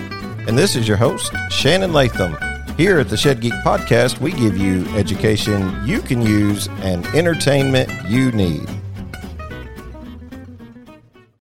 And 0.46 0.56
this 0.56 0.76
is 0.76 0.86
your 0.86 0.96
host, 0.96 1.32
Shannon 1.50 1.92
Latham. 1.92 2.36
Here 2.76 2.98
at 2.98 3.08
the 3.08 3.16
Shed 3.16 3.40
Geek 3.40 3.52
Podcast, 3.64 4.20
we 4.20 4.32
give 4.32 4.56
you 4.56 4.86
education 4.96 5.84
you 5.84 6.00
can 6.00 6.22
use 6.22 6.68
and 6.82 7.04
entertainment 7.08 7.90
you 8.08 8.30
need. 8.32 8.79